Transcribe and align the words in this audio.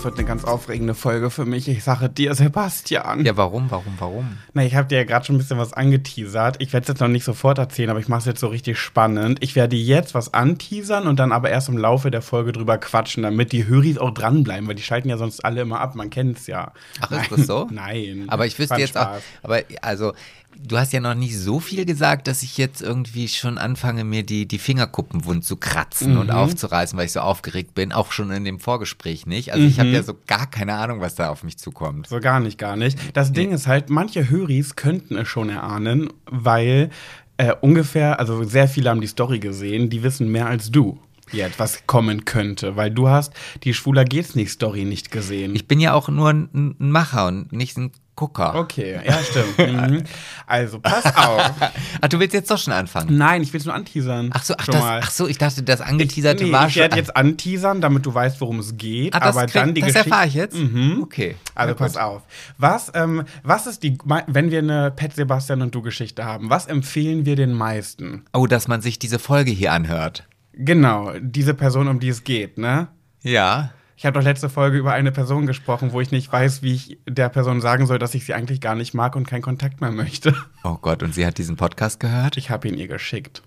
Das 0.00 0.06
wird 0.06 0.18
eine 0.18 0.26
ganz 0.26 0.44
aufregende 0.44 0.94
Folge 0.94 1.28
für 1.28 1.44
mich. 1.44 1.68
Ich 1.68 1.84
sage 1.84 2.08
dir, 2.08 2.34
Sebastian. 2.34 3.22
Ja, 3.26 3.36
warum, 3.36 3.70
warum, 3.70 3.92
warum? 3.98 4.38
Na, 4.54 4.64
ich 4.64 4.74
habe 4.74 4.88
dir 4.88 4.96
ja 4.96 5.04
gerade 5.04 5.26
schon 5.26 5.36
ein 5.36 5.38
bisschen 5.40 5.58
was 5.58 5.74
angeteasert. 5.74 6.56
Ich 6.58 6.72
werde 6.72 6.84
es 6.84 6.88
jetzt 6.88 7.00
noch 7.00 7.08
nicht 7.08 7.24
sofort 7.24 7.58
erzählen, 7.58 7.90
aber 7.90 8.00
ich 8.00 8.08
mache 8.08 8.20
es 8.20 8.24
jetzt 8.24 8.40
so 8.40 8.46
richtig 8.46 8.78
spannend. 8.78 9.42
Ich 9.42 9.56
werde 9.56 9.76
jetzt 9.76 10.14
was 10.14 10.32
anteasern 10.32 11.06
und 11.06 11.18
dann 11.18 11.32
aber 11.32 11.50
erst 11.50 11.68
im 11.68 11.76
Laufe 11.76 12.10
der 12.10 12.22
Folge 12.22 12.52
drüber 12.52 12.78
quatschen, 12.78 13.24
damit 13.24 13.52
die 13.52 13.66
Höris 13.66 13.98
auch 13.98 14.12
dranbleiben, 14.12 14.66
weil 14.68 14.74
die 14.74 14.82
schalten 14.82 15.10
ja 15.10 15.18
sonst 15.18 15.44
alle 15.44 15.60
immer 15.60 15.80
ab. 15.80 15.94
Man 15.94 16.08
kennt 16.08 16.38
es 16.38 16.46
ja. 16.46 16.72
Ach, 17.02 17.10
ist 17.10 17.30
das 17.30 17.46
so? 17.46 17.68
Nein. 17.70 18.24
Aber 18.28 18.46
ich 18.46 18.58
wüsste 18.58 18.76
jetzt 18.76 18.96
auch, 18.96 19.02
Spaß. 19.02 19.22
aber 19.42 19.60
also, 19.82 20.14
du 20.58 20.78
hast 20.78 20.92
ja 20.92 21.00
noch 21.00 21.14
nicht 21.14 21.38
so 21.38 21.58
viel 21.60 21.84
gesagt, 21.84 22.26
dass 22.28 22.42
ich 22.42 22.56
jetzt 22.58 22.82
irgendwie 22.82 23.28
schon 23.28 23.58
anfange, 23.58 24.04
mir 24.04 24.22
die, 24.22 24.46
die 24.46 24.58
Fingerkuppen 24.58 25.24
wund 25.24 25.44
zu 25.44 25.56
kratzen 25.56 26.14
Mhm. 26.14 26.20
und 26.20 26.30
aufzureißen, 26.30 26.98
weil 26.98 27.06
ich 27.06 27.12
so 27.12 27.20
aufgeregt 27.20 27.74
bin. 27.74 27.92
Auch 27.92 28.12
schon 28.12 28.30
in 28.30 28.44
dem 28.44 28.60
Vorgespräch 28.60 29.26
nicht. 29.26 29.52
Also, 29.52 29.66
ich 29.66 29.76
Mhm. 29.76 29.80
habe 29.80 29.90
ja 29.90 30.02
so 30.02 30.14
gar 30.26 30.48
keine 30.50 30.74
Ahnung, 30.74 31.00
was 31.00 31.14
da 31.14 31.30
auf 31.30 31.42
mich 31.44 31.56
zukommt. 31.58 32.06
So 32.08 32.20
gar 32.20 32.40
nicht, 32.40 32.58
gar 32.58 32.76
nicht. 32.76 32.98
Das 33.16 33.32
Ding 33.32 33.52
ist 33.52 33.66
halt, 33.66 33.90
manche 33.90 34.28
Höris 34.30 34.76
könnten 34.76 35.16
es 35.16 35.28
schon 35.28 35.48
erahnen, 35.48 36.08
weil 36.26 36.90
äh, 37.38 37.54
ungefähr, 37.62 38.20
also 38.20 38.44
sehr 38.44 38.68
viele 38.68 38.90
haben 38.90 39.00
die 39.00 39.06
Story 39.06 39.38
gesehen, 39.38 39.88
die 39.88 40.02
wissen 40.02 40.30
mehr 40.30 40.46
als 40.46 40.70
du 40.70 41.00
jetzt, 41.32 41.58
was 41.58 41.86
kommen 41.86 42.24
könnte, 42.26 42.76
weil 42.76 42.90
du 42.90 43.08
hast 43.08 43.32
die 43.64 43.72
Schwuler 43.72 44.04
geht's 44.04 44.34
nicht 44.34 44.50
Story 44.50 44.84
nicht 44.84 45.10
gesehen. 45.10 45.54
Ich 45.54 45.66
bin 45.66 45.80
ja 45.80 45.94
auch 45.94 46.08
nur 46.08 46.28
ein, 46.28 46.48
ein 46.78 46.90
Macher 46.90 47.28
und 47.28 47.50
nicht 47.52 47.78
ein 47.78 47.92
Gucker. 48.20 48.54
okay, 48.54 49.00
ja, 49.02 49.18
stimmt. 49.22 49.58
mhm. 49.90 50.04
Also, 50.46 50.78
pass 50.78 51.06
auf. 51.16 51.54
Ach, 52.02 52.08
du 52.10 52.20
willst 52.20 52.34
jetzt 52.34 52.50
doch 52.50 52.58
schon 52.58 52.74
anfangen. 52.74 53.16
Nein, 53.16 53.40
ich 53.40 53.50
will 53.54 53.60
es 53.60 53.64
nur 53.64 53.74
anteasern. 53.74 54.28
Ach 54.34 54.44
so, 54.44 54.52
ach, 54.58 54.66
schon 54.66 54.74
das, 54.74 54.82
mal. 54.82 55.00
ach 55.02 55.10
so, 55.10 55.26
ich 55.26 55.38
dachte, 55.38 55.62
das 55.62 55.80
angeteaserte 55.80 56.44
nee, 56.44 56.52
war 56.52 56.66
ich 56.66 56.74
schon. 56.74 56.82
werde 56.82 56.96
jetzt 56.96 57.16
anteasern, 57.16 57.80
damit 57.80 58.04
du 58.04 58.12
weißt, 58.12 58.38
worum 58.42 58.58
es 58.58 58.76
geht. 58.76 59.14
ah, 59.14 59.20
das, 59.20 59.34
aber 59.34 59.46
krieg, 59.46 59.54
dann 59.54 59.72
die 59.74 59.80
das 59.80 59.94
Geschichte. 59.94 60.10
erfahre 60.10 60.28
ich 60.28 60.34
jetzt? 60.34 60.54
Mhm. 60.54 61.00
Okay. 61.02 61.36
Also 61.54 61.72
Na 61.72 61.78
pass 61.78 61.94
gut. 61.94 62.02
auf. 62.02 62.22
Was, 62.58 62.92
ähm, 62.94 63.24
was 63.42 63.66
ist 63.66 63.82
die, 63.84 63.96
wenn 64.26 64.50
wir 64.50 64.58
eine 64.58 64.90
Pet 64.90 65.14
Sebastian 65.14 65.62
und 65.62 65.74
du 65.74 65.80
Geschichte 65.80 66.22
haben, 66.22 66.50
was 66.50 66.66
empfehlen 66.66 67.24
wir 67.24 67.36
den 67.36 67.54
meisten? 67.54 68.26
Oh, 68.34 68.46
dass 68.46 68.68
man 68.68 68.82
sich 68.82 68.98
diese 68.98 69.18
Folge 69.18 69.50
hier 69.50 69.72
anhört. 69.72 70.28
Genau, 70.52 71.14
diese 71.22 71.54
Person, 71.54 71.88
um 71.88 72.00
die 72.00 72.10
es 72.10 72.22
geht, 72.22 72.58
ne? 72.58 72.88
Ja. 73.22 73.70
Ich 74.00 74.06
habe 74.06 74.18
doch 74.18 74.24
letzte 74.24 74.48
Folge 74.48 74.78
über 74.78 74.94
eine 74.94 75.12
Person 75.12 75.44
gesprochen, 75.44 75.92
wo 75.92 76.00
ich 76.00 76.10
nicht 76.10 76.32
weiß, 76.32 76.62
wie 76.62 76.72
ich 76.72 76.98
der 77.06 77.28
Person 77.28 77.60
sagen 77.60 77.84
soll, 77.84 77.98
dass 77.98 78.14
ich 78.14 78.24
sie 78.24 78.32
eigentlich 78.32 78.62
gar 78.62 78.74
nicht 78.74 78.94
mag 78.94 79.14
und 79.14 79.26
keinen 79.26 79.42
Kontakt 79.42 79.82
mehr 79.82 79.90
möchte. 79.90 80.34
Oh 80.64 80.78
Gott, 80.80 81.02
und 81.02 81.12
sie 81.12 81.26
hat 81.26 81.36
diesen 81.36 81.56
Podcast 81.56 82.00
gehört? 82.00 82.38
Ich 82.38 82.48
habe 82.48 82.66
ihn 82.66 82.78
ihr 82.78 82.88
geschickt. 82.88 83.42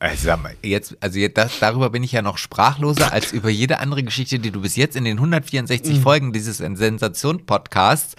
Also, 0.00 0.26
sag 0.26 0.42
mal, 0.42 0.54
jetzt, 0.62 0.96
also 1.00 1.18
jetzt, 1.18 1.36
das, 1.38 1.58
darüber 1.58 1.90
bin 1.90 2.04
ich 2.04 2.12
ja 2.12 2.22
noch 2.22 2.38
sprachloser 2.38 3.12
als 3.12 3.32
über 3.38 3.48
jede 3.50 3.80
andere 3.80 4.04
Geschichte, 4.04 4.38
die 4.38 4.52
du 4.52 4.60
bis 4.60 4.76
jetzt 4.76 4.94
in 4.96 5.04
den 5.04 5.16
164 5.18 5.98
Folgen 6.00 6.32
dieses 6.32 6.58
Sensation-Podcasts 6.58 8.14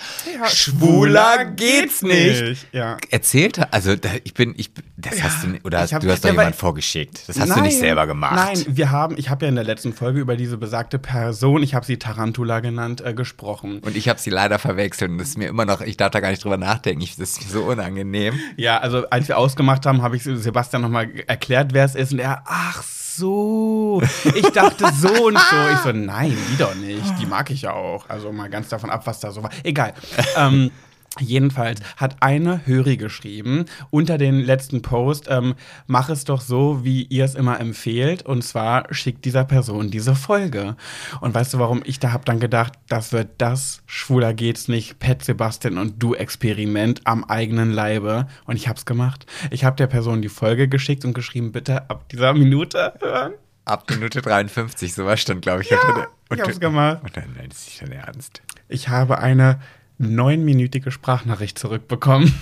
Ja. 2.74 2.98
erzählt 3.10 3.60
hast. 3.60 3.74
Also 3.74 3.96
da, 3.96 4.10
ich 4.24 4.34
bin, 4.34 4.54
ich, 4.58 4.72
das 4.98 5.24
hast 5.24 5.44
du, 5.44 5.48
nicht- 5.48 5.66
oder 5.66 5.84
ich 5.86 5.94
hab- 5.94 6.02
du 6.02 6.10
hast 6.12 6.24
doch 6.24 6.30
ja, 6.30 6.34
jemand 6.36 6.56
vorgeschickt. 6.56 7.28
Das 7.28 7.40
hast 7.40 7.56
du 7.56 7.62
nicht 7.62 7.78
selber 7.78 8.08
gemacht. 8.08 8.36
Nein, 8.36 8.66
wir 8.68 8.92
haben, 8.92 9.16
ich 9.18 9.30
habe 9.30 9.46
ja 9.46 9.50
in 9.50 9.56
der 9.56 9.64
letzten 9.64 9.94
Folge 9.94 10.20
über 10.20 10.36
diese 10.36 10.58
besagte 10.58 11.00
Person, 11.00 11.64
ich 11.64 11.74
habe 11.76 11.86
sie 11.86 11.98
Tarantula 11.98 12.60
genannt, 12.60 13.02
äh, 13.02 13.14
gesprochen. 13.14 13.80
Und 13.80 13.96
ich 13.96 14.10
habe 14.10 14.20
sie 14.20 14.30
leider 14.30 14.60
verwechselt 14.60 15.12
und 15.12 15.18
das 15.18 15.30
ist 15.30 15.38
mir 15.38 15.48
immer 15.48 15.66
noch, 15.66 15.82
ich 15.82 15.98
darf 15.98 16.12
da 16.12 16.20
gar 16.20 16.30
nicht 16.32 16.44
drüber 16.44 16.58
nachdenken. 16.58 17.02
Ich, 17.02 17.16
das 17.16 17.32
ist 17.32 17.42
mir 17.46 17.50
so 17.50 17.64
unangenehm. 17.64 18.38
Ja, 18.58 18.80
also 18.80 19.10
als 19.10 19.28
wir 19.28 19.38
ausgemacht 19.38 19.86
haben, 19.86 20.02
habe 20.02 20.16
ich 20.16 20.24
Sebastian 20.24 20.82
nochmal 20.82 21.10
erklärt, 21.28 21.69
wer 21.74 21.86
es 21.86 21.96
ist. 21.96 22.14
Und 22.14 22.20
er, 22.20 22.44
ach 22.46 22.84
so, 22.84 24.02
ich 24.36 24.48
dachte 24.50 24.86
so 24.94 25.26
und 25.28 25.38
so. 25.38 25.56
Ich 25.74 25.80
so, 25.80 25.92
nein, 25.92 26.38
die 26.52 26.58
doch 26.58 26.76
nicht. 26.76 27.20
Die 27.20 27.26
mag 27.26 27.50
ich 27.52 27.64
ja 27.64 27.74
auch. 27.74 28.08
Also 28.10 28.32
mal 28.32 28.50
ganz 28.50 28.70
davon 28.70 28.90
ab, 28.90 29.06
was 29.06 29.20
da 29.20 29.32
so 29.32 29.44
war. 29.44 29.50
Egal. 29.64 29.94
ähm, 30.38 30.72
Jedenfalls 31.18 31.82
hat 31.98 32.18
eine 32.22 32.66
Höri 32.68 32.96
geschrieben 32.96 33.66
unter 33.90 34.18
den 34.18 34.40
letzten 34.42 34.82
Post, 34.84 35.26
ähm, 35.30 35.56
mach 35.88 36.10
es 36.10 36.24
doch 36.24 36.40
so, 36.40 36.86
wie 36.86 37.04
ihr 37.04 37.26
es 37.26 37.34
immer 37.36 37.60
empfehlt. 37.60 38.24
Und 38.26 38.44
zwar 38.44 38.94
schickt 38.94 39.26
dieser 39.26 39.44
Person 39.44 39.90
diese 39.90 40.14
Folge. 40.16 40.76
Und 41.20 41.34
weißt 41.34 41.54
du, 41.56 41.60
warum 41.60 41.82
ich 41.84 42.00
da 42.00 42.14
hab 42.14 42.26
dann 42.26 42.40
gedacht, 42.40 42.74
das 42.88 43.12
wird 43.12 43.30
das 43.40 43.82
Schwuler 43.88 44.34
geht's 44.34 44.68
nicht, 44.68 45.00
Pet 45.00 45.24
Sebastian 45.26 45.78
und 45.80 46.02
du 46.02 46.14
Experiment 46.14 47.02
am 47.06 47.24
eigenen 47.24 47.72
Leibe. 47.72 48.28
Und 48.46 48.56
ich 48.56 48.68
hab's 48.70 48.86
gemacht. 48.86 49.26
Ich 49.50 49.64
habe 49.66 49.76
der 49.78 49.88
Person 49.88 50.22
die 50.22 50.30
Folge 50.30 50.68
geschickt 50.68 51.06
und 51.06 51.14
geschrieben, 51.14 51.52
bitte 51.52 51.90
ab 51.90 52.08
dieser 52.10 52.34
Minute 52.34 52.94
hören. 53.02 53.34
Ab 53.66 53.90
Minute 53.90 54.22
53, 54.22 54.94
sowas 54.94 55.20
stand, 55.20 55.42
glaube 55.42 55.64
ich. 55.64 55.72
unter 55.72 55.94
der- 55.94 56.08
ich 56.38 56.42
hab's 56.42 56.60
gemacht. 56.60 57.00
Und 57.04 57.18
dann, 57.18 57.34
nein, 57.36 57.50
ist 57.50 57.66
nicht 57.68 57.82
dein 57.82 57.92
Ernst. 57.92 58.42
Ich 58.68 58.90
habe 58.90 59.18
eine 59.20 59.60
neunminütige 60.00 60.90
Sprachnachricht 60.92 61.60
zurückbekommen. 61.60 62.34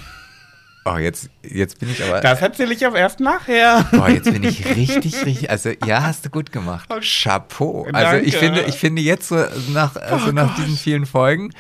Oh, 0.86 0.96
jetzt, 0.98 1.30
jetzt 1.44 1.80
bin 1.82 1.90
ich 1.92 2.02
aber. 2.02 2.22
Das 2.22 2.42
erzähle 2.42 2.74
ich 2.74 2.86
aber 2.86 2.98
erst 2.98 3.20
nachher. 3.20 3.86
Boah, 3.92 4.08
jetzt 4.10 4.32
bin 4.32 4.42
ich 4.44 4.66
richtig, 4.66 5.26
richtig. 5.26 5.50
Also, 5.50 5.72
ja, 5.86 6.04
hast 6.04 6.24
du 6.26 6.30
gut 6.30 6.54
gemacht. 6.54 6.88
Chapeau. 7.02 7.86
Also, 7.92 8.18
ich 8.26 8.32
Danke. 8.36 8.46
finde, 8.46 8.62
ich 8.70 8.76
finde 8.76 9.02
jetzt 9.02 9.28
so 9.28 9.36
nach, 9.74 9.98
also 9.98 10.30
Oh 10.30 10.32
nach 10.32 10.56
Gott. 10.56 10.66
diesen 10.66 10.78
vielen 10.78 11.06
Folgen, 11.06 11.52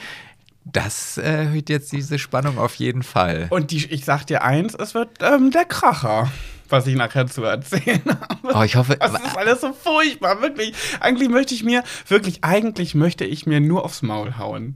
das 0.63 1.17
äh, 1.17 1.23
erhöht 1.23 1.69
jetzt 1.69 1.91
diese 1.91 2.19
Spannung 2.19 2.57
auf 2.57 2.75
jeden 2.75 3.03
Fall. 3.03 3.47
Und 3.49 3.71
die, 3.71 3.85
ich 3.87 4.05
sag 4.05 4.23
dir 4.25 4.43
eins, 4.43 4.75
es 4.75 4.93
wird 4.93 5.09
ähm, 5.21 5.51
der 5.51 5.65
Kracher, 5.65 6.31
was 6.69 6.87
ich 6.87 6.95
nachher 6.95 7.27
zu 7.27 7.43
erzählen 7.43 8.01
habe. 8.07 8.53
Oh, 8.57 8.63
ich 8.63 8.77
hoffe. 8.77 8.95
Das 8.97 9.11
ist 9.11 9.37
alles 9.37 9.59
so 9.59 9.73
furchtbar, 9.73 10.41
wirklich. 10.41 10.73
Eigentlich 11.01 11.27
möchte 11.27 11.53
ich 11.53 11.63
mir, 11.65 11.83
wirklich, 12.07 12.45
eigentlich 12.45 12.95
möchte 12.95 13.25
ich 13.25 13.45
mir 13.45 13.59
nur 13.59 13.83
aufs 13.83 14.01
Maul 14.03 14.37
hauen. 14.37 14.75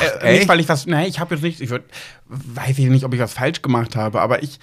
Äh, 0.00 0.04
echt? 0.04 0.38
nicht, 0.40 0.48
weil 0.48 0.60
ich 0.60 0.68
was, 0.68 0.86
nee, 0.86 1.06
ich 1.06 1.20
habe 1.20 1.34
jetzt 1.34 1.42
nicht, 1.42 1.60
ich 1.60 1.70
würd, 1.70 1.84
weiß 2.26 2.78
ich 2.78 2.86
nicht, 2.86 3.04
ob 3.04 3.14
ich 3.14 3.20
was 3.20 3.32
falsch 3.32 3.62
gemacht 3.62 3.96
habe, 3.96 4.20
aber 4.20 4.42
ich, 4.42 4.58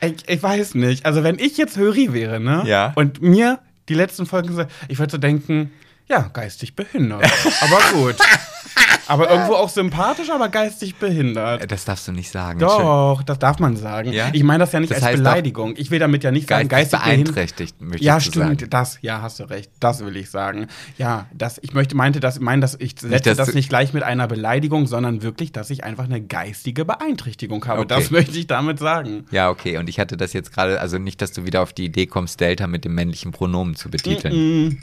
ich, 0.00 0.28
ich 0.28 0.42
weiß 0.42 0.74
nicht. 0.74 1.06
Also 1.06 1.22
wenn 1.22 1.38
ich 1.38 1.56
jetzt 1.56 1.76
Höri 1.76 2.12
wäre, 2.12 2.40
ne? 2.40 2.62
Ja. 2.66 2.92
Und 2.96 3.22
mir 3.22 3.60
die 3.88 3.94
letzten 3.94 4.26
Folgen, 4.26 4.66
ich 4.88 4.98
würde 4.98 5.12
so 5.12 5.18
denken, 5.18 5.72
ja, 6.10 6.28
geistig 6.32 6.74
behindert. 6.74 7.24
aber 7.60 7.80
gut. 7.92 8.16
Aber 9.06 9.28
irgendwo 9.28 9.54
auch 9.54 9.68
sympathisch, 9.68 10.30
aber 10.30 10.48
geistig 10.48 10.94
behindert. 10.94 11.70
Das 11.70 11.84
darfst 11.84 12.06
du 12.06 12.12
nicht 12.12 12.30
sagen. 12.30 12.60
Doch, 12.60 13.22
das 13.24 13.40
darf 13.40 13.58
man 13.58 13.76
sagen. 13.76 14.12
Ja? 14.12 14.30
Ich 14.32 14.44
meine 14.44 14.60
das 14.60 14.72
ja 14.72 14.78
nicht 14.78 14.90
Das 14.90 14.98
als 14.98 15.06
heißt 15.06 15.16
Beleidigung. 15.16 15.74
Ich 15.76 15.90
will 15.90 15.98
damit 15.98 16.22
ja 16.22 16.30
nicht 16.30 16.48
sagen, 16.48 16.68
Geistig 16.68 17.00
geistig 17.00 17.16
beeinträchtigt, 17.16 17.80
möchte 17.80 18.04
Ja, 18.04 18.20
stimmt, 18.20 18.60
sagen. 18.60 18.70
das, 18.70 18.98
ja, 19.02 19.20
hast 19.20 19.40
du 19.40 19.44
recht. 19.44 19.70
Das 19.80 20.04
will 20.04 20.16
ich 20.16 20.30
sagen. 20.30 20.68
Ja, 20.96 21.26
das, 21.32 21.58
ich 21.62 21.72
möchte, 21.74 21.96
meinte 21.96 22.20
das, 22.20 22.38
meine, 22.38 22.60
dass 22.60 22.76
ich 22.78 22.94
setze 23.00 23.30
dass 23.30 23.36
das 23.36 23.54
nicht 23.54 23.68
gleich 23.68 23.92
mit 23.92 24.04
einer 24.04 24.28
Beleidigung, 24.28 24.86
sondern 24.86 25.22
wirklich, 25.22 25.50
dass 25.50 25.70
ich 25.70 25.82
einfach 25.82 26.04
eine 26.04 26.20
geistige 26.20 26.84
Beeinträchtigung 26.84 27.66
habe. 27.66 27.80
Okay. 27.80 27.88
Das 27.88 28.10
möchte 28.12 28.38
ich 28.38 28.46
damit 28.46 28.78
sagen. 28.78 29.26
Ja, 29.32 29.50
okay. 29.50 29.78
Und 29.78 29.88
ich 29.88 29.98
hatte 29.98 30.16
das 30.16 30.32
jetzt 30.32 30.52
gerade, 30.52 30.80
also 30.80 30.98
nicht, 30.98 31.20
dass 31.20 31.32
du 31.32 31.44
wieder 31.44 31.62
auf 31.62 31.72
die 31.72 31.86
Idee 31.86 32.06
kommst, 32.06 32.38
Delta 32.40 32.68
mit 32.68 32.84
dem 32.84 32.94
männlichen 32.94 33.32
Pronomen 33.32 33.74
zu 33.74 33.90
betiteln. 33.90 34.68
Mm. 34.68 34.78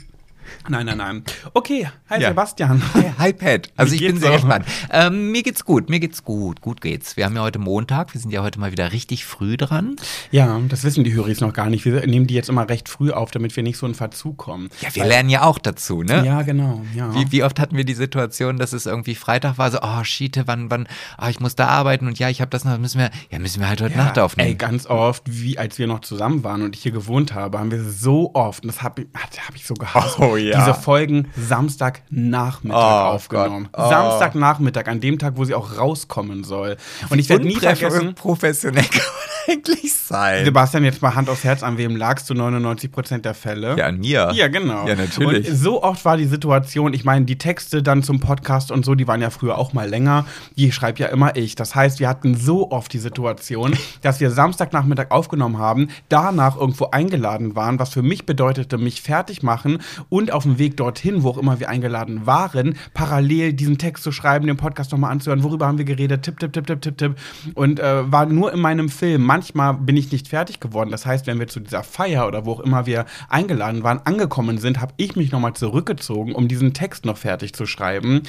Nein, 0.68 0.86
nein, 0.86 0.98
nein. 0.98 1.22
Okay, 1.54 1.88
hi 2.10 2.20
Ja. 2.20 2.28
Sebastian. 2.28 2.82
Hi 3.18 3.32
Pat. 3.32 3.68
Also 3.76 3.94
ich 3.94 4.00
bin 4.00 4.18
sehr 4.18 4.30
auch? 4.30 4.34
gespannt. 4.36 4.66
Ähm, 4.90 5.30
mir 5.32 5.42
geht's 5.42 5.64
gut, 5.64 5.88
mir 5.90 6.00
geht's 6.00 6.24
gut, 6.24 6.60
gut 6.60 6.80
geht's. 6.80 7.16
Wir 7.16 7.24
haben 7.24 7.34
ja 7.36 7.42
heute 7.42 7.58
Montag, 7.58 8.14
wir 8.14 8.20
sind 8.20 8.30
ja 8.32 8.42
heute 8.42 8.58
mal 8.60 8.72
wieder 8.72 8.92
richtig 8.92 9.24
früh 9.24 9.56
dran. 9.56 9.96
Ja, 10.30 10.60
das 10.68 10.84
wissen 10.84 11.04
die 11.04 11.14
Höris 11.14 11.40
noch 11.40 11.52
gar 11.52 11.70
nicht. 11.70 11.84
Wir 11.84 12.06
nehmen 12.06 12.26
die 12.26 12.34
jetzt 12.34 12.48
immer 12.48 12.68
recht 12.68 12.88
früh 12.88 13.10
auf, 13.10 13.30
damit 13.30 13.54
wir 13.56 13.62
nicht 13.62 13.78
so 13.78 13.86
in 13.86 13.94
Verzug 13.94 14.36
kommen. 14.36 14.68
Ja, 14.80 14.94
wir 14.94 15.04
lernen 15.04 15.30
ja 15.30 15.42
auch 15.42 15.58
dazu, 15.58 16.02
ne? 16.02 16.24
Ja, 16.24 16.42
genau. 16.42 16.82
Ja. 16.94 17.14
Wie, 17.14 17.30
wie 17.32 17.42
oft 17.42 17.58
hatten 17.60 17.76
wir 17.76 17.84
die 17.84 17.94
Situation, 17.94 18.56
dass 18.58 18.72
es 18.72 18.86
irgendwie 18.86 19.14
Freitag 19.14 19.58
war, 19.58 19.70
so, 19.70 19.78
oh, 19.82 20.04
Schiete, 20.04 20.46
wann, 20.46 20.70
wann, 20.70 20.86
ah, 21.16 21.28
ich 21.30 21.40
muss 21.40 21.54
da 21.56 21.68
arbeiten 21.68 22.06
und 22.06 22.18
ja, 22.18 22.28
ich 22.28 22.40
habe 22.40 22.50
das 22.50 22.64
noch, 22.64 22.78
müssen 22.78 22.98
wir, 22.98 23.10
ja, 23.30 23.38
müssen 23.38 23.60
wir 23.60 23.68
halt 23.68 23.80
heute 23.80 23.96
Nacht 23.96 24.18
aufnehmen. 24.18 24.48
Ey, 24.50 24.54
ganz 24.54 24.86
oft, 24.86 25.22
wie 25.26 25.58
als 25.58 25.78
wir 25.78 25.86
noch 25.86 26.00
zusammen 26.00 26.44
waren 26.44 26.62
und 26.62 26.76
ich 26.76 26.82
hier 26.82 26.92
gewohnt 26.92 27.34
habe, 27.34 27.58
haben 27.58 27.70
wir 27.70 27.82
so 27.84 28.30
oft, 28.34 28.62
und 28.64 28.68
das 28.68 28.82
habe 28.82 29.06
hab 29.14 29.54
ich 29.54 29.66
so 29.66 29.74
gehasst, 29.74 30.18
Oh, 30.18 30.36
ja. 30.38 30.58
diese 30.58 30.74
Folgen 30.74 31.28
Samstagnachmittag 31.36 32.78
Oh, 32.78 33.14
aufgenommen. 33.14 33.68
Oh. 33.72 33.88
Samstagnachmittag, 33.88 34.86
an 34.86 35.00
dem 35.00 35.18
Tag, 35.18 35.34
wo 35.36 35.44
sie 35.44 35.54
auch 35.54 35.78
rauskommen 35.78 36.44
soll. 36.44 36.76
Und 37.10 37.18
ich 37.18 37.28
werde 37.28 37.46
nie 37.46 37.56
vergessen, 37.56 38.14
professionell 38.14 38.84
kann 38.90 39.02
man 39.48 39.56
eigentlich 39.56 39.94
sein. 39.94 40.44
Sebastian, 40.44 40.84
jetzt 40.84 41.02
mal 41.02 41.14
Hand 41.14 41.28
aufs 41.28 41.44
Herz, 41.44 41.62
an 41.62 41.78
wem 41.78 41.96
lagst 41.96 42.28
du 42.30 42.34
99 42.34 42.90
Prozent 42.92 43.24
der 43.24 43.34
Fälle? 43.34 43.76
Ja, 43.76 43.86
an 43.86 43.98
mir. 43.98 44.30
Ja, 44.34 44.48
genau. 44.48 44.86
Ja, 44.86 44.94
natürlich. 44.94 45.48
Und 45.48 45.56
so 45.56 45.82
oft 45.82 46.04
war 46.04 46.16
die 46.16 46.26
Situation, 46.26 46.92
ich 46.94 47.04
meine, 47.04 47.24
die 47.24 47.38
Texte 47.38 47.82
dann 47.82 48.02
zum 48.02 48.20
Podcast 48.20 48.70
und 48.70 48.84
so, 48.84 48.94
die 48.94 49.06
waren 49.08 49.20
ja 49.22 49.30
früher 49.30 49.58
auch 49.58 49.72
mal 49.72 49.88
länger. 49.88 50.26
Die 50.56 50.70
schreibe 50.72 50.98
ja 51.00 51.06
immer 51.08 51.36
ich. 51.36 51.54
Das 51.54 51.74
heißt, 51.74 52.00
wir 52.00 52.08
hatten 52.08 52.34
so 52.36 52.70
oft 52.70 52.92
die 52.92 52.98
Situation, 52.98 53.76
dass 54.02 54.20
wir 54.20 54.30
Samstagnachmittag 54.30 55.10
aufgenommen 55.10 55.58
haben, 55.58 55.88
danach 56.08 56.56
irgendwo 56.56 56.86
eingeladen 56.90 57.56
waren, 57.56 57.78
was 57.78 57.90
für 57.90 58.02
mich 58.02 58.26
bedeutete, 58.26 58.78
mich 58.78 59.02
fertig 59.02 59.42
machen 59.42 59.78
und 60.08 60.27
auf 60.32 60.44
dem 60.44 60.58
Weg 60.58 60.76
dorthin, 60.76 61.22
wo 61.22 61.30
auch 61.30 61.38
immer 61.38 61.60
wir 61.60 61.68
eingeladen 61.68 62.26
waren, 62.26 62.76
parallel 62.94 63.52
diesen 63.52 63.78
Text 63.78 64.04
zu 64.04 64.12
schreiben, 64.12 64.46
den 64.46 64.56
Podcast 64.56 64.92
nochmal 64.92 65.12
anzuhören, 65.12 65.42
worüber 65.42 65.66
haben 65.66 65.78
wir 65.78 65.84
geredet, 65.84 66.22
tipp, 66.22 66.38
tipp, 66.38 66.52
tipp, 66.52 66.66
tipp, 66.66 66.82
tipp, 66.82 66.98
tipp. 66.98 67.16
Und 67.54 67.80
äh, 67.80 68.10
war 68.10 68.26
nur 68.26 68.52
in 68.52 68.60
meinem 68.60 68.88
Film. 68.88 69.22
Manchmal 69.22 69.74
bin 69.74 69.96
ich 69.96 70.12
nicht 70.12 70.28
fertig 70.28 70.60
geworden. 70.60 70.90
Das 70.90 71.06
heißt, 71.06 71.26
wenn 71.26 71.38
wir 71.38 71.48
zu 71.48 71.60
dieser 71.60 71.82
Feier 71.82 72.26
oder 72.26 72.46
wo 72.46 72.52
auch 72.52 72.60
immer 72.60 72.86
wir 72.86 73.06
eingeladen 73.28 73.82
waren, 73.82 74.00
angekommen 74.04 74.58
sind, 74.58 74.80
habe 74.80 74.94
ich 74.96 75.16
mich 75.16 75.32
nochmal 75.32 75.54
zurückgezogen, 75.54 76.34
um 76.34 76.48
diesen 76.48 76.74
Text 76.74 77.04
noch 77.04 77.18
fertig 77.18 77.54
zu 77.54 77.66
schreiben. 77.66 78.22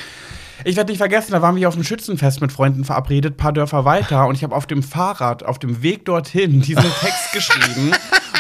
Ich 0.66 0.76
werde 0.76 0.92
nicht 0.92 0.98
vergessen, 0.98 1.32
da 1.32 1.42
waren 1.42 1.56
wir 1.56 1.70
auf 1.70 1.76
dem 1.76 1.86
Schützenfest 1.86 2.42
mit 2.42 2.52
Freunden 2.52 2.84
verabredet, 2.84 3.38
paar 3.38 3.54
Dörfer 3.54 3.86
weiter, 3.86 4.28
und 4.28 4.36
ich 4.36 4.44
habe 4.44 4.54
auf 4.56 4.68
dem 4.68 4.84
Fahrrad, 4.84 5.44
auf 5.44 5.58
dem 5.58 5.82
Weg 5.82 6.04
dorthin, 6.04 6.62
diesen 6.62 6.84
Text 7.00 7.32
geschrieben, 7.32 7.92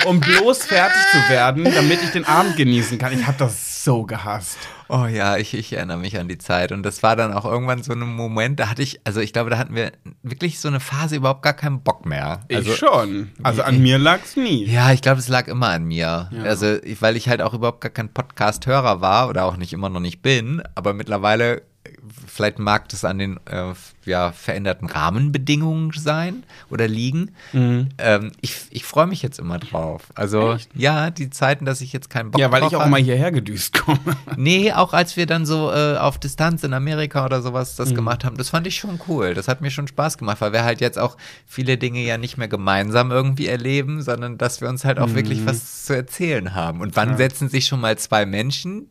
um 0.06 0.19
bloß 0.19 0.66
fertig 0.66 1.01
zu 1.12 1.30
werden, 1.30 1.63
damit 1.63 2.01
ich 2.04 2.12
den 2.12 2.25
Abend 2.25 2.57
genießen 2.57 2.98
kann. 2.98 3.18
Ich 3.18 3.25
habe 3.25 3.38
das 3.38 3.84
so 3.84 4.04
gehasst. 4.04 4.57
Oh 4.92 5.06
ja, 5.06 5.38
ich, 5.38 5.54
ich 5.54 5.74
erinnere 5.74 5.98
mich 5.98 6.18
an 6.18 6.28
die 6.28 6.40
Zeit. 6.40 6.72
Und 6.72 6.81
das 6.81 7.04
war 7.04 7.16
dann 7.16 7.31
auch 7.31 7.46
irgendwann 7.46 7.84
so 7.84 7.94
ein 7.94 8.00
Moment, 8.00 8.60
da 8.60 8.69
hatte 8.69 8.81
ich, 8.81 9.00
also 9.04 9.19
ich 9.19 9.34
glaube, 9.34 9.51
da 9.51 9.57
hatten 9.60 9.75
wir 9.75 9.92
wirklich 10.24 10.60
so 10.60 10.68
eine 10.68 10.80
Phase 10.80 11.16
überhaupt 11.16 11.44
gar 11.44 11.54
keinen 11.54 11.81
Bock 11.81 12.07
mehr. 12.07 12.42
Also, 12.51 12.72
ich 12.72 12.78
schon. 12.78 13.31
Also 13.44 13.62
an 13.62 13.80
mir 13.81 14.00
lag's 14.00 14.36
nie. 14.36 14.66
Ja, 14.66 14.92
ich 14.92 15.01
glaube, 15.01 15.19
es 15.19 15.28
lag 15.28 15.48
immer 15.48 15.69
an 15.69 15.86
mir. 15.86 16.30
Ja. 16.31 16.44
Also, 16.44 16.81
ich, 16.84 17.02
weil 17.04 17.16
ich 17.16 17.30
halt 17.30 17.42
auch 17.44 17.54
überhaupt 17.54 17.81
gar 17.81 17.92
kein 17.92 18.12
Podcast-Hörer 18.12 19.00
war 19.00 19.30
oder 19.30 19.45
auch 19.45 19.57
nicht 19.57 19.74
immer 19.74 19.90
noch 19.90 20.00
nicht 20.00 20.24
bin, 20.24 20.63
aber 20.74 20.94
mittlerweile, 20.94 21.62
vielleicht 22.28 22.60
mag 22.60 22.90
das 22.90 23.04
an 23.06 23.18
den 23.19 23.40
äh, 23.46 23.74
ja, 24.06 24.31
veränderten 24.31 24.88
Rahmenbedingungen 24.88 25.92
sein 25.96 26.44
oder 26.69 26.88
liegen. 26.88 27.31
Mhm. 27.54 27.90
Ähm, 27.98 28.31
ich 28.42 28.56
ich 28.72 28.84
freue 28.86 29.07
mich 29.07 29.22
jetzt 29.22 29.40
immer 29.40 29.60
drauf. 29.60 30.04
Also, 30.16 30.54
Echt? 30.54 30.69
ja, 30.75 31.10
die 31.12 31.30
Zeiten, 31.30 31.66
dass 31.66 31.81
ich 31.81 31.94
jetzt 31.94 32.10
keinen 32.10 32.31
Bock 32.31 32.40
Ja, 32.42 32.51
weil 32.51 32.63
ich 32.63 32.75
auch 32.75 32.80
hatte. 32.81 32.90
mal 32.90 33.01
hierher 33.01 33.31
gedüst 33.31 33.74
komme. 33.74 34.00
Nee, 34.38 34.72
auch 34.74 34.94
als 34.94 35.18
wir 35.18 35.25
dann 35.25 35.46
so 35.46 35.72
äh, 35.72 35.98
auf 35.98 36.18
Distanz 36.18 36.63
in 36.63 36.74
Amerika 36.74 37.25
oder 37.25 37.42
sowas 37.42 37.74
Mhm. 37.74 37.84
das 37.84 37.94
gemacht 37.94 38.24
haben, 38.25 38.38
das 38.38 38.50
fand 38.50 38.66
ich 38.68 38.78
schon 38.78 39.00
cool. 39.07 39.34
Das 39.34 39.48
hat 39.48 39.62
mir 39.62 39.72
schon 39.72 39.88
Spaß 39.88 40.18
gemacht, 40.18 40.42
weil 40.42 40.54
wir 40.54 40.63
halt 40.63 40.81
jetzt 40.81 40.98
auch 40.98 41.18
viele 41.45 41.78
Dinge 41.78 42.00
ja 42.02 42.18
nicht 42.18 42.38
mehr 42.38 42.48
gemeinsam 42.48 43.12
irgendwie 43.12 43.48
erleben, 43.48 44.02
sondern 44.02 44.38
dass 44.38 44.62
wir 44.62 44.69
uns 44.69 44.86
halt 44.86 45.00
auch 45.00 45.13
wirklich 45.13 45.45
was 45.45 45.86
zu 45.86 45.94
erzählen 45.95 46.56
haben. 46.56 46.81
Und 46.81 46.95
wann 46.95 47.10
Mhm. 47.10 47.13
Ja. 47.13 47.18
setzen 47.18 47.50
sich 47.50 47.66
schon 47.68 47.81
mal 47.81 47.98
zwei 47.98 48.25
Menschen 48.25 48.88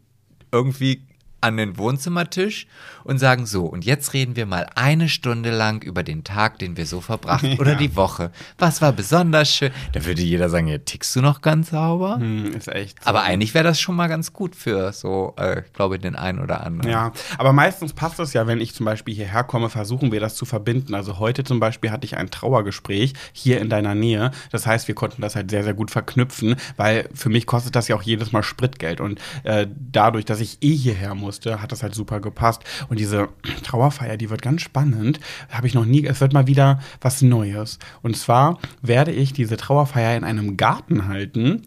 irgendwie 0.53 1.03
an 1.41 1.57
den 1.57 1.79
Wohnzimmertisch 1.79 2.67
und 3.09 3.19
sagen 3.19 3.47
so, 3.47 3.65
und 3.65 3.87
jetzt 3.87 4.13
reden 4.13 4.37
wir 4.37 4.45
mal 4.45 4.67
eine 4.75 5.09
Stunde 5.09 5.51
lang 5.51 5.83
über 5.83 6.03
den 6.03 6.25
Tag, 6.25 6.59
den 6.59 6.77
wir 6.77 6.85
so 6.85 7.01
verbracht 7.01 7.47
oder 7.59 7.75
die 7.75 7.97
Woche. 7.97 8.31
Was 8.59 8.83
war 8.83 8.93
besonders 8.93 9.51
schön? 9.51 9.71
Da 9.93 10.05
würde 10.05 10.21
jeder 10.21 10.51
sagen, 10.51 10.67
ja, 10.67 10.77
tickst 10.77 11.17
du 11.17 11.23
noch 11.23 11.41
ganz 11.41 11.71
sauber? 11.71 12.17
Hm, 12.17 12.53
ist 12.53 12.69
echt. 12.69 13.03
so. 13.03 13.09
Aber 13.09 13.23
eigentlich 13.23 13.55
wäre 13.55 13.65
das 13.65 13.81
schon 13.81 13.97
mal 13.97 14.09
ganz 14.09 14.35
gut 14.35 14.55
für 14.55 14.93
so, 14.93 15.33
äh, 15.39 15.63
glaube 15.73 15.97
ich, 15.97 16.03
den 16.03 16.17
einen 16.17 16.39
oder 16.39 16.63
anderen. 16.63 16.93
Ja, 16.93 17.13
aber 17.39 17.55
meistens 17.55 17.95
passt 17.95 18.21
es 18.21 18.35
ja, 18.35 18.47
wenn 18.47 18.61
ich 18.61 18.75
zum 18.75 18.85
Beispiel 18.85 19.15
hierher 19.15 19.43
komme, 19.43 19.71
versuchen 19.71 20.13
wir 20.13 20.21
das 20.21 20.35
zu 20.35 20.45
verbinden. 20.45 20.95
Also 20.95 21.19
heute 21.19 21.45
zum 21.45 21.61
Beispiel 21.61 21.91
hatte 21.91 22.05
ich 22.05 22.19
ein 22.19 22.31
Trauergespräch 22.31 23.15
hier 23.33 23.59
in 23.63 23.71
deiner 23.71 23.95
Nähe. 23.95 24.33
Das 24.51 24.67
heißt, 24.67 24.87
wir 24.87 24.95
konnten 24.95 25.23
das 25.23 25.35
halt 25.35 25.51
sehr, 25.51 25.65
sehr 25.65 25.73
gut 25.73 25.91
verknüpfen, 25.91 26.57
weil 26.77 27.09
für 27.15 27.31
mich 27.31 27.47
kostet 27.47 27.75
das 27.75 27.89
ja 27.89 27.97
auch 27.97 28.03
jedes 28.03 28.33
Mal 28.33 28.43
Spritgeld. 28.43 29.01
Und 29.01 29.19
äh, 29.45 29.67
dadurch, 29.75 30.27
dass 30.27 30.41
ich 30.41 30.59
eh 30.61 30.75
hierher 30.75 31.15
musste, 31.15 31.63
hat 31.63 31.73
das 31.73 31.83
halt 31.83 31.95
super 31.95 32.21
gepasst. 32.21 32.65
Und 32.91 32.98
diese 32.99 33.29
Trauerfeier, 33.63 34.17
die 34.17 34.31
wird 34.31 34.43
ganz 34.43 34.63
spannend. 34.63 35.21
Habe 35.51 35.67
ich 35.67 35.75
noch 35.75 35.87
nie, 35.87 36.05
es 36.05 36.21
wird 36.21 36.33
mal 36.33 36.47
wieder 36.47 36.81
was 37.01 37.23
Neues. 37.23 37.79
Und 38.03 38.17
zwar 38.17 38.59
werde 38.83 39.13
ich 39.13 39.33
diese 39.33 39.57
Trauerfeier 39.57 40.17
in 40.17 40.25
einem 40.25 40.57
Garten 40.57 41.09
halten. 41.09 41.63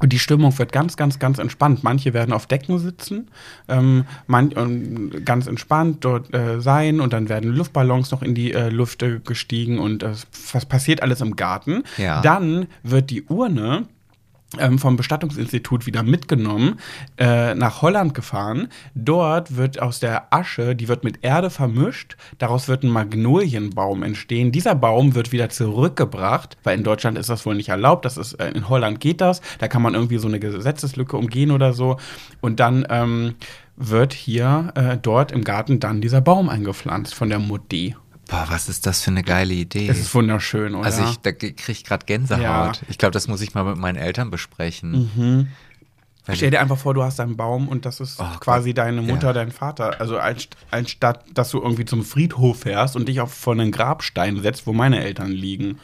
Und 0.00 0.12
die 0.12 0.18
Stimmung 0.18 0.56
wird 0.58 0.72
ganz, 0.72 0.96
ganz, 0.96 1.18
ganz 1.18 1.38
entspannt. 1.38 1.82
Manche 1.82 2.12
werden 2.12 2.32
auf 2.32 2.46
Decken 2.46 2.78
sitzen, 2.78 3.30
ähm, 3.68 4.04
man, 4.26 4.52
ähm, 4.54 5.24
ganz 5.24 5.46
entspannt 5.46 6.04
dort 6.04 6.34
äh, 6.34 6.60
sein 6.60 7.00
und 7.00 7.14
dann 7.14 7.30
werden 7.30 7.54
Luftballons 7.54 8.10
noch 8.10 8.22
in 8.22 8.34
die 8.34 8.52
äh, 8.52 8.68
Luft 8.68 9.02
äh, 9.02 9.20
gestiegen 9.20 9.78
und 9.78 10.02
äh, 10.02 10.12
was 10.52 10.66
passiert 10.66 11.02
alles 11.02 11.22
im 11.22 11.34
Garten. 11.34 11.82
Ja. 11.96 12.20
Dann 12.20 12.66
wird 12.82 13.08
die 13.08 13.24
Urne 13.24 13.86
ähm, 14.58 14.78
vom 14.78 14.96
Bestattungsinstitut 14.96 15.86
wieder 15.86 16.02
mitgenommen, 16.02 16.78
äh, 17.18 17.54
nach 17.54 17.82
Holland 17.82 18.14
gefahren. 18.14 18.68
Dort 18.94 19.56
wird 19.56 19.80
aus 19.80 20.00
der 20.00 20.32
Asche, 20.32 20.76
die 20.76 20.88
wird 20.88 21.04
mit 21.04 21.18
Erde 21.22 21.50
vermischt, 21.50 22.16
daraus 22.38 22.68
wird 22.68 22.82
ein 22.82 22.90
Magnolienbaum 22.90 24.02
entstehen. 24.02 24.52
Dieser 24.52 24.74
Baum 24.74 25.14
wird 25.14 25.32
wieder 25.32 25.48
zurückgebracht, 25.48 26.56
weil 26.62 26.78
in 26.78 26.84
Deutschland 26.84 27.18
ist 27.18 27.28
das 27.28 27.44
wohl 27.44 27.54
nicht 27.54 27.68
erlaubt. 27.68 28.04
Das 28.04 28.16
ist, 28.16 28.34
äh, 28.34 28.50
in 28.50 28.68
Holland 28.68 29.00
geht 29.00 29.20
das. 29.20 29.40
Da 29.58 29.68
kann 29.68 29.82
man 29.82 29.94
irgendwie 29.94 30.18
so 30.18 30.28
eine 30.28 30.40
Gesetzeslücke 30.40 31.16
umgehen 31.16 31.50
oder 31.50 31.72
so. 31.72 31.96
Und 32.40 32.60
dann 32.60 32.86
ähm, 32.88 33.34
wird 33.76 34.14
hier, 34.14 34.72
äh, 34.74 34.96
dort 34.96 35.32
im 35.32 35.44
Garten 35.44 35.80
dann 35.80 36.00
dieser 36.00 36.20
Baum 36.20 36.48
eingepflanzt 36.48 37.14
von 37.14 37.28
der 37.28 37.38
Mutti. 37.38 37.94
Boah, 38.28 38.46
was 38.50 38.68
ist 38.68 38.86
das 38.86 39.02
für 39.02 39.10
eine 39.12 39.22
geile 39.22 39.54
Idee? 39.54 39.88
Es 39.88 39.98
ist 40.00 40.14
wunderschön, 40.14 40.74
oder? 40.74 40.84
also 40.86 41.04
ich, 41.04 41.18
da 41.18 41.30
kriege 41.32 41.54
ich 41.68 41.84
gerade 41.84 42.06
Gänsehaut. 42.06 42.42
Ja. 42.42 42.72
Ich 42.88 42.98
glaube, 42.98 43.12
das 43.12 43.28
muss 43.28 43.40
ich 43.40 43.54
mal 43.54 43.64
mit 43.64 43.76
meinen 43.76 43.96
Eltern 43.96 44.30
besprechen. 44.30 45.10
Mhm. 45.14 45.48
Stell 46.32 46.50
dir 46.50 46.60
einfach 46.60 46.76
vor, 46.78 46.92
du 46.92 47.04
hast 47.04 47.20
einen 47.20 47.36
Baum 47.36 47.68
und 47.68 47.86
das 47.86 48.00
ist 48.00 48.18
Oh, 48.20 48.24
quasi 48.40 48.70
Gott. 48.70 48.78
deine 48.78 49.00
Mutter, 49.00 49.28
Ja. 49.28 49.32
dein 49.32 49.52
Vater. 49.52 50.00
Also 50.00 50.18
als- 50.18 50.48
anstatt, 50.72 51.24
dass 51.34 51.50
du 51.50 51.62
irgendwie 51.62 51.84
zum 51.84 52.02
Friedhof 52.04 52.60
fährst 52.62 52.96
und 52.96 53.06
dich 53.06 53.20
auf 53.20 53.32
vor 53.32 53.52
einen 53.52 53.70
Grabstein 53.70 54.42
setzt, 54.42 54.66
wo 54.66 54.72
meine 54.72 55.00
Eltern 55.04 55.30
liegen. 55.30 55.78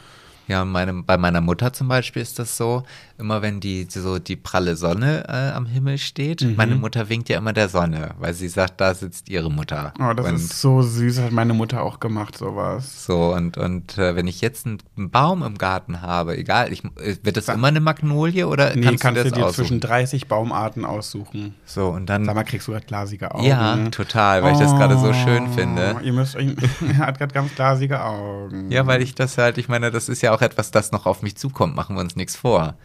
Ja, 0.49 0.65
meine, 0.65 0.91
bei 1.03 1.17
meiner 1.17 1.39
Mutter 1.39 1.71
zum 1.71 1.87
Beispiel 1.87 2.21
ist 2.21 2.39
das 2.39 2.57
so, 2.57 2.83
immer 3.17 3.41
wenn 3.41 3.59
die 3.59 3.85
so 3.89 4.19
die 4.19 4.35
pralle 4.35 4.75
Sonne 4.75 5.25
äh, 5.27 5.51
am 5.55 5.65
Himmel 5.65 5.97
steht, 5.97 6.41
Mhm. 6.41 6.55
meine 6.55 6.75
Mutter 6.75 7.09
winkt 7.09 7.29
ja 7.29 7.37
immer 7.37 7.53
der 7.53 7.69
Sonne, 7.69 8.11
weil 8.19 8.33
sie 8.33 8.47
sagt, 8.47 8.81
da 8.81 8.93
sitzt 8.93 9.29
ihre 9.29 9.51
Mutter. 9.51 9.93
Oh, 9.99 10.13
das 10.13 10.25
und 10.27 10.35
ist 10.35 10.59
so 10.61 10.81
süß, 10.81 11.19
hat 11.21 11.31
meine 11.31 11.53
Mutter 11.53 11.83
auch 11.83 11.99
gemacht, 11.99 12.37
sowas. 12.37 13.05
so 13.05 13.33
und 13.33 13.57
und 13.57 13.97
äh, 13.97 14.15
wenn 14.15 14.27
ich 14.27 14.41
jetzt 14.41 14.65
einen, 14.65 14.79
einen 14.97 15.09
Baum 15.11 15.43
im 15.43 15.57
Garten 15.57 16.01
habe, 16.01 16.37
egal, 16.37 16.71
ich, 16.73 16.83
äh, 16.83 17.15
wird 17.23 17.37
das 17.37 17.47
immer 17.49 17.67
eine 17.67 17.79
Magnolie 17.81 18.47
oder 18.47 18.75
Nee, 18.75 18.81
kannst, 18.83 19.03
kannst, 19.03 19.19
du 19.19 19.23
du 19.25 19.29
das 19.29 19.37
dir 19.39 19.45
aussuchen? 19.45 19.65
zwischen 19.67 19.79
30 19.79 20.27
Baumarten 20.27 20.83
aussuchen. 20.85 21.55
So 21.65 21.89
und 21.89 22.07
dann 22.07 22.25
Sag 22.25 22.35
mal, 22.35 22.43
kriegst 22.43 22.67
du 22.67 22.71
gerade 22.71 22.85
glasige 22.85 23.33
Augen? 23.33 23.45
ja, 23.45 23.77
total, 23.89 24.43
weil 24.43 24.53
ich 24.53 24.59
das 24.59 24.71
gerade 24.71 24.97
so 24.97 25.13
schön 25.13 25.47
Oh, 25.49 25.51
finde. 25.53 25.95
Ihr 26.03 26.13
müsst 26.13 26.35
er 26.35 26.97
hat 26.97 27.19
gerade 27.19 27.33
ganz 27.33 27.53
glasige 27.55 28.03
Augen. 28.03 28.71
Ja, 28.71 28.87
weil 28.87 29.01
ich 29.01 29.13
das 29.15 29.37
halt, 29.37 29.57
ich 29.57 29.67
meine, 29.69 29.91
das 29.91 30.09
ist 30.09 30.21
ja 30.21 30.33
auch 30.33 30.41
etwas, 30.41 30.71
das 30.71 30.91
noch 30.91 31.05
auf 31.05 31.21
mich 31.21 31.35
zukommt, 31.37 31.75
machen 31.75 31.95
wir 31.95 32.01
uns 32.01 32.15
nichts 32.15 32.35
vor. 32.35 32.75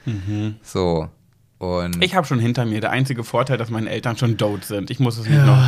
So. 0.62 1.08
Und 1.58 1.96
Mhm. 1.96 2.02
Ich 2.02 2.14
habe 2.14 2.26
schon 2.26 2.38
hinter 2.38 2.64
mir. 2.64 2.80
Der 2.80 2.90
einzige 2.90 3.24
Vorteil, 3.24 3.56
dass 3.58 3.68
meine 3.70 3.90
Eltern 3.90 4.16
schon 4.16 4.36
tot 4.38 4.64
sind. 4.64 4.90
Ich 4.90 5.00
muss 5.00 5.18
es 5.18 5.26
nicht 5.28 5.44
noch. 5.44 5.58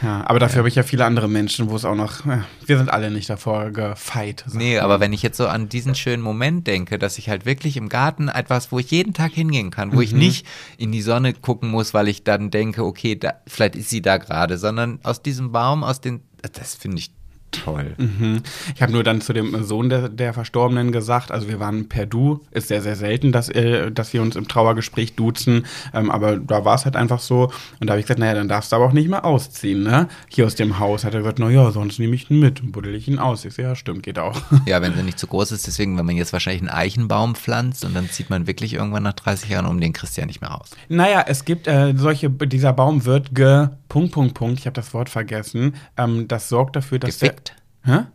Ja, 0.00 0.22
aber 0.26 0.38
dafür 0.38 0.58
habe 0.60 0.68
ich 0.68 0.76
ja 0.76 0.84
viele 0.84 1.04
andere 1.04 1.28
Menschen, 1.28 1.68
wo 1.70 1.76
es 1.76 1.84
auch 1.84 1.96
noch. 1.96 2.24
Ja, 2.24 2.44
wir 2.64 2.78
sind 2.78 2.88
alle 2.88 3.10
nicht 3.10 3.28
davor 3.28 3.70
gefeit. 3.72 4.44
Nee, 4.52 4.76
man. 4.76 4.84
aber 4.84 5.00
wenn 5.00 5.12
ich 5.12 5.22
jetzt 5.22 5.36
so 5.36 5.48
an 5.48 5.68
diesen 5.68 5.96
schönen 5.96 6.22
Moment 6.22 6.66
denke, 6.68 6.98
dass 7.00 7.18
ich 7.18 7.28
halt 7.28 7.44
wirklich 7.46 7.76
im 7.76 7.88
Garten 7.88 8.28
etwas, 8.28 8.70
wo 8.70 8.78
ich 8.78 8.90
jeden 8.92 9.12
Tag 9.12 9.32
hingehen 9.32 9.70
kann, 9.72 9.92
wo 9.92 10.00
ich 10.00 10.12
Mhm. 10.12 10.18
nicht 10.20 10.46
in 10.78 10.92
die 10.92 11.02
Sonne 11.02 11.32
gucken 11.34 11.68
muss, 11.70 11.94
weil 11.94 12.06
ich 12.06 12.22
dann 12.22 12.50
denke, 12.52 12.84
okay, 12.84 13.16
da, 13.16 13.34
vielleicht 13.48 13.74
ist 13.74 13.90
sie 13.90 14.00
da 14.00 14.18
gerade, 14.18 14.56
sondern 14.56 15.00
aus 15.02 15.20
diesem 15.20 15.50
Baum, 15.50 15.82
aus 15.82 16.00
den, 16.00 16.22
das 16.52 16.76
finde 16.76 16.98
ich 16.98 17.10
toll. 17.50 17.94
Mhm. 17.96 18.42
Ich 18.74 18.82
habe 18.82 18.92
nur 18.92 19.04
dann 19.04 19.20
zu 19.20 19.32
dem 19.32 19.62
Sohn 19.64 19.88
der, 19.88 20.08
der 20.08 20.34
Verstorbenen 20.34 20.92
gesagt, 20.92 21.30
also 21.30 21.48
wir 21.48 21.60
waren 21.60 21.88
per 21.88 22.06
Du, 22.06 22.40
ist 22.50 22.68
sehr, 22.68 22.82
sehr 22.82 22.96
selten, 22.96 23.32
dass, 23.32 23.48
äh, 23.48 23.90
dass 23.90 24.12
wir 24.12 24.22
uns 24.22 24.36
im 24.36 24.48
Trauergespräch 24.48 25.14
duzen, 25.14 25.66
ähm, 25.94 26.10
aber 26.10 26.36
da 26.36 26.64
war 26.64 26.74
es 26.74 26.84
halt 26.84 26.96
einfach 26.96 27.20
so. 27.20 27.50
Und 27.80 27.86
da 27.86 27.92
habe 27.92 28.00
ich 28.00 28.06
gesagt, 28.06 28.20
naja, 28.20 28.34
dann 28.34 28.48
darfst 28.48 28.72
du 28.72 28.76
aber 28.76 28.86
auch 28.86 28.92
nicht 28.92 29.08
mehr 29.08 29.24
ausziehen, 29.24 29.82
ne? 29.82 30.08
Hier 30.28 30.46
aus 30.46 30.54
dem 30.54 30.78
Haus. 30.78 31.04
Hat 31.04 31.14
er 31.14 31.20
gesagt, 31.20 31.38
naja, 31.38 31.70
sonst 31.70 31.98
nehme 31.98 32.14
ich 32.14 32.30
ihn 32.30 32.40
mit 32.40 32.62
und 32.62 32.72
buddel 32.72 32.94
ich 32.94 33.08
ihn 33.08 33.18
aus. 33.18 33.44
Ich 33.44 33.54
so, 33.54 33.62
ja, 33.62 33.74
stimmt, 33.74 34.02
geht 34.02 34.18
auch. 34.18 34.40
Ja, 34.66 34.82
wenn 34.82 34.94
sie 34.94 35.02
nicht 35.02 35.18
zu 35.18 35.26
groß 35.26 35.52
ist, 35.52 35.66
deswegen, 35.66 35.96
wenn 35.96 36.06
man 36.06 36.16
jetzt 36.16 36.32
wahrscheinlich 36.32 36.62
einen 36.62 36.70
Eichenbaum 36.70 37.34
pflanzt 37.34 37.84
und 37.84 37.94
dann 37.94 38.10
zieht 38.10 38.28
man 38.30 38.46
wirklich 38.46 38.74
irgendwann 38.74 39.02
nach 39.02 39.14
30 39.14 39.48
Jahren 39.50 39.66
um, 39.66 39.80
den 39.80 39.92
kriegst 39.92 40.16
du 40.16 40.20
ja 40.20 40.26
nicht 40.26 40.40
mehr 40.40 40.50
raus. 40.50 40.70
Naja, 40.88 41.24
es 41.26 41.44
gibt 41.44 41.66
äh, 41.66 41.94
solche, 41.96 42.28
dieser 42.30 42.72
Baum 42.72 43.04
wird 43.04 43.34
ge, 43.34 43.68
Punkt, 43.88 44.12
Punkt, 44.12 44.34
Punkt, 44.34 44.58
ich 44.60 44.66
habe 44.66 44.74
das 44.74 44.92
Wort 44.94 45.08
vergessen. 45.08 45.74
Ähm, 45.96 46.28
das 46.28 46.48
sorgt 46.48 46.76
dafür, 46.76 46.98
dass 46.98 47.18
Gefickt? 47.18 47.54
Der, 47.86 48.00
hä? 48.00 48.06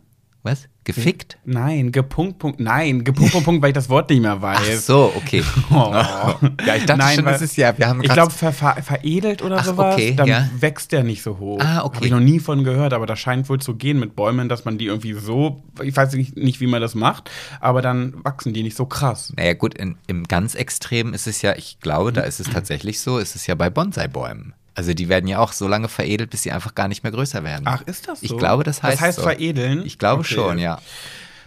Was? 0.44 0.68
Gefickt? 0.84 1.38
Nein, 1.46 1.90
gepunkt, 1.90 2.38
Punkt, 2.38 2.60
nein, 2.60 3.02
gepunkt, 3.02 3.32
Punkt, 3.32 3.46
Punkt, 3.46 3.62
weil 3.62 3.70
ich 3.70 3.74
das 3.74 3.88
Wort 3.88 4.10
nicht 4.10 4.20
mehr 4.20 4.42
weiß. 4.42 4.58
Ach 4.60 4.80
so, 4.80 5.12
okay. 5.16 5.42
Oh. 5.70 5.74
Ja, 6.66 6.76
ich 6.76 6.84
dachte 6.84 6.98
Nein, 6.98 7.16
schon, 7.16 7.24
weil- 7.24 7.32
das 7.32 7.40
ist 7.40 7.56
ja, 7.56 7.76
wir 7.78 7.88
haben 7.88 8.02
Ich 8.02 8.10
glaube, 8.10 8.30
ver 8.30 8.52
ver 8.52 8.76
veredelt 8.82 9.40
oder 9.40 9.56
Ach, 9.60 9.64
sowas, 9.64 9.94
okay, 9.94 10.14
dann 10.14 10.28
ja. 10.28 10.46
wächst 10.58 10.92
der 10.92 11.02
nicht 11.02 11.22
so 11.22 11.38
hoch. 11.38 11.58
Ah, 11.62 11.82
okay. 11.84 11.96
Habe 11.96 12.06
ich 12.06 12.12
noch 12.12 12.20
nie 12.20 12.38
von 12.40 12.62
gehört, 12.62 12.92
aber 12.92 13.06
das 13.06 13.18
scheint 13.18 13.48
wohl 13.48 13.58
zu 13.58 13.74
gehen 13.76 13.98
mit 13.98 14.14
Bäumen, 14.14 14.50
dass 14.50 14.66
man 14.66 14.76
die 14.76 14.84
irgendwie 14.84 15.14
so, 15.14 15.64
ich 15.82 15.96
weiß 15.96 16.12
nicht, 16.12 16.36
nicht 16.36 16.60
wie 16.60 16.66
man 16.66 16.82
das 16.82 16.94
macht, 16.94 17.30
aber 17.60 17.80
dann 17.80 18.22
wachsen 18.22 18.52
die 18.52 18.62
nicht 18.62 18.76
so 18.76 18.84
krass. 18.84 19.32
Naja, 19.38 19.54
gut, 19.54 19.72
in, 19.72 19.96
im 20.06 20.24
ganz 20.24 20.54
Extrem 20.54 21.14
ist 21.14 21.26
es 21.26 21.40
ja, 21.40 21.56
ich 21.56 21.80
glaube, 21.80 22.12
da 22.12 22.20
ist 22.20 22.38
es 22.38 22.50
tatsächlich 22.50 23.00
so, 23.00 23.16
ist 23.18 23.34
es 23.34 23.46
ja 23.46 23.54
bei 23.54 23.70
Bonsai-Bäumen. 23.70 24.52
Also 24.74 24.92
die 24.92 25.08
werden 25.08 25.26
ja 25.28 25.38
auch 25.38 25.52
so 25.52 25.68
lange 25.68 25.88
veredelt, 25.88 26.30
bis 26.30 26.42
sie 26.42 26.50
einfach 26.52 26.74
gar 26.74 26.88
nicht 26.88 27.02
mehr 27.04 27.12
größer 27.12 27.44
werden. 27.44 27.62
Ach, 27.66 27.82
ist 27.82 28.08
das 28.08 28.20
so? 28.20 28.26
Ich 28.26 28.36
glaube, 28.36 28.64
das 28.64 28.82
heißt 28.82 28.94
Das 28.94 29.00
heißt 29.00 29.16
so. 29.18 29.22
veredeln? 29.22 29.82
Ich 29.86 29.98
glaube 29.98 30.20
Okay. 30.20 30.34
schon, 30.34 30.58
ja. 30.58 30.80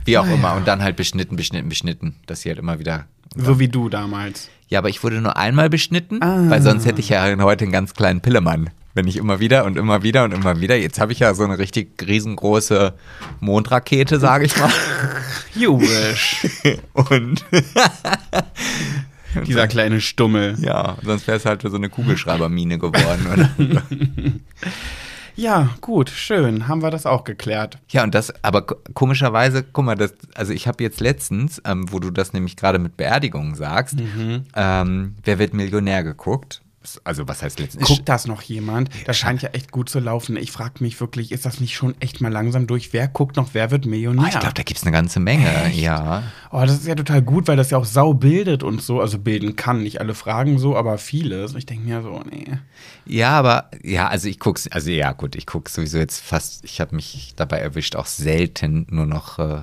Wie 0.06 0.18
auch 0.18 0.26
Ah, 0.26 0.34
immer. 0.34 0.48
ja. 0.50 0.56
Und 0.56 0.68
dann 0.68 0.82
halt 0.82 0.96
beschnitten, 0.96 1.36
beschnitten, 1.36 1.68
beschnitten, 1.68 2.16
dass 2.26 2.42
sie 2.42 2.50
halt 2.50 2.60
immer 2.60 2.80
wieder 2.80 3.06
So 3.36 3.60
wie 3.60 3.68
du 3.68 3.90
damals. 3.90 4.50
Ja, 4.70 4.80
aber 4.80 4.90
ich 4.90 5.04
wurde 5.04 5.20
nur 5.22 5.36
einmal 5.38 5.70
beschnitten, 5.70 6.22
Ah. 6.22 6.50
weil 6.50 6.62
sonst 6.62 6.86
hätte 6.86 7.00
ich 7.02 7.10
ja 7.10 7.24
heute 7.40 7.64
einen 7.66 7.72
ganz 7.74 7.94
kleinen 7.94 8.22
Pillemann. 8.22 8.70
Wenn 8.94 9.08
ich 9.08 9.18
immer 9.18 9.40
wieder 9.40 9.66
und 9.66 9.78
immer 9.78 10.02
wieder 10.02 10.24
und 10.24 10.32
immer 10.34 10.60
wieder. 10.60 10.76
Jetzt 10.76 11.00
habe 11.00 11.12
ich 11.12 11.20
ja 11.20 11.34
so 11.36 11.44
eine 11.44 11.60
richtig 11.60 12.02
riesengroße 12.02 12.94
Mondrakete, 13.42 14.20
sage 14.20 14.46
ich 14.46 14.58
mal. 14.58 14.72
Jubisch. 15.54 16.48
Und 16.94 17.44
Dieser 19.46 19.68
kleine 19.68 20.02
Stummel. 20.02 20.56
ja, 20.60 20.98
sonst 21.04 21.28
wäre 21.28 21.38
es 21.38 21.46
halt 21.46 21.62
so 21.62 21.76
eine 21.76 21.90
Kugelschreibermine 21.90 22.78
geworden. 22.80 23.28
Oder? 23.34 23.82
Ja, 25.40 25.70
gut, 25.82 26.10
schön. 26.10 26.68
Haben 26.68 26.82
wir 26.82 26.90
das 26.90 27.06
auch 27.06 27.24
geklärt. 27.24 27.78
Ja, 27.90 28.04
und 28.04 28.16
das, 28.16 28.34
aber 28.44 28.64
ko- 28.64 28.78
komischerweise, 28.96 29.64
guck 29.64 29.86
mal, 29.86 29.94
das, 29.94 30.16
also 30.34 30.52
ich 30.52 30.68
habe 30.68 30.84
jetzt 30.84 31.00
letztens, 31.00 31.62
ähm, 31.64 31.86
wo 31.92 32.00
du 32.00 32.10
das 32.10 32.34
nämlich 32.34 32.56
gerade 32.56 32.80
mit 32.80 32.98
Beerdigungen 32.98 33.54
sagst, 33.54 33.98
ähm, 34.56 35.16
Wer 35.24 35.38
wird 35.38 35.54
Millionär 35.54 36.04
geguckt? 36.04 36.62
Also 37.04 37.28
was 37.28 37.42
heißt 37.42 37.60
letztens? 37.60 37.88
Guckt 37.88 38.08
das 38.08 38.28
noch 38.28 38.42
jemand? 38.42 38.90
Das 39.06 39.18
scheint 39.18 39.42
ja 39.42 39.50
echt 39.50 39.72
gut 39.72 39.90
zu 39.90 40.00
laufen. 40.00 40.38
Ich 40.38 40.52
frage 40.52 40.84
mich 40.84 41.00
wirklich, 41.00 41.32
ist 41.32 41.46
das 41.46 41.60
nicht 41.60 41.76
schon 41.76 41.96
echt 42.00 42.22
mal 42.22 42.32
langsam 42.32 42.68
durch? 42.68 42.94
Wer 42.94 43.08
guckt 43.08 43.36
noch, 43.36 43.50
wer 43.54 43.72
wird 43.72 43.86
Millionär? 43.86 44.24
Oh, 44.24 44.28
ich 44.28 44.40
glaube, 44.40 44.54
da 44.54 44.64
gibt 44.64 44.80
es 44.80 44.84
eine 44.84 44.92
ganze 44.92 45.20
Menge, 45.20 45.72
ja. 45.74 46.24
Oh, 46.52 46.62
das 46.62 46.74
ist 46.74 46.88
ja 46.88 46.96
total 46.96 47.22
gut, 47.22 47.48
weil 47.48 47.58
das 47.58 47.70
ja 47.70 47.78
auch 47.78 47.86
sau 47.86 48.14
bildet 48.14 48.64
und 48.64 48.82
so. 48.82 49.02
Also 49.02 49.20
bilden 49.20 49.56
kann, 49.56 49.84
nicht 49.84 50.00
alle 50.00 50.16
Fragen 50.16 50.60
so, 50.60 50.76
aber 50.76 50.98
vieles. 50.98 51.56
Ich 51.56 51.66
denke 51.66 51.88
mir 51.88 52.02
so, 52.02 52.22
nee. 52.30 52.58
Ja, 53.06 53.32
aber 53.32 53.70
ja, 53.84 54.08
also 54.08 54.28
ich 54.28 54.40
guck's, 54.40 54.68
also 54.68 54.90
ja, 54.90 55.12
gut, 55.12 55.36
ich 55.36 55.46
gucke 55.46 55.70
sowieso 55.70 55.98
jetzt 55.98 56.20
fast, 56.20 56.64
ich 56.64 56.80
habe 56.82 56.96
mich 56.96 57.34
dabei 57.36 57.60
erwischt, 57.60 57.96
auch 57.96 58.06
selten 58.06 58.88
nur 58.90 59.06
noch 59.06 59.40
äh, 59.40 59.62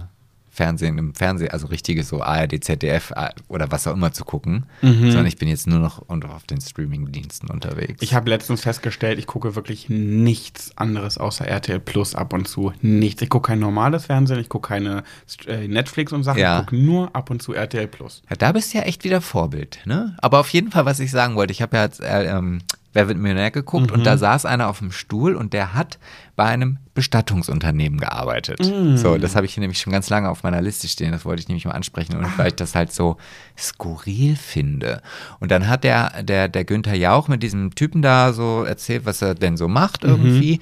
Fernsehen 0.54 0.98
im 0.98 1.14
Fernsehen, 1.14 1.50
also 1.50 1.66
richtige 1.66 2.04
so 2.04 2.22
ARD, 2.22 2.62
ZDF 2.62 3.12
oder 3.48 3.70
was 3.70 3.86
auch 3.86 3.92
immer 3.92 4.12
zu 4.12 4.24
gucken, 4.24 4.66
sondern 4.80 5.26
ich 5.26 5.36
bin 5.36 5.48
jetzt 5.48 5.66
nur 5.66 5.80
noch 5.80 6.08
auf 6.08 6.44
den 6.44 6.60
Streaming-Diensten 6.60 7.50
unterwegs. 7.50 8.00
Ich 8.00 8.14
habe 8.14 8.30
letztens 8.30 8.62
festgestellt, 8.62 9.18
ich 9.18 9.26
gucke 9.26 9.56
wirklich 9.56 9.88
nichts 9.88 10.76
anderes 10.76 11.18
außer 11.18 11.46
RTL 11.46 11.80
Plus 11.80 12.14
ab 12.14 12.32
und 12.32 12.46
zu. 12.46 12.72
Nichts. 12.82 13.20
Ich 13.22 13.28
gucke 13.28 13.48
kein 13.48 13.58
normales 13.58 14.06
Fernsehen, 14.06 14.38
ich 14.38 14.48
gucke 14.48 14.68
keine 14.68 15.02
äh, 15.46 15.66
Netflix 15.66 16.12
und 16.12 16.22
Sachen. 16.22 16.38
Ja. 16.38 16.60
Ich 16.60 16.66
gucke 16.66 16.76
nur 16.76 17.14
ab 17.14 17.30
und 17.30 17.42
zu 17.42 17.52
RTL 17.52 17.88
Plus. 17.88 18.22
Ja, 18.30 18.36
da 18.36 18.52
bist 18.52 18.72
du 18.72 18.78
ja 18.78 18.84
echt 18.84 19.04
wieder 19.04 19.20
Vorbild, 19.20 19.80
ne? 19.84 20.16
Aber 20.18 20.40
auf 20.40 20.48
jeden 20.50 20.70
Fall, 20.70 20.84
was 20.84 21.00
ich 21.00 21.10
sagen 21.10 21.34
wollte, 21.34 21.52
ich 21.52 21.62
habe 21.62 21.76
ja 21.76 21.84
jetzt 21.84 22.00
äh, 22.00 22.36
ähm, 22.36 22.62
Wer 22.94 23.08
wird 23.08 23.18
Millionär 23.18 23.50
geguckt 23.50 23.92
und 23.92 24.04
da 24.06 24.16
saß 24.16 24.46
einer 24.46 24.68
auf 24.68 24.78
dem 24.78 24.90
Stuhl 24.92 25.34
und 25.36 25.52
der 25.52 25.74
hat 25.74 25.98
bei 26.36 26.44
einem 26.44 26.78
Bestattungsunternehmen 26.94 27.98
gearbeitet. 27.98 28.60
So, 28.94 29.18
das 29.18 29.34
habe 29.36 29.44
ich 29.46 29.54
hier 29.54 29.60
nämlich 29.60 29.80
schon 29.80 29.92
ganz 29.92 30.08
lange 30.10 30.30
auf 30.30 30.44
meiner 30.44 30.62
Liste 30.62 30.86
stehen, 30.88 31.10
das 31.12 31.24
wollte 31.24 31.42
ich 31.42 31.48
nämlich 31.48 31.64
mal 31.64 31.72
ansprechen 31.72 32.16
und 32.16 32.38
weil 32.38 32.48
ich 32.48 32.54
das 32.54 32.74
halt 32.76 32.92
so 32.92 33.16
skurril 33.58 34.36
finde. 34.36 35.02
Und 35.40 35.50
dann 35.50 35.66
hat 35.68 35.82
der, 35.84 36.22
der, 36.22 36.48
der 36.48 36.64
Günther 36.64 36.94
Jauch 36.94 37.26
mit 37.28 37.42
diesem 37.42 37.74
Typen 37.74 38.00
da 38.00 38.32
so 38.32 38.62
erzählt, 38.62 39.06
was 39.06 39.20
er 39.22 39.34
denn 39.34 39.56
so 39.56 39.66
macht 39.68 40.04
irgendwie. 40.04 40.60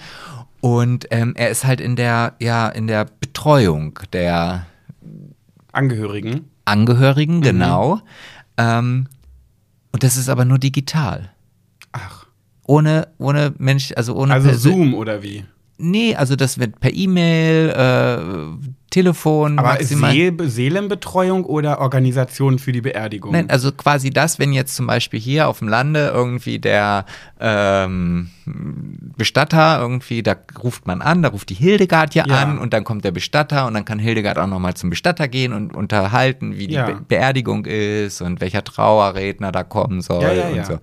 Und 0.62 1.06
ähm, 1.10 1.34
er 1.36 1.50
ist 1.50 1.64
halt 1.64 1.80
in 1.82 1.96
der, 1.96 2.34
ja, 2.40 2.68
in 2.68 2.86
der 2.86 3.04
Betreuung 3.20 3.98
der 4.12 4.64
Angehörigen. 5.72 6.48
Angehörigen, 6.64 7.38
Mhm. 7.38 7.42
genau. 7.42 8.00
Ähm, 8.56 9.06
und 9.92 10.02
das 10.02 10.16
ist 10.16 10.28
aber 10.28 10.44
nur 10.44 10.58
digital. 10.58 11.31
Ohne, 12.72 13.08
ohne 13.18 13.52
Mensch, 13.58 13.92
also 13.96 14.14
ohne 14.16 14.32
Also 14.34 14.52
Zoom 14.54 14.94
oder 14.94 15.22
wie? 15.22 15.44
Nee, 15.78 16.14
also 16.14 16.36
das 16.36 16.58
wird 16.60 16.78
per 16.80 16.92
E-Mail, 16.94 17.70
äh, 17.70 18.68
Telefon, 18.90 19.58
Aber 19.58 19.68
maximal. 19.70 20.12
Seel 20.12 20.36
Seelenbetreuung 20.48 21.44
oder 21.44 21.80
Organisation 21.80 22.58
für 22.58 22.72
die 22.72 22.82
Beerdigung? 22.82 23.32
Nein, 23.32 23.48
also 23.50 23.72
quasi 23.72 24.10
das, 24.10 24.38
wenn 24.38 24.52
jetzt 24.52 24.76
zum 24.76 24.86
Beispiel 24.86 25.18
hier 25.18 25.48
auf 25.48 25.58
dem 25.58 25.68
Lande 25.68 26.12
irgendwie 26.14 26.58
der 26.60 27.04
ähm, 27.40 28.28
Bestatter 29.16 29.80
irgendwie, 29.80 30.22
da 30.22 30.36
ruft 30.62 30.86
man 30.86 31.02
an, 31.02 31.22
da 31.22 31.30
ruft 31.30 31.48
die 31.50 31.54
Hildegard 31.54 32.14
ja, 32.14 32.24
Ja. 32.28 32.42
an 32.42 32.58
und 32.58 32.72
dann 32.74 32.84
kommt 32.84 33.04
der 33.04 33.10
Bestatter 33.12 33.66
und 33.66 33.74
dann 33.74 33.84
kann 33.84 33.98
Hildegard 33.98 34.38
auch 34.38 34.46
nochmal 34.46 34.74
zum 34.74 34.90
Bestatter 34.90 35.26
gehen 35.26 35.52
und 35.52 35.74
unterhalten, 35.74 36.56
wie 36.58 36.66
die 36.68 36.74
Ja. 36.74 36.86
Be 36.86 36.96
Beerdigung 37.08 37.64
ist 37.64 38.20
und 38.20 38.40
welcher 38.40 38.62
Trauerredner 38.62 39.52
da 39.52 39.64
kommen 39.64 40.00
soll 40.02 40.22
Ja, 40.22 40.32
ja, 40.32 40.48
und 40.48 40.56
ja. 40.56 40.64
so. 40.64 40.78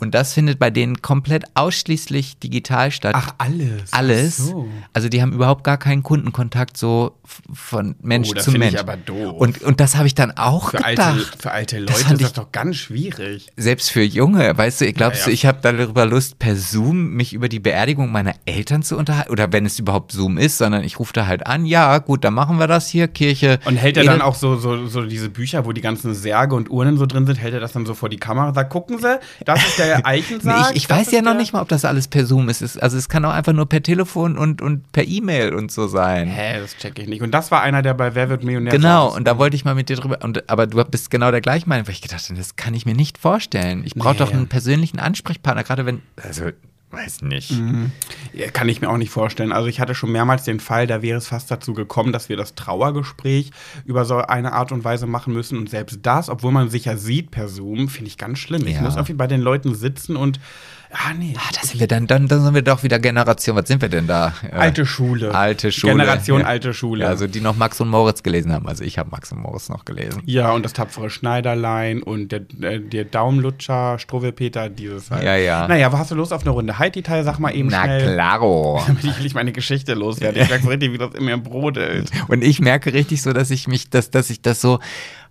Und 0.00 0.14
das 0.14 0.32
findet 0.34 0.58
bei 0.58 0.70
denen 0.70 1.00
komplett 1.02 1.44
ausschließlich 1.54 2.38
digital 2.38 2.90
statt. 2.90 3.14
Ach, 3.16 3.34
alles. 3.38 3.92
alles. 3.92 4.36
So. 4.36 4.68
Also 4.92 5.08
die 5.08 5.22
haben 5.22 5.32
überhaupt 5.32 5.64
gar 5.64 5.78
keinen 5.78 6.02
Kundenkontakt 6.02 6.76
so 6.76 7.16
von 7.52 7.94
Mensch 8.02 8.28
Oh, 8.30 8.34
das 8.34 8.44
zu 8.44 8.50
finde 8.52 8.66
ich 8.66 8.72
Mensch. 8.74 8.82
aber 8.82 8.96
doof. 8.96 9.34
Und, 9.38 9.62
und 9.62 9.80
das 9.80 9.96
habe 9.96 10.06
ich 10.06 10.14
dann 10.14 10.32
auch 10.36 10.70
Für 10.70 10.78
gedacht. 10.78 10.98
alte, 10.98 11.24
für 11.38 11.50
alte 11.52 11.80
Das 11.84 11.96
Leute 11.96 12.08
fand 12.08 12.20
ist 12.20 12.26
ich- 12.28 12.32
das 12.34 12.44
doch 12.44 12.52
ganz 12.52 12.76
schwierig. 12.76 13.48
selbst 13.56 13.90
für 13.90 14.02
Junge, 14.02 14.56
weißt 14.56 14.82
du, 14.82 14.92
glaubst 14.92 15.20
Ja, 15.20 15.24
du, 15.26 15.30
ja. 15.30 15.34
ich 15.34 15.46
habe 15.46 15.58
darüber 15.62 16.06
Lust, 16.06 16.38
per 16.38 16.56
Zoom 16.56 17.10
mich 17.14 17.32
über 17.32 17.48
die 17.48 17.60
Beerdigung 17.60 18.12
meiner 18.12 18.34
Eltern 18.44 18.82
zu 18.82 18.96
unterhalten? 18.96 19.30
Oder 19.30 19.52
wenn 19.52 19.64
es 19.66 19.78
überhaupt 19.78 20.12
Zoom 20.12 20.36
ist, 20.38 20.58
sondern 20.58 20.84
ich 20.84 20.98
rufe 20.98 21.12
da 21.12 21.26
halt 21.26 21.46
an, 21.46 21.64
ja, 21.66 21.98
gut, 21.98 22.24
dann 22.24 22.34
machen 22.34 22.58
wir 22.58 22.66
das 22.66 22.88
hier, 22.88 23.08
Kirche. 23.08 23.58
Und 23.64 23.76
hält 23.76 23.96
er 23.96 24.04
dann 24.04 24.20
auch 24.20 24.34
so, 24.34 24.56
so, 24.56 24.86
so 24.86 25.02
diese 25.02 25.30
Bücher, 25.30 25.64
wo 25.64 25.72
die 25.72 25.80
ganzen 25.80 26.14
Särge 26.14 26.54
und 26.54 26.70
Urnen 26.70 26.98
so 26.98 27.06
drin 27.06 27.26
sind, 27.26 27.36
hält 27.36 27.54
er 27.54 27.60
das 27.60 27.72
dann 27.72 27.86
so 27.86 27.94
vor 27.94 28.08
die 28.08 28.18
Kamera 28.18 28.52
sagt, 28.52 28.70
gucken 28.70 28.98
Sie, 28.98 29.18
das 29.44 29.64
ist 29.64 29.78
der 29.78 29.93
Nee, 30.04 30.04
Eichensarg. 30.04 30.70
ich 30.70 30.76
ich 30.76 30.86
das 30.86 30.98
weiß 30.98 31.10
ja 31.12 31.22
noch 31.22 31.34
nicht 31.36 31.52
mal, 31.52 31.60
ob 31.62 31.68
das 31.68 31.84
alles 31.84 32.08
per 32.08 32.26
Zoom 32.26 32.48
ist. 32.48 32.62
Es- 32.62 32.78
Also 32.78 32.96
es 32.96 33.08
kann 33.08 33.24
auch 33.24 33.32
einfach 33.32 33.52
nur 33.52 33.68
per 33.68 33.82
Telefon 33.82 34.36
und, 34.38 34.60
und 34.62 34.90
per 34.92 35.06
E-Mail 35.06 35.54
und 35.54 35.70
so 35.70 35.86
sein. 35.88 36.28
Hä, 36.28 36.60
das 36.60 36.76
check 36.76 36.98
ich 36.98 37.08
nicht. 37.08 37.22
Und 37.22 37.30
das 37.32 37.50
war 37.50 37.62
einer, 37.62 37.82
der 37.82 37.94
bei 37.94 38.14
Wer 38.14 38.28
wird 38.28 38.44
Millionär 38.44 38.72
Genau, 38.72 39.14
und 39.14 39.24
da 39.26 39.38
wollte 39.38 39.56
ich 39.56 39.64
mal 39.64 39.74
mit 39.74 39.88
dir 39.88 39.96
drüber, 39.96 40.18
und, 40.22 40.48
aber 40.50 40.66
du 40.66 40.82
bist 40.84 41.10
genau 41.10 41.30
der 41.30 41.40
gleichen 41.40 41.68
Meinung, 41.68 41.86
weil 41.86 41.94
ich 41.94 42.02
gedacht 42.02 42.24
habe, 42.24 42.38
das 42.38 42.56
kann 42.56 42.74
ich 42.74 42.86
mir 42.86 42.94
nicht 42.94 43.18
vorstellen. 43.18 43.82
Ich 43.84 43.94
brauche 43.94 44.12
Nee. 44.14 44.18
doch 44.18 44.32
einen 44.32 44.48
persönlichen 44.48 44.98
Ansprechpartner, 44.98 45.64
gerade 45.64 45.86
wenn, 45.86 46.02
also, 46.22 46.50
weiß 46.94 47.22
nicht. 47.22 47.52
Ja, 48.32 48.50
Kann 48.50 48.68
ich 48.68 48.80
mir 48.80 48.88
auch 48.88 48.96
nicht 48.96 49.10
vorstellen. 49.10 49.52
Also 49.52 49.68
ich 49.68 49.80
hatte 49.80 49.94
schon 49.94 50.12
mehrmals 50.12 50.44
den 50.44 50.60
Fall, 50.60 50.86
da 50.86 51.02
wäre 51.02 51.18
es 51.18 51.28
fast 51.28 51.50
dazu 51.50 51.74
gekommen, 51.74 52.12
dass 52.12 52.28
wir 52.28 52.36
das 52.36 52.54
Trauergespräch 52.54 53.50
über 53.84 54.04
so 54.04 54.18
eine 54.18 54.52
Art 54.52 54.72
und 54.72 54.84
Weise 54.84 55.06
machen 55.06 55.32
müssen. 55.32 55.58
Und 55.58 55.68
selbst 55.70 55.98
das, 56.02 56.28
obwohl 56.28 56.52
man 56.52 56.68
sich 56.70 56.84
ja 56.86 56.96
sieht 56.96 57.30
per 57.30 57.48
Zoom, 57.48 57.88
finde 57.88 58.08
ich 58.08 58.18
ganz 58.18 58.38
schlimm. 58.38 58.66
Ich 58.66 58.76
Ja. 58.76 58.82
muss 58.82 58.94
irgendwie 58.96 59.14
bei 59.14 59.26
den 59.26 59.40
Leuten 59.40 59.74
sitzen 59.74 60.16
und, 60.16 60.40
ah 60.94 61.12
nee, 61.18 61.34
Ah, 61.36 61.50
da 61.52 61.66
sind 61.66 61.80
wir 61.80 61.86
dann, 61.86 62.06
dann, 62.06 62.28
dann 62.28 62.42
sind 62.42 62.54
wir 62.54 62.62
doch 62.62 62.82
wieder 62.82 62.98
Generation, 62.98 63.56
was 63.56 63.68
sind 63.68 63.82
wir 63.82 63.88
denn 63.88 64.06
da? 64.06 64.32
Äh, 64.42 64.54
alte 64.54 64.86
Schule. 64.86 65.34
Alte 65.34 65.72
Schule. 65.72 65.92
Generation 65.94 66.40
ja. 66.40 66.46
alte 66.46 66.72
Schule. 66.72 67.04
Ja, 67.04 67.10
also 67.10 67.26
die 67.26 67.40
noch 67.40 67.56
Max 67.56 67.80
und 67.80 67.88
Moritz 67.88 68.22
gelesen 68.22 68.52
haben. 68.52 68.66
Also 68.66 68.84
ich 68.84 68.98
habe 68.98 69.10
Max 69.10 69.32
und 69.32 69.40
Moritz 69.40 69.68
noch 69.68 69.84
gelesen. 69.84 70.22
Ja, 70.24 70.52
und 70.52 70.64
das 70.64 70.72
tapfere 70.72 71.10
Schneiderlein 71.10 72.02
und 72.02 72.32
der, 72.32 72.42
äh, 72.62 72.80
der 72.80 73.04
Daumenlutscher, 73.04 73.98
Struwwelpeter, 73.98 74.68
dieses 74.68 75.10
halt. 75.10 75.24
Ja, 75.24 75.36
ja. 75.36 75.68
Naja, 75.68 75.92
wo 75.92 75.98
hast 75.98 76.10
du 76.10 76.14
Lust 76.14 76.32
auf 76.32 76.42
eine 76.42 76.50
Runde 76.50 76.78
Heidi-Teil? 76.78 77.24
Sag 77.24 77.38
mal 77.38 77.54
eben 77.54 77.68
Na 77.68 77.84
schnell. 77.84 78.14
klaro. 78.14 78.82
Damit 78.86 79.04
ich 79.04 79.18
nicht 79.20 79.34
meine 79.34 79.52
Geschichte 79.52 79.94
loswerde. 79.94 80.40
Ich 80.40 80.48
merke 80.48 80.68
richtig, 80.68 80.92
wie 80.92 80.98
das 80.98 81.14
in 81.14 81.24
mir 81.24 81.36
brodelt. 81.36 82.10
Und 82.28 82.42
ich 82.42 82.60
merke 82.60 82.92
richtig 82.92 83.22
so, 83.22 83.32
dass 83.32 83.50
ich 83.50 83.68
mich, 83.68 83.90
dass, 83.90 84.10
dass 84.10 84.30
ich 84.30 84.40
das 84.42 84.60
so, 84.60 84.78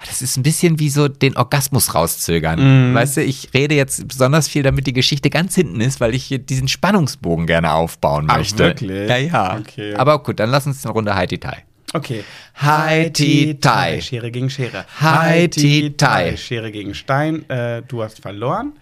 das 0.06 0.22
ist 0.22 0.38
ein 0.38 0.44
bisschen 0.44 0.80
wie 0.80 0.90
so 0.90 1.08
den 1.08 1.38
Orgasmus 1.38 1.96
rauszögern. 1.96 2.92
Mhm. 2.92 2.96
Weißt 2.96 3.18
du, 3.18 3.24
ich 3.24 3.54
rede 3.54 3.76
jetzt 3.76 4.08
besonders 4.08 4.48
viel, 4.48 4.64
damit 4.64 4.88
die 4.88 4.94
Geschichte 4.94 5.30
ganz 5.30 5.53
hinten 5.56 5.82
ist, 5.82 6.00
weil 6.00 6.14
ich 6.16 6.24
hier 6.24 6.40
diesen 6.40 6.68
Spannungsbogen 6.68 7.48
gerne 7.48 7.74
aufbauen 7.74 8.28
Ach, 8.30 8.38
möchte. 8.38 8.60
wirklich? 8.60 9.10
Ja, 9.10 9.18
ja. 9.18 9.58
Okay. 9.60 9.96
Aber 9.96 10.20
gut, 10.24 10.40
dann 10.40 10.50
lass 10.50 10.66
uns 10.68 10.86
eine 10.86 10.94
Runde 10.94 11.16
Heidi 11.16 11.38
Tai. 11.40 11.64
Okay. 11.96 12.24
Heidi-Tai. 12.60 14.02
Schere 14.02 14.32
gegen 14.32 14.50
Schere. 14.50 14.86
Heidi-Tai. 15.00 16.38
Schere 16.38 16.72
gegen 16.72 16.96
Stein. 16.96 17.48
Äh, 17.50 17.84
du 17.88 18.02
hast 18.02 18.20
verloren. 18.20 18.74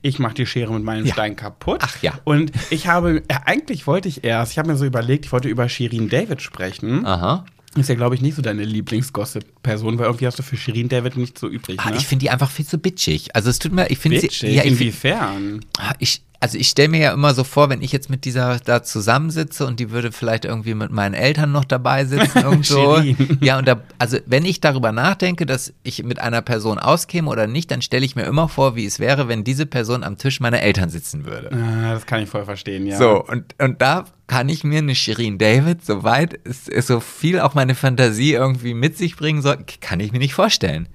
Ich 0.00 0.18
mache 0.18 0.34
die 0.34 0.46
Schere 0.46 0.72
mit 0.72 0.82
meinem 0.82 1.04
Ja. 1.04 1.12
Stein 1.12 1.36
kaputt. 1.36 1.80
Ach 1.82 2.00
ja. 2.02 2.14
Und 2.24 2.52
ich 2.70 2.86
habe, 2.86 3.22
äh, 3.28 3.34
eigentlich 3.44 3.86
wollte 3.86 4.08
ich 4.08 4.24
erst, 4.24 4.52
ich 4.52 4.58
habe 4.58 4.68
mir 4.68 4.76
so 4.76 4.86
überlegt, 4.86 5.26
ich 5.26 5.32
wollte 5.32 5.48
über 5.48 5.68
Shirin 5.68 6.08
David 6.08 6.40
sprechen. 6.40 7.04
Aha. 7.04 7.44
Ist 7.76 7.88
ja, 7.88 7.94
glaube 7.96 8.14
ich, 8.14 8.20
nicht 8.20 8.36
so 8.36 8.42
deine 8.42 8.64
Lieblingsgossip-Person, 8.64 9.98
weil 9.98 10.06
irgendwie 10.06 10.26
hast 10.26 10.38
du 10.38 10.42
für 10.42 10.56
Shirin 10.56 10.88
David 10.88 11.16
nicht 11.16 11.38
so 11.38 11.48
übrig. 11.48 11.80
Ah, 11.80 11.90
ne? 11.90 11.96
ich 11.96 12.06
finde 12.06 12.24
die 12.24 12.30
einfach 12.30 12.50
viel 12.50 12.66
zu 12.66 12.78
bitchig. 12.78 13.34
Also 13.34 13.50
es 13.50 13.58
tut 13.58 13.72
mir, 13.72 13.90
ich 13.90 13.98
finde 13.98 14.20
sie, 14.20 14.26
ja, 14.26 14.62
ich, 14.62 14.68
find- 14.68 14.80
Inwiefern? 14.80 15.64
Ah, 15.78 15.94
ich, 15.98 16.22
also 16.44 16.58
ich 16.58 16.68
stelle 16.68 16.90
mir 16.90 17.00
ja 17.00 17.12
immer 17.14 17.32
so 17.32 17.42
vor, 17.42 17.70
wenn 17.70 17.80
ich 17.80 17.90
jetzt 17.90 18.10
mit 18.10 18.26
dieser 18.26 18.58
da 18.58 18.82
zusammensitze 18.82 19.64
und 19.64 19.80
die 19.80 19.90
würde 19.90 20.12
vielleicht 20.12 20.44
irgendwie 20.44 20.74
mit 20.74 20.90
meinen 20.90 21.14
Eltern 21.14 21.52
noch 21.52 21.64
dabei 21.64 22.04
sitzen 22.04 22.38
irgendwo. 22.42 22.98
Ja, 23.40 23.56
und 23.56 23.66
da, 23.66 23.80
also 23.98 24.18
wenn 24.26 24.44
ich 24.44 24.60
darüber 24.60 24.92
nachdenke, 24.92 25.46
dass 25.46 25.72
ich 25.84 26.04
mit 26.04 26.20
einer 26.20 26.42
Person 26.42 26.78
auskäme 26.78 27.30
oder 27.30 27.46
nicht, 27.46 27.70
dann 27.70 27.80
stelle 27.80 28.04
ich 28.04 28.14
mir 28.14 28.24
immer 28.24 28.50
vor, 28.50 28.76
wie 28.76 28.84
es 28.84 29.00
wäre, 29.00 29.26
wenn 29.26 29.42
diese 29.42 29.64
Person 29.64 30.04
am 30.04 30.18
Tisch 30.18 30.38
meiner 30.38 30.60
Eltern 30.60 30.90
sitzen 30.90 31.24
würde. 31.24 31.50
Ah, 31.50 31.94
das 31.94 32.04
kann 32.04 32.22
ich 32.22 32.28
voll 32.28 32.44
verstehen, 32.44 32.86
ja. 32.86 32.98
So, 32.98 33.24
und, 33.24 33.54
und 33.58 33.80
da 33.80 34.04
kann 34.26 34.50
ich 34.50 34.64
mir 34.64 34.80
eine 34.80 34.94
Shirin 34.94 35.38
David, 35.38 35.82
soweit 35.82 36.38
es, 36.44 36.68
es 36.68 36.88
so 36.88 37.00
viel 37.00 37.40
auch 37.40 37.54
meine 37.54 37.74
Fantasie 37.74 38.34
irgendwie 38.34 38.74
mit 38.74 38.98
sich 38.98 39.16
bringen 39.16 39.40
soll, 39.40 39.64
kann 39.80 39.98
ich 40.00 40.12
mir 40.12 40.18
nicht 40.18 40.34
vorstellen. 40.34 40.90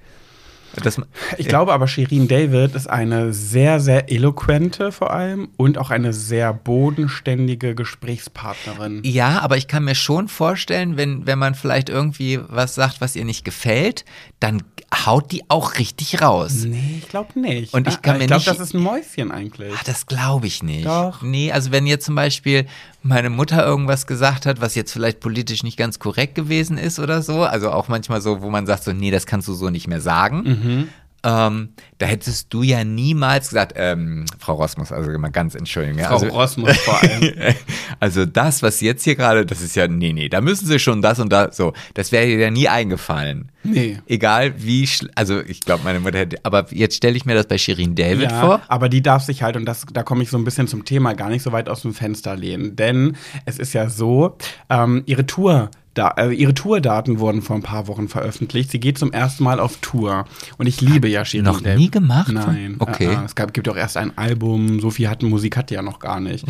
Das, 0.81 1.01
Ich 1.37 1.47
glaube 1.47 1.73
aber, 1.73 1.87
Shirin 1.87 2.27
David 2.27 2.75
ist 2.75 2.89
eine 2.89 3.33
sehr, 3.33 3.79
sehr 3.79 4.11
eloquente 4.11 4.91
vor 4.91 5.11
allem 5.11 5.49
und 5.57 5.77
auch 5.77 5.89
eine 5.89 6.13
sehr 6.13 6.53
bodenständige 6.53 7.75
Gesprächspartnerin. 7.75 9.01
Ja, 9.03 9.39
aber 9.41 9.57
ich 9.57 9.67
kann 9.67 9.83
mir 9.83 9.95
schon 9.95 10.27
vorstellen, 10.27 10.97
wenn, 10.97 11.25
wenn 11.27 11.39
man 11.39 11.55
vielleicht 11.55 11.89
irgendwie 11.89 12.39
was 12.47 12.75
sagt, 12.75 13.01
was 13.01 13.15
ihr 13.15 13.25
nicht 13.25 13.45
gefällt, 13.45 14.05
dann 14.39 14.63
haut 15.05 15.31
die 15.31 15.43
auch 15.49 15.77
richtig 15.77 16.21
raus. 16.21 16.63
Nee, 16.65 16.97
ich 16.99 17.09
glaube 17.09 17.39
nicht. 17.39 17.73
Und 17.73 17.87
ich 17.87 18.01
kann 18.01 18.15
Ah, 18.15 18.17
mir 18.17 18.23
ich 18.23 18.27
glaube, 18.27 18.45
das 18.45 18.59
ist 18.59 18.73
ein 18.73 18.81
Mäuschen 18.81 19.31
eigentlich. 19.31 19.73
Ah, 19.73 19.81
das 19.85 20.05
glaube 20.07 20.47
ich 20.47 20.63
nicht. 20.63 20.85
Doch. 20.85 21.21
Nee, 21.21 21.51
also 21.51 21.71
wenn 21.71 21.85
jetzt 21.87 22.05
zum 22.05 22.15
Beispiel 22.15 22.65
meine 23.03 23.29
Mutter 23.29 23.65
irgendwas 23.65 24.07
gesagt 24.07 24.45
hat, 24.45 24.61
was 24.61 24.75
jetzt 24.75 24.91
vielleicht 24.91 25.19
politisch 25.19 25.63
nicht 25.63 25.77
ganz 25.77 25.99
korrekt 25.99 26.35
gewesen 26.35 26.77
ist 26.77 26.99
oder 26.99 27.21
so, 27.21 27.43
also 27.43 27.71
auch 27.71 27.87
manchmal 27.87 28.21
so, 28.21 28.41
wo 28.41 28.49
man 28.49 28.65
sagt 28.65 28.83
so, 28.83 28.91
nee, 28.91 29.11
das 29.11 29.25
kannst 29.25 29.47
du 29.47 29.53
so 29.53 29.69
nicht 29.69 29.87
mehr 29.87 30.01
sagen. 30.01 30.41
Mhm. 30.43 30.89
Ähm, 31.23 31.69
da 31.97 32.05
hättest 32.05 32.53
du 32.53 32.63
ja 32.63 32.83
niemals 32.83 33.49
gesagt, 33.49 33.73
ähm, 33.75 34.25
Frau 34.39 34.53
Rosmus, 34.53 34.91
also 34.91 35.11
mal 35.17 35.29
ganz 35.29 35.55
entschuldigen. 35.55 35.99
Frau 35.99 36.13
also, 36.13 36.27
Rossmus 36.27 36.77
vor 36.77 37.01
allem. 37.01 37.33
also 37.99 38.25
das, 38.25 38.63
was 38.63 38.79
jetzt 38.79 39.03
hier 39.03 39.15
gerade, 39.15 39.45
das 39.45 39.61
ist 39.61 39.75
ja, 39.75 39.87
nee, 39.87 40.13
nee, 40.13 40.29
da 40.29 40.39
müssen 40.39 40.65
sie 40.65 40.79
schon 40.79 41.01
das 41.01 41.19
und 41.19 41.31
das, 41.31 41.57
so, 41.57 41.73
das 41.93 42.11
wäre 42.11 42.25
dir 42.25 42.37
ja 42.37 42.51
nie 42.51 42.69
eingefallen. 42.69 43.51
Nee. 43.63 43.99
Egal 44.07 44.53
wie, 44.57 44.87
also 45.15 45.41
ich 45.41 45.59
glaube, 45.59 45.83
meine 45.83 45.99
Mutter 45.99 46.19
hätte, 46.19 46.37
aber 46.43 46.67
jetzt 46.71 46.95
stelle 46.95 47.17
ich 47.17 47.25
mir 47.25 47.35
das 47.35 47.47
bei 47.47 47.57
Shirin 47.57 47.95
David 47.95 48.31
ja, 48.31 48.41
vor. 48.41 48.61
aber 48.69 48.87
die 48.87 49.01
darf 49.01 49.23
sich 49.23 49.43
halt, 49.43 49.57
und 49.57 49.65
das, 49.65 49.85
da 49.91 50.03
komme 50.03 50.23
ich 50.23 50.29
so 50.29 50.37
ein 50.37 50.45
bisschen 50.45 50.67
zum 50.67 50.85
Thema, 50.85 51.13
gar 51.13 51.29
nicht 51.29 51.43
so 51.43 51.51
weit 51.51 51.67
aus 51.67 51.81
dem 51.81 51.93
Fenster 51.93 52.37
lehnen. 52.37 52.77
Denn 52.77 53.17
es 53.45 53.59
ist 53.59 53.73
ja 53.73 53.89
so, 53.89 54.37
ähm, 54.69 55.03
ihre 55.05 55.25
Tour. 55.25 55.69
Da, 55.99 56.13
äh, 56.17 56.31
ihre 56.33 56.53
Tourdaten 56.53 57.19
wurden 57.19 57.41
vor 57.41 57.57
ein 57.57 57.61
paar 57.61 57.87
Wochen 57.87 58.07
veröffentlicht. 58.07 58.71
Sie 58.71 58.79
geht 58.79 58.97
zum 58.97 59.11
ersten 59.11 59.43
Mal 59.43 59.59
auf 59.59 59.79
Tour. 59.81 60.23
Und 60.57 60.65
ich 60.65 60.79
liebe 60.79 61.09
ja 61.09 61.25
Shirin 61.25 61.43
Noch 61.43 61.59
David. 61.59 61.77
nie 61.77 61.91
gemacht? 61.91 62.31
Nein. 62.31 62.77
Okay. 62.79 63.07
Äh, 63.07 63.13
äh, 63.15 63.25
es 63.25 63.35
gab, 63.35 63.53
gibt 63.53 63.67
auch 63.67 63.75
erst 63.75 63.97
ein 63.97 64.17
Album. 64.17 64.79
So 64.79 64.91
viel 64.91 65.09
hat 65.09 65.21
Musik 65.23 65.57
hat 65.57 65.69
die 65.71 65.73
ja 65.73 65.81
noch 65.81 65.99
gar 65.99 66.21
nicht. 66.21 66.45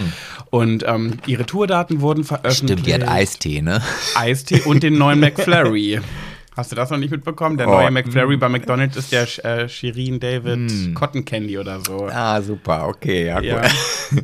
Und 0.51 0.83
ähm, 0.87 1.13
ihre 1.25 1.47
Tourdaten 1.47 2.01
wurden 2.01 2.25
veröffentlicht. 2.25 2.61
Hm. 2.61 2.67
Stimmt, 2.67 2.85
die 2.85 2.93
hat 2.93 3.09
Eistee, 3.11 3.61
ne? 3.63 3.81
Eistee 4.15 4.61
und 4.61 4.83
den 4.83 4.99
neuen 4.99 5.19
McFlurry. 5.19 5.99
Hast 6.55 6.71
du 6.71 6.75
das 6.75 6.91
noch 6.91 6.97
nicht 6.99 7.09
mitbekommen? 7.09 7.57
Der 7.57 7.67
Oh. 7.69 7.71
neue 7.71 7.89
McFlurry 7.89 8.37
bei 8.37 8.49
McDonald's 8.49 8.97
ist 8.97 9.11
der 9.11 9.23
äh, 9.45 9.67
Shirin 9.67 10.19
David 10.19 10.93
Cotton 10.93 11.25
Candy 11.25 11.57
oder 11.57 11.79
so. 11.79 12.07
Ah, 12.11 12.39
super, 12.41 12.87
okay, 12.87 13.25
ja, 13.27 13.39
Ja. 13.41 13.61
gut. 13.61 13.71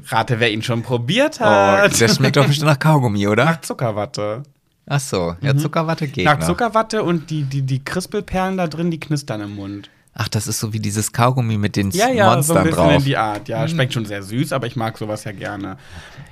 Rate, 0.11 0.39
wer 0.39 0.51
ihn 0.51 0.61
schon 0.61 0.83
probiert 0.83 1.37
Oh, 1.41 1.45
hat. 1.45 1.99
das 1.99 2.17
schmeckt 2.17 2.35
doch 2.35 2.45
bestimmt 2.45 2.69
nach 2.69 2.77
Kaugummi, 2.79 3.25
oder? 3.27 3.45
Nach 3.45 3.61
Zuckerwatte. 3.61 4.43
Ach 4.87 4.99
so, 4.99 5.35
ja, 5.41 5.55
Zuckerwatte 5.57 6.07
geht 6.07 6.25
Nach 6.25 6.39
noch. 6.39 6.45
Zuckerwatte 6.47 7.03
und 7.03 7.29
die, 7.29 7.43
die, 7.43 7.63
die 7.63 7.83
Krispelperlen 7.83 8.57
da 8.57 8.67
drin, 8.67 8.91
die 8.91 8.99
knistern 8.99 9.41
im 9.41 9.55
Mund. 9.55 9.89
Ach, 10.17 10.29
das 10.29 10.47
ist 10.47 10.61
so 10.61 10.71
wie 10.71 10.79
dieses 10.79 11.11
Kaugummi 11.11 11.57
mit 11.57 11.75
den 11.75 11.89
Ja, 11.91 12.07
ja, 12.07 12.41
so 12.41 12.53
ein 12.53 12.63
Monstern 12.63 12.63
bisschen 12.63 12.75
drauf. 12.77 12.93
in 12.99 13.03
die 13.03 13.17
Art. 13.17 13.49
Ja, 13.49 13.67
schmeckt 13.67 13.91
schon 13.91 14.05
sehr 14.05 14.23
süß, 14.23 14.53
aber 14.53 14.65
ich 14.65 14.77
mag 14.77 14.97
sowas 14.97 15.25
ja 15.25 15.33
gerne. 15.33 15.75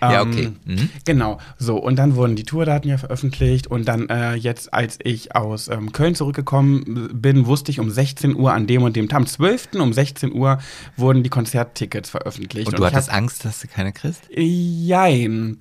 Ja, 0.01 0.21
Ähm, 0.21 0.29
okay. 0.31 0.51
Mhm. 0.63 0.89
Genau. 1.03 1.37
So, 1.57 1.75
und 1.75 1.97
dann 1.97 2.15
wurden 2.15 2.37
die 2.37 2.43
Tourdaten 2.45 2.89
ja 2.89 2.97
veröffentlicht. 2.97 3.67
Und 3.67 3.89
dann 3.89 4.07
äh, 4.07 4.35
jetzt, 4.35 4.73
als 4.73 4.99
ich 5.03 5.35
aus 5.35 5.67
ähm, 5.67 5.91
Köln 5.91 6.15
zurückgekommen 6.15 7.09
bin, 7.13 7.45
wusste 7.45 7.71
ich 7.71 7.81
um 7.81 7.89
16 7.89 8.37
Uhr 8.37 8.53
an 8.53 8.67
dem 8.67 8.83
und 8.83 8.95
dem 8.95 9.09
Tag, 9.09 9.17
am 9.17 9.25
12. 9.27 9.69
um 9.73 9.91
16 9.91 10.31
Uhr 10.31 10.59
wurden 10.95 11.21
die 11.23 11.29
Konzerttickets 11.29 12.09
veröffentlicht. 12.09 12.67
Und 12.67 12.79
du 12.79 12.85
ich 12.85 12.93
hattest 12.93 13.09
hab- 13.09 13.17
Angst, 13.17 13.43
dass 13.43 13.59
du 13.59 13.67
keine 13.67 13.91
kriegst? 13.91 14.21
Jein. 14.33 15.57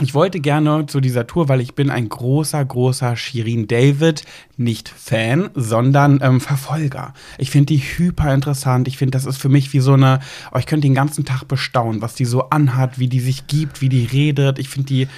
Ich 0.00 0.14
wollte 0.14 0.38
gerne 0.38 0.86
zu 0.86 1.00
dieser 1.00 1.26
Tour, 1.26 1.48
weil 1.48 1.60
ich 1.60 1.74
bin 1.74 1.90
ein 1.90 2.08
großer, 2.08 2.64
großer 2.64 3.16
Shirin 3.16 3.66
David, 3.66 4.22
nicht 4.56 4.88
Fan, 4.88 5.50
sondern 5.54 6.20
ähm, 6.22 6.40
Verfolger. 6.40 7.14
Ich 7.36 7.50
finde 7.50 7.74
die 7.74 7.78
hyper 7.78 8.32
interessant. 8.32 8.86
Ich 8.86 8.96
finde, 8.96 9.10
das 9.10 9.26
ist 9.26 9.38
für 9.38 9.48
mich 9.48 9.72
wie 9.72 9.80
so 9.80 9.94
eine, 9.94 10.20
oh, 10.52 10.58
ich 10.58 10.66
könnte 10.66 10.86
den 10.86 10.94
ganzen 10.94 11.24
Tag 11.24 11.48
bestaunen, 11.48 12.00
was 12.00 12.14
die 12.14 12.26
so 12.26 12.48
anhat, 12.50 13.00
wie 13.00 13.08
die 13.08 13.18
sich 13.18 13.48
gibt, 13.48 13.80
wie 13.80 13.88
die 13.88 14.04
redet. 14.04 14.60
Ich 14.60 14.68
finde 14.68 14.86
die 14.86 15.08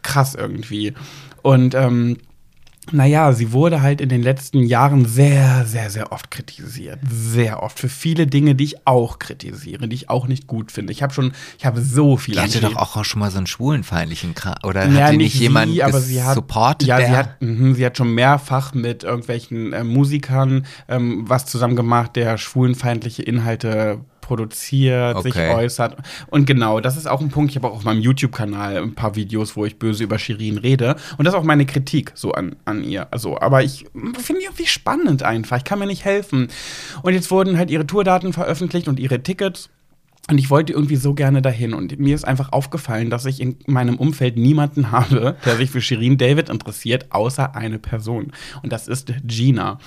krass 0.00 0.34
irgendwie. 0.34 0.94
Und 1.42 1.74
ähm, 1.74 2.16
naja, 2.90 3.32
sie 3.32 3.52
wurde 3.52 3.80
halt 3.80 4.00
in 4.00 4.08
den 4.08 4.22
letzten 4.22 4.64
Jahren 4.64 5.04
sehr, 5.06 5.64
sehr, 5.66 5.88
sehr 5.88 6.10
oft 6.10 6.30
kritisiert. 6.32 6.98
Sehr 7.08 7.62
oft. 7.62 7.78
Für 7.78 7.88
viele 7.88 8.26
Dinge, 8.26 8.56
die 8.56 8.64
ich 8.64 8.86
auch 8.86 9.20
kritisiere, 9.20 9.86
die 9.86 9.94
ich 9.94 10.10
auch 10.10 10.26
nicht 10.26 10.48
gut 10.48 10.72
finde. 10.72 10.92
Ich 10.92 11.02
habe 11.02 11.14
schon, 11.14 11.32
ich 11.58 11.64
habe 11.64 11.80
so 11.80 12.16
viel 12.16 12.34
Die 12.34 12.40
an 12.40 12.46
hatte 12.46 12.60
doch 12.60 12.76
auch 12.76 13.04
schon 13.04 13.20
mal 13.20 13.30
so 13.30 13.38
einen 13.38 13.46
schwulenfeindlichen 13.46 14.34
Kram. 14.34 14.56
Oder 14.64 14.88
ja, 14.88 15.04
hat 15.04 15.12
die 15.12 15.18
nicht 15.18 15.36
jemand 15.36 15.72
sie, 15.72 15.82
aber 15.82 16.00
sie 16.00 16.22
hat, 16.22 16.34
supportet? 16.34 16.88
ja, 16.88 16.96
sie 16.96 17.02
der? 17.04 17.16
hat, 17.16 17.40
mh, 17.40 17.74
sie 17.74 17.86
hat 17.86 17.96
schon 17.96 18.14
mehrfach 18.14 18.74
mit 18.74 19.04
irgendwelchen 19.04 19.72
äh, 19.72 19.84
Musikern 19.84 20.66
ähm, 20.88 21.24
was 21.28 21.46
zusammen 21.46 21.76
gemacht, 21.76 22.16
der 22.16 22.36
schwulenfeindliche 22.36 23.22
Inhalte 23.22 24.00
produziert, 24.22 25.22
sich 25.22 25.34
Okay. 25.34 25.54
äußert. 25.54 25.96
Und 26.28 26.46
genau, 26.46 26.80
das 26.80 26.96
ist 26.96 27.06
auch 27.06 27.20
ein 27.20 27.28
Punkt. 27.28 27.50
Ich 27.50 27.56
habe 27.56 27.68
auch 27.68 27.74
auf 27.74 27.84
meinem 27.84 28.00
YouTube-Kanal 28.00 28.78
ein 28.78 28.94
paar 28.94 29.14
Videos, 29.14 29.54
wo 29.56 29.66
ich 29.66 29.78
böse 29.78 30.04
über 30.04 30.18
Shirin 30.18 30.56
rede. 30.56 30.96
Und 31.18 31.26
das 31.26 31.34
ist 31.34 31.38
auch 31.38 31.44
meine 31.44 31.66
Kritik 31.66 32.12
so 32.14 32.32
an, 32.32 32.56
an 32.64 32.82
ihr. 32.82 33.08
Also, 33.12 33.38
aber 33.38 33.62
ich 33.62 33.84
finde 34.18 34.40
die 34.40 34.46
irgendwie 34.46 34.66
spannend 34.66 35.22
einfach. 35.22 35.58
Ich 35.58 35.64
kann 35.64 35.78
mir 35.78 35.86
nicht 35.86 36.06
helfen. 36.06 36.48
Und 37.02 37.12
jetzt 37.12 37.30
wurden 37.30 37.58
halt 37.58 37.70
ihre 37.70 37.86
Tourdaten 37.86 38.32
veröffentlicht 38.32 38.88
und 38.88 38.98
ihre 38.98 39.22
Tickets. 39.22 39.68
Und 40.30 40.38
ich 40.38 40.50
wollte 40.50 40.72
irgendwie 40.72 40.94
so 40.94 41.14
gerne 41.14 41.42
dahin. 41.42 41.74
Und 41.74 41.98
mir 41.98 42.14
ist 42.14 42.24
einfach 42.24 42.52
aufgefallen, 42.52 43.10
dass 43.10 43.26
ich 43.26 43.40
in 43.40 43.56
meinem 43.66 43.96
Umfeld 43.96 44.36
niemanden 44.36 44.92
habe, 44.92 45.36
der 45.44 45.56
sich 45.56 45.68
für 45.68 45.80
Shirin 45.80 46.16
David 46.16 46.48
interessiert, 46.48 47.06
außer 47.10 47.56
eine 47.56 47.80
Person. 47.80 48.30
Und 48.62 48.72
das 48.72 48.86
ist 48.86 49.12
Gina. 49.24 49.80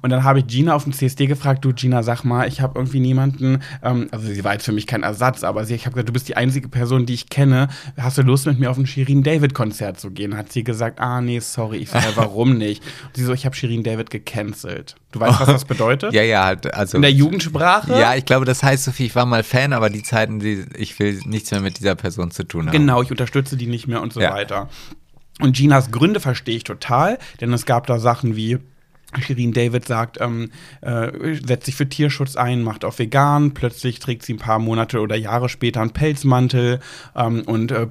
Und 0.00 0.10
dann 0.10 0.22
habe 0.22 0.38
ich 0.38 0.46
Gina 0.46 0.76
auf 0.76 0.84
dem 0.84 0.92
CSD 0.92 1.26
gefragt, 1.26 1.64
du 1.64 1.72
Gina, 1.72 2.04
sag 2.04 2.22
mal, 2.22 2.46
ich 2.46 2.60
habe 2.60 2.78
irgendwie 2.78 3.00
niemanden, 3.00 3.62
ähm, 3.82 4.06
also 4.12 4.28
sie 4.28 4.44
war 4.44 4.52
jetzt 4.52 4.64
für 4.64 4.72
mich 4.72 4.86
kein 4.86 5.02
Ersatz, 5.02 5.42
aber 5.42 5.64
sie, 5.64 5.74
ich 5.74 5.86
habe 5.86 5.94
gesagt, 5.94 6.08
du 6.08 6.12
bist 6.12 6.28
die 6.28 6.36
einzige 6.36 6.68
Person, 6.68 7.04
die 7.04 7.14
ich 7.14 7.28
kenne. 7.28 7.66
Hast 7.96 8.16
du 8.16 8.22
Lust, 8.22 8.46
mit 8.46 8.60
mir 8.60 8.70
auf 8.70 8.78
ein 8.78 8.86
Shirin 8.86 9.24
David 9.24 9.54
Konzert 9.54 9.98
zu 9.98 10.12
gehen? 10.12 10.36
Hat 10.36 10.52
sie 10.52 10.62
gesagt, 10.62 11.00
ah 11.00 11.20
nee, 11.20 11.40
sorry. 11.40 11.78
Ich 11.78 11.90
sage, 11.90 12.06
warum 12.14 12.56
nicht? 12.56 12.80
Und 13.08 13.16
sie 13.16 13.24
so, 13.24 13.32
ich 13.32 13.44
habe 13.44 13.56
Shirin 13.56 13.82
David 13.82 14.10
gecancelt. 14.10 14.94
Du 15.12 15.18
weißt, 15.20 15.40
was 15.40 15.48
das 15.48 15.64
bedeutet? 15.66 16.12
Ja, 16.12 16.22
ja, 16.22 16.44
halt, 16.44 16.72
also. 16.72 16.96
In 16.96 17.02
der 17.02 17.10
Jugendsprache? 17.12 17.98
Ja, 17.98 18.14
ich 18.14 18.24
glaube, 18.24 18.44
das 18.44 18.62
heißt, 18.62 18.84
Sophie, 18.84 19.06
ich 19.06 19.14
war 19.16 19.26
mal 19.26 19.42
Fan, 19.42 19.72
aber 19.72 19.90
die 19.90 20.02
Zeiten, 20.02 20.38
die, 20.38 20.64
ich 20.76 20.98
will 20.98 21.20
nichts 21.26 21.50
mehr 21.50 21.60
mit 21.60 21.78
dieser 21.78 21.94
Person 21.96 22.30
zu 22.30 22.44
tun 22.44 22.66
haben. 22.66 22.72
Genau, 22.72 23.02
ich 23.02 23.10
unterstütze 23.10 23.56
die 23.56 23.66
nicht 23.66 23.88
mehr 23.88 24.02
und 24.02 24.12
so 24.12 24.20
Ja. 24.20 24.32
weiter. 24.32 24.68
Und 25.40 25.56
Ginas 25.56 25.90
Gründe 25.90 26.20
verstehe 26.20 26.56
ich 26.56 26.64
total, 26.64 27.18
denn 27.40 27.52
es 27.52 27.64
gab 27.66 27.86
da 27.86 27.98
Sachen 27.98 28.36
wie 28.36 28.58
Shirin 29.18 29.52
David 29.52 29.86
sagt, 29.86 30.20
ähm, 30.20 30.50
äh, 30.80 31.34
setzt 31.44 31.66
sich 31.66 31.74
für 31.74 31.88
Tierschutz 31.88 32.36
ein, 32.36 32.62
macht 32.62 32.84
auf 32.84 32.98
vegan, 32.98 33.54
plötzlich 33.54 33.98
trägt 33.98 34.24
sie 34.24 34.34
ein 34.34 34.38
paar 34.38 34.58
Monate 34.58 35.00
oder 35.00 35.16
Jahre 35.16 35.48
später 35.48 35.80
einen 35.80 35.90
Pelzmantel 35.90 36.80
ähm, 37.16 37.42
und 37.42 37.72
äh, 37.72 37.86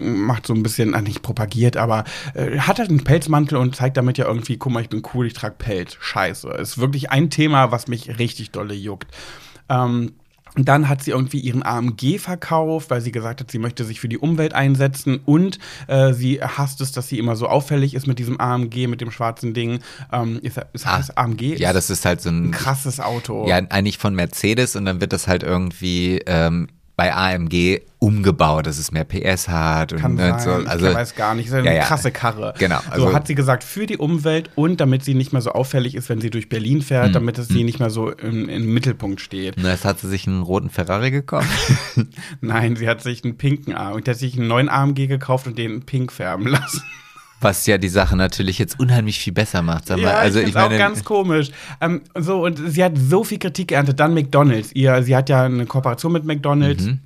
macht 0.00 0.46
so 0.46 0.54
ein 0.54 0.62
bisschen, 0.62 0.94
äh, 0.94 1.02
nicht 1.02 1.22
propagiert, 1.22 1.76
aber 1.76 2.04
äh, 2.34 2.58
hat 2.58 2.78
halt 2.78 2.90
einen 2.90 3.04
Pelzmantel 3.04 3.58
und 3.58 3.76
zeigt 3.76 3.96
damit 3.96 4.18
ja 4.18 4.26
irgendwie, 4.26 4.58
guck 4.58 4.72
mal, 4.72 4.82
ich 4.82 4.88
bin 4.88 5.02
cool, 5.14 5.26
ich 5.26 5.34
trage 5.34 5.54
Pelz. 5.56 5.96
Scheiße. 6.00 6.48
Ist 6.50 6.78
wirklich 6.78 7.10
ein 7.10 7.30
Thema, 7.30 7.72
was 7.72 7.88
mich 7.88 8.18
richtig 8.18 8.50
dolle 8.50 8.74
juckt. 8.74 9.08
Ähm, 9.68 10.12
und 10.56 10.68
dann 10.68 10.88
hat 10.88 11.02
sie 11.02 11.12
irgendwie 11.12 11.40
ihren 11.40 11.62
AMG 11.62 12.18
verkauft, 12.18 12.90
weil 12.90 13.00
sie 13.00 13.10
gesagt 13.12 13.40
hat, 13.40 13.50
sie 13.50 13.58
möchte 13.58 13.84
sich 13.84 14.00
für 14.00 14.08
die 14.08 14.18
Umwelt 14.18 14.52
einsetzen 14.54 15.20
und 15.24 15.58
äh, 15.86 16.12
sie 16.12 16.42
hasst 16.42 16.80
es, 16.82 16.92
dass 16.92 17.08
sie 17.08 17.18
immer 17.18 17.36
so 17.36 17.48
auffällig 17.48 17.94
ist 17.94 18.06
mit 18.06 18.18
diesem 18.18 18.38
AMG, 18.40 18.86
mit 18.86 19.00
dem 19.00 19.10
schwarzen 19.10 19.54
Ding. 19.54 19.80
Ähm, 20.12 20.38
ist, 20.42 20.58
ist 20.74 20.86
Ah, 20.86 20.98
das 20.98 21.16
AMG? 21.16 21.56
Ja, 21.58 21.72
das 21.72 21.88
ist 21.90 22.04
halt 22.04 22.20
so 22.20 22.28
ein. 22.30 22.48
ein 22.48 22.50
krasses 22.50 23.00
Auto. 23.00 23.46
Ja, 23.48 23.56
eigentlich 23.56 23.98
von 23.98 24.14
Mercedes 24.14 24.76
und 24.76 24.84
dann 24.84 25.00
wird 25.00 25.12
das 25.12 25.26
halt 25.26 25.42
irgendwie 25.42 26.20
ähm, 26.26 26.68
bei 27.02 27.12
AMG 27.12 27.80
umgebaut, 27.98 28.66
dass 28.68 28.78
es 28.78 28.92
mehr 28.92 29.04
PS 29.04 29.48
hat 29.48 29.92
und 29.92 29.98
Kann 30.00 30.14
ne, 30.14 30.36
sein, 30.38 30.40
so. 30.62 30.68
Also, 30.68 30.86
ich 30.88 30.94
weiß 30.94 31.14
gar 31.16 31.34
nicht. 31.34 31.48
Das 31.48 31.58
ist 31.58 31.66
eine 31.66 31.76
Ja, 31.76 31.82
krasse 31.84 32.12
Karre. 32.12 32.54
Genau, 32.58 32.78
also- 32.90 33.08
so 33.08 33.12
hat 33.14 33.26
sie 33.26 33.34
gesagt, 33.34 33.64
für 33.64 33.86
die 33.86 33.96
Umwelt 33.96 34.50
und 34.54 34.80
damit 34.80 35.04
sie 35.04 35.14
nicht 35.14 35.32
mehr 35.32 35.42
so 35.42 35.50
auffällig 35.50 35.96
ist, 35.96 36.08
wenn 36.08 36.20
sie 36.20 36.30
durch 36.30 36.48
Berlin 36.48 36.80
fährt, 36.80 37.06
Hm, 37.06 37.12
damit 37.14 37.38
es 37.38 37.48
sie 37.48 37.64
nicht 37.64 37.80
mehr 37.80 37.90
so 37.90 38.10
im, 38.10 38.48
im 38.48 38.72
Mittelpunkt 38.72 39.20
steht. 39.20 39.54
na, 39.56 39.70
jetzt 39.70 39.84
hat 39.84 39.98
sie 39.98 40.08
sich 40.08 40.28
einen 40.28 40.42
roten 40.42 40.70
Ferrari 40.70 41.10
gekauft. 41.10 41.48
Nein, 42.40 42.76
sie 42.76 42.88
hat 42.88 43.02
sich 43.02 43.24
einen 43.24 43.36
pinken 43.36 43.74
AMG, 43.74 44.08
hat 44.08 44.16
sich 44.16 44.38
einen 44.38 44.46
neuen 44.46 44.68
AMG 44.68 45.08
gekauft 45.08 45.46
und 45.48 45.58
den 45.58 45.82
pink 45.82 46.12
färben 46.12 46.46
lassen. 46.46 46.82
Was 47.42 47.66
ja 47.66 47.76
die 47.76 47.88
Sache 47.88 48.16
natürlich 48.16 48.58
jetzt 48.58 48.78
unheimlich 48.80 49.18
viel 49.18 49.32
besser 49.32 49.62
macht. 49.62 49.86
Sag 49.86 49.98
mal. 49.98 50.04
Ja, 50.04 50.14
also 50.14 50.40
ich, 50.40 50.48
ich 50.48 50.54
meine, 50.54 50.74
auch 50.74 50.78
ganz 50.78 51.04
komisch. 51.04 51.50
Ähm, 51.80 52.00
so, 52.14 52.44
und 52.44 52.58
sie 52.58 52.82
hat 52.82 52.92
so 52.96 53.24
viel 53.24 53.38
Kritik 53.38 53.68
geerntet. 53.68 54.00
Dann 54.00 54.14
McDonalds. 54.14 54.72
Ihr, 54.72 55.02
sie 55.02 55.14
hat 55.14 55.28
ja 55.28 55.44
eine 55.44 55.66
Kooperation 55.66 56.12
mit 56.12 56.24
McDonalds. 56.24 56.84
Mhm. 56.84 57.00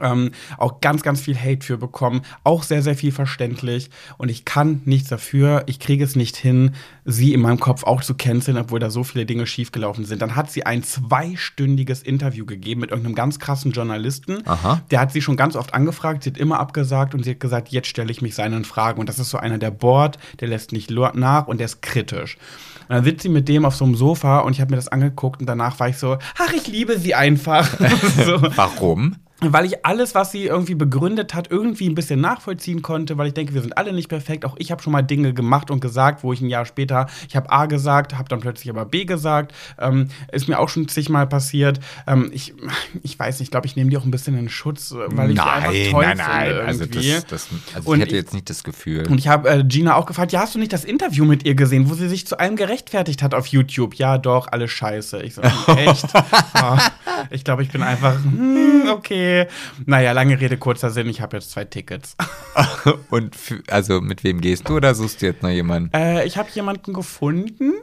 Ähm, 0.00 0.32
auch 0.58 0.80
ganz, 0.80 1.02
ganz 1.02 1.20
viel 1.20 1.36
Hate 1.36 1.64
für 1.64 1.78
bekommen. 1.78 2.22
Auch 2.44 2.62
sehr, 2.62 2.82
sehr 2.82 2.96
viel 2.96 3.12
verständlich. 3.12 3.90
Und 4.18 4.30
ich 4.30 4.44
kann 4.44 4.82
nichts 4.84 5.08
dafür. 5.08 5.64
Ich 5.66 5.78
kriege 5.78 6.04
es 6.04 6.16
nicht 6.16 6.36
hin, 6.36 6.72
sie 7.04 7.32
in 7.32 7.40
meinem 7.40 7.60
Kopf 7.60 7.84
auch 7.84 8.02
zu 8.02 8.14
canceln, 8.14 8.58
obwohl 8.58 8.80
da 8.80 8.90
so 8.90 9.04
viele 9.04 9.26
Dinge 9.26 9.46
schiefgelaufen 9.46 10.04
sind. 10.04 10.22
Dann 10.22 10.36
hat 10.36 10.50
sie 10.50 10.66
ein 10.66 10.82
zweistündiges 10.82 12.02
Interview 12.02 12.44
gegeben 12.44 12.80
mit 12.80 12.90
irgendeinem 12.90 13.14
ganz 13.14 13.38
krassen 13.38 13.72
Journalisten. 13.72 14.46
Aha. 14.46 14.82
Der 14.90 15.00
hat 15.00 15.12
sie 15.12 15.22
schon 15.22 15.36
ganz 15.36 15.56
oft 15.56 15.74
angefragt, 15.74 16.24
sie 16.24 16.30
hat 16.30 16.38
immer 16.38 16.60
abgesagt 16.60 17.14
und 17.14 17.22
sie 17.24 17.30
hat 17.30 17.40
gesagt, 17.40 17.68
jetzt 17.68 17.88
stelle 17.88 18.10
ich 18.10 18.22
mich 18.22 18.34
seinen 18.34 18.64
Fragen. 18.64 19.00
Und 19.00 19.08
das 19.08 19.18
ist 19.18 19.30
so 19.30 19.38
einer, 19.38 19.58
der 19.58 19.70
bohrt, 19.70 20.18
der 20.40 20.48
lässt 20.48 20.72
nicht 20.72 20.90
nach 20.90 21.46
und 21.46 21.58
der 21.58 21.66
ist 21.66 21.82
kritisch. 21.82 22.38
Und 22.88 22.94
dann 22.94 23.04
sitzt 23.04 23.22
sie 23.22 23.28
mit 23.28 23.48
dem 23.48 23.64
auf 23.64 23.74
so 23.74 23.84
einem 23.84 23.94
Sofa 23.94 24.40
und 24.40 24.52
ich 24.52 24.60
habe 24.60 24.70
mir 24.70 24.76
das 24.76 24.88
angeguckt 24.88 25.40
und 25.40 25.46
danach 25.46 25.78
war 25.80 25.88
ich 25.88 25.98
so, 25.98 26.18
ach, 26.38 26.52
ich 26.52 26.66
liebe 26.68 26.98
sie 26.98 27.14
einfach. 27.14 27.68
so. 28.24 28.40
warum? 28.54 29.16
Weil 29.40 29.66
ich 29.66 29.84
alles, 29.84 30.14
was 30.14 30.32
sie 30.32 30.44
irgendwie 30.46 30.74
begründet 30.74 31.34
hat, 31.34 31.50
irgendwie 31.50 31.88
ein 31.88 31.94
bisschen 31.94 32.20
nachvollziehen 32.20 32.80
konnte, 32.80 33.18
weil 33.18 33.28
ich 33.28 33.34
denke, 33.34 33.52
wir 33.52 33.60
sind 33.60 33.76
alle 33.76 33.92
nicht 33.92 34.08
perfekt. 34.08 34.46
Auch 34.46 34.56
ich 34.58 34.70
habe 34.70 34.82
schon 34.82 34.92
mal 34.92 35.02
Dinge 35.02 35.34
gemacht 35.34 35.70
und 35.70 35.80
gesagt, 35.80 36.22
wo 36.24 36.32
ich 36.32 36.40
ein 36.40 36.48
Jahr 36.48 36.64
später, 36.64 37.06
ich 37.28 37.36
habe 37.36 37.50
A 37.50 37.66
gesagt, 37.66 38.16
habe 38.16 38.28
dann 38.30 38.40
plötzlich 38.40 38.70
aber 38.70 38.86
B 38.86 39.04
gesagt. 39.04 39.54
Ähm, 39.78 40.08
ist 40.32 40.48
mir 40.48 40.58
auch 40.58 40.70
schon 40.70 40.88
zigmal 40.88 41.26
passiert. 41.26 41.80
Ähm, 42.06 42.30
ich, 42.32 42.54
ich 43.02 43.18
weiß 43.18 43.38
nicht, 43.40 43.48
ich 43.48 43.50
glaube, 43.50 43.66
ich 43.66 43.76
nehme 43.76 43.90
die 43.90 43.98
auch 43.98 44.04
ein 44.04 44.10
bisschen 44.10 44.38
in 44.38 44.48
Schutz, 44.48 44.94
weil 44.94 45.30
ich 45.30 45.36
sie 45.36 45.44
einfach 45.44 45.72
toll 45.90 46.04
nein, 46.04 46.16
nein. 46.16 46.46
finde 46.46 46.64
Also, 46.64 46.86
das, 46.86 47.26
das, 47.26 47.48
also 47.74 47.90
Und 47.90 47.98
ich 47.98 48.06
hätte 48.06 48.16
jetzt 48.16 48.32
nicht 48.32 48.48
das 48.48 48.64
Gefühl. 48.64 49.06
Und 49.06 49.18
ich 49.18 49.28
habe 49.28 49.50
äh, 49.50 49.64
Gina 49.64 49.96
auch 49.96 50.06
gefragt, 50.06 50.32
ja, 50.32 50.40
hast 50.40 50.54
du 50.54 50.58
nicht 50.58 50.72
das 50.72 50.84
Interview 50.84 51.26
mit 51.26 51.44
ihr 51.44 51.54
gesehen, 51.54 51.90
wo 51.90 51.94
sie 51.94 52.08
sich 52.08 52.26
zu 52.26 52.38
allem 52.38 52.56
gerechtfertigt 52.56 53.22
hat 53.22 53.34
auf 53.34 53.48
YouTube? 53.48 53.96
Ja, 53.96 54.16
doch, 54.16 54.48
alles 54.50 54.70
scheiße. 54.70 55.22
Ich 55.22 55.34
so, 55.34 55.42
hm, 55.42 55.76
echt? 55.76 56.06
Ja, 56.54 56.78
ich 57.28 57.44
glaube, 57.44 57.62
ich 57.62 57.68
bin 57.68 57.82
einfach, 57.82 58.14
hm, 58.14 58.88
okay. 58.90 59.25
Naja, 59.84 60.12
lange 60.12 60.40
Rede, 60.40 60.56
kurzer 60.56 60.90
Sinn, 60.90 61.08
ich 61.08 61.20
habe 61.20 61.36
jetzt 61.36 61.50
zwei 61.50 61.64
Tickets. 61.64 62.16
Und 63.10 63.36
also 63.68 64.00
mit 64.00 64.24
wem 64.24 64.40
gehst 64.40 64.68
du 64.68 64.76
oder 64.76 64.94
suchst 64.94 65.22
du 65.22 65.26
jetzt 65.26 65.42
noch 65.42 65.50
jemanden? 65.50 65.90
Äh, 65.94 66.26
ich 66.26 66.36
habe 66.36 66.48
jemanden 66.52 66.92
gefunden, 66.92 67.74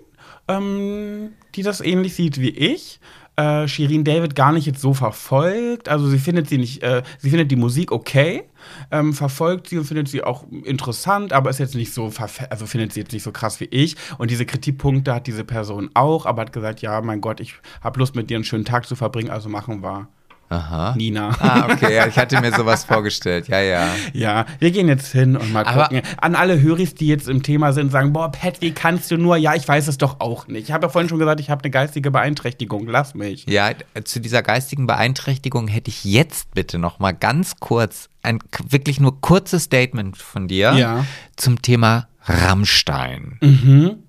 ähm, 0.48 1.34
die 1.56 1.64
das 1.64 1.82
ähnlich 1.82 2.16
sieht 2.16 2.40
wie 2.40 2.50
ich. 2.50 3.00
Äh, 3.36 3.68
Shirin 3.68 4.04
David 4.04 4.36
gar 4.36 4.52
nicht 4.52 4.68
jetzt 4.68 4.82
so 4.82 4.94
verfolgt. 4.94 5.90
Also 5.90 6.08
sie 6.08 6.20
findet 6.20 6.50
sie 6.50 6.60
nicht, 6.60 6.84
äh, 6.84 7.02
sie 7.18 7.32
findet 7.32 7.50
die 7.50 7.56
Musik 7.56 7.92
okay, 7.92 8.44
ähm, 8.92 9.14
verfolgt 9.14 9.70
sie 9.70 9.78
und 9.80 9.86
findet 9.86 10.08
sie 10.08 10.24
auch 10.24 10.46
interessant, 10.64 11.34
aber 11.34 11.50
ist 11.50 11.60
jetzt 11.60 11.74
nicht 11.74 11.94
so, 11.94 12.12
also 12.50 12.66
findet 12.68 12.94
sie 12.94 13.00
jetzt 13.00 13.12
nicht 13.12 13.24
so 13.24 13.32
krass 13.32 13.60
wie 13.60 13.66
ich. 13.66 13.96
Und 14.20 14.30
diese 14.30 14.46
Kritikpunkte 14.46 15.16
hat 15.16 15.26
diese 15.26 15.44
Person 15.44 15.90
auch, 15.96 16.28
aber 16.28 16.44
hat 16.44 16.54
gesagt, 16.54 16.82
ja, 16.82 17.02
mein 17.02 17.22
Gott, 17.22 17.40
ich 17.40 17.56
habe 17.82 18.00
Lust 18.00 18.16
mit 18.16 18.30
dir 18.30 18.38
einen 18.38 18.44
schönen 18.44 18.66
Tag 18.66 18.86
zu 18.86 18.96
verbringen, 18.96 19.32
also 19.32 19.50
machen 19.50 19.82
wir. 19.82 20.08
Aha. 20.54 20.94
Nina. 20.96 21.30
Ah, 21.39 21.68
okay, 21.72 21.96
ja, 21.96 22.06
ich 22.08 22.16
hatte 22.18 22.39
mir 22.39 22.52
sowas 22.54 22.84
vorgestellt. 22.86 23.48
Ja, 23.48 23.60
ja. 23.62 23.88
Ja, 24.13 24.46
wir 24.60 24.70
gehen 24.72 24.88
jetzt 24.88 25.12
hin 25.12 25.36
und 25.36 25.52
mal 25.52 25.66
Aber- 25.66 25.84
gucken. 25.86 26.02
An 26.22 26.36
alle 26.36 26.62
Höris, 26.62 26.94
die 26.96 27.08
jetzt 27.08 27.28
im 27.28 27.42
Thema 27.42 27.74
sind, 27.74 27.92
sagen, 27.92 28.13
boah, 28.13 28.32
Pat, 28.32 28.62
wie 28.62 28.72
kannst 28.72 29.10
du 29.12 29.18
nur? 29.18 29.36
Ja, 29.38 29.56
ich 29.56 29.68
weiß 29.68 29.88
es 29.88 29.98
doch 29.98 30.20
auch 30.20 30.48
nicht. 30.48 30.63
Ich 30.70 30.72
habe 30.72 30.86
ja 30.86 30.89
vorhin 30.89 31.10
schon 31.10 31.18
gesagt, 31.20 31.39
ich 31.39 31.50
habe 31.50 31.63
eine 31.63 31.72
geistige 31.72 32.12
Beeinträchtigung. 32.12 32.88
Lass 32.88 33.16
mich. 33.16 33.46
Ja, 33.50 33.72
zu 34.04 34.20
dieser 34.20 34.44
geistigen 34.44 34.86
Beeinträchtigung 34.88 35.68
hätte 35.68 35.89
ich 35.89 36.04
jetzt 36.04 36.54
bitte 36.54 36.78
noch 36.78 37.00
mal 37.00 37.13
ganz 37.13 37.56
kurz 37.60 38.10
ein 38.22 38.39
wirklich 38.70 39.00
nur 39.00 39.20
kurzes 39.22 39.63
Statement 39.63 40.18
von 40.18 40.48
dir 40.48 40.74
Ja. 40.74 41.06
zum 41.36 41.62
Thema 41.62 42.08
Rammstein. 42.26 44.03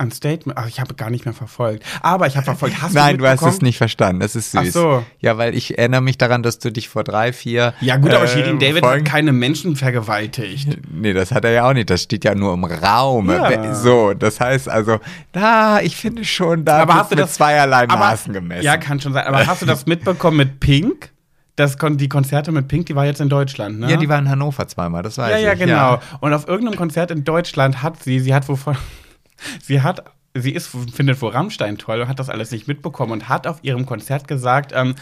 Ein 0.00 0.12
Statement. 0.12 0.56
Ach, 0.56 0.68
ich 0.68 0.78
habe 0.78 0.94
gar 0.94 1.10
nicht 1.10 1.24
mehr 1.24 1.34
verfolgt. 1.34 1.84
Aber 2.02 2.28
ich 2.28 2.36
habe 2.36 2.44
verfolgt. 2.44 2.80
Hast 2.80 2.94
Nein, 2.94 3.18
du 3.18 3.24
du 3.24 3.28
hast 3.28 3.42
es 3.42 3.62
nicht 3.62 3.78
verstanden. 3.78 4.20
Das 4.20 4.36
ist 4.36 4.52
süß. 4.52 4.60
Ach 4.68 4.72
so. 4.72 5.04
Ja, 5.18 5.38
weil 5.38 5.56
ich 5.56 5.76
erinnere 5.76 6.00
mich 6.02 6.16
daran, 6.18 6.44
dass 6.44 6.60
du 6.60 6.70
dich 6.70 6.88
vor 6.88 7.02
drei, 7.02 7.32
vier. 7.32 7.74
Ja, 7.80 7.96
gut, 7.96 8.12
aber 8.14 8.24
äh, 8.24 8.28
Shirin 8.28 8.60
David 8.60 8.84
Folgen- 8.84 9.04
hat 9.04 9.12
keine 9.12 9.32
Menschen 9.32 9.74
vergewaltigt. 9.74 10.78
Nee, 10.90 11.12
das 11.12 11.32
hat 11.32 11.44
er 11.44 11.50
ja 11.52 11.68
auch 11.68 11.72
nicht. 11.72 11.90
Das 11.90 12.02
steht 12.02 12.24
ja 12.24 12.34
nur 12.34 12.54
im 12.54 12.64
Raum. 12.64 13.28
Ja. 13.30 13.74
So, 13.74 14.14
das 14.14 14.40
heißt 14.40 14.68
also, 14.68 14.98
da, 15.32 15.80
ich 15.80 15.96
finde 15.96 16.24
schon, 16.24 16.64
da 16.64 16.82
Aber 16.82 16.94
hast 16.94 17.10
du 17.12 17.16
das 17.16 17.34
zweierlei 17.34 17.82
aber- 17.84 17.96
Maßen 17.96 18.32
gemessen. 18.32 18.62
Ja, 18.64 18.76
kann 18.76 19.00
schon 19.00 19.12
sein. 19.12 19.26
Aber 19.26 19.46
hast 19.46 19.62
du 19.62 19.66
das 19.66 19.86
mitbekommen 19.86 20.36
mit 20.36 20.60
Pink? 20.60 21.10
Das 21.56 21.76
kon 21.76 21.96
die 21.96 22.08
Konzerte 22.08 22.52
mit 22.52 22.68
Pink, 22.68 22.86
die 22.86 22.94
war 22.94 23.04
jetzt 23.04 23.20
in 23.20 23.28
Deutschland, 23.28 23.80
ne? 23.80 23.90
Ja, 23.90 23.96
die 23.96 24.08
war 24.08 24.18
in 24.20 24.28
Hannover 24.28 24.68
zweimal, 24.68 25.02
das 25.02 25.18
weiß 25.18 25.30
Ja, 25.32 25.38
ich. 25.38 25.44
ja, 25.44 25.54
genau. 25.54 25.98
Und 26.20 26.32
auf 26.32 26.46
irgendeinem 26.46 26.76
Konzert 26.78 27.10
in 27.10 27.24
Deutschland 27.24 27.82
hat 27.82 28.00
sie, 28.02 28.20
sie 28.20 28.32
hat 28.32 28.48
wovon, 28.48 28.76
sie 29.62 29.82
hat, 29.82 30.04
sie 30.34 30.52
ist, 30.52 30.68
findet 30.94 31.20
wohl 31.22 31.30
Rammstein 31.32 31.78
toll 31.78 32.00
und 32.00 32.08
hat 32.08 32.18
das 32.18 32.28
alles 32.30 32.50
nicht 32.50 32.68
mitbekommen 32.68 33.12
und 33.12 33.28
hat 33.28 33.46
auf 33.46 33.58
ihrem 33.62 33.86
Konzert 33.86 34.28
gesagt, 34.28 34.72
ähm, 34.74 34.94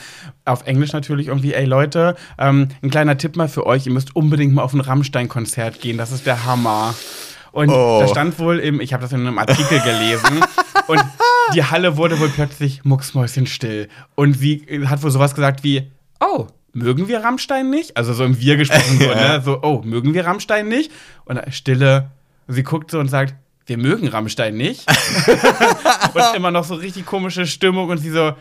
auf 0.45 0.67
Englisch 0.67 0.93
natürlich 0.93 1.29
irgendwie, 1.29 1.55
ey 1.55 1.65
Leute, 1.65 2.17
ähm, 2.39 2.69
ein 2.83 2.91
kleiner 2.91 3.19
Tipp 3.19 3.37
mal 3.37 3.49
für 3.49 3.67
euch, 3.67 3.87
ihr 3.87 3.93
müsst 3.93 4.15
unbedingt 4.17 4.55
mal 4.55 4.63
auf 4.63 4.73
ein 4.73 4.81
Rammstein-Konzert 4.81 5.81
gehen, 5.81 5.99
das 5.99 6.13
ist 6.13 6.27
der 6.27 6.45
Hammer. 6.45 6.95
Und 7.53 7.71
Oh. 7.71 8.01
da 8.01 8.09
stand 8.09 8.39
wohl 8.39 8.59
im, 8.59 8.81
ich 8.81 8.93
habe 8.93 9.03
das 9.03 9.13
in 9.13 9.21
einem 9.21 9.39
Artikel 9.39 9.81
gelesen, 9.81 10.41
und 10.89 11.03
die 11.55 11.65
Halle 11.65 11.97
wurde 11.97 12.21
wohl 12.21 12.29
plötzlich 12.29 12.85
mucksmäuschenstill. 12.85 13.89
Und 14.15 14.35
sie 14.35 14.67
hat 14.87 15.03
wohl 15.03 15.11
sowas 15.11 15.35
gesagt 15.35 15.65
wie, 15.65 15.91
oh, 16.21 16.47
mögen 16.75 17.09
wir 17.09 17.25
Rammstein 17.25 17.71
nicht? 17.71 17.97
Also 17.97 18.13
so 18.13 18.25
im 18.25 18.39
Wir 18.39 18.57
gesprochen, 18.59 18.99
so, 18.99 19.07
ne? 19.15 19.41
So, 19.43 19.63
oh, 19.63 19.81
mögen 19.85 20.13
wir 20.13 20.27
Rammstein 20.27 20.69
nicht? 20.69 20.93
Und 21.25 21.41
Stille, 21.51 22.11
sie 22.47 22.63
guckt 22.63 22.91
so 22.91 22.99
und 22.99 23.09
sagt, 23.09 23.35
wir 23.67 23.79
mögen 23.79 24.09
Rammstein 24.09 24.57
nicht. 24.57 24.87
und 26.15 26.35
immer 26.35 26.51
noch 26.51 26.65
so 26.65 26.75
richtig 26.75 27.05
komische 27.05 27.47
Stimmung 27.47 27.89
und 27.89 27.99
sie 27.99 28.11
so, 28.11 28.33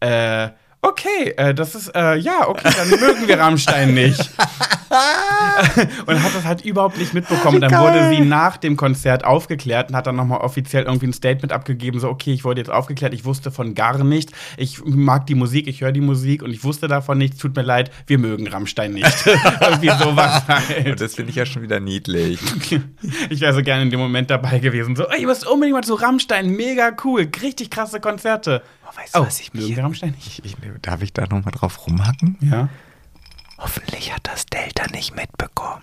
äh, 0.00 0.48
okay, 0.82 1.32
äh, 1.36 1.54
das 1.54 1.74
ist, 1.74 1.94
äh, 1.94 2.16
ja, 2.16 2.48
okay, 2.48 2.68
dann 2.76 2.90
mögen 2.90 3.28
wir 3.28 3.38
Rammstein 3.38 3.94
nicht. 3.94 4.18
und 6.06 6.22
hat 6.22 6.34
das 6.34 6.44
halt 6.44 6.64
überhaupt 6.64 6.98
nicht 6.98 7.14
mitbekommen. 7.14 7.60
Dann 7.60 7.72
wurde 7.72 8.08
sie 8.10 8.20
nach 8.20 8.56
dem 8.56 8.76
Konzert 8.76 9.24
aufgeklärt 9.24 9.90
und 9.90 9.96
hat 9.96 10.06
dann 10.06 10.16
nochmal 10.16 10.40
offiziell 10.40 10.84
irgendwie 10.84 11.06
ein 11.06 11.12
Statement 11.12 11.52
abgegeben, 11.52 12.00
so, 12.00 12.08
okay, 12.08 12.32
ich 12.32 12.44
wurde 12.44 12.60
jetzt 12.60 12.70
aufgeklärt, 12.70 13.14
ich 13.14 13.24
wusste 13.24 13.50
von 13.50 13.74
gar 13.74 14.02
nicht, 14.02 14.32
ich 14.56 14.84
mag 14.84 15.26
die 15.26 15.34
Musik, 15.34 15.68
ich 15.68 15.80
höre 15.80 15.92
die 15.92 16.00
Musik 16.00 16.42
und 16.42 16.50
ich 16.50 16.64
wusste 16.64 16.88
davon 16.88 17.16
nichts, 17.16 17.38
tut 17.38 17.54
mir 17.54 17.62
leid, 17.62 17.90
wir 18.06 18.18
mögen 18.18 18.48
Rammstein 18.48 18.92
nicht. 18.92 19.26
irgendwie 19.60 19.90
sowas 19.90 20.42
Und 20.48 20.48
halt. 20.48 21.00
das 21.00 21.14
finde 21.14 21.30
ich 21.30 21.36
ja 21.36 21.46
schon 21.46 21.62
wieder 21.62 21.78
niedlich. 21.78 22.40
Ich 23.30 23.40
wäre 23.40 23.54
so 23.54 23.62
gerne 23.62 23.82
in 23.82 23.90
dem 23.90 24.00
Moment 24.00 24.30
dabei 24.30 24.58
gewesen, 24.58 24.96
so, 24.96 25.06
ey, 25.08 25.20
ihr 25.20 25.26
müsst 25.26 25.46
unbedingt 25.46 25.76
mal 25.76 25.84
zu 25.84 25.94
Rammstein, 25.94 26.50
mega 26.50 26.90
cool, 27.04 27.28
richtig 27.40 27.70
krasse 27.70 28.00
Konzerte. 28.00 28.62
Oh, 28.94 28.98
weißt 29.00 29.16
du, 29.16 29.26
was 29.26 29.40
ich 29.40 29.54
mich- 29.54 29.68
wir 29.76 29.82
Rammstein? 29.82 30.14
Ich, 30.18 30.44
ich, 30.44 30.56
darf 30.82 31.02
ich 31.02 31.12
da 31.12 31.22
nochmal 31.22 31.52
drauf 31.52 31.86
rumhacken? 31.86 32.36
Ja. 32.40 32.68
Hoffentlich 33.58 34.12
hat 34.12 34.26
das 34.26 34.46
Delta 34.46 34.86
nicht 34.88 35.14
mitbekommen. 35.14 35.82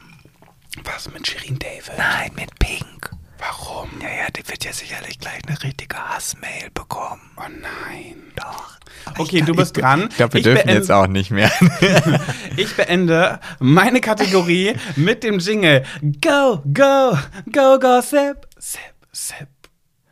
Was 0.84 1.12
mit 1.12 1.28
Shirin 1.28 1.58
David? 1.60 1.98
Nein, 1.98 2.32
mit 2.36 2.58
Pink. 2.60 3.12
Warum? 3.38 3.90
Ja, 4.02 4.10
ja, 4.10 4.28
die 4.36 4.46
wird 4.48 4.66
ja 4.66 4.74
sicherlich 4.74 5.18
gleich 5.18 5.40
eine 5.48 5.62
richtige 5.64 5.96
Hassmail 5.98 6.70
bekommen. 6.74 7.22
Oh 7.38 7.44
nein. 7.50 8.16
Doch. 8.36 8.78
Okay, 9.18 9.42
du 9.42 9.56
bist 9.56 9.78
dran. 9.78 10.08
Ich 10.10 10.18
glaube, 10.18 10.34
wir 10.34 10.40
Ich 10.40 10.44
dürfen 10.44 10.70
jetzt 10.70 10.92
auch 10.92 11.08
nicht 11.08 11.32
mehr. 11.32 11.52
Ich 12.58 12.76
beende 12.76 13.40
meine 13.60 14.02
Kategorie 14.02 14.76
mit 14.98 15.24
dem 15.24 15.40
Jingle 15.40 15.86
Go, 16.22 16.62
go, 16.74 17.18
go, 17.52 17.80
go, 17.80 18.02
sip, 18.02 18.46
sip, 18.58 18.82
sip. 19.14 19.48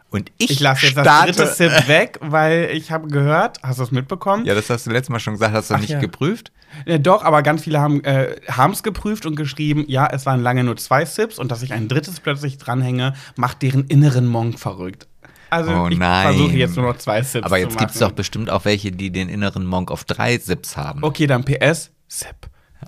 Und 0.09 0.31
ich, 0.37 0.51
Ich 0.51 0.59
lasse 0.61 0.85
jetzt 0.85 0.97
das 0.97 1.25
dritte 1.25 1.47
Sip 1.47 1.87
weg, 1.87 2.17
weil 2.21 2.69
ich 2.71 2.91
habe 2.91 3.07
gehört, 3.09 3.59
hast 3.61 3.79
du 3.79 3.83
es 3.83 3.91
mitbekommen? 3.91 4.45
Ja, 4.45 4.55
das 4.55 4.69
hast 4.69 4.85
du 4.87 4.91
letztes 4.91 5.09
Mal 5.09 5.19
schon 5.19 5.33
gesagt, 5.33 5.53
hast 5.53 5.69
du 5.69 5.75
Ach 5.75 5.79
nicht 5.79 5.89
ja. 5.89 5.99
geprüft? 5.99 6.51
Äh, 6.85 6.99
doch, 6.99 7.23
aber 7.23 7.41
ganz 7.43 7.63
viele 7.63 7.81
haben 7.81 8.03
äh, 8.03 8.35
es 8.71 8.83
geprüft 8.83 9.25
und 9.25 9.35
geschrieben, 9.35 9.83
ja, 9.87 10.07
es 10.07 10.25
waren 10.25 10.41
lange 10.41 10.63
nur 10.63 10.77
zwei 10.77 11.03
Sips 11.05 11.39
und 11.39 11.51
dass 11.51 11.61
ich 11.61 11.73
ein 11.73 11.87
drittes 11.87 12.19
plötzlich 12.21 12.57
dranhänge, 12.57 13.13
macht 13.35 13.61
deren 13.61 13.85
inneren 13.85 14.27
Monk 14.27 14.59
verrückt. 14.59 15.07
Also 15.49 15.71
Oh 15.71 15.87
ich 15.89 15.97
nein. 15.97 16.27
versuche 16.35 16.55
jetzt 16.55 16.75
nur 16.75 16.85
noch 16.85 16.97
zwei 16.97 17.21
Sips 17.21 17.45
Aber 17.45 17.57
jetzt 17.57 17.77
gibt 17.77 17.91
es 17.91 17.99
doch 17.99 18.11
bestimmt 18.11 18.49
auch 18.49 18.65
welche, 18.65 18.91
die 18.91 19.11
den 19.11 19.29
inneren 19.29 19.65
Monk 19.65 19.91
auf 19.91 20.03
drei 20.03 20.37
Sips 20.37 20.75
haben. 20.77 21.03
Okay, 21.03 21.27
dann 21.27 21.43
PS, 21.45 21.91
Sip. 22.07 22.35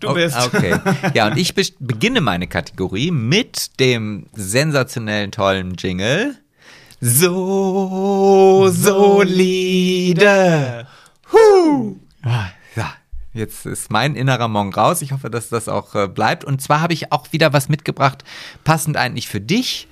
Du 0.02 0.10
Oh, 0.10 0.14
bist. 0.14 0.38
Okay. 0.38 0.76
Ja, 1.14 1.28
und 1.28 1.38
ich 1.38 1.54
beginne 1.80 2.22
meine 2.22 2.48
Kategorie 2.48 3.12
mit 3.12 3.80
dem 3.80 4.28
sensationellen, 4.34 5.32
tollen 5.32 5.76
Jingle. 5.76 6.36
So 7.02 8.68
solide. 8.72 10.26
Huh. 11.32 11.96
Ah, 12.24 12.48
Ja, 12.76 12.94
jetzt 13.34 13.66
ist 13.66 13.90
mein 13.90 14.16
innerer 14.16 14.50
Monk 14.50 14.76
raus. 14.76 15.02
Ich 15.02 15.14
hoffe, 15.14 15.30
dass 15.30 15.48
das 15.50 15.70
auch 15.70 15.96
äh, 15.96 16.08
bleibt. 16.10 16.44
Und 16.44 16.62
zwar 16.62 16.82
habe 16.82 16.94
ich 16.94 17.12
auch 17.14 17.32
wieder 17.32 17.54
was 17.54 17.70
mitgebracht, 17.70 18.26
passend 18.66 18.98
eigentlich 18.98 19.30
für 19.30 19.40
dich. 19.40 19.88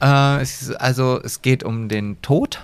Äh, 0.00 0.40
es 0.40 0.72
also 0.72 1.20
es 1.22 1.42
geht 1.42 1.62
um 1.62 1.88
den 1.90 2.22
Tod. 2.22 2.60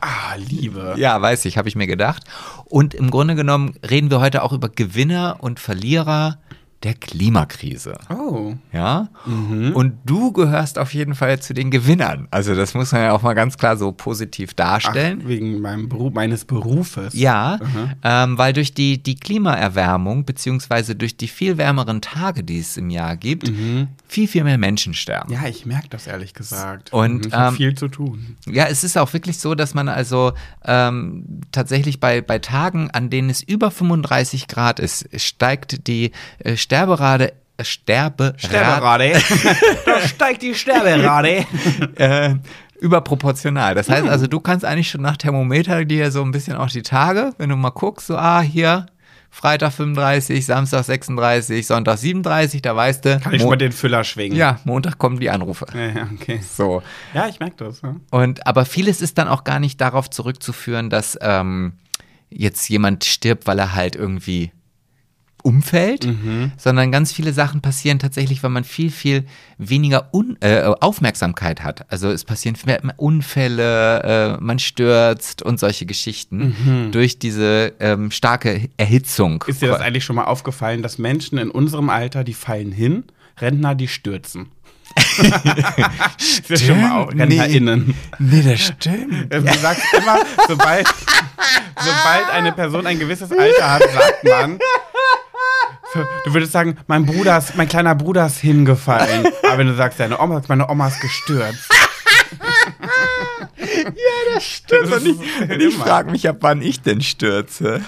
Ah, 0.00 0.34
Liebe. 0.36 0.94
Ja, 0.98 1.20
weiß 1.22 1.46
ich, 1.46 1.56
habe 1.56 1.68
ich 1.68 1.76
mir 1.76 1.86
gedacht. 1.86 2.24
Und 2.66 2.92
im 2.94 3.10
Grunde 3.10 3.34
genommen 3.36 3.74
reden 3.88 4.10
wir 4.10 4.20
heute 4.20 4.42
auch 4.42 4.52
über 4.52 4.68
Gewinner 4.68 5.36
und 5.40 5.60
Verlierer 5.60 6.38
der 6.82 6.94
Klimakrise. 6.94 7.98
Oh. 8.08 8.54
Ja? 8.72 9.08
Und 9.74 9.98
du 10.06 10.32
gehörst 10.32 10.78
auf 10.78 10.94
jeden 10.94 11.14
Fall 11.14 11.38
zu 11.40 11.52
den 11.52 11.70
Gewinnern. 11.70 12.26
Also 12.30 12.54
das 12.54 12.74
muss 12.74 12.92
man 12.92 13.02
ja 13.02 13.12
auch 13.12 13.22
mal 13.22 13.34
ganz 13.34 13.58
klar 13.58 13.76
so 13.76 13.92
positiv 13.92 14.50
Ach, 14.52 14.56
darstellen. 14.56 15.28
wegen 15.28 15.60
meinem 15.60 15.88
Beruf, 15.90 16.14
meines 16.14 16.46
Berufes. 16.46 17.12
Ja, 17.12 17.58
ähm, 18.02 18.38
weil 18.38 18.54
durch 18.54 18.72
die, 18.72 19.02
die 19.02 19.16
Klimaerwärmung, 19.16 20.24
beziehungsweise 20.24 20.96
durch 20.96 21.16
die 21.16 21.28
viel 21.28 21.58
wärmeren 21.58 22.00
Tage, 22.00 22.42
die 22.44 22.60
es 22.60 22.76
im 22.78 22.88
Jahr 22.88 23.16
gibt, 23.16 23.52
viel, 24.10 24.26
viel 24.26 24.42
mehr 24.42 24.58
Menschen 24.58 24.92
sterben. 24.92 25.32
Ja, 25.32 25.46
ich 25.46 25.66
merke 25.66 25.88
das 25.88 26.08
ehrlich 26.08 26.34
gesagt. 26.34 26.92
Und, 26.92 27.26
ich 27.26 27.32
ähm, 27.32 27.54
viel 27.54 27.76
zu 27.76 27.86
tun. 27.86 28.36
Ja, 28.46 28.66
es 28.66 28.82
ist 28.82 28.98
auch 28.98 29.12
wirklich 29.12 29.38
so, 29.38 29.54
dass 29.54 29.72
man 29.72 29.88
also 29.88 30.32
ähm, 30.64 31.42
tatsächlich 31.52 32.00
bei, 32.00 32.20
bei 32.20 32.40
Tagen, 32.40 32.90
an 32.90 33.08
denen 33.08 33.30
es 33.30 33.40
über 33.40 33.70
35 33.70 34.48
Grad 34.48 34.80
ist, 34.80 35.08
steigt 35.20 35.86
die 35.86 36.10
äh, 36.40 36.56
Sterberate, 36.56 37.34
äh, 37.56 37.64
Sterbe 37.64 38.34
Sterberate. 38.36 39.22
da 39.86 40.00
steigt 40.00 40.42
die 40.42 40.54
Sterberate. 40.56 41.46
äh, 41.94 42.34
überproportional. 42.80 43.76
Das 43.76 43.88
heißt 43.88 44.08
also, 44.08 44.26
du 44.26 44.40
kannst 44.40 44.64
eigentlich 44.64 44.90
schon 44.90 45.02
nach 45.02 45.18
Thermometer 45.18 45.84
dir 45.84 46.10
so 46.10 46.22
ein 46.22 46.32
bisschen 46.32 46.56
auch 46.56 46.70
die 46.70 46.82
Tage, 46.82 47.32
wenn 47.38 47.50
du 47.50 47.56
mal 47.56 47.70
guckst, 47.70 48.08
so, 48.08 48.16
ah, 48.16 48.40
hier 48.40 48.86
Freitag 49.30 49.72
35, 49.72 50.44
Samstag 50.44 50.84
36, 50.84 51.66
Sonntag 51.66 51.98
37, 51.98 52.62
da 52.62 52.74
weißt 52.74 53.04
du. 53.04 53.20
Kann 53.20 53.32
ich 53.32 53.40
schon 53.40 53.50
mal 53.50 53.56
den 53.56 53.72
Füller 53.72 54.02
schwingen? 54.02 54.36
ja, 54.36 54.58
Montag 54.64 54.98
kommen 54.98 55.20
die 55.20 55.30
Anrufe. 55.30 55.66
Ja, 55.72 55.88
ja, 55.88 56.08
okay. 56.12 56.40
So. 56.42 56.82
Ja, 57.14 57.28
ich 57.28 57.38
merke 57.38 57.64
das. 57.64 57.80
Ja. 57.82 57.94
Und 58.10 58.46
aber 58.46 58.64
vieles 58.64 59.00
ist 59.00 59.18
dann 59.18 59.28
auch 59.28 59.44
gar 59.44 59.60
nicht 59.60 59.80
darauf 59.80 60.10
zurückzuführen, 60.10 60.90
dass 60.90 61.16
ähm, 61.22 61.74
jetzt 62.28 62.68
jemand 62.68 63.04
stirbt, 63.04 63.46
weil 63.46 63.58
er 63.58 63.74
halt 63.74 63.94
irgendwie 63.96 64.52
umfällt, 65.42 66.06
sondern 66.56 66.92
ganz 66.92 67.12
viele 67.12 67.32
Sachen 67.32 67.60
passieren 67.60 67.98
tatsächlich, 67.98 68.42
weil 68.42 68.50
man 68.50 68.64
viel, 68.64 68.90
viel 68.90 69.24
weniger 69.58 70.12
Un 70.12 70.36
äh, 70.40 70.62
Aufmerksamkeit 70.80 71.62
hat. 71.62 71.90
Also 71.90 72.10
es 72.10 72.24
passieren 72.24 72.56
mehr 72.64 72.80
Unfälle, 72.96 74.02
äh, 74.02 74.42
man 74.42 74.58
stürzt 74.58 75.42
und 75.42 75.58
solche 75.60 75.86
Geschichten 75.86 76.88
durch 76.92 77.18
diese 77.18 77.72
ähm, 77.80 78.10
starke 78.10 78.68
Erhitzung. 78.76 79.44
Ist 79.46 79.62
dir 79.62 79.68
das 79.68 79.80
eigentlich 79.80 80.04
schon 80.04 80.16
mal 80.16 80.24
aufgefallen, 80.24 80.82
dass 80.82 80.98
Menschen 80.98 81.38
in 81.38 81.50
unserem 81.50 81.90
Alter, 81.90 82.24
die 82.24 82.34
fallen 82.34 82.72
hin, 82.72 83.04
Rentner, 83.40 83.74
die 83.74 83.88
stürzen? 83.88 84.48
ist 86.18 86.48
dir 86.50 86.58
schon 86.58 86.80
mal 86.80 87.02
auch 87.02 87.12
RentnerInnen. 87.12 87.94
Nee, 88.18 88.42
das 88.42 88.60
stimmt. 88.60 89.32
Du 89.40 89.58
sagst 89.58 89.84
immer, 89.94 90.18
sobald, 90.48 90.86
sobald 91.76 92.30
eine 92.32 92.52
Person 92.52 92.86
ein 92.86 92.98
gewisses 92.98 93.30
Alter 93.30 93.70
hat, 93.72 93.82
sagt 93.82 94.24
man, 94.24 94.58
du 96.24 96.34
würdest 96.34 96.52
sagen, 96.52 96.76
mein 96.86 97.06
Bruder 97.06 97.38
ist, 97.38 97.56
mein 97.56 97.68
kleiner 97.68 97.94
Bruder 97.94 98.26
ist 98.26 98.38
hingefallen. 98.38 99.26
Aber 99.44 99.58
wenn 99.58 99.66
du 99.66 99.74
sagst, 99.74 100.00
deine 100.00 100.20
Oma, 100.20 100.42
meine 100.48 100.68
Oma 100.68 100.88
ist 100.88 101.00
gestürzt. 101.00 101.68
Stimmt. 104.40 104.92
Und 104.92 105.06
ich, 105.06 105.18
und 105.50 105.60
ich 105.60 105.74
Immer. 105.74 105.84
frage 105.84 106.10
mich, 106.10 106.28
ab 106.28 106.38
wann 106.40 106.62
ich 106.62 106.80
denn 106.82 107.00
stürze. 107.00 107.82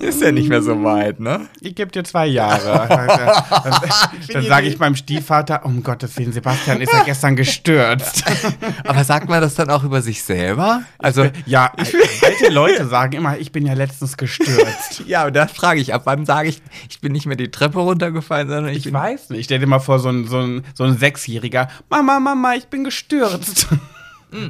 Ist 0.00 0.22
ja 0.22 0.32
nicht 0.32 0.48
mehr 0.48 0.62
so 0.62 0.82
weit, 0.82 1.20
ne? 1.20 1.48
Ich 1.60 1.74
gebe 1.74 1.90
dir 1.92 2.02
zwei 2.04 2.26
Jahre. 2.26 2.88
Dann, 2.90 3.90
dann 4.32 4.44
sage 4.46 4.66
ich 4.66 4.78
meinem 4.78 4.96
Stiefvater, 4.96 5.64
um 5.64 5.82
Gottes 5.82 6.16
Willen, 6.16 6.32
Sebastian 6.32 6.80
ist 6.80 6.92
ja 6.92 7.02
gestern 7.02 7.36
gestürzt. 7.36 8.24
Aber 8.84 9.04
sagt 9.04 9.28
man 9.28 9.40
das 9.40 9.54
dann 9.54 9.68
auch 9.70 9.84
über 9.84 10.00
sich 10.00 10.22
selber? 10.22 10.82
Also, 10.98 11.26
Ja, 11.44 11.72
alte 11.76 12.48
Leute 12.50 12.86
sagen 12.86 13.12
immer, 13.12 13.38
ich 13.38 13.52
bin 13.52 13.66
ja 13.66 13.74
letztens 13.74 14.16
gestürzt. 14.16 15.02
ja, 15.06 15.26
und 15.26 15.36
da 15.36 15.46
frage 15.46 15.80
ich, 15.80 15.92
ab 15.92 16.02
wann 16.04 16.24
sage 16.24 16.48
ich, 16.48 16.62
ich 16.88 17.00
bin 17.00 17.12
nicht 17.12 17.26
mehr 17.26 17.36
die 17.36 17.50
Treppe 17.50 17.80
runtergefallen, 17.80 18.48
sondern 18.48 18.72
ich, 18.72 18.86
Ich 18.86 18.92
weiß 18.92 19.30
nicht. 19.30 19.44
Stell 19.44 19.58
dir 19.58 19.66
mal 19.66 19.80
vor, 19.80 19.98
so 19.98 20.08
ein, 20.08 20.26
so 20.26 20.38
ein, 20.38 20.64
so 20.74 20.84
ein 20.84 20.96
Sechsjähriger, 20.96 21.68
Mama, 21.90 22.20
Mama, 22.20 22.54
ich 22.54 22.66
bin 22.66 22.84
gestürzt. 22.84 23.68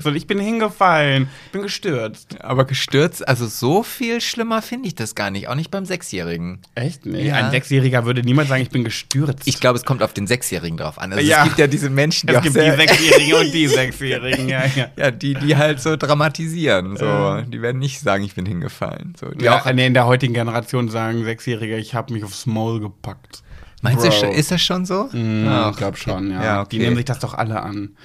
So, 0.00 0.10
ich 0.12 0.26
bin 0.26 0.38
hingefallen, 0.38 1.28
ich 1.46 1.52
bin 1.52 1.62
gestürzt. 1.62 2.40
Aber 2.42 2.64
gestürzt, 2.64 3.26
also 3.26 3.46
so 3.46 3.82
viel 3.82 4.20
schlimmer 4.20 4.62
finde 4.62 4.88
ich 4.88 4.94
das 4.94 5.14
gar 5.14 5.30
nicht. 5.30 5.48
Auch 5.48 5.54
nicht 5.54 5.70
beim 5.70 5.84
Sechsjährigen. 5.84 6.60
Echt? 6.74 7.06
Nee, 7.06 7.28
Ja. 7.28 7.36
ein 7.36 7.50
Sechsjähriger 7.50 8.04
würde 8.04 8.22
niemals 8.22 8.48
sagen, 8.48 8.62
ich 8.62 8.70
bin 8.70 8.84
gestürzt. 8.84 9.46
Ich 9.46 9.58
glaube, 9.60 9.78
es 9.78 9.84
kommt 9.84 10.02
auf 10.02 10.12
den 10.12 10.26
Sechsjährigen 10.26 10.76
drauf 10.76 10.98
an. 10.98 11.12
Also 11.12 11.24
Ja. 11.24 11.38
es 11.38 11.44
gibt 11.44 11.58
ja 11.58 11.66
diese 11.66 11.90
Menschen, 11.90 12.26
die 12.26 12.32
es 12.34 12.38
auch 12.38 12.42
gibt 12.42 12.54
sehr, 12.54 12.76
die 12.76 12.82
Sechsjährigen 12.86 13.34
und 13.34 13.52
die 13.52 13.66
Sechsjährigen, 13.68 14.48
ja, 14.48 14.64
ja. 14.76 14.86
ja, 14.96 15.10
die, 15.10 15.34
die 15.34 15.56
halt 15.56 15.80
so 15.80 15.96
dramatisieren. 15.96 16.96
So. 16.96 17.40
Die 17.48 17.62
werden 17.62 17.78
nicht 17.78 18.00
sagen, 18.00 18.22
ich 18.24 18.34
bin 18.34 18.46
hingefallen. 18.46 19.14
So. 19.18 19.28
Die 19.30 19.44
Ja, 19.44 19.60
auch, 19.60 19.72
nee, 19.72 19.86
in 19.86 19.94
der 19.94 20.06
heutigen 20.06 20.34
Generation 20.34 20.88
sagen 20.88 21.24
Sechsjährige, 21.24 21.76
ich 21.78 21.94
habe 21.94 22.12
mich 22.12 22.24
aufs 22.24 22.46
Maul 22.46 22.80
gepackt. 22.80 23.42
meinst 23.82 24.04
du, 24.04 24.08
Bro. 24.10 24.16
schon- 24.18 24.30
ist 24.32 24.50
das 24.50 24.60
schon 24.60 24.84
so? 24.84 25.08
Mm, 25.12 25.46
Ah, 25.48 25.70
ich 25.70 25.76
glaube 25.78 25.96
schon, 25.96 26.30
ja. 26.30 26.44
Ja, 26.44 26.60
okay. 26.60 26.68
Die 26.72 26.78
nehmen 26.80 26.96
sich 26.96 27.06
das 27.06 27.18
doch 27.18 27.32
alle 27.34 27.62
an. 27.62 27.96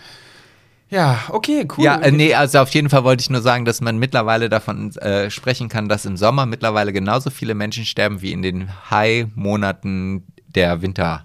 Ja, 0.89 1.19
okay, 1.30 1.67
cool. 1.78 1.84
Ja, 1.84 1.98
äh, 1.98 2.12
nee, 2.12 2.34
also 2.36 2.60
auf 2.60 2.69
jeden 2.69 2.89
Fall 2.89 3.04
wollte 3.04 3.21
ich 3.21 3.30
nur 3.30 3.41
sagen, 3.41 3.65
dass 3.65 3.82
man 3.82 3.98
mittlerweile 3.98 4.50
davon 4.50 4.95
äh, 4.98 5.30
sprechen 5.32 5.67
kann, 5.67 5.89
dass 5.89 6.06
im 6.06 6.15
Sommer 6.15 6.45
mittlerweile 6.45 6.93
genauso 6.93 7.32
viele 7.32 7.56
Menschen 7.56 7.86
sterben 7.86 8.21
wie 8.21 8.32
in 8.32 8.41
den 8.43 8.69
High-Monaten 8.91 10.24
der 10.48 10.82
Winter 10.82 11.24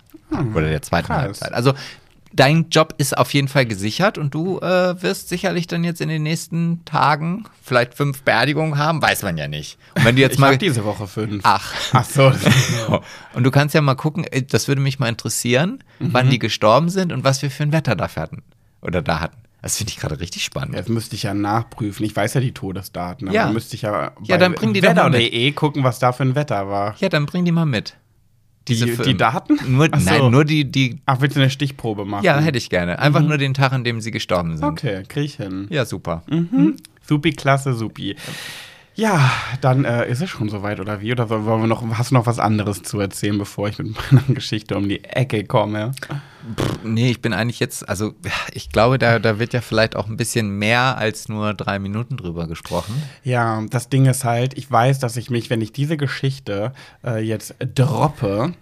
oder 0.54 0.68
der 0.68 0.82
zweiten 0.82 1.06
krass. 1.08 1.22
Halbzeit. 1.22 1.52
Also 1.52 1.74
dein 2.32 2.68
Job 2.70 2.94
ist 2.98 3.16
auf 3.18 3.34
jeden 3.34 3.48
Fall 3.48 3.66
gesichert 3.66 4.16
und 4.16 4.32
du 4.34 4.60
äh, 4.60 5.00
wirst 5.02 5.28
sicherlich 5.28 5.66
dann 5.66 5.84
jetzt 5.84 6.00
in 6.00 6.08
den 6.08 6.22
nächsten 6.22 6.84
Tagen 6.84 7.44
vielleicht 7.62 7.94
fünf 7.94 8.22
Beerdigungen 8.22 8.78
haben, 8.78 9.02
weiß 9.02 9.22
man 9.24 9.36
ja 9.36 9.48
nicht. 9.48 9.78
Und 9.94 10.04
wenn 10.04 10.14
du 10.16 10.22
jetzt 10.22 10.34
ich 10.34 10.38
mal 10.38 10.56
diese 10.56 10.84
Woche 10.84 11.06
fünf. 11.06 11.42
Ach. 11.44 11.74
Ach 11.92 12.04
so. 12.04 12.32
Und 13.34 13.42
du 13.44 13.50
kannst 13.50 13.74
ja 13.74 13.80
mal 13.80 13.94
gucken, 13.96 14.24
äh, 14.24 14.42
das 14.42 14.68
würde 14.68 14.80
mich 14.80 14.98
mal 14.98 15.08
interessieren, 15.08 15.82
wann 15.98 16.26
Mhm. 16.26 16.30
die 16.30 16.38
gestorben 16.38 16.88
sind 16.88 17.12
und 17.12 17.24
was 17.24 17.42
wir 17.42 17.50
für 17.50 17.64
ein 17.64 17.72
Wetter 17.72 17.94
dafür 17.96 18.22
hatten. 18.22 18.42
Oder 18.80 19.02
da 19.02 19.20
hatten. 19.20 19.36
Das 19.62 19.76
finde 19.76 19.90
ich 19.92 19.98
gerade 19.98 20.18
richtig 20.20 20.44
spannend. 20.44 20.74
Jetzt 20.74 20.88
müsste 20.88 21.14
ich 21.14 21.24
ja 21.24 21.34
nachprüfen. 21.34 22.04
Ich 22.06 22.16
weiß 22.16 22.34
ja 22.34 22.40
die 22.40 22.52
Todesdaten. 22.52 23.28
Aber 23.28 23.34
Ja. 23.36 23.44
dann 23.44 23.54
müsste 23.54 23.76
ich 23.76 23.82
ja 23.82 24.12
Ja, 24.22 24.38
dann 24.38 24.54
bring 24.54 24.72
die 24.72 24.80
doch 24.80 24.94
mal 24.94 25.10
mit. 25.10 25.20
Wetter.de 25.20 25.52
gucken, 25.52 25.84
was 25.84 25.98
da 25.98 26.12
für 26.12 26.22
ein 26.22 26.34
Wetter 26.34 26.68
war. 26.68 26.94
Ja, 27.00 27.08
dann 27.08 27.26
bring 27.26 27.44
die 27.44 27.52
mal 27.52 27.66
mit. 27.66 27.96
Diese 28.68 28.86
Die, 28.86 28.96
die 29.02 29.16
Daten? 29.16 29.58
Nur, 29.66 29.86
so. 29.86 30.04
Nein, 30.04 30.30
nur 30.30 30.44
die, 30.44 30.70
die. 30.70 31.00
Ach, 31.06 31.20
willst 31.20 31.36
du 31.36 31.40
eine 31.40 31.50
Stichprobe 31.50 32.04
machen? 32.04 32.24
Ja, 32.24 32.38
hätte 32.40 32.58
ich 32.58 32.70
gerne. 32.70 32.98
Einfach 32.98 33.20
nur 33.22 33.36
den 33.38 33.52
Tag, 33.54 33.72
an 33.72 33.84
dem 33.84 34.00
sie 34.00 34.10
gestorben 34.10 34.56
sind. 34.56 34.64
Okay, 34.66 35.02
krieg 35.08 35.24
ich 35.24 35.36
hin. 35.36 35.66
Ja, 35.70 35.84
super. 35.84 36.22
Mhm. 36.30 36.76
Supi, 37.06 37.32
klasse, 37.32 37.74
supi. 37.74 38.16
Ja, 38.94 39.30
dann 39.60 39.84
äh, 39.84 40.08
ist 40.08 40.20
es 40.20 40.28
schon 40.28 40.48
soweit, 40.48 40.80
oder 40.80 41.00
wie? 41.00 41.12
Oder 41.12 41.30
wollen 41.30 41.62
wir 41.62 41.66
noch, 41.66 41.82
hast 41.96 42.10
du 42.10 42.14
noch 42.14 42.26
was 42.26 42.38
anderes 42.38 42.82
zu 42.82 43.00
erzählen, 43.00 43.38
bevor 43.38 43.68
ich 43.68 43.78
mit 43.78 43.94
meiner 44.12 44.34
Geschichte 44.34 44.76
um 44.76 44.88
die 44.88 45.04
Ecke 45.04 45.44
komme? 45.44 45.92
Nee, 46.82 47.10
ich 47.10 47.22
bin 47.22 47.32
eigentlich 47.32 47.60
jetzt, 47.60 47.88
also 47.88 48.14
ich 48.52 48.70
glaube, 48.70 48.98
da, 48.98 49.18
da 49.18 49.38
wird 49.38 49.52
ja 49.52 49.60
vielleicht 49.60 49.94
auch 49.96 50.08
ein 50.08 50.16
bisschen 50.16 50.58
mehr 50.58 50.96
als 50.96 51.28
nur 51.28 51.54
drei 51.54 51.78
Minuten 51.78 52.16
drüber 52.16 52.46
gesprochen. 52.46 53.02
Ja, 53.24 53.62
das 53.70 53.88
Ding 53.88 54.06
ist 54.06 54.24
halt, 54.24 54.56
ich 54.56 54.70
weiß, 54.70 54.98
dass 54.98 55.16
ich 55.16 55.30
mich, 55.30 55.50
wenn 55.50 55.60
ich 55.60 55.72
diese 55.72 55.96
Geschichte 55.96 56.72
äh, 57.04 57.22
jetzt 57.22 57.54
droppe, 57.74 58.54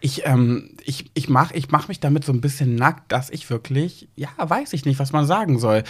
ich, 0.00 0.24
ähm, 0.26 0.70
ich, 0.84 1.10
ich 1.14 1.28
mache 1.28 1.54
ich 1.54 1.70
mach 1.70 1.88
mich 1.88 2.00
damit 2.00 2.24
so 2.24 2.32
ein 2.32 2.40
bisschen 2.40 2.74
nackt, 2.74 3.12
dass 3.12 3.28
ich 3.30 3.48
wirklich, 3.50 4.08
ja, 4.16 4.28
weiß 4.38 4.72
ich 4.72 4.84
nicht, 4.84 4.98
was 4.98 5.12
man 5.12 5.26
sagen 5.26 5.58
soll. 5.58 5.82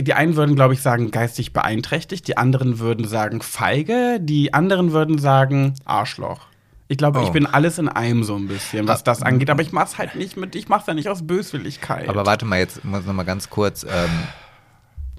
Die 0.00 0.14
einen 0.14 0.36
würden, 0.36 0.54
glaube 0.56 0.74
ich, 0.74 0.82
sagen, 0.82 1.10
geistig 1.10 1.52
beeinträchtigt, 1.52 2.26
die 2.26 2.36
anderen 2.36 2.78
würden 2.78 3.06
sagen, 3.06 3.40
feige, 3.40 4.18
die 4.20 4.52
anderen 4.52 4.92
würden 4.92 5.18
sagen, 5.18 5.74
Arschloch. 5.84 6.40
Ich 6.88 6.98
glaube, 6.98 7.20
ich 7.22 7.28
Oh. 7.28 7.32
bin 7.32 7.46
alles 7.46 7.78
in 7.78 7.88
einem 7.88 8.22
so 8.24 8.36
ein 8.36 8.48
bisschen, 8.48 8.86
was 8.88 9.02
das 9.04 9.22
angeht, 9.22 9.48
aber 9.48 9.62
ich 9.62 9.72
mach's 9.72 9.96
halt 9.96 10.14
nicht 10.16 10.36
mit, 10.36 10.54
ich 10.54 10.68
mach's 10.68 10.86
ja 10.86 10.92
nicht 10.94 11.08
aus 11.08 11.26
Böswilligkeit. 11.26 12.08
Aber 12.08 12.26
warte 12.26 12.44
mal, 12.44 12.58
jetzt 12.58 12.84
muss 12.84 13.06
noch 13.06 13.14
mal 13.14 13.22
ganz 13.22 13.48
kurz, 13.48 13.84
ähm, 13.84 14.10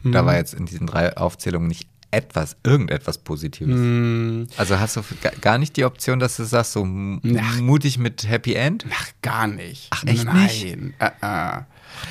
Hm. 0.03 0.11
da 0.11 0.25
war 0.25 0.35
jetzt 0.35 0.53
in 0.53 0.65
diesen 0.65 0.85
drei 0.85 1.15
Aufzählungen 1.17 1.67
nicht 1.69 1.87
etwas, 2.13 2.55
irgendetwas 2.63 3.17
Positives. 3.17 3.75
Hm. 3.75 4.47
Also 4.57 4.79
hast 4.79 4.95
du 4.95 5.01
ga- 5.21 5.31
gar 5.41 5.57
nicht 5.57 5.75
die 5.77 5.85
Option, 5.85 6.19
dass 6.19 6.37
du 6.37 6.43
sagst, 6.43 6.73
so 6.73 6.83
Ach. 6.85 7.59
mutig 7.59 7.97
mit 7.97 8.27
Happy 8.29 8.53
End? 8.53 8.85
Ach, 8.93 9.07
gar 9.21 9.47
nicht. 9.47 9.87
Ach, 9.89 10.03
echt 10.05 10.25
Nein. 10.25 10.43
nicht? 10.43 10.65
Äh, 10.99 11.11
äh. 11.21 11.61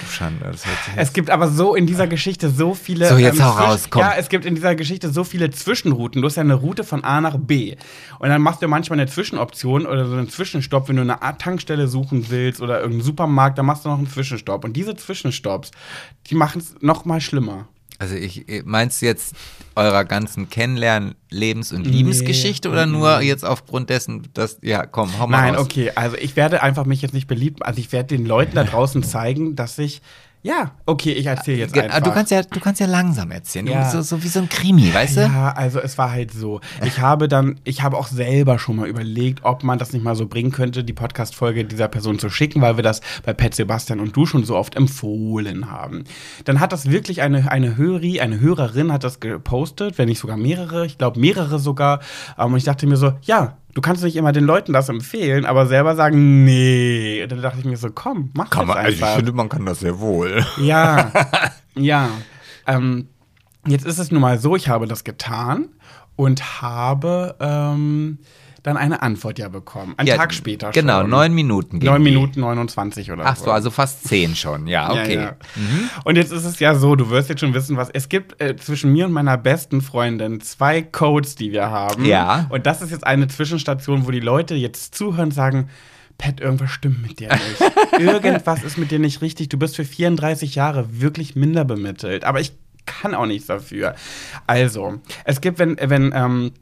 Du 0.06 0.10
Schande, 0.12 0.44
das 0.44 0.64
hört 0.64 0.76
sich 0.84 0.94
Es 0.96 1.12
gibt 1.12 1.28
aber 1.28 1.48
so 1.48 1.74
in 1.74 1.86
dieser 1.86 2.06
Geschichte 2.06 2.50
so 2.50 2.72
viele. 2.72 3.08
So, 3.08 3.18
jetzt 3.18 3.42
hau 3.42 3.50
Zwisch- 3.52 3.60
raus, 3.64 3.86
komm. 3.90 4.00
Ja, 4.00 4.14
es 4.16 4.28
gibt 4.28 4.46
in 4.46 4.54
dieser 4.54 4.76
Geschichte 4.76 5.10
so 5.12 5.24
viele 5.24 5.50
Zwischenrouten. 5.50 6.22
Du 6.22 6.28
hast 6.28 6.36
ja 6.36 6.42
eine 6.42 6.54
Route 6.54 6.84
von 6.84 7.02
A 7.02 7.20
nach 7.20 7.36
B. 7.36 7.74
Und 8.20 8.28
dann 8.28 8.40
machst 8.42 8.62
du 8.62 8.68
manchmal 8.68 9.00
eine 9.00 9.10
Zwischenoption 9.10 9.84
oder 9.84 10.06
so 10.06 10.14
einen 10.14 10.28
Zwischenstopp, 10.30 10.88
wenn 10.88 10.96
du 10.96 11.02
eine 11.02 11.20
Art 11.20 11.40
Tankstelle 11.40 11.88
suchen 11.88 12.26
willst 12.30 12.60
oder 12.60 12.76
irgendeinen 12.78 13.02
Supermarkt, 13.04 13.58
dann 13.58 13.66
machst 13.66 13.84
du 13.84 13.88
noch 13.88 13.98
einen 13.98 14.08
Zwischenstopp. 14.08 14.64
Und 14.64 14.74
diese 14.74 14.94
Zwischenstopps, 14.94 15.72
die 16.28 16.36
machen 16.36 16.60
es 16.60 16.76
noch 16.80 17.04
mal 17.04 17.20
schlimmer. 17.20 17.66
Also 18.02 18.16
ich 18.16 18.44
meinst 18.64 19.00
du 19.00 19.06
jetzt 19.06 19.36
eurer 19.76 20.04
ganzen 20.04 20.50
Kennenlernen, 20.50 21.14
Lebens- 21.30 21.72
und 21.72 21.86
Liebesgeschichte 21.86 22.68
oder 22.68 22.84
nur 22.84 23.20
jetzt 23.20 23.44
aufgrund 23.44 23.90
dessen, 23.90 24.28
dass 24.34 24.58
ja, 24.60 24.86
komm, 24.86 25.16
hau 25.20 25.28
mal 25.28 25.40
Nein, 25.42 25.54
raus. 25.54 25.66
okay. 25.66 25.92
Also 25.94 26.16
ich 26.16 26.34
werde 26.34 26.64
einfach 26.64 26.84
mich 26.84 27.00
jetzt 27.00 27.14
nicht 27.14 27.28
beliebt. 27.28 27.64
Also 27.64 27.78
ich 27.78 27.92
werde 27.92 28.16
den 28.16 28.26
Leuten 28.26 28.56
da 28.56 28.64
draußen 28.72 29.04
zeigen, 29.04 29.54
dass 29.54 29.78
ich. 29.78 30.02
Ja, 30.44 30.72
okay, 30.86 31.12
ich 31.12 31.26
erzähle 31.26 31.58
jetzt 31.58 31.78
einfach. 31.78 32.00
Du 32.00 32.10
kannst 32.10 32.32
ja, 32.32 32.42
du 32.42 32.58
kannst 32.58 32.80
ja 32.80 32.86
langsam 32.88 33.30
erzählen, 33.30 33.68
Ja. 33.68 33.88
so, 33.88 34.02
so 34.02 34.24
wie 34.24 34.28
so 34.28 34.40
ein 34.40 34.48
Krimi, 34.48 34.92
weißt 34.92 35.18
du? 35.18 35.20
Ja, 35.20 35.52
also 35.52 35.78
es 35.78 35.96
war 35.98 36.10
halt 36.10 36.32
so. 36.32 36.60
Ich 36.84 36.98
habe 36.98 37.28
dann, 37.28 37.60
ich 37.62 37.82
habe 37.82 37.96
auch 37.96 38.08
selber 38.08 38.58
schon 38.58 38.74
mal 38.76 38.88
überlegt, 38.88 39.44
ob 39.44 39.62
man 39.62 39.78
das 39.78 39.92
nicht 39.92 40.02
mal 40.02 40.16
so 40.16 40.26
bringen 40.26 40.50
könnte, 40.50 40.82
die 40.82 40.92
Podcast-Folge 40.92 41.64
dieser 41.64 41.86
Person 41.86 42.18
zu 42.18 42.28
schicken, 42.28 42.60
weil 42.60 42.76
wir 42.76 42.82
das 42.82 43.02
bei 43.24 43.32
Pet 43.32 43.54
Sebastian 43.54 44.00
und 44.00 44.16
du 44.16 44.26
schon 44.26 44.42
so 44.44 44.56
oft 44.56 44.74
empfohlen 44.74 45.70
haben. 45.70 46.02
Dann 46.44 46.58
hat 46.58 46.72
das 46.72 46.90
wirklich 46.90 47.22
eine, 47.22 47.48
eine 47.52 47.76
Höri, 47.76 48.20
eine 48.20 48.40
Hörerin 48.40 48.92
hat 48.92 49.04
das 49.04 49.20
gepostet, 49.20 49.96
wenn 49.98 50.08
nicht 50.08 50.18
sogar 50.18 50.36
mehrere, 50.36 50.86
ich 50.86 50.98
glaube 50.98 51.20
mehrere 51.20 51.60
sogar. 51.60 52.00
Ähm, 52.36 52.46
Und 52.52 52.56
ich 52.56 52.64
dachte 52.64 52.88
mir 52.88 52.96
so, 52.96 53.12
ja, 53.22 53.58
du 53.74 53.80
kannst 53.80 54.02
nicht 54.02 54.16
immer 54.16 54.32
den 54.32 54.44
Leuten 54.44 54.72
das 54.72 54.88
empfehlen, 54.88 55.44
aber 55.46 55.66
selber 55.66 55.96
sagen, 55.96 56.44
nee. 56.44 57.22
Und 57.22 57.32
dann 57.32 57.42
dachte 57.42 57.58
ich 57.58 57.64
mir 57.64 57.76
so, 57.76 57.90
komm, 57.90 58.30
mach 58.34 58.50
Kann 58.50 58.66
das 58.66 58.74
man, 58.76 58.84
also 58.84 58.96
ich 58.96 59.02
einfach. 59.02 59.16
finde, 59.16 59.32
man 59.32 59.48
kann 59.48 59.66
das 59.66 59.80
sehr 59.80 60.00
wohl. 60.00 60.44
Ja, 60.58 61.12
ja. 61.74 62.08
Ähm, 62.66 63.08
jetzt 63.66 63.86
ist 63.86 63.98
es 63.98 64.10
nun 64.10 64.20
mal 64.20 64.38
so, 64.38 64.56
ich 64.56 64.68
habe 64.68 64.86
das 64.86 65.04
getan 65.04 65.68
und 66.16 66.62
habe 66.62 67.36
ähm, 67.40 68.18
dann 68.62 68.76
eine 68.76 69.02
Antwort 69.02 69.38
ja 69.38 69.48
bekommen. 69.48 69.94
Einen 69.96 70.06
Ja, 70.08 70.16
Tag 70.16 70.32
später 70.32 70.70
Genau, 70.70 71.00
schon. 71.00 71.10
neun 71.10 71.32
Minuten. 71.34 71.78
Neun. 71.78 72.02
Minuten 72.02 72.40
29 72.40 73.10
oder 73.10 73.24
Ach 73.26 73.36
so. 73.36 73.46
so, 73.46 73.50
also 73.50 73.70
fast 73.70 74.06
zehn 74.06 74.36
schon. 74.36 74.66
Ja, 74.68 74.90
okay. 74.92 75.14
Ja, 75.16 75.20
ja. 75.22 75.36
Und 76.04 76.16
jetzt 76.16 76.30
ist 76.32 76.44
es 76.44 76.58
ja 76.60 76.74
so, 76.74 76.94
du 76.94 77.10
wirst 77.10 77.28
jetzt 77.28 77.40
schon 77.40 77.54
wissen, 77.54 77.76
was 77.76 77.90
es 77.90 78.08
gibt 78.08 78.40
äh, 78.40 78.54
zwischen 78.56 78.92
mir 78.92 79.06
und 79.06 79.12
meiner 79.12 79.36
besten 79.36 79.80
Freundin 79.82 80.40
zwei 80.40 80.82
Codes, 80.82 81.34
die 81.34 81.50
wir 81.52 81.70
haben. 81.70 82.04
Ja. 82.04 82.46
Und 82.50 82.66
das 82.66 82.82
ist 82.82 82.90
jetzt 82.90 83.06
eine 83.06 83.26
Zwischenstation, 83.28 84.06
wo 84.06 84.10
die 84.12 84.20
Leute 84.20 84.54
jetzt 84.54 84.94
zuhören 84.94 85.26
und 85.26 85.30
sagen, 85.32 85.68
Pat, 86.18 86.40
irgendwas 86.40 86.70
stimmt 86.70 87.02
mit 87.02 87.18
dir 87.18 87.30
nicht. 87.30 87.72
Irgendwas 87.98 88.62
ist 88.62 88.78
mit 88.78 88.90
dir 88.92 88.98
nicht 89.00 89.22
richtig. 89.22 89.48
Du 89.48 89.58
bist 89.58 89.74
für 89.74 89.84
34 89.84 90.54
Jahre 90.54 91.00
wirklich 91.00 91.34
minder 91.34 91.64
bemittelt. 91.64 92.24
Aber 92.24 92.38
ich 92.40 92.52
kann 92.86 93.14
auch 93.14 93.26
nichts 93.26 93.46
dafür. 93.46 93.94
Also, 94.46 95.00
es 95.24 95.40
gibt, 95.40 95.58
wenn, 95.58 95.76
wenn 95.80 96.12
ähm, 96.14 96.52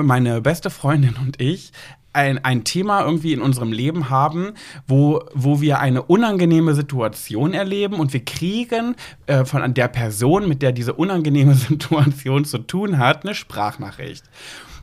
meine 0.00 0.40
beste 0.40 0.70
Freundin 0.70 1.16
und 1.20 1.40
ich 1.40 1.72
ein, 2.12 2.44
ein 2.44 2.64
Thema 2.64 3.04
irgendwie 3.04 3.32
in 3.32 3.40
unserem 3.40 3.72
Leben 3.72 4.10
haben, 4.10 4.52
wo, 4.86 5.20
wo 5.34 5.60
wir 5.60 5.80
eine 5.80 6.02
unangenehme 6.02 6.74
Situation 6.74 7.54
erleben 7.54 7.94
und 7.94 8.12
wir 8.12 8.24
kriegen 8.24 8.96
äh, 9.26 9.44
von 9.44 9.74
der 9.74 9.88
Person, 9.88 10.48
mit 10.48 10.62
der 10.62 10.72
diese 10.72 10.92
unangenehme 10.92 11.54
Situation 11.54 12.44
zu 12.44 12.58
tun 12.58 12.98
hat, 12.98 13.24
eine 13.24 13.34
Sprachnachricht. 13.34 14.24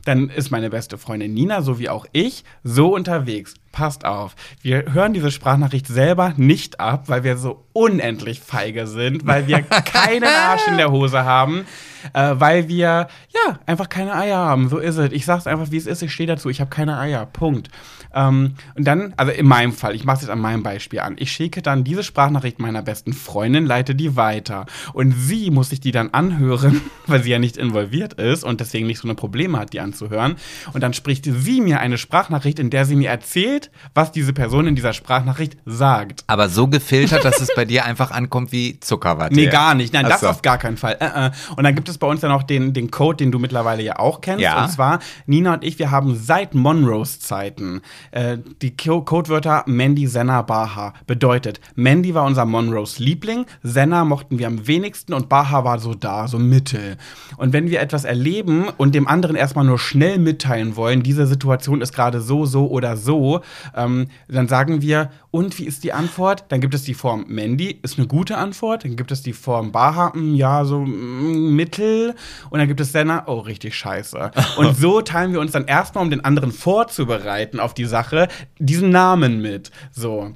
Dann 0.04 0.30
ist 0.30 0.50
meine 0.50 0.70
beste 0.70 0.98
Freundin 0.98 1.34
Nina, 1.34 1.62
so 1.62 1.78
wie 1.78 1.88
auch 1.88 2.06
ich, 2.12 2.44
so 2.62 2.94
unterwegs. 2.94 3.54
Passt 3.72 4.04
auf, 4.04 4.34
wir 4.62 4.92
hören 4.92 5.12
diese 5.12 5.30
Sprachnachricht 5.30 5.86
selber 5.86 6.34
nicht 6.36 6.80
ab, 6.80 7.04
weil 7.08 7.22
wir 7.22 7.36
so 7.36 7.64
unendlich 7.72 8.40
feige 8.40 8.88
sind, 8.88 9.26
weil 9.26 9.46
wir 9.46 9.62
keinen 9.62 10.24
Arsch 10.24 10.66
in 10.66 10.76
der 10.76 10.90
Hose 10.90 11.24
haben, 11.24 11.66
äh, 12.12 12.32
weil 12.34 12.66
wir 12.68 13.06
ja 13.32 13.58
einfach 13.66 13.88
keine 13.88 14.14
Eier 14.14 14.38
haben. 14.38 14.68
So 14.68 14.78
ist 14.78 14.96
es. 14.96 15.12
Ich 15.12 15.24
sag's 15.24 15.46
einfach, 15.46 15.70
wie 15.70 15.76
es 15.76 15.86
ist. 15.86 16.02
Ich 16.02 16.12
stehe 16.12 16.26
dazu. 16.26 16.48
Ich 16.48 16.60
habe 16.60 16.70
keine 16.70 16.98
Eier. 16.98 17.26
Punkt. 17.26 17.70
Ähm, 18.14 18.54
und 18.74 18.84
dann, 18.86 19.14
also 19.16 19.32
in 19.32 19.46
meinem 19.46 19.72
Fall, 19.72 19.94
ich 19.94 20.04
mache 20.04 20.16
es 20.16 20.22
jetzt 20.22 20.30
an 20.30 20.40
meinem 20.40 20.62
Beispiel 20.62 21.00
an. 21.00 21.16
Ich 21.18 21.32
schicke 21.32 21.62
dann 21.62 21.84
diese 21.84 22.02
Sprachnachricht 22.02 22.58
meiner 22.58 22.82
besten 22.82 23.12
Freundin, 23.12 23.66
leite 23.66 23.94
die 23.94 24.16
weiter. 24.16 24.66
Und 24.92 25.12
sie 25.12 25.50
muss 25.50 25.70
sich 25.70 25.80
die 25.80 25.92
dann 25.92 26.10
anhören, 26.10 26.80
weil 27.06 27.22
sie 27.22 27.30
ja 27.30 27.38
nicht 27.38 27.56
involviert 27.56 28.14
ist 28.14 28.44
und 28.44 28.60
deswegen 28.60 28.86
nicht 28.86 28.98
so 28.98 29.08
eine 29.08 29.14
Probleme 29.14 29.58
hat, 29.58 29.72
die 29.72 29.80
anzuhören. 29.80 30.36
Und 30.72 30.82
dann 30.82 30.94
spricht 30.94 31.24
sie 31.24 31.60
mir 31.60 31.80
eine 31.80 31.98
Sprachnachricht, 31.98 32.58
in 32.58 32.70
der 32.70 32.84
sie 32.84 32.96
mir 32.96 33.10
erzählt, 33.10 33.70
was 33.94 34.12
diese 34.12 34.32
Person 34.32 34.66
in 34.66 34.74
dieser 34.74 34.92
Sprachnachricht 34.92 35.56
sagt. 35.66 36.24
Aber 36.26 36.48
so 36.48 36.68
gefiltert, 36.68 37.24
dass 37.24 37.40
es 37.40 37.50
bei 37.54 37.64
dir 37.64 37.84
einfach 37.84 38.10
ankommt 38.10 38.52
wie 38.52 38.80
Zuckerwatte. 38.80 39.34
Nee, 39.34 39.46
gar 39.46 39.74
nicht. 39.74 39.92
Nein, 39.92 40.06
das 40.06 40.20
so. 40.20 40.28
auf 40.28 40.42
gar 40.42 40.58
keinen 40.58 40.76
Fall. 40.76 40.96
Äh, 41.00 41.26
äh. 41.26 41.30
Und 41.56 41.64
dann 41.64 41.74
gibt 41.74 41.88
es 41.88 41.98
bei 41.98 42.06
uns 42.06 42.22
ja 42.22 42.28
noch 42.28 42.42
den, 42.42 42.72
den 42.72 42.90
Code, 42.90 43.18
den 43.18 43.32
du 43.32 43.38
mittlerweile 43.38 43.82
ja 43.82 43.98
auch 43.98 44.20
kennst. 44.20 44.42
Ja. 44.42 44.64
Und 44.64 44.70
zwar, 44.70 45.00
Nina 45.26 45.54
und 45.54 45.64
ich, 45.64 45.78
wir 45.78 45.90
haben 45.90 46.16
seit 46.16 46.54
Monroes 46.54 47.20
Zeiten 47.20 47.82
äh, 48.10 48.38
die 48.62 48.76
Co 48.76 49.02
Codewörter 49.02 49.64
Mandy, 49.66 50.06
Senna, 50.06 50.42
Baha. 50.42 50.94
Bedeutet, 51.06 51.60
Mandy 51.74 52.14
war 52.14 52.24
unser 52.24 52.44
Monroes 52.44 52.98
Liebling, 52.98 53.46
Senna 53.62 54.04
mochten 54.04 54.38
wir 54.38 54.46
am 54.46 54.66
wenigsten 54.66 55.14
und 55.14 55.28
Baha 55.28 55.64
war 55.64 55.78
so 55.78 55.94
da, 55.94 56.28
so 56.28 56.38
mittel. 56.38 56.96
Und 57.36 57.52
wenn 57.52 57.70
wir 57.70 57.80
etwas 57.80 58.04
erleben 58.04 58.68
und 58.76 58.94
dem 58.94 59.06
anderen 59.06 59.36
erstmal 59.36 59.64
nur 59.64 59.78
schnell 59.78 60.18
mitteilen 60.18 60.76
wollen, 60.76 61.02
diese 61.02 61.26
Situation 61.26 61.80
ist 61.80 61.94
gerade 61.94 62.20
so, 62.20 62.46
so 62.46 62.68
oder 62.68 62.96
so, 62.96 63.40
ähm, 63.76 64.08
dann 64.28 64.48
sagen 64.48 64.82
wir, 64.82 65.10
und 65.30 65.58
wie 65.58 65.64
ist 65.64 65.84
die 65.84 65.92
Antwort? 65.92 66.44
Dann 66.48 66.60
gibt 66.60 66.74
es 66.74 66.82
die 66.82 66.94
Form 66.94 67.24
Mandy, 67.28 67.78
ist 67.82 67.98
eine 67.98 68.08
gute 68.08 68.36
Antwort. 68.36 68.84
Dann 68.84 68.96
gibt 68.96 69.12
es 69.12 69.22
die 69.22 69.32
Form 69.32 69.70
Baha, 69.70 70.12
mm, 70.14 70.34
ja, 70.34 70.64
so 70.64 70.80
mm, 70.80 71.54
mittel. 71.54 72.14
Und 72.50 72.58
dann 72.58 72.66
gibt 72.66 72.80
es 72.80 72.90
Senna, 72.90 73.24
oh, 73.26 73.38
richtig 73.38 73.76
scheiße. 73.76 74.32
Und 74.56 74.76
so 74.76 75.00
teilen 75.02 75.32
wir 75.32 75.40
uns 75.40 75.52
dann 75.52 75.66
erstmal, 75.66 76.02
um 76.02 76.10
den 76.10 76.24
anderen 76.24 76.50
vorzubereiten 76.50 77.60
auf 77.60 77.74
die 77.74 77.84
Sache, 77.90 78.28
diesen 78.58 78.88
Namen 78.88 79.42
mit. 79.42 79.70
So. 79.92 80.34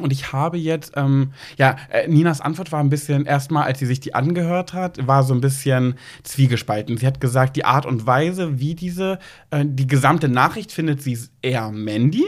Und 0.00 0.12
ich 0.12 0.32
habe 0.32 0.58
jetzt, 0.58 0.92
ähm, 0.96 1.32
ja, 1.56 1.76
äh, 1.90 2.06
Ninas 2.08 2.40
Antwort 2.40 2.70
war 2.72 2.80
ein 2.80 2.90
bisschen, 2.90 3.26
erstmal, 3.26 3.64
als 3.64 3.78
sie 3.78 3.86
sich 3.86 4.00
die 4.00 4.14
angehört 4.14 4.72
hat, 4.72 5.06
war 5.06 5.22
so 5.22 5.34
ein 5.34 5.40
bisschen 5.40 5.94
zwiegespalten. 6.22 6.96
Sie 6.96 7.06
hat 7.06 7.20
gesagt, 7.20 7.56
die 7.56 7.64
Art 7.64 7.86
und 7.86 8.06
Weise, 8.06 8.60
wie 8.60 8.74
diese, 8.74 9.18
äh, 9.50 9.64
die 9.66 9.86
gesamte 9.86 10.28
Nachricht 10.28 10.72
findet 10.72 11.02
sie 11.02 11.18
eher 11.42 11.70
Mandy, 11.70 12.26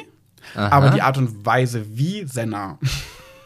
Aha. 0.54 0.68
aber 0.68 0.90
die 0.90 1.02
Art 1.02 1.18
und 1.18 1.46
Weise 1.46 1.84
wie 1.96 2.24
Senna. 2.26 2.78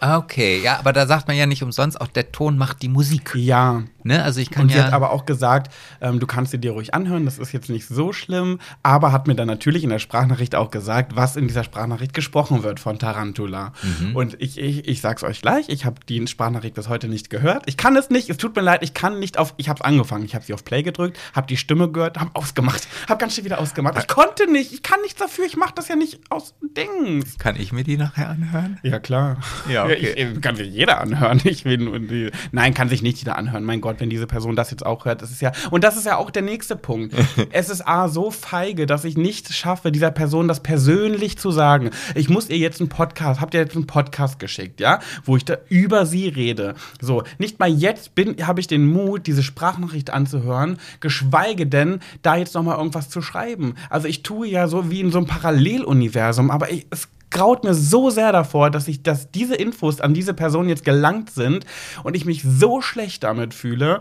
Okay, 0.01 0.61
ja, 0.63 0.79
aber 0.79 0.93
da 0.93 1.07
sagt 1.07 1.29
man 1.29 1.37
ja 1.37 1.47
nicht 1.47 1.63
umsonst, 1.63 2.01
auch 2.01 2.09
der 2.09 2.31
Ton 2.31 2.59
macht 2.59 2.83
die 2.83 2.89
Musik. 2.89 3.35
Ja. 3.35 3.85
Ne? 4.05 4.23
Also 4.23 4.41
ich 4.41 4.51
kann 4.51 4.65
Und 4.65 4.73
sie 4.73 4.79
ja. 4.79 4.85
hat 4.85 4.93
aber 4.93 5.11
auch 5.11 5.25
gesagt, 5.25 5.73
ähm, 6.01 6.21
du 6.21 6.27
kannst 6.27 6.53
sie 6.53 6.59
dir 6.59 6.73
ruhig 6.73 6.93
anhören, 6.95 7.25
das 7.25 7.39
ist 7.39 7.53
jetzt 7.53 7.71
nicht 7.71 7.89
so 7.89 8.13
schlimm, 8.13 8.61
aber 8.83 9.13
hat 9.13 9.27
mir 9.27 9.35
dann 9.35 9.49
natürlich 9.49 9.83
in 9.83 9.91
der 9.91 9.99
Sprachnachricht 9.99 10.55
auch 10.55 10.71
gesagt, 10.71 11.17
was 11.17 11.37
in 11.37 11.49
dieser 11.49 11.65
Sprachnachricht 11.65 12.13
gesprochen 12.13 12.63
wird 12.63 12.81
von 12.81 12.99
Tarantula. 12.99 13.73
Mhm. 13.83 14.15
Und 14.15 14.37
ich, 14.41 14.59
ich, 14.59 14.87
ich 14.87 15.01
sag's 15.01 15.23
euch 15.23 15.41
gleich, 15.41 15.71
ich 15.71 15.87
habe 15.87 15.97
die 16.07 16.27
Sprachnachricht 16.27 16.75
bis 16.75 16.89
heute 16.91 17.09
nicht 17.09 17.31
gehört. 17.31 17.65
Ich 17.67 17.79
kann 17.79 17.97
es 17.97 18.11
nicht, 18.11 18.29
es 18.29 18.37
tut 18.37 18.55
mir 18.55 18.63
leid, 18.63 18.83
ich 18.83 18.93
kann 18.93 19.19
nicht 19.19 19.39
auf, 19.39 19.55
ich 19.57 19.71
habe 19.71 19.83
angefangen, 19.85 20.27
ich 20.27 20.35
habe 20.35 20.45
sie 20.45 20.53
auf 20.53 20.65
Play 20.65 20.83
gedrückt, 20.83 21.19
habe 21.33 21.47
die 21.47 21.57
Stimme 21.57 21.91
gehört, 21.91 22.21
habe 22.21 22.31
ausgemacht, 22.35 22.87
habe 23.09 23.19
ganz 23.19 23.33
schnell 23.33 23.47
wieder 23.47 23.59
ausgemacht. 23.59 23.97
Ich 23.99 24.07
konnte 24.07 24.51
nicht, 24.53 24.73
ich 24.75 24.83
kann 24.83 25.01
nichts 25.01 25.19
dafür, 25.19 25.47
ich 25.47 25.57
mache 25.57 25.73
das 25.75 25.89
ja 25.89 25.97
nicht 25.97 26.21
aus 26.29 26.55
Dings. 26.77 27.39
kann 27.39 27.57
ich 27.57 27.73
mir 27.73 27.85
die 27.85 27.97
nachher 27.97 28.29
anhören? 28.29 28.79
Ja, 28.83 28.99
klar. 28.99 29.39
Ja, 29.69 29.85
okay. 29.85 29.95
ich, 29.95 30.17
ich, 30.17 30.41
kann 30.43 30.57
sich 30.57 30.73
jeder 30.73 31.01
anhören. 31.01 31.41
Ich 31.45 31.65
will 31.65 31.79
nur 31.79 31.99
die, 32.01 32.31
nein, 32.53 32.75
kann 32.75 32.89
sich 32.89 33.03
nicht 33.03 33.19
jeder 33.19 33.37
anhören. 33.37 33.65
Mein 33.65 33.81
Gott, 33.81 33.94
wenn 34.01 34.11
diese 34.11 34.27
Person 34.27 34.57
das 34.57 34.71
jetzt 34.71 34.85
auch 34.85 35.05
hört, 35.05 35.23
das 35.23 35.31
ist 35.31 35.43
ja. 35.43 35.53
Und 35.71 35.85
das 35.85 35.97
ist 35.97 36.07
ja 36.07 36.17
auch 36.17 36.31
der 36.31 36.43
nächste 36.43 36.77
Punkt. 36.77 37.15
es 37.53 37.71
ist 37.71 37.87
A, 37.87 38.09
so 38.09 38.31
feige, 38.31 38.87
dass 38.87 39.05
ich 39.05 39.17
nicht 39.17 39.53
schaffe, 39.53 39.93
dieser 39.93 40.11
Person 40.11 40.49
das 40.49 40.63
persönlich 40.63 41.39
zu 41.39 41.51
sagen. 41.51 41.91
Ich 42.15 42.29
muss 42.29 42.49
ihr 42.49 42.59
jetzt 42.59 42.81
einen 42.81 42.89
Podcast, 42.89 43.41
habt 43.41 43.55
ihr 43.55 43.61
jetzt 43.61 43.77
einen 43.77 43.87
Podcast 43.87 44.39
geschickt, 44.39 44.81
ja, 44.81 45.01
wo 45.25 45.37
ich 45.37 45.45
da 45.45 45.57
über 45.69 46.07
sie 46.07 46.29
rede. 46.29 46.75
So, 47.01 47.23
nicht 47.39 47.59
mal 47.59 47.69
jetzt 47.69 48.15
bin, 48.15 48.37
habe 48.47 48.61
ich 48.61 48.67
den 48.67 48.87
Mut, 48.87 49.27
diese 49.27 49.43
Sprachnachricht 49.43 50.11
anzuhören, 50.11 50.79
geschweige 51.01 51.67
denn, 51.67 52.01
da 52.23 52.37
jetzt 52.37 52.55
noch 52.55 52.63
mal 52.63 52.77
irgendwas 52.77 53.09
zu 53.09 53.23
schreiben. 53.23 53.75
Also 53.91 54.09
ich 54.09 54.23
tue 54.23 54.47
ja 54.47 54.69
so 54.69 54.91
wie 54.91 55.01
in 55.01 55.11
so 55.11 55.19
einem 55.19 55.27
Paralleluniversum, 55.27 56.51
aber 56.51 56.71
ich, 56.71 56.87
es 56.91 57.09
graut 57.35 57.65
mir 57.65 57.75
so 57.75 58.09
sehr 58.09 58.33
davor, 58.33 58.71
dass 58.71 58.89
ich, 58.89 59.03
dass 59.03 59.31
diese 59.31 59.55
Infos 59.57 60.01
an 60.01 60.15
diese 60.15 60.33
Person 60.33 60.69
jetzt 60.71 60.85
gelangt 60.87 61.29
sind 61.31 61.67
und 62.03 62.17
ich 62.17 62.25
mich 62.25 62.43
so 62.43 62.81
schlecht 62.81 63.23
damit 63.25 63.53
fühle, 63.53 64.01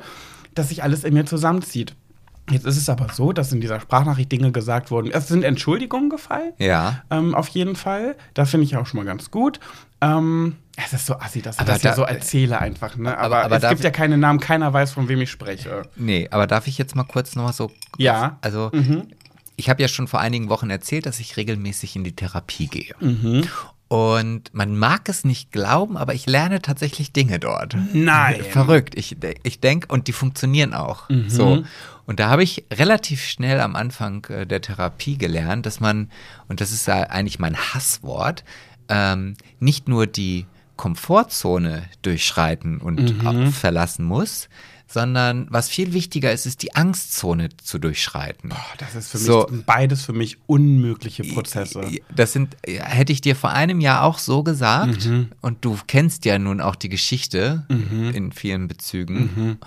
dass 0.55 0.69
sich 0.69 0.83
alles 0.83 1.03
in 1.03 1.13
mir 1.13 1.25
zusammenzieht. 1.25 1.95
Jetzt 2.49 2.65
ist 2.65 2.75
es 2.77 2.89
aber 2.89 3.07
so, 3.13 3.31
dass 3.31 3.53
in 3.53 3.61
dieser 3.61 3.79
Sprachnachricht 3.79 4.29
Dinge 4.31 4.51
gesagt 4.51 4.91
wurden. 4.91 5.09
Es 5.11 5.29
sind 5.29 5.43
Entschuldigungen 5.43 6.09
gefallen. 6.09 6.51
Ja. 6.57 7.01
Ähm, 7.09 7.35
auf 7.35 7.47
jeden 7.49 7.75
Fall. 7.77 8.15
Das 8.33 8.49
finde 8.51 8.65
ich 8.65 8.75
auch 8.75 8.85
schon 8.85 8.97
mal 8.99 9.05
ganz 9.05 9.31
gut. 9.31 9.61
Ähm, 10.01 10.57
es 10.75 10.91
ist 10.91 11.05
so 11.05 11.15
assi, 11.15 11.41
dass 11.41 11.55
ich 11.55 11.61
Aber 11.61 11.71
das 11.71 11.81
hier 11.81 11.91
da- 11.91 11.95
so 11.95 12.03
erzähle 12.03 12.59
einfach. 12.59 12.97
Ne? 12.97 13.17
Aber, 13.17 13.37
Aber- 13.43 13.55
aber 13.55 13.63
es 13.63 13.69
gibt 13.69 13.83
ja 13.85 13.91
keine 13.91 14.17
Namen, 14.17 14.41
keiner 14.41 14.73
weiß, 14.73 14.91
von 14.91 15.07
wem 15.07 15.21
ich 15.21 15.31
spreche. 15.31 15.83
Nee, 15.95 16.27
aber 16.31 16.45
darf 16.45 16.67
ich 16.67 16.77
jetzt 16.77 16.95
mal 16.97 17.05
kurz 17.05 17.35
noch 17.37 17.43
mal 17.45 17.53
so. 17.53 17.71
Ja. 17.97 18.37
Also, 18.41 18.69
Mhm. 18.73 19.07
Ich 19.55 19.69
habe 19.69 19.81
ja 19.81 19.87
schon 19.87 20.07
vor 20.07 20.19
einigen 20.19 20.49
Wochen 20.49 20.69
erzählt, 20.69 21.05
dass 21.05 21.19
ich 21.19 21.37
regelmäßig 21.37 21.95
in 21.95 22.03
die 22.03 22.15
Therapie 22.15 22.67
gehe. 22.67 22.95
Mhm. 22.99 23.47
Und 23.87 24.51
man 24.53 24.75
mag 24.75 25.07
es 25.07 25.23
nicht 25.23 25.51
glauben, 25.51 25.97
aber 25.97 26.15
ich 26.15 26.25
lerne 26.25 26.61
tatsächlich 26.63 27.11
Dinge 27.13 27.37
dort. 27.37 27.75
Nein. 27.93 28.43
Verrückt. 28.49 28.95
Ich, 28.97 29.17
ich 29.43 29.59
denke, 29.59 29.87
und 29.89 30.07
die 30.07 30.13
funktionieren 30.13 30.73
auch. 30.73 31.09
Mhm. 31.09 31.29
So. 31.29 31.63
Und 32.07 32.19
da 32.19 32.29
habe 32.29 32.41
ich 32.41 32.65
relativ 32.73 33.23
schnell 33.23 33.59
am 33.61 33.75
Anfang 33.75 34.25
äh, 34.25 34.47
der 34.47 34.61
Therapie 34.61 35.17
gelernt, 35.19 35.67
dass 35.67 35.79
man, 35.79 36.09
und 36.47 36.59
das 36.59 36.71
ist 36.71 36.87
ja 36.87 37.03
eigentlich 37.03 37.37
mein 37.37 37.55
Hasswort, 37.55 38.43
ähm, 38.89 39.35
nicht 39.59 39.87
nur 39.87 40.07
die 40.07 40.47
Komfortzone 40.75 41.83
durchschreiten 42.01 42.79
und 42.79 42.99
Mhm. 43.23 43.51
verlassen 43.51 44.05
muss, 44.05 44.49
sondern 44.93 45.47
was 45.49 45.69
viel 45.69 45.93
wichtiger 45.93 46.31
ist, 46.31 46.45
ist 46.45 46.61
die 46.61 46.75
Angstzone 46.75 47.49
zu 47.57 47.79
durchschreiten. 47.79 48.49
Boah, 48.49 48.63
das 48.77 48.95
ist 48.95 49.09
für 49.09 49.17
mich 49.17 49.25
So. 49.27 49.47
beides 49.65 50.05
für 50.05 50.13
mich 50.13 50.37
unmögliche 50.45 51.23
Prozesse. 51.23 51.81
Das 52.15 52.31
sind, 52.33 52.55
hätte 52.65 53.11
ich 53.11 53.21
dir 53.21 53.35
vor 53.35 53.49
einem 53.49 53.81
Jahr 53.81 54.03
auch 54.03 54.19
so 54.19 54.43
gesagt. 54.43 55.05
Mhm. 55.05 55.29
Und 55.41 55.65
du 55.65 55.77
kennst 55.87 56.25
ja 56.25 56.37
nun 56.37 56.61
auch 56.61 56.75
die 56.75 56.89
Geschichte 56.89 57.65
in 57.69 58.31
vielen 58.31 58.67
Bezügen. 58.67 59.29
Mhm. 59.35 59.57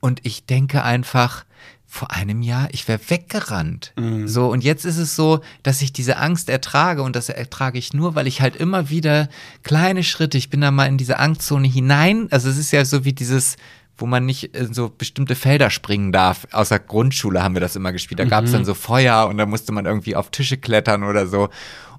Und 0.00 0.20
ich 0.22 0.46
denke 0.46 0.84
einfach, 0.84 1.44
vor 1.90 2.10
einem 2.10 2.42
Jahr, 2.42 2.68
ich 2.70 2.86
wäre 2.86 3.00
weggerannt. 3.08 3.94
Mhm. 3.96 4.28
So, 4.28 4.48
und 4.52 4.62
jetzt 4.62 4.84
ist 4.84 4.98
es 4.98 5.16
so, 5.16 5.40
dass 5.62 5.80
ich 5.80 5.90
diese 5.92 6.18
Angst 6.18 6.50
ertrage 6.50 7.02
und 7.02 7.16
das 7.16 7.30
ertrage 7.30 7.78
ich 7.78 7.94
nur, 7.94 8.14
weil 8.14 8.26
ich 8.26 8.42
halt 8.42 8.56
immer 8.56 8.90
wieder 8.90 9.28
kleine 9.62 10.04
Schritte, 10.04 10.36
ich 10.36 10.50
bin 10.50 10.60
da 10.60 10.70
mal 10.70 10.84
in 10.86 10.98
diese 10.98 11.18
Angstzone 11.18 11.66
hinein. 11.66 12.28
Also 12.30 12.50
es 12.50 12.58
ist 12.58 12.72
ja 12.72 12.84
so 12.84 13.06
wie 13.06 13.14
dieses, 13.14 13.56
wo 13.98 14.06
man 14.06 14.24
nicht 14.24 14.56
in 14.56 14.72
so 14.72 14.90
bestimmte 14.96 15.34
Felder 15.34 15.70
springen 15.70 16.12
darf. 16.12 16.46
Aus 16.52 16.70
der 16.70 16.78
Grundschule 16.78 17.42
haben 17.42 17.54
wir 17.54 17.60
das 17.60 17.76
immer 17.76 17.92
gespielt. 17.92 18.20
Da 18.20 18.24
gab 18.24 18.44
es 18.44 18.52
dann 18.52 18.64
so 18.64 18.74
Feuer 18.74 19.26
und 19.28 19.38
da 19.38 19.46
musste 19.46 19.72
man 19.72 19.86
irgendwie 19.86 20.16
auf 20.16 20.30
Tische 20.30 20.56
klettern 20.56 21.02
oder 21.02 21.26
so. 21.26 21.48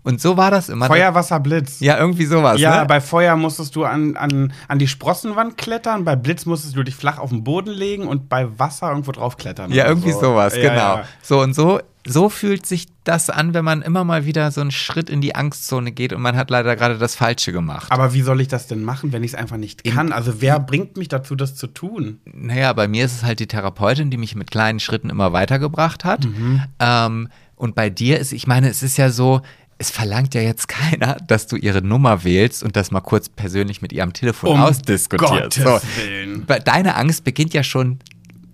Und 0.04 0.22
so 0.22 0.38
war 0.38 0.52
das 0.52 0.70
immer. 0.70 0.88
Feuer, 0.88 1.14
Wasser, 1.14 1.40
Blitz. 1.40 1.80
Ja, 1.80 1.98
irgendwie 1.98 2.26
sowas. 2.26 2.60
Ja, 2.60 2.82
ne? 2.82 2.86
bei 2.86 3.02
Feuer 3.02 3.36
musstest 3.36 3.76
du 3.76 3.84
an, 3.84 4.16
an, 4.16 4.54
an 4.68 4.80
die 4.80 4.88
Sprossenwand 4.88 5.58
klettern, 5.58 6.06
bei 6.06 6.16
Blitz 6.16 6.46
musstest 6.46 6.76
du 6.76 6.84
dich 6.84 6.96
flach 6.96 7.20
auf 7.20 7.30
den 7.30 7.44
Boden 7.44 7.72
legen 7.72 8.08
und 8.08 8.30
bei 8.30 8.48
Wasser 8.58 8.90
irgendwo 8.90 9.12
drauf 9.12 9.38
klettern. 9.38 9.72
Ja, 9.72 9.88
irgendwie 9.88 10.12
so. 10.12 10.22
sowas, 10.22 10.56
Ja, 10.56 10.62
genau. 10.70 10.96
ja. 10.98 11.04
So 11.22 11.42
und 11.42 11.54
so, 11.54 11.80
so 12.08 12.30
fühlt 12.30 12.66
sich 12.66 12.88
das 13.04 13.30
an, 13.30 13.54
wenn 13.54 13.66
man 13.66 13.82
immer 13.82 14.04
mal 14.04 14.26
wieder 14.26 14.52
so 14.52 14.62
einen 14.62 14.72
Schritt 14.72 15.10
in 15.10 15.22
die 15.22 15.36
Angstzone 15.36 15.92
geht 15.92 16.14
und 16.14 16.22
man 16.22 16.38
hat 16.38 16.50
leider 16.50 16.76
gerade 16.76 16.98
das 16.98 17.16
Falsche 17.16 17.52
gemacht. 17.52 17.92
Aber 17.92 18.14
wie 18.14 18.22
soll 18.22 18.42
ich 18.42 18.48
das 18.48 18.68
denn 18.68 18.84
machen, 18.84 19.12
wenn 19.12 19.24
ich 19.24 19.32
es 19.32 19.36
einfach 19.36 19.58
nicht 19.58 19.84
kann? 19.84 20.12
Also 20.12 20.42
wer 20.42 20.60
bringt 20.60 20.98
mich 20.98 21.10
dazu, 21.10 21.36
das 21.36 21.56
zu 21.56 21.68
tun? 21.68 22.20
Naja, 22.26 22.74
bei 22.74 22.88
mir 22.88 23.06
ist 23.06 23.18
es 23.18 23.24
halt 23.24 23.40
die 23.40 23.48
Therapeutin, 23.48 24.10
die 24.10 24.18
mich 24.18 24.36
mit 24.36 24.50
kleinen 24.50 24.80
Schritten 24.80 25.10
immer 25.10 25.34
weitergebracht 25.34 26.06
hat. 26.06 26.26
Mhm. 26.26 26.64
Ähm, 26.80 27.30
und 27.56 27.76
bei 27.76 27.90
dir 27.90 28.20
ist, 28.20 28.32
ich 28.32 28.48
meine, 28.48 28.70
es 28.70 28.84
ist 28.84 28.96
ja 28.96 29.10
so, 29.10 29.42
es 29.80 29.90
verlangt 29.90 30.36
ja 30.36 30.42
jetzt 30.42 30.68
keiner, 30.68 31.16
dass 31.26 31.48
du 31.48 31.56
ihre 31.56 31.82
Nummer 31.82 32.24
wählst 32.24 32.64
und 32.64 32.76
das 32.76 32.92
mal 32.92 33.00
kurz 33.00 33.30
persönlich 33.30 33.82
mit 33.82 33.94
ihr 33.94 34.04
am 34.04 34.14
Telefon 34.14 34.52
Um 34.52 34.62
ausdiskutierst. 34.62 35.64
Gottes 35.64 35.84
Willen. 35.98 36.44
Weil 36.48 36.60
Deine 36.60 36.96
Angst 36.96 37.24
beginnt 37.24 37.54
ja 37.54 37.64
schon. 37.64 38.00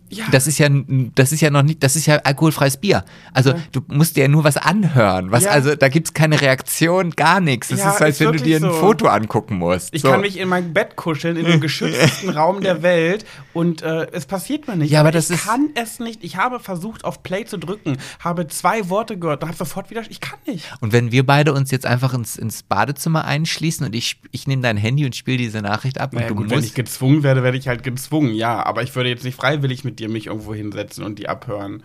Ja. 0.10 0.26
Das 0.32 0.46
ist 0.46 0.60
ja, 0.60 0.68
das 1.16 1.32
ist 1.32 1.42
ja 1.42 1.50
noch 1.50 1.64
nicht, 1.64 1.82
das 1.82 1.96
ist 1.96 2.06
ja 2.06 2.18
alkoholfreies 2.18 2.78
Bier. 2.78 3.04
Also 3.34 3.54
du 3.72 3.82
musst 3.88 4.16
dir 4.16 4.22
ja 4.22 4.28
nur 4.28 4.44
was 4.44 4.56
anhören. 4.56 5.32
Was, 5.32 5.46
Ja. 5.46 5.52
also 5.52 5.76
da 5.76 5.90
gibt's 5.90 6.14
keine 6.14 6.40
Reaktion, 6.40 7.10
gar 7.12 7.42
nichts. 7.42 7.72
Es 7.72 7.80
Ja, 7.80 7.92
ist, 7.92 8.02
als 8.02 8.20
wenn 8.20 8.32
du 8.34 8.38
dir 8.40 8.58
ein 8.58 8.62
so. 8.62 8.72
Foto 8.74 9.08
angucken 9.08 9.58
musst. 9.58 9.94
Ich 9.96 10.04
So. 10.04 10.12
kann 10.12 10.22
mich 10.22 10.38
in 10.38 10.48
mein 10.48 10.74
Bett 10.74 10.96
kuscheln, 10.96 11.38
in 11.38 11.46
dem 11.46 11.60
geschütztesten 11.66 12.30
Raum 12.30 12.62
der 12.62 12.84
Welt 12.84 13.26
und 13.54 13.82
äh, 13.82 14.08
es 14.12 14.26
passiert 14.28 14.68
mir 14.68 14.76
nicht. 14.76 14.92
Ja, 14.92 15.00
aber 15.00 15.12
das 15.12 15.30
ich 15.32 15.38
ist- 15.38 15.46
kann 15.48 15.70
es 15.76 16.00
nicht. 16.00 16.24
Ich 16.24 16.38
habe 16.38 16.60
versucht, 16.60 17.04
auf 17.04 17.24
Play 17.24 17.46
zu 17.46 17.58
drücken, 17.58 17.98
habe 18.20 18.48
zwei 18.48 18.90
Worte 18.90 19.18
gehört 19.18 19.42
und 19.42 19.50
habe 19.50 19.58
sofort 19.58 19.90
wieder. 19.90 20.04
Ich 20.10 20.22
kann 20.22 20.38
nicht. 20.46 20.66
Und 20.82 20.94
wenn 20.94 21.12
wir 21.12 21.26
beide 21.26 21.52
uns 21.54 21.72
jetzt 21.72 21.86
einfach 21.88 22.14
ins, 22.14 22.36
ins 22.38 22.62
Badezimmer 22.64 23.26
einschließen 23.26 23.86
und 23.86 23.96
ich, 23.96 24.22
ich 24.32 24.46
nehme 24.48 24.62
dein 24.62 24.78
Handy 24.78 25.04
und 25.06 25.16
spiele 25.16 25.38
diese 25.38 25.62
Nachricht 25.62 26.00
ab 26.00 26.14
Naja, 26.14 26.28
und 26.28 26.30
du 26.30 26.36
gut, 26.36 26.50
wenn 26.52 26.60
ich 26.60 26.66
musst. 26.66 26.76
gezwungen 26.76 27.24
werde, 27.24 27.42
werde 27.42 27.58
ich 27.58 27.68
halt 27.68 27.82
gezwungen, 27.84 28.34
ja. 28.36 28.64
Aber 28.64 28.84
ich 28.84 28.96
würde 28.96 29.10
jetzt 29.10 29.24
nicht 29.24 29.36
freiwillig 29.36 29.84
mit 29.84 29.95
dir 29.96 30.10
mich 30.10 30.28
irgendwo 30.28 30.54
hinsetzen 30.54 31.04
und 31.04 31.20
die 31.20 31.28
abhören. 31.30 31.84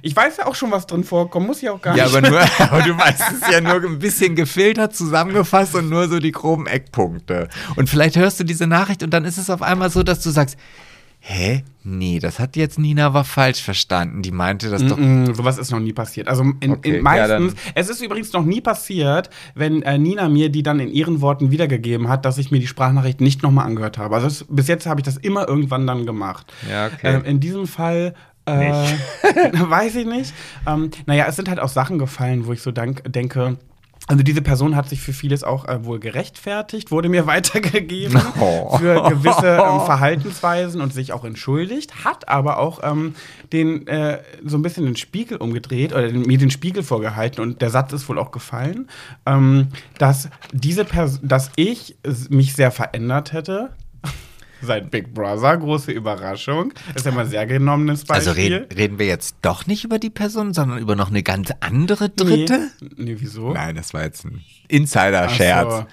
Ich 0.00 0.16
weiß 0.16 0.38
ja 0.38 0.46
auch 0.46 0.54
schon, 0.54 0.70
was 0.70 0.86
drin 0.86 1.04
vorkommt, 1.04 1.46
muss 1.46 1.62
ich 1.62 1.68
auch 1.68 1.82
gar 1.82 1.94
Ja, 1.94 2.04
nicht. 2.06 2.16
aber, 2.16 2.28
nur, 2.30 2.40
aber 2.58 2.82
du 2.82 2.96
weißt 2.96 3.22
es 3.42 3.50
ja 3.52 3.60
nur 3.60 3.74
ein 3.74 3.98
bisschen 3.98 4.34
gefiltert 4.34 4.96
zusammengefasst 4.96 5.74
und 5.74 5.90
nur 5.90 6.08
so 6.08 6.18
die 6.18 6.32
groben 6.32 6.66
Eckpunkte. 6.66 7.48
Und 7.76 7.90
vielleicht 7.90 8.16
hörst 8.16 8.40
du 8.40 8.44
diese 8.44 8.66
Nachricht 8.66 9.02
und 9.02 9.10
dann 9.10 9.24
ist 9.26 9.36
es 9.36 9.50
auf 9.50 9.60
einmal 9.60 9.90
so, 9.90 10.02
dass 10.02 10.20
du 10.22 10.30
sagst, 10.30 10.56
hä? 11.22 11.62
Nee, 11.84 12.18
das 12.18 12.38
hat 12.38 12.56
jetzt 12.56 12.78
Nina 12.78 13.06
aber 13.06 13.24
falsch 13.24 13.62
verstanden. 13.62 14.22
Die 14.22 14.30
meinte 14.30 14.70
das 14.70 14.84
doch. 14.86 14.96
Mm, 14.96 15.32
sowas 15.34 15.58
ist 15.58 15.70
noch 15.70 15.80
nie 15.80 15.92
passiert. 15.92 16.28
Also 16.28 16.44
in, 16.60 16.72
Okay, 16.72 16.88
in 16.88 16.94
ja, 16.96 17.02
meistens, 17.02 17.54
es 17.74 17.88
ist 17.88 18.02
übrigens 18.02 18.32
noch 18.32 18.44
nie 18.44 18.60
passiert, 18.60 19.30
wenn 19.54 19.82
äh, 19.82 19.98
Nina 19.98 20.28
mir 20.28 20.48
die 20.48 20.62
dann 20.62 20.78
in 20.80 20.88
ihren 20.88 21.20
Worten 21.20 21.50
wiedergegeben 21.50 22.08
hat, 22.08 22.24
dass 22.24 22.38
ich 22.38 22.50
mir 22.50 22.60
die 22.60 22.66
Sprachnachricht 22.66 23.20
nicht 23.20 23.42
nochmal 23.42 23.66
angehört 23.66 23.98
habe. 23.98 24.14
Also 24.14 24.26
es, 24.26 24.44
bis 24.48 24.68
jetzt 24.68 24.86
habe 24.86 25.00
ich 25.00 25.04
das 25.04 25.16
immer 25.16 25.48
irgendwann 25.48 25.86
dann 25.86 26.06
gemacht. 26.06 26.52
Ja, 26.70 26.86
okay. 26.86 27.14
Ähm, 27.14 27.24
in 27.24 27.40
diesem 27.40 27.66
Fall 27.66 28.14
äh, 28.44 28.72
weiß 29.52 29.96
ich 29.96 30.06
nicht. 30.06 30.34
Ähm, 30.66 30.90
naja, 31.06 31.26
es 31.28 31.36
sind 31.36 31.48
halt 31.48 31.60
auch 31.60 31.68
Sachen 31.68 31.98
gefallen, 31.98 32.46
wo 32.46 32.52
ich 32.52 32.62
so 32.62 32.72
denke. 32.72 33.56
Also 34.08 34.22
diese 34.24 34.42
Person 34.42 34.74
hat 34.74 34.88
sich 34.88 35.00
für 35.00 35.12
vieles 35.12 35.44
auch 35.44 35.66
äh, 35.66 35.84
wohl 35.84 36.00
gerechtfertigt, 36.00 36.90
wurde 36.90 37.08
mir 37.08 37.26
weitergegeben 37.28 38.20
Oh. 38.40 38.76
für 38.78 39.02
gewisse 39.08 39.46
ähm, 39.46 39.80
Verhaltensweisen 39.86 40.80
und 40.80 40.92
sich 40.92 41.12
auch 41.12 41.24
entschuldigt, 41.24 42.04
hat 42.04 42.28
aber 42.28 42.58
auch 42.58 42.80
ähm, 42.82 43.14
den 43.52 43.86
äh, 43.86 44.18
so 44.44 44.56
ein 44.58 44.62
bisschen 44.62 44.84
den 44.86 44.96
Spiegel 44.96 45.36
umgedreht 45.38 45.92
oder 45.92 46.08
den, 46.08 46.22
mir 46.22 46.38
den 46.38 46.50
Spiegel 46.50 46.82
vorgehalten 46.82 47.40
und 47.40 47.62
der 47.62 47.70
Satz 47.70 47.92
ist 47.92 48.08
wohl 48.08 48.18
auch 48.18 48.32
gefallen, 48.32 48.88
ähm, 49.24 49.68
dass 49.98 50.28
diese 50.52 50.84
Person, 50.84 51.20
dass 51.22 51.50
ich 51.56 51.96
mich 52.28 52.54
sehr 52.54 52.70
verändert 52.72 53.32
hätte. 53.32 53.70
Seit 54.62 54.90
Big 54.90 55.12
Brother, 55.12 55.56
große 55.56 55.92
Überraschung. 55.92 56.72
Ist 56.94 57.04
ja 57.04 57.12
mal 57.12 57.26
sehr 57.26 57.46
genommenes 57.46 58.04
Beispiel. 58.04 58.28
Also 58.28 58.40
reden, 58.40 58.66
reden 58.76 58.98
wir 58.98 59.06
jetzt 59.06 59.36
doch 59.42 59.66
nicht 59.66 59.84
über 59.84 59.98
die 59.98 60.10
Person, 60.10 60.54
sondern 60.54 60.78
über 60.78 60.96
noch 60.96 61.10
eine 61.10 61.22
ganz 61.22 61.52
andere 61.60 62.08
Dritte? 62.08 62.70
Nee, 62.80 62.88
nee 62.96 63.16
wieso? 63.18 63.52
Nein, 63.52 63.74
das 63.76 63.92
war 63.92 64.04
jetzt 64.04 64.24
ein 64.24 64.42
Insider-Scherz. 64.68 65.72
so. 65.72 65.86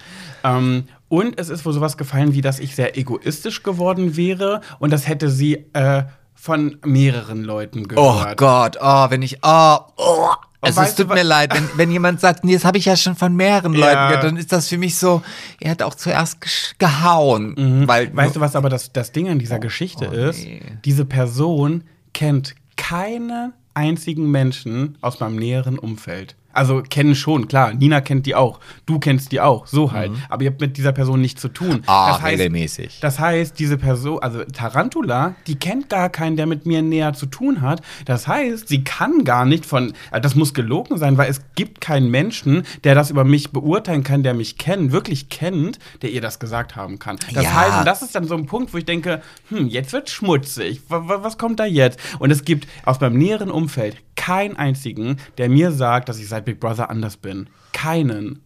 Ähm, 0.44 0.86
und 1.08 1.40
es 1.40 1.50
ist 1.50 1.66
wohl 1.66 1.74
sowas 1.74 1.98
gefallen, 1.98 2.34
wie 2.34 2.42
dass 2.42 2.60
ich 2.60 2.76
sehr 2.76 2.98
egoistisch 2.98 3.64
geworden 3.64 4.16
wäre 4.16 4.62
und 4.78 4.92
das 4.92 5.08
hätte 5.08 5.30
sie 5.30 5.66
äh, 5.74 6.04
von 6.36 6.78
mehreren 6.86 7.44
Leuten 7.44 7.84
Oh 7.96 8.14
gehört. 8.14 8.38
Gott, 8.38 8.78
oh, 8.80 9.10
wenn 9.10 9.22
ich, 9.22 9.40
oh, 9.42 9.78
oh. 9.98 10.30
Also 10.62 10.82
es 10.82 10.96
tut 10.96 11.08
mir 11.08 11.24
leid, 11.24 11.54
wenn, 11.54 11.70
wenn 11.78 11.92
jemand 11.92 12.20
sagt, 12.20 12.44
nee, 12.44 12.54
das 12.54 12.66
habe 12.66 12.78
ich 12.78 12.86
ja 12.86 12.96
schon 12.98 13.16
von 13.16 13.34
mehreren 13.36 13.74
Ja. 13.74 13.80
Leuten 13.80 14.08
gehört, 14.10 14.24
dann 14.26 14.38
ist 14.38 14.52
das 14.52 14.68
für 14.68 14.78
mich 14.78 14.98
so, 14.98 15.22
er 15.62 15.72
hat 15.72 15.82
auch 15.82 15.96
zuerst 15.96 16.38
gehauen. 16.80 17.56
Weil, 17.88 18.08
Mhm. 18.10 18.16
Weißt 18.18 18.36
du, 18.36 18.40
was 18.42 18.56
aber 18.56 18.70
das, 18.70 18.92
das 18.92 19.12
Ding 19.12 19.30
an 19.30 19.40
dieser 19.40 19.60
Geschichte 19.60 20.10
oh, 20.10 20.14
ist? 20.14 20.44
nee. 20.44 20.62
Diese 20.84 21.06
Person 21.06 21.84
kennt 22.14 22.56
keinen 22.76 23.54
einzigen 23.74 24.30
Menschen 24.30 24.98
aus 25.02 25.20
meinem 25.20 25.38
näheren 25.38 25.80
Umfeld. 25.80 26.36
Also 26.52 26.82
kennen 26.82 27.16
schon, 27.16 27.48
klar. 27.48 27.74
Nina 27.74 28.02
kennt 28.02 28.26
die 28.26 28.36
auch. 28.36 28.60
Du 28.86 29.00
kennst 29.00 29.32
die 29.32 29.40
auch. 29.40 29.68
So 29.68 29.92
halt. 29.92 30.12
Aber 30.30 30.44
ihr 30.44 30.50
habt 30.50 30.60
mit 30.62 30.78
dieser 30.78 30.92
Person 30.92 31.22
nichts 31.22 31.42
zu 31.42 31.50
tun. 31.50 31.78
Mhm. 31.78 31.84
Ah, 31.86 32.14
das 32.14 32.22
heißt, 32.22 32.40
regelmäßig. 32.40 33.00
Das 33.02 33.20
heißt, 33.20 33.60
diese 33.60 33.78
Person, 33.78 34.20
also 34.20 34.44
Tarantula, 34.46 35.36
die 35.48 35.56
kennt 35.56 35.90
gar 35.90 36.10
keinen, 36.10 36.38
der 36.38 36.46
mit 36.48 36.66
mir 36.66 36.82
näher 36.82 37.14
zu 37.14 37.28
tun 37.28 37.62
hat. 37.62 37.82
Das 38.06 38.28
heißt, 38.28 38.68
sie 38.68 38.84
kann 38.84 39.24
gar 39.24 39.46
nicht 39.46 39.66
von, 39.66 39.94
also 40.12 40.22
das 40.22 40.36
muss 40.36 40.54
gelogen 40.54 40.98
sein, 40.98 41.18
weil 41.18 41.30
es 41.30 41.42
gibt 41.56 41.82
keinen 41.82 42.10
Menschen, 42.10 42.64
der 42.84 42.96
das 42.96 43.12
über 43.12 43.24
mich 43.24 43.52
beurteilen 43.52 44.04
kann, 44.04 44.24
der 44.24 44.34
mich 44.34 44.58
kennt, 44.58 44.92
wirklich 44.92 45.30
kennt, 45.30 45.80
der 46.02 46.10
ihr 46.12 46.22
das 46.22 46.40
gesagt 46.40 46.76
haben 46.76 46.98
kann. 47.00 47.18
Das 47.34 47.44
Ja. 47.44 47.54
heißt, 47.54 47.80
und 47.80 47.86
das 47.86 48.02
ist 48.02 48.16
dann 48.16 48.26
so 48.26 48.36
ein 48.36 48.46
Punkt, 48.48 48.74
wo 48.74 48.78
ich 48.78 48.86
denke, 48.86 49.22
hm, 49.50 49.68
jetzt 49.68 49.94
wird 49.94 50.10
schmutzig. 50.10 50.82
Was 50.88 51.38
kommt 51.38 51.60
da 51.60 51.66
jetzt? 51.66 52.00
Und 52.20 52.32
es 52.32 52.44
gibt 52.44 52.68
aus 52.86 53.00
meinem 53.00 53.18
näheren 53.18 53.52
Umfeld 53.52 53.98
keinen 54.20 54.58
einzigen, 54.58 55.16
der 55.38 55.48
mir 55.50 55.72
sagt, 55.72 56.10
dass 56.10 56.20
ich 56.20 56.28
seit 56.28 56.44
Big 56.44 56.60
Brother 56.60 56.90
anders 56.90 57.16
bin. 57.16 57.48
Keinen. 57.72 58.42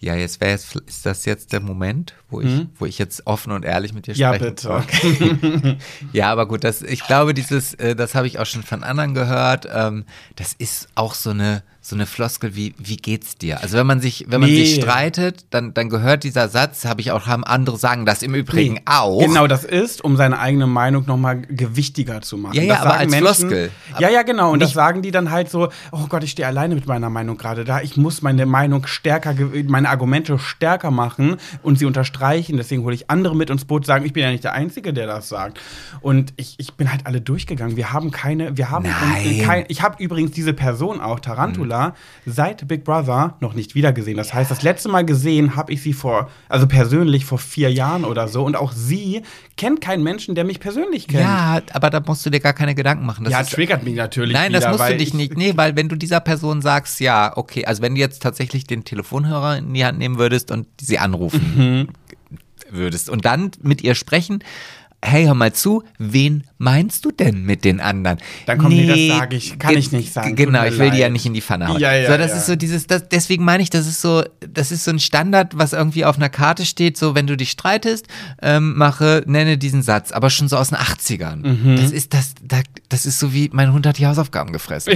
ja, 0.00 0.14
jetzt 0.16 0.40
wäre 0.40 0.50
jetzt, 0.50 0.74
ist 0.74 1.06
das 1.06 1.24
jetzt 1.24 1.52
der 1.52 1.60
Moment, 1.60 2.14
wo 2.28 2.40
ich, 2.40 2.66
wo 2.76 2.84
ich 2.84 2.98
jetzt 2.98 3.26
offen 3.26 3.52
und 3.52 3.64
ehrlich 3.64 3.94
mit 3.94 4.06
dir 4.08 4.14
Mhm. 4.14 4.20
Ja, 4.20 4.32
bitte. 4.32 4.62
soll? 4.62 4.84
ja, 6.12 6.30
aber 6.32 6.46
gut, 6.48 6.64
das, 6.64 6.82
ich 6.82 7.06
glaube, 7.06 7.32
dieses, 7.32 7.74
äh, 7.74 7.94
das 7.94 8.14
habe 8.14 8.26
ich 8.26 8.38
auch 8.40 8.44
schon 8.46 8.64
von 8.64 8.82
anderen 8.82 9.14
gehört. 9.14 9.68
Ähm, 9.72 10.04
das 10.36 10.52
ist 10.52 10.88
auch 10.96 11.14
so 11.14 11.30
eine, 11.30 11.62
so 11.86 11.94
eine 11.96 12.06
Floskel 12.06 12.56
wie, 12.56 12.74
wie 12.78 12.96
geht's 12.96 13.36
dir? 13.36 13.60
Also 13.60 13.76
wenn 13.76 13.86
man 13.86 14.00
sich, 14.00 14.24
wenn 14.28 14.40
man 14.40 14.48
Nee. 14.48 14.64
sich 14.64 14.76
streitet, 14.76 15.44
dann, 15.50 15.74
dann 15.74 15.90
gehört 15.90 16.24
dieser 16.24 16.48
Satz, 16.48 16.86
habe 16.86 17.02
ich 17.02 17.10
auch, 17.12 17.26
haben 17.26 17.44
andere 17.44 17.76
sagen 17.76 18.06
das 18.06 18.22
im 18.22 18.34
Übrigen 18.34 18.74
Nee. 18.76 18.80
auch. 18.86 19.20
Genau, 19.20 19.46
das 19.46 19.64
ist, 19.64 20.02
um 20.02 20.16
seine 20.16 20.38
eigene 20.38 20.66
Meinung 20.66 21.04
nochmal 21.06 21.42
gewichtiger 21.42 22.22
zu 22.22 22.38
machen. 22.38 22.54
Ja, 22.54 22.62
ja, 22.62 22.74
das 22.76 22.82
aber 22.86 22.94
als 22.94 23.14
Floskel. 23.14 23.70
Ja, 23.98 24.08
ja, 24.08 24.22
genau. 24.22 24.50
Und 24.52 24.60
das 24.60 24.72
sagen 24.72 25.02
die 25.02 25.10
dann 25.10 25.30
halt 25.30 25.50
so, 25.50 25.68
oh 25.92 26.06
Gott, 26.08 26.24
ich 26.24 26.30
stehe 26.30 26.48
alleine 26.48 26.74
mit 26.74 26.86
meiner 26.86 27.10
Meinung 27.10 27.36
gerade 27.36 27.64
da. 27.64 27.82
Ich 27.82 27.98
muss 27.98 28.22
meine 28.22 28.46
Meinung 28.46 28.86
stärker, 28.86 29.34
meine 29.66 29.90
Argumente 29.90 30.38
stärker 30.38 30.90
machen 30.90 31.36
und 31.62 31.78
sie 31.78 31.84
unterstreichen. 31.84 32.56
Deswegen 32.56 32.82
hole 32.84 32.94
ich 32.94 33.10
andere 33.10 33.36
mit 33.36 33.50
ins 33.50 33.66
Boot, 33.66 33.84
sagen, 33.84 34.06
ich 34.06 34.14
bin 34.14 34.22
ja 34.22 34.30
nicht 34.30 34.44
der 34.44 34.54
Einzige, 34.54 34.94
der 34.94 35.06
das 35.06 35.28
sagt. 35.28 35.60
Und 36.00 36.32
ich, 36.36 36.54
ich 36.56 36.72
bin 36.72 36.90
halt 36.90 37.04
alle 37.06 37.20
durchgegangen. 37.20 37.76
Wir 37.76 37.92
haben 37.92 38.10
keine, 38.10 38.56
wir 38.56 38.70
haben 38.70 38.84
Nein. 38.88 39.42
kein, 39.44 39.64
ich 39.68 39.82
habe 39.82 40.02
übrigens 40.02 40.30
diese 40.30 40.54
Person 40.54 41.02
auch, 41.02 41.20
Tarantula, 41.20 41.73
seit 42.26 42.66
Big 42.68 42.84
Brother 42.84 43.36
noch 43.40 43.54
nicht 43.54 43.74
wiedergesehen. 43.74 44.16
Das 44.16 44.32
heißt, 44.34 44.50
das 44.50 44.62
letzte 44.62 44.88
Mal 44.88 45.04
gesehen 45.04 45.56
habe 45.56 45.72
ich 45.72 45.82
sie 45.82 45.92
vor, 45.92 46.30
also 46.48 46.66
persönlich 46.66 47.24
vor 47.24 47.38
vier 47.38 47.70
Jahren 47.72 48.04
oder 48.04 48.28
so. 48.28 48.44
Und 48.44 48.56
auch 48.56 48.72
sie 48.72 49.22
kennt 49.56 49.80
keinen 49.80 50.02
Menschen, 50.02 50.34
der 50.34 50.44
mich 50.44 50.60
persönlich 50.60 51.08
kennt. 51.08 51.22
Ja, 51.22 51.60
aber 51.72 51.90
da 51.90 52.00
musst 52.06 52.24
du 52.26 52.30
dir 52.30 52.40
gar 52.40 52.52
keine 52.52 52.74
Gedanken 52.74 53.04
machen. 53.06 53.24
Das 53.24 53.32
ja, 53.32 53.40
ist, 53.40 53.52
triggert 53.52 53.82
mich 53.84 53.94
natürlich. 53.94 54.32
Nein, 54.34 54.50
wieder, 54.50 54.60
das 54.60 54.70
musst 54.78 54.90
du 54.90 54.96
dich 54.96 55.08
ich- 55.08 55.14
nicht. 55.14 55.36
Nee, 55.36 55.52
weil 55.56 55.76
wenn 55.76 55.88
du 55.88 55.96
dieser 55.96 56.20
Person 56.20 56.62
sagst, 56.62 57.00
ja, 57.00 57.36
okay, 57.36 57.64
also 57.66 57.82
wenn 57.82 57.94
du 57.94 58.00
jetzt 58.00 58.22
tatsächlich 58.22 58.64
den 58.66 58.84
Telefonhörer 58.84 59.58
in 59.58 59.74
die 59.74 59.84
Hand 59.84 59.98
nehmen 59.98 60.18
würdest 60.18 60.50
und 60.50 60.66
sie 60.80 60.98
anrufen 60.98 61.52
Mhm. 61.56 61.88
würdest 62.70 63.10
und 63.10 63.24
dann 63.24 63.50
mit 63.62 63.82
ihr 63.82 63.94
sprechen, 63.94 64.42
hey, 65.04 65.24
hör 65.26 65.34
mal 65.34 65.52
zu, 65.52 65.82
wen 65.98 66.44
meinst 66.58 67.04
du 67.04 67.10
denn 67.10 67.44
mit 67.44 67.64
den 67.64 67.80
anderen? 67.80 68.18
Dann 68.46 68.58
kommt 68.58 68.72
die, 68.72 68.86
das 69.08 69.18
sag 69.18 69.32
ich, 69.34 69.58
kann 69.58 69.76
ich 69.76 69.92
nicht 69.92 70.12
sagen, 70.12 70.34
Genau, 70.34 70.64
ich 70.64 70.78
will 70.78 70.90
die 70.90 70.98
ja 70.98 71.04
leid. 71.06 71.12
nicht 71.12 71.26
in 71.26 71.34
die 71.34 71.40
Pfanne 71.42 71.68
hauen. 71.68 71.78
Ja, 71.80 71.94
ja, 71.94 72.10
so, 72.10 72.16
das 72.18 72.30
ja. 72.30 72.36
ist 72.38 72.46
so 72.46 72.56
dieses, 72.56 72.86
das, 72.86 73.08
deswegen 73.08 73.44
meine 73.44 73.62
ich, 73.62 73.70
das 73.70 73.86
ist 73.86 74.00
so, 74.00 74.24
das 74.40 74.72
ist 74.72 74.84
so 74.84 74.90
ein 74.90 74.98
Standard, 74.98 75.56
was 75.58 75.72
irgendwie 75.74 76.04
auf 76.04 76.16
einer 76.16 76.28
Karte 76.30 76.64
steht, 76.64 76.96
so 76.96 77.14
wenn 77.14 77.26
du 77.26 77.36
dich 77.36 77.50
streitest, 77.50 78.06
ähm, 78.42 78.74
mache, 78.76 79.22
nenne 79.26 79.58
diesen 79.58 79.82
Satz, 79.82 80.10
aber 80.10 80.30
schon 80.30 80.48
so 80.48 80.56
aus 80.56 80.70
den 80.70 80.78
80ern. 80.78 81.46
Mhm. 81.46 81.76
Das 81.76 81.90
ist 81.92 82.14
das, 82.14 82.34
da- 82.42 82.62
das 82.88 83.06
ist 83.06 83.18
so 83.18 83.32
wie 83.32 83.50
mein 83.52 83.72
Hund 83.72 83.86
hat 83.86 83.98
die 83.98 84.06
Hausaufgaben 84.06 84.52
gefressen. 84.52 84.94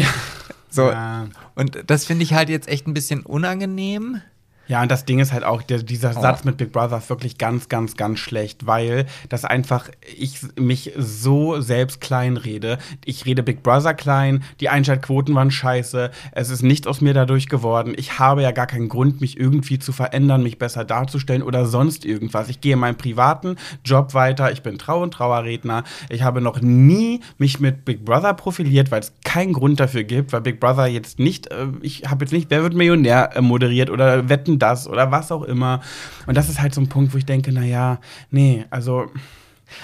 So, 0.71 0.91
Ja. 0.91 1.27
und 1.55 1.79
das 1.87 2.05
finde 2.05 2.25
ich 2.25 2.35
halt 2.35 2.49
jetzt 2.51 2.69
echt 2.69 2.87
ein 2.87 2.95
bisschen 2.95 3.21
unangenehm. 3.21 4.21
Ja, 4.69 4.83
und 4.83 4.91
das 4.91 5.05
Ding 5.05 5.19
ist 5.19 5.33
halt 5.33 5.45
auch, 5.45 5.63
der, 5.63 5.83
dieser 5.83 6.13
Oh. 6.17 6.21
Satz 6.21 6.45
mit 6.45 6.57
Big 6.59 6.73
Brother 6.73 6.99
ist 6.99 7.11
wirklich 7.11 7.39
ganz, 7.39 7.69
ganz, 7.69 7.97
ganz 7.97 8.19
schlecht, 8.19 8.67
weil 8.67 9.07
das 9.29 9.45
einfach 9.45 9.89
ich 10.17 10.41
mich 10.59 10.93
so 10.97 11.61
selbst 11.61 12.01
klein 12.01 12.37
rede. 12.37 12.79
Ich 13.05 13.25
rede 13.27 13.43
Big 13.43 13.63
Brother 13.63 13.95
klein, 13.95 14.43
die 14.61 14.69
Einschaltquoten 14.69 15.35
waren 15.35 15.51
scheiße, 15.51 16.11
es 16.33 16.51
ist 16.51 16.63
nichts 16.63 16.87
aus 16.87 17.01
mir 17.01 17.15
dadurch 17.15 17.49
geworden. 17.49 17.95
Ich 17.97 18.19
habe 18.19 18.43
ja 18.43 18.51
gar 18.51 18.67
keinen 18.67 18.89
Grund, 18.89 19.21
mich 19.21 19.39
irgendwie 19.39 19.79
zu 19.79 19.93
verändern, 19.93 20.43
mich 20.43 20.59
besser 20.59 20.85
darzustellen 20.85 21.43
oder 21.43 21.67
sonst 21.67 22.05
irgendwas. 22.05 22.49
Ich 22.49 22.61
gehe 22.61 22.75
in 22.75 22.79
meinem 22.81 22.97
privaten 22.97 23.57
Job 23.85 24.15
weiter, 24.15 24.53
ich 24.53 24.63
bin 24.63 24.79
Trau- 24.79 25.03
und 25.03 25.13
Trauerredner. 25.13 25.85
Ich 26.11 26.23
habe 26.23 26.41
noch 26.41 26.61
nie 26.61 27.21
mich 27.39 27.59
mit 27.61 27.85
Big 27.85 28.05
Brother 28.05 28.35
profiliert, 28.35 28.91
weil 28.91 29.01
es 29.01 29.13
keinen 29.25 29.53
Grund 29.53 29.81
dafür 29.81 30.05
gibt, 30.05 30.33
weil 30.33 30.43
Big 30.43 30.61
Brother 30.61 30.87
jetzt 30.87 31.19
nicht, 31.19 31.47
äh, 31.49 31.69
ich 31.81 32.05
habe 32.07 32.25
jetzt 32.25 32.33
nicht 32.33 32.51
Wer 32.51 32.63
wird 32.63 32.75
Millionär 32.75 33.37
äh, 33.37 33.41
moderiert 33.41 33.91
oder 33.91 34.29
Wetten 34.29 34.58
das 34.59 34.89
oder 34.89 35.11
was 35.11 35.33
auch 35.33 35.43
immer. 35.43 35.81
Und 36.27 36.37
das 36.37 36.49
ist 36.49 36.61
halt 36.61 36.75
so 36.75 36.81
ein 36.81 36.89
Punkt, 36.89 37.15
wo 37.15 37.19
ich 37.19 37.27
denke, 37.27 37.53
naja, 37.53 38.01
nee, 38.31 38.65
also 38.71 39.11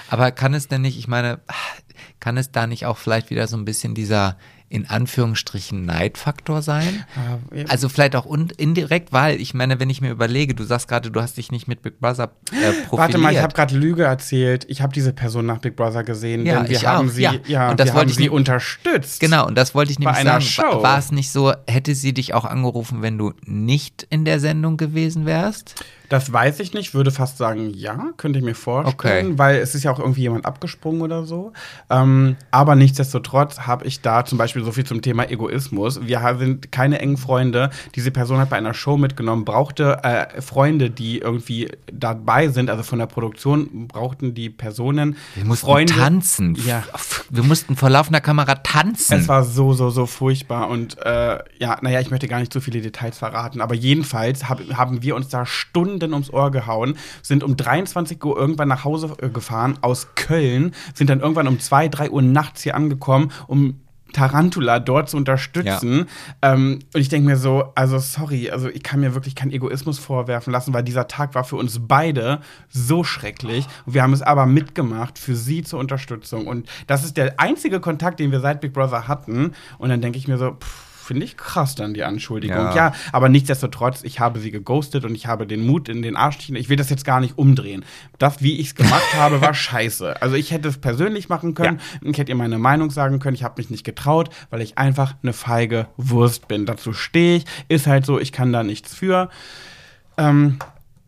Aber 0.09 0.31
kann 0.31 0.53
es 0.53 0.67
denn 0.67 0.81
nicht, 0.81 0.97
ich 0.97 1.07
meine, 1.07 1.39
kann 2.19 2.37
es 2.37 2.51
da 2.51 2.67
nicht 2.67 2.85
auch 2.85 2.97
vielleicht 2.97 3.29
wieder 3.29 3.47
so 3.47 3.57
ein 3.57 3.65
bisschen 3.65 3.93
dieser 3.93 4.37
in 4.75 4.89
Anführungsstrichen 4.89 5.85
Neidfaktor 5.85 6.61
sein? 6.61 7.05
äh, 7.51 7.63
Also 7.69 7.87
vielleicht 7.87 8.15
auch 8.15 8.25
indirekt, 8.57 9.13
weil 9.13 9.39
ich 9.39 9.53
meine, 9.53 9.79
wenn 9.79 9.89
ich 9.89 10.01
mir 10.01 10.11
überlege, 10.11 10.53
du 10.53 10.63
sagst 10.65 10.87
gerade, 10.89 11.09
du 11.09 11.21
hast 11.21 11.37
dich 11.37 11.49
nicht 11.51 11.67
mit 11.67 11.81
Big 11.81 11.99
Brother 12.01 12.25
äh, 12.51 12.55
profiliert. 12.55 12.91
Warte 12.91 13.17
mal, 13.17 13.31
ich 13.33 13.41
habe 13.41 13.53
gerade 13.53 13.75
Lüge 13.77 14.03
erzählt. 14.03 14.65
Ich 14.67 14.81
habe 14.81 14.93
diese 14.93 15.13
Person 15.13 15.45
nach 15.45 15.59
Big 15.59 15.75
Brother 15.77 16.03
gesehen, 16.03 16.45
Ja, 16.45 16.59
denn 16.63 16.69
wir 16.69 16.81
haben 16.81 17.07
auch, 17.07 17.11
sie, 17.13 17.21
ja. 17.23 17.33
ja, 17.47 17.71
Und 17.71 17.79
das 17.79 17.87
wir 17.87 17.93
wollte 17.93 18.01
haben 18.01 18.09
ich 18.09 18.15
sie 18.17 18.29
unterstützt. 18.29 19.19
Genau, 19.21 19.47
und 19.47 19.55
das 19.57 19.73
wollte 19.73 19.91
ich 19.91 19.99
nämlich 19.99 20.17
einer 20.17 20.41
sagen. 20.41 20.43
Show. 20.43 20.83
War 20.83 20.99
es 20.99 21.11
nicht 21.11 21.31
so, 21.31 21.53
hätte 21.67 21.95
sie 21.95 22.13
dich 22.13 22.33
auch 22.33 22.45
angerufen, 22.45 23.01
wenn 23.01 23.17
du 23.17 23.31
nicht 23.45 24.05
in 24.09 24.25
der 24.25 24.39
Sendung 24.41 24.75
gewesen 24.77 25.25
wärst? 25.25 25.85
Das 26.09 26.31
weiß 26.31 26.59
ich 26.59 26.73
nicht, 26.73 26.93
würde 26.93 27.11
fast 27.11 27.37
sagen, 27.37 27.71
ja, 27.73 28.11
könnte 28.17 28.39
ich 28.39 28.45
mir 28.45 28.55
vorstellen, 28.55 29.27
Okay. 29.27 29.37
weil 29.37 29.57
es 29.57 29.75
ist 29.75 29.83
ja 29.83 29.91
auch 29.91 29.99
irgendwie 29.99 30.21
jemand 30.21 30.45
abgesprungen 30.45 31.01
oder 31.01 31.23
so. 31.25 31.51
Ähm, 31.89 32.35
aber 32.51 32.75
nichtsdestotrotz 32.75 33.59
habe 33.61 33.85
ich 33.85 34.01
da 34.01 34.25
zum 34.25 34.37
Beispiel 34.37 34.63
so 34.63 34.71
viel 34.71 34.85
zum 34.85 35.01
Thema 35.01 35.29
Egoismus. 35.29 35.99
Wir 36.05 36.35
sind 36.39 36.71
keine 36.71 36.99
engen 36.99 37.17
Freunde. 37.17 37.69
Diese 37.95 38.11
Person 38.11 38.37
hat 38.39 38.49
bei 38.49 38.57
einer 38.57 38.73
Show 38.73 38.97
mitgenommen, 38.97 39.45
brauchte 39.45 39.99
äh, 40.03 40.41
Freunde, 40.41 40.89
die 40.89 41.19
irgendwie 41.19 41.69
dabei 41.91 42.47
sind, 42.49 42.69
also 42.69 42.83
von 42.83 42.99
der 42.99 43.05
Produktion 43.07 43.87
brauchten 43.87 44.33
die 44.33 44.49
Personen 44.49 45.15
Wir 45.35 45.45
mussten 45.45 45.65
Freunde. 45.65 45.93
tanzen. 45.93 46.55
Ja. 46.65 46.83
Wir 47.29 47.43
mussten 47.43 47.75
vor 47.75 47.89
laufender 47.89 48.21
Kamera 48.21 48.55
tanzen. 48.55 49.19
Es 49.19 49.27
war 49.27 49.43
so, 49.43 49.73
so, 49.73 49.89
so 49.89 50.05
furchtbar. 50.05 50.69
Und 50.69 50.97
äh, 51.05 51.39
ja, 51.59 51.77
naja, 51.81 51.99
ich 51.99 52.11
möchte 52.11 52.27
gar 52.27 52.39
nicht 52.39 52.53
zu 52.53 52.61
viele 52.61 52.81
Details 52.81 53.17
verraten, 53.17 53.61
aber 53.61 53.75
jedenfalls 53.75 54.49
hab, 54.49 54.59
haben 54.73 55.01
wir 55.03 55.15
uns 55.15 55.29
da 55.29 55.45
Stunden 55.45 55.94
ums 56.03 56.31
Ohr 56.31 56.51
gehauen, 56.51 56.97
sind 57.21 57.43
um 57.43 57.57
23 57.57 58.23
Uhr 58.23 58.37
irgendwann 58.37 58.67
nach 58.67 58.83
Hause 58.83 59.15
äh, 59.21 59.29
gefahren 59.29 59.77
aus 59.81 60.09
Köln, 60.15 60.73
sind 60.93 61.09
dann 61.09 61.19
irgendwann 61.19 61.47
um 61.47 61.59
2, 61.59 61.87
3 61.89 62.09
Uhr 62.11 62.21
nachts 62.21 62.63
hier 62.63 62.75
angekommen, 62.75 63.31
um 63.47 63.79
Tarantula 64.15 64.79
dort 64.79 65.09
zu 65.09 65.17
unterstützen. 65.17 66.05
Ähm, 66.41 66.79
und 66.93 67.01
ich 67.01 67.09
denke 67.09 67.27
mir 67.27 67.37
so, 67.37 67.73
also 67.75 67.99
sorry, 67.99 68.49
also 68.49 68.69
ich 68.69 68.81
kann 68.81 69.01
mir 69.01 69.13
wirklich 69.13 69.35
keinen 69.35 69.51
Egoismus 69.51 69.99
vorwerfen 69.99 70.53
lassen, 70.53 70.73
weil 70.73 70.83
dieser 70.83 71.07
Tag 71.07 71.35
war 71.35 71.43
für 71.43 71.57
uns 71.57 71.79
beide 71.81 72.39
so 72.69 73.03
schrecklich. 73.03 73.67
Und 73.85 73.93
wir 73.93 74.03
haben 74.03 74.13
es 74.13 74.21
aber 74.21 74.45
mitgemacht 74.45 75.19
für 75.19 75.35
sie 75.35 75.63
zur 75.63 75.79
Unterstützung. 75.79 76.47
Und 76.47 76.69
das 76.87 77.03
ist 77.03 77.17
der 77.17 77.39
einzige 77.41 77.81
Kontakt, 77.81 78.21
den 78.21 78.31
wir 78.31 78.39
seit 78.39 78.61
Big 78.61 78.71
Brother 78.71 79.09
hatten. 79.09 79.51
Und 79.77 79.89
dann 79.89 79.99
denke 79.99 80.17
ich 80.17 80.29
mir 80.29 80.37
so, 80.37 80.51
pff, 80.51 80.84
Finde 81.05 81.23
ich 81.23 81.37
krass 81.37 81.75
dann 81.75 81.93
die 81.93 82.03
Anschuldigung. 82.03 82.57
Ja. 82.57 82.75
Ja. 82.75 82.93
aber 83.11 83.29
nichtsdestotrotz, 83.29 84.03
ich 84.03 84.19
habe 84.19 84.39
sie 84.39 84.49
geghostet 84.49 85.05
und 85.05 85.13
ich 85.13 85.27
habe 85.27 85.45
den 85.45 85.63
Mut 85.63 85.87
in 85.87 86.01
den 86.01 86.15
Arsch. 86.15 86.49
Ich 86.49 86.67
will 86.67 86.77
das 86.77 86.89
jetzt 86.89 87.05
gar 87.05 87.19
nicht 87.19 87.37
umdrehen. 87.37 87.85
Das, 88.17 88.41
wie 88.41 88.59
ich 88.59 88.67
es 88.67 88.75
gemacht 88.75 89.13
habe, 89.15 89.39
war 89.39 89.53
scheiße. 89.53 90.19
Also 90.21 90.35
ich 90.35 90.49
hätte 90.51 90.67
es 90.67 90.79
persönlich 90.79 91.29
machen 91.29 91.53
können. 91.53 91.79
Ich 92.01 92.17
hätte 92.17 92.31
ihr 92.31 92.35
meine 92.35 92.57
Meinung 92.57 92.89
sagen 92.89 93.19
können. 93.19 93.35
Ich 93.35 93.43
habe 93.43 93.55
mich 93.57 93.69
nicht 93.69 93.83
getraut, 93.83 94.29
weil 94.49 94.61
ich 94.61 94.79
einfach 94.79 95.13
eine 95.21 95.33
feige 95.33 95.87
Wurst 95.95 96.47
bin. 96.47 96.65
Dazu 96.65 96.91
stehe 96.91 97.37
ich. 97.37 97.45
Ist 97.67 97.85
halt 97.85 98.05
so, 98.05 98.19
ich 98.19 98.31
kann 98.31 98.51
da 98.51 98.63
nichts 98.63 98.95
für. 98.95 99.29
Ähm, 100.17 100.57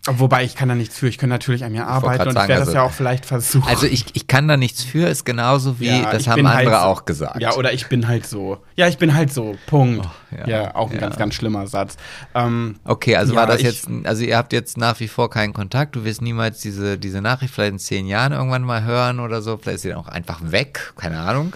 wobei 0.08 0.44
ich 0.44 0.56
kann 0.56 0.70
da 0.70 0.76
nichts 0.76 0.98
für. 0.98 1.08
Ich 1.08 1.18
kann 1.18 1.30
natürlich 1.30 1.64
an 1.64 1.72
mir 1.72 1.88
arbeiten 1.88 2.22
und 2.24 2.30
ich 2.30 2.36
werde 2.36 2.48
das 2.54 2.60
also- 2.70 2.74
ja 2.74 2.84
auch 2.84 2.92
vielleicht 2.92 3.26
versuchen. 3.26 3.68
also 3.68 3.86
ich, 3.88 4.06
ich 4.14 4.28
kann 4.28 4.48
da 4.48 4.58
nichts 4.58 4.84
für, 4.84 5.08
ist 5.08 5.26
genauso 5.26 5.80
wie, 5.80 5.88
Ja, 5.88 6.12
das 6.12 6.28
haben 6.28 6.48
halt 6.48 6.68
andere 6.68 6.82
so- 6.82 6.86
auch 6.88 7.06
gesagt. 7.06 7.42
Ja, 7.42 7.54
oder 7.54 7.74
ich 7.74 7.88
bin 7.88 8.08
halt 8.08 8.26
so. 8.28 8.58
Ja, 8.76 8.88
ich 8.88 8.98
bin 8.98 9.14
halt 9.16 9.34
so. 9.34 9.56
Punkt. 9.68 10.06
Oh, 10.06 10.36
ja. 10.38 10.48
ja. 10.48 10.76
auch 10.76 10.90
ein 10.90 10.96
Ja. 10.96 11.02
ganz, 11.02 11.18
ganz 11.18 11.34
schlimmer 11.36 11.68
Satz. 11.68 11.98
Ähm, 12.36 12.76
Okay, 12.84 13.16
also 13.16 13.36
war 13.36 13.48
das 13.48 13.58
ich- 13.58 13.64
jetzt, 13.64 13.88
also 14.04 14.24
ihr 14.24 14.38
habt 14.38 14.54
jetzt 14.54 14.78
nach 14.78 15.00
wie 15.00 15.08
vor 15.08 15.30
keinen 15.30 15.54
Kontakt, 15.54 15.96
du 15.96 16.04
wirst 16.06 16.22
niemals 16.22 16.62
diese, 16.62 16.98
diese 16.98 17.22
Nachricht 17.22 17.54
vielleicht 17.54 17.72
in 17.74 17.80
zehn 17.80 18.08
Jahren 18.08 18.32
irgendwann 18.34 18.64
mal 18.64 18.84
hören 18.84 19.20
oder 19.20 19.42
so, 19.42 19.58
vielleicht 19.58 19.76
ist 19.78 19.82
sie 19.84 19.90
dann 19.90 19.98
auch 19.98 20.08
einfach 20.08 20.40
weg, 20.44 20.94
keine 20.98 21.20
Ahnung. 21.20 21.54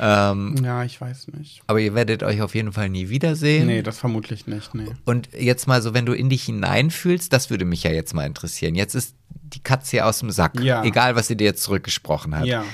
Ähm, 0.00 0.56
ja, 0.62 0.84
ich 0.84 1.00
weiß 1.00 1.28
nicht. 1.38 1.62
aber 1.66 1.80
ihr 1.80 1.94
werdet 1.94 2.22
euch 2.22 2.40
auf 2.42 2.54
jeden 2.54 2.72
Fall 2.72 2.88
nie 2.88 3.08
wiedersehen. 3.08 3.66
Nee, 3.66 3.82
das 3.82 3.98
vermutlich 3.98 4.46
nicht. 4.46 4.74
Nee. 4.74 4.86
Und 5.04 5.28
jetzt 5.38 5.66
mal 5.66 5.82
so, 5.82 5.94
wenn 5.94 6.06
du 6.06 6.12
in 6.12 6.30
dich 6.30 6.44
hineinfühlst, 6.44 7.32
das 7.32 7.50
würde 7.50 7.64
mich 7.64 7.82
ja 7.82 7.90
jetzt 7.90 8.14
mal 8.14 8.24
interessieren. 8.26 8.74
Jetzt 8.74 8.94
ist 8.94 9.14
die 9.28 9.60
Katze 9.62 10.04
aus 10.04 10.20
dem 10.20 10.30
Sack, 10.30 10.58
Ja. 10.60 10.82
egal 10.84 11.14
was 11.16 11.26
sie 11.28 11.36
dir 11.36 11.44
jetzt 11.44 11.62
zurückgesprochen 11.62 12.34
hat. 12.36 12.46
Ja. 12.46 12.64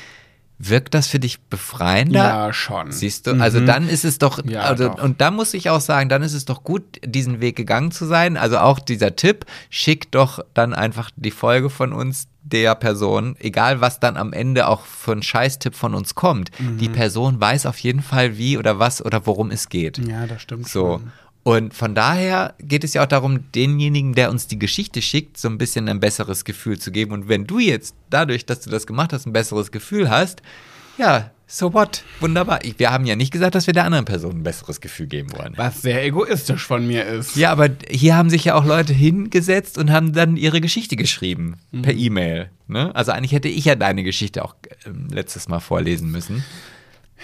Wirkt 0.60 0.94
das 0.94 1.06
für 1.06 1.20
dich 1.20 1.40
befreiender? 1.42 2.18
Ja, 2.18 2.52
schon. 2.52 2.90
Siehst 2.90 3.26
du, 3.28 3.40
also 3.40 3.60
dann 3.60 3.88
ist 3.88 4.04
es 4.04 4.18
doch, 4.18 4.44
Ja, 4.44 4.62
also, 4.62 4.88
doch. 4.88 5.02
und 5.02 5.20
da 5.20 5.30
muss 5.30 5.54
ich 5.54 5.70
auch 5.70 5.80
sagen, 5.80 6.08
dann 6.08 6.22
ist 6.22 6.32
es 6.34 6.44
doch 6.46 6.64
gut, 6.64 6.82
diesen 7.04 7.40
Weg 7.40 7.54
gegangen 7.54 7.92
zu 7.92 8.06
sein. 8.06 8.36
Also 8.36 8.58
auch 8.58 8.80
dieser 8.80 9.14
Tipp, 9.14 9.46
schick 9.70 10.10
doch 10.10 10.40
dann 10.54 10.74
einfach 10.74 11.10
die 11.14 11.30
Folge 11.30 11.70
von 11.70 11.92
uns 11.92 12.26
der 12.42 12.74
Person, 12.74 13.36
egal 13.38 13.80
was 13.80 14.00
dann 14.00 14.16
am 14.16 14.32
Ende 14.32 14.66
auch 14.68 14.84
für 14.86 15.12
ein 15.12 15.22
Scheißtipp 15.22 15.74
von 15.76 15.94
uns 15.94 16.14
kommt. 16.14 16.50
Mhm. 16.58 16.78
Die 16.78 16.88
Person 16.88 17.40
weiß 17.40 17.66
auf 17.66 17.78
jeden 17.78 18.02
Fall, 18.02 18.36
wie 18.38 18.58
oder 18.58 18.78
was 18.78 19.04
oder 19.04 19.26
worum 19.26 19.50
es 19.50 19.68
geht. 19.68 19.98
Ja, 19.98 20.26
das 20.26 20.42
stimmt 20.42 20.66
So. 20.66 20.98
schon. 20.98 21.12
Und 21.42 21.72
von 21.72 21.94
daher 21.94 22.54
geht 22.58 22.84
es 22.84 22.94
ja 22.94 23.02
auch 23.02 23.08
darum, 23.08 23.50
denjenigen, 23.52 24.14
der 24.14 24.30
uns 24.30 24.46
die 24.48 24.58
Geschichte 24.58 25.00
schickt, 25.00 25.38
so 25.38 25.48
ein 25.48 25.56
bisschen 25.56 25.88
ein 25.88 26.00
besseres 26.00 26.44
Gefühl 26.44 26.78
zu 26.78 26.90
geben. 26.92 27.12
Und 27.12 27.28
wenn 27.28 27.46
du 27.46 27.58
jetzt 27.58 27.94
dadurch, 28.10 28.44
dass 28.44 28.60
du 28.60 28.70
das 28.70 28.86
gemacht 28.86 29.12
hast, 29.12 29.26
ein 29.26 29.32
besseres 29.32 29.72
Gefühl 29.72 30.10
hast, 30.10 30.42
ja, 30.98 31.30
so 31.50 31.72
what? 31.72 32.02
Wunderbar. 32.20 32.60
Wir 32.76 32.90
haben 32.90 33.06
ja 33.06 33.16
nicht 33.16 33.32
gesagt, 33.32 33.54
dass 33.54 33.66
wir 33.66 33.72
der 33.72 33.84
anderen 33.84 34.04
Person 34.04 34.40
ein 34.40 34.42
besseres 34.42 34.82
Gefühl 34.82 35.06
geben 35.06 35.32
wollen. 35.34 35.54
Was 35.56 35.80
sehr 35.80 36.04
egoistisch 36.04 36.66
von 36.66 36.86
mir 36.86 37.06
ist. 37.06 37.36
Ja, 37.36 37.52
aber 37.52 37.70
hier 37.88 38.16
haben 38.16 38.28
sich 38.28 38.44
ja 38.44 38.54
auch 38.54 38.66
Leute 38.66 38.92
hingesetzt 38.92 39.78
und 39.78 39.90
haben 39.90 40.12
dann 40.12 40.36
ihre 40.36 40.60
Geschichte 40.60 40.96
geschrieben 40.96 41.56
per 41.80 41.94
E-Mail. 41.94 42.50
Ne? 42.66 42.94
Also 42.94 43.12
eigentlich 43.12 43.32
hätte 43.32 43.48
ich 43.48 43.64
ja 43.64 43.76
deine 43.76 44.02
Geschichte 44.02 44.44
auch 44.44 44.56
ähm, 44.84 45.08
letztes 45.10 45.48
Mal 45.48 45.60
vorlesen 45.60 46.10
müssen. 46.10 46.44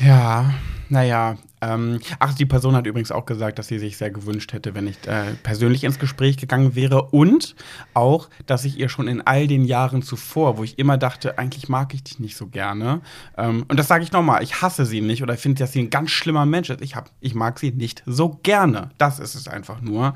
Ja, 0.00 0.54
naja. 0.88 1.36
Ähm, 1.64 1.98
ach, 2.18 2.34
die 2.34 2.46
Person 2.46 2.76
hat 2.76 2.86
übrigens 2.86 3.10
auch 3.10 3.24
gesagt, 3.24 3.58
dass 3.58 3.68
sie 3.68 3.78
sich 3.78 3.96
sehr 3.96 4.10
gewünscht 4.10 4.52
hätte, 4.52 4.74
wenn 4.74 4.86
ich 4.86 4.96
äh, 5.06 5.32
persönlich 5.42 5.84
ins 5.84 5.98
Gespräch 5.98 6.36
gegangen 6.36 6.74
wäre. 6.74 7.02
Und 7.10 7.54
auch, 7.94 8.28
dass 8.46 8.64
ich 8.64 8.78
ihr 8.78 8.88
schon 8.88 9.08
in 9.08 9.22
all 9.22 9.46
den 9.46 9.64
Jahren 9.64 10.02
zuvor, 10.02 10.58
wo 10.58 10.64
ich 10.64 10.78
immer 10.78 10.98
dachte, 10.98 11.38
eigentlich 11.38 11.68
mag 11.68 11.94
ich 11.94 12.04
dich 12.04 12.18
nicht 12.18 12.36
so 12.36 12.48
gerne. 12.48 13.00
Ähm, 13.38 13.64
und 13.68 13.78
das 13.78 13.88
sage 13.88 14.04
ich 14.04 14.12
nochmal, 14.12 14.42
ich 14.42 14.60
hasse 14.60 14.84
sie 14.84 15.00
nicht 15.00 15.22
oder 15.22 15.36
finde, 15.36 15.60
dass 15.60 15.72
sie 15.72 15.80
ein 15.80 15.90
ganz 15.90 16.10
schlimmer 16.10 16.44
Mensch 16.46 16.70
ist. 16.70 16.82
Ich, 16.82 16.96
hab, 16.96 17.10
ich 17.20 17.34
mag 17.34 17.58
sie 17.58 17.70
nicht 17.70 18.02
so 18.06 18.40
gerne. 18.42 18.90
Das 18.98 19.18
ist 19.18 19.34
es 19.34 19.48
einfach 19.48 19.80
nur, 19.80 20.14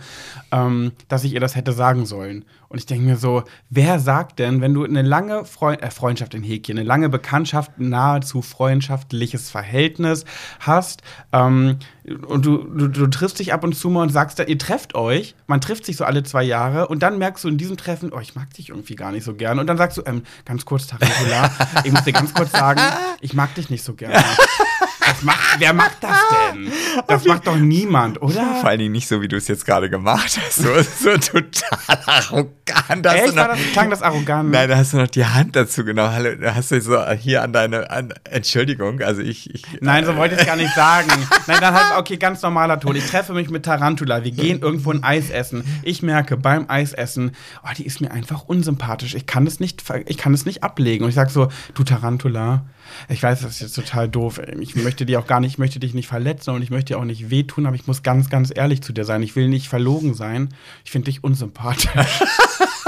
ähm, 0.53 0.93
dass 1.09 1.25
ich 1.25 1.33
ihr 1.33 1.41
das 1.41 1.57
hätte 1.57 1.73
sagen 1.73 2.05
sollen. 2.05 2.45
Und 2.69 2.79
ich 2.79 2.87
denke 2.87 3.07
mir 3.07 3.17
so, 3.17 3.45
wer 3.71 3.99
sagt 3.99 4.39
denn, 4.39 4.61
wenn 4.61 4.75
du 4.75 4.85
eine 4.85 5.03
lange 5.03 5.45
Freund 5.45 5.83
äh, 5.83 5.91
Freundschaft 5.91 6.35
in 6.35 6.43
Häkchen, 6.43 6.79
eine 6.79 6.87
lange 6.87 7.09
Bekanntschaft, 7.09 7.73
nahezu 7.79 8.43
freundschaftliches 8.43 9.51
Verhältnis 9.51 10.25
hast, 10.61 11.03
ähm, 11.33 11.79
und 12.27 12.47
du, 12.47 12.59
du, 12.59 12.89
du 12.89 13.07
triffst 13.09 13.39
dich 13.39 13.53
ab 13.53 13.65
und 13.65 13.75
zu 13.75 13.91
mal 13.91 14.03
und 14.03 14.11
sagst, 14.11 14.39
ihr 14.39 14.59
trefft 14.59 14.95
euch, 14.95 15.35
man 15.47 15.61
trifft 15.61 15.85
sich 15.85 15.97
so 15.97 16.05
alle 16.05 16.23
zwei 16.23 16.43
Jahre 16.43 16.89
und 16.89 17.03
dann 17.03 17.19
merkst 17.19 17.45
du 17.45 17.49
in 17.49 17.59
diesem 17.59 17.77
Treffen, 17.77 18.13
oh, 18.13 18.21
ich 18.21 18.35
mag 18.35 18.53
dich 18.55 18.71
irgendwie 18.71 18.97
gar 18.97 19.13
nicht 19.13 19.25
so 19.25 19.35
gerne. 19.35 19.61
Und 19.61 19.67
dann 19.67 19.77
sagst 19.77 19.99
du, 19.99 20.03
ähm, 20.07 20.23
ganz 20.45 20.65
kurz, 20.65 20.87
Tarantula, 20.87 21.51
ich 21.85 21.93
muss 21.93 22.05
dir 22.05 22.13
ganz 22.13 22.33
kurz 22.35 22.53
sagen, 22.53 22.81
ich 23.21 23.35
mag 23.35 23.55
dich 23.55 23.71
nicht 23.71 23.85
so 23.85 23.95
gerne. 23.95 24.17
Das 25.09 25.23
macht, 25.23 25.39
wer 25.59 25.73
macht 25.73 25.97
das 26.01 26.19
denn? 26.53 26.71
Das 27.07 27.25
macht 27.25 27.47
doch 27.47 27.57
niemand, 27.57 28.21
oder? 28.21 28.57
Vor 28.61 28.69
allen 28.71 28.81
Dingen 28.81 28.93
nicht 28.93 29.07
so, 29.09 29.23
wie 29.23 29.29
du 29.29 29.37
es 29.37 29.47
jetzt 29.49 29.65
gerade 29.65 29.89
gemacht 29.89 30.39
hast. 30.45 30.57
So, 30.57 30.69
so 30.83 31.17
total 31.17 31.79
arrogant. 32.07 33.07
Hast 33.07 33.15
Echt? 33.15 33.29
du 33.29 33.37
War 33.37 33.49
noch, 33.49 33.55
das, 33.57 33.73
klang 33.73 33.91
das 33.91 34.03
arrogant? 34.03 34.51
Nein, 34.51 34.69
da 34.69 34.77
hast 34.77 34.93
du 34.93 34.97
noch 34.99 35.07
die 35.07 35.25
Hand 35.25 35.55
dazu 35.57 35.85
genommen. 35.85 36.13
Hallo, 36.13 36.35
da 36.35 36.55
hast 36.55 36.71
du 36.73 36.81
so 36.81 37.01
hier 37.13 37.43
an 37.43 37.53
deine 37.53 37.89
an, 37.91 38.13
Entschuldigung, 38.29 39.01
also 39.01 39.23
ich, 39.23 39.55
ich 39.55 39.63
Nein, 39.81 40.05
so 40.05 40.17
wollte 40.17 40.35
ich 40.35 40.41
es 40.41 40.47
gar 40.47 40.57
nicht 40.57 40.75
sagen. 40.75 41.09
Nein, 41.47 41.59
dann 41.61 41.73
halt, 41.75 41.99
okay, 41.99 42.17
ganz 42.17 42.43
normaler 42.43 42.81
Ton. 42.81 42.97
Ich 42.97 43.07
treffe 43.07 43.33
mich 43.33 43.49
mit 43.49 43.65
Tarantula. 43.65 44.25
Wir 44.25 44.33
gehen 44.33 44.61
irgendwo 44.61 44.91
ein 44.93 45.05
Eis 45.05 45.31
essen. 45.31 45.63
Ich 45.83 46.03
merke 46.03 46.37
beim 46.37 46.69
Eisessen, 46.69 47.33
oh, 47.63 47.69
die 47.77 47.87
ist 47.87 48.01
mir 48.01 48.11
einfach 48.11 48.43
unsympathisch. 48.45 49.15
Ich 49.15 49.27
kann 49.27 49.47
es 49.47 49.61
nicht, 49.61 49.83
ver- 49.83 50.07
ich 50.09 50.19
kann 50.19 50.35
es 50.35 50.45
nicht 50.47 50.63
ablegen. 50.65 51.05
Und 51.05 51.11
ich 51.11 51.15
sage 51.17 51.31
so, 51.31 51.49
du 51.75 51.85
Tarantula, 51.85 52.65
ich 53.09 53.23
weiß, 53.23 53.41
das 53.41 53.53
ist 53.53 53.61
jetzt 53.61 53.75
total 53.75 54.09
doof. 54.09 54.41
Ich 54.61 54.77
möchte 54.77 55.07
dir 55.07 55.21
auch 55.21 55.27
gar 55.27 55.41
nicht, 55.41 55.53
ich 55.53 55.59
möchte 55.59 55.81
dich 55.81 55.95
nicht 55.95 56.09
verletzen 56.09 56.51
und 56.55 56.63
ich 56.63 56.71
möchte 56.71 56.95
dir 56.95 56.99
auch 56.99 57.05
nicht 57.05 57.31
wehtun, 57.31 57.67
aber 57.67 57.77
ich 57.77 57.87
muss 57.87 58.03
ganz, 58.03 58.31
ganz 58.31 58.53
ehrlich 58.55 58.83
zu 58.83 58.93
dir 58.93 59.05
sein. 59.05 59.23
Ich 59.23 59.37
will 59.37 59.49
nicht 59.49 59.69
verlogen 59.69 60.15
sein. 60.15 60.51
Ich 60.85 60.91
finde 60.91 61.07
dich 61.07 61.25
unsympathisch. 61.25 61.89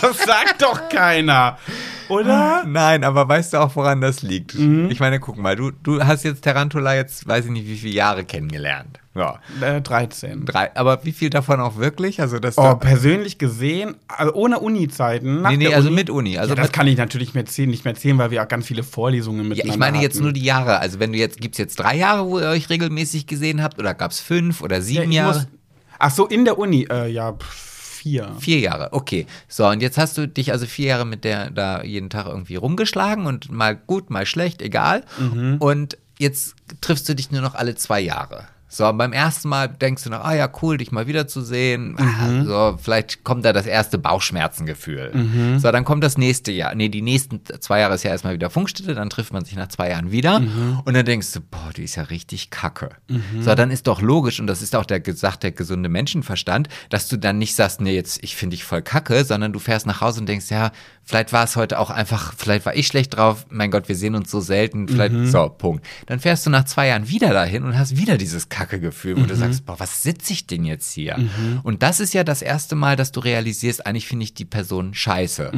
das 0.00 0.18
sagt 0.18 0.62
doch 0.62 0.88
keiner. 0.88 1.58
Oder? 2.08 2.64
Nein, 2.66 3.04
aber 3.04 3.28
weißt 3.28 3.52
du 3.52 3.58
auch, 3.58 3.76
woran 3.76 4.00
das 4.00 4.22
liegt? 4.22 4.54
Mhm. 4.54 4.88
Ich 4.90 4.98
meine, 4.98 5.20
guck 5.20 5.36
mal, 5.36 5.56
du, 5.56 5.70
du 5.70 6.02
hast 6.02 6.24
jetzt 6.24 6.42
Tarantula 6.42 6.94
jetzt, 6.94 7.28
weiß 7.28 7.44
ich 7.46 7.50
nicht, 7.50 7.66
wie 7.66 7.76
viele 7.76 7.92
Jahre 7.94 8.24
kennengelernt. 8.24 8.98
Ja. 9.14 9.40
Äh, 9.60 9.82
13. 9.82 10.46
Drei, 10.46 10.74
aber 10.76 11.04
wie 11.04 11.12
viel 11.12 11.28
davon 11.28 11.60
auch 11.60 11.76
wirklich? 11.76 12.20
Also, 12.22 12.38
dass 12.38 12.56
Oh, 12.56 12.76
persönlich 12.76 13.36
gesehen, 13.36 13.96
also 14.06 14.32
ohne 14.32 14.58
Uni-Zeiten. 14.60 15.42
Nee, 15.42 15.56
nee, 15.58 15.74
also 15.74 15.88
Uni- 15.88 15.96
mit 15.96 16.08
Uni, 16.08 16.38
also 16.38 16.54
ja, 16.54 16.62
das 16.62 16.72
kann 16.72 16.86
ich 16.86 16.96
natürlich 16.96 17.34
mehr 17.34 17.42
erzählen, 17.42 17.68
nicht 17.68 17.84
mehr 17.84 17.92
erzählen, 17.94 18.16
weil 18.16 18.30
wir 18.30 18.42
auch 18.42 18.48
ganz 18.48 18.66
viele 18.66 18.84
Vorlesungen 18.84 19.42
ja, 19.42 19.48
miteinander 19.48 19.72
ich 19.74 19.78
meine 19.78 20.00
jetzt 20.00 20.14
hatten. 20.14 20.22
nur 20.24 20.32
die 20.32 20.44
Jahre. 20.44 20.78
Also, 20.78 21.00
wenn 21.00 21.12
du 21.12 21.18
jetzt, 21.18 21.40
gibt's 21.40 21.58
jetzt 21.58 21.76
drei 21.80 21.96
Jahre, 21.96 22.26
wo 22.26 22.38
ihr 22.38 22.48
euch 22.48 22.70
regelmäßig 22.70 23.26
gesehen 23.26 23.62
habt? 23.62 23.78
Oder 23.78 23.92
gab's 23.94 24.20
fünf 24.20 24.62
oder 24.62 24.76
Ja, 24.76 24.82
sieben 24.82 25.10
ich 25.10 25.16
Jahre? 25.16 25.34
muss, 25.34 25.48
ach 25.98 26.10
so, 26.10 26.26
in 26.26 26.44
der 26.46 26.56
Uni, 26.58 26.86
äh, 26.90 27.10
ja, 27.10 27.32
pf, 27.32 27.67
vier. 28.08 28.36
Vier 28.38 28.58
Jahre, 28.58 28.92
okay. 28.92 29.26
So, 29.48 29.66
und 29.66 29.80
jetzt 29.80 29.98
hast 29.98 30.16
du 30.16 30.26
dich 30.26 30.52
also 30.52 30.66
vier 30.66 30.88
Jahre 30.88 31.06
mit 31.06 31.24
der 31.24 31.50
da 31.50 31.82
jeden 31.82 32.10
Tag 32.10 32.26
irgendwie 32.26 32.56
rumgeschlagen 32.56 33.26
und 33.26 33.50
mal 33.50 33.76
gut, 33.76 34.10
mal 34.10 34.26
schlecht, 34.26 34.62
egal. 34.62 35.04
Mhm. 35.18 35.56
Und 35.58 35.98
jetzt 36.18 36.54
triffst 36.80 37.08
du 37.08 37.14
dich 37.14 37.30
nur 37.30 37.42
noch 37.42 37.54
alle 37.54 37.74
zwei 37.74 38.00
Jahre. 38.00 38.46
So, 38.70 38.92
beim 38.92 39.12
ersten 39.12 39.48
Mal 39.48 39.68
denkst 39.68 40.04
du 40.04 40.10
noch, 40.10 40.22
ah 40.22 40.34
ja, 40.34 40.50
cool, 40.62 40.76
dich 40.76 40.92
mal 40.92 41.06
wiederzusehen. 41.06 41.92
Mhm. 41.92 41.98
Ah, 41.98 42.44
so, 42.44 42.78
vielleicht 42.80 43.24
kommt 43.24 43.44
da 43.44 43.52
das 43.52 43.66
erste 43.66 43.98
Bauchschmerzengefühl. 43.98 45.12
Mhm. 45.14 45.58
So, 45.58 45.72
dann 45.72 45.84
kommt 45.84 46.04
das 46.04 46.18
nächste 46.18 46.52
Jahr. 46.52 46.74
Nee, 46.74 46.90
die 46.90 47.02
nächsten 47.02 47.40
zwei 47.60 47.80
Jahre 47.80 47.94
ist 47.94 48.02
ja 48.02 48.10
erstmal 48.10 48.34
wieder 48.34 48.50
Funkstille, 48.50 48.94
dann 48.94 49.08
trifft 49.08 49.32
man 49.32 49.44
sich 49.44 49.56
nach 49.56 49.68
zwei 49.68 49.90
Jahren 49.90 50.12
wieder. 50.12 50.40
Mhm. 50.40 50.80
Und 50.84 50.94
dann 50.94 51.06
denkst 51.06 51.32
du, 51.32 51.40
boah, 51.40 51.70
die 51.74 51.84
ist 51.84 51.96
ja 51.96 52.04
richtig 52.04 52.50
kacke. 52.50 52.90
So, 53.40 53.54
dann 53.54 53.70
ist 53.70 53.86
doch 53.86 54.02
logisch, 54.02 54.38
und 54.38 54.46
das 54.46 54.60
ist 54.60 54.76
auch 54.76 54.84
der 54.84 55.00
gesagt, 55.00 55.42
der 55.42 55.52
gesunde 55.52 55.88
Menschenverstand, 55.88 56.68
dass 56.90 57.08
du 57.08 57.16
dann 57.16 57.38
nicht 57.38 57.54
sagst, 57.54 57.80
nee, 57.80 57.94
jetzt, 57.94 58.22
ich 58.22 58.36
finde 58.36 58.54
dich 58.54 58.64
voll 58.64 58.82
kacke, 58.82 59.24
sondern 59.24 59.52
du 59.52 59.58
fährst 59.58 59.86
nach 59.86 60.00
Hause 60.02 60.20
und 60.20 60.28
denkst, 60.28 60.50
ja, 60.50 60.72
vielleicht 61.08 61.32
war 61.32 61.44
es 61.44 61.56
heute 61.56 61.78
auch 61.78 61.88
einfach, 61.88 62.34
vielleicht 62.36 62.66
war 62.66 62.76
ich 62.76 62.86
schlecht 62.86 63.16
drauf, 63.16 63.46
mein 63.48 63.70
Gott, 63.70 63.88
wir 63.88 63.96
sehen 63.96 64.14
uns 64.14 64.30
so 64.30 64.40
selten, 64.40 64.86
vielleicht, 64.88 65.14
so, 65.28 65.48
Punkt. 65.48 65.82
Dann 66.04 66.20
fährst 66.20 66.44
du 66.44 66.50
nach 66.50 66.64
zwei 66.64 66.88
Jahren 66.88 67.08
wieder 67.08 67.32
dahin 67.32 67.64
und 67.64 67.78
hast 67.78 67.96
wieder 67.96 68.18
dieses 68.18 68.50
Kacke-Gefühl, 68.50 69.16
wo 69.16 69.24
du 69.24 69.34
sagst, 69.34 69.64
boah, 69.64 69.80
was 69.80 70.02
sitze 70.02 70.34
ich 70.34 70.46
denn 70.46 70.66
jetzt 70.66 70.92
hier? 70.92 71.18
Und 71.62 71.82
das 71.82 72.00
ist 72.00 72.12
ja 72.12 72.24
das 72.24 72.42
erste 72.42 72.76
Mal, 72.76 72.94
dass 72.94 73.10
du 73.10 73.20
realisierst, 73.20 73.86
eigentlich 73.86 74.06
finde 74.06 74.24
ich 74.24 74.34
die 74.34 74.44
Person 74.44 74.92
scheiße. 74.92 75.50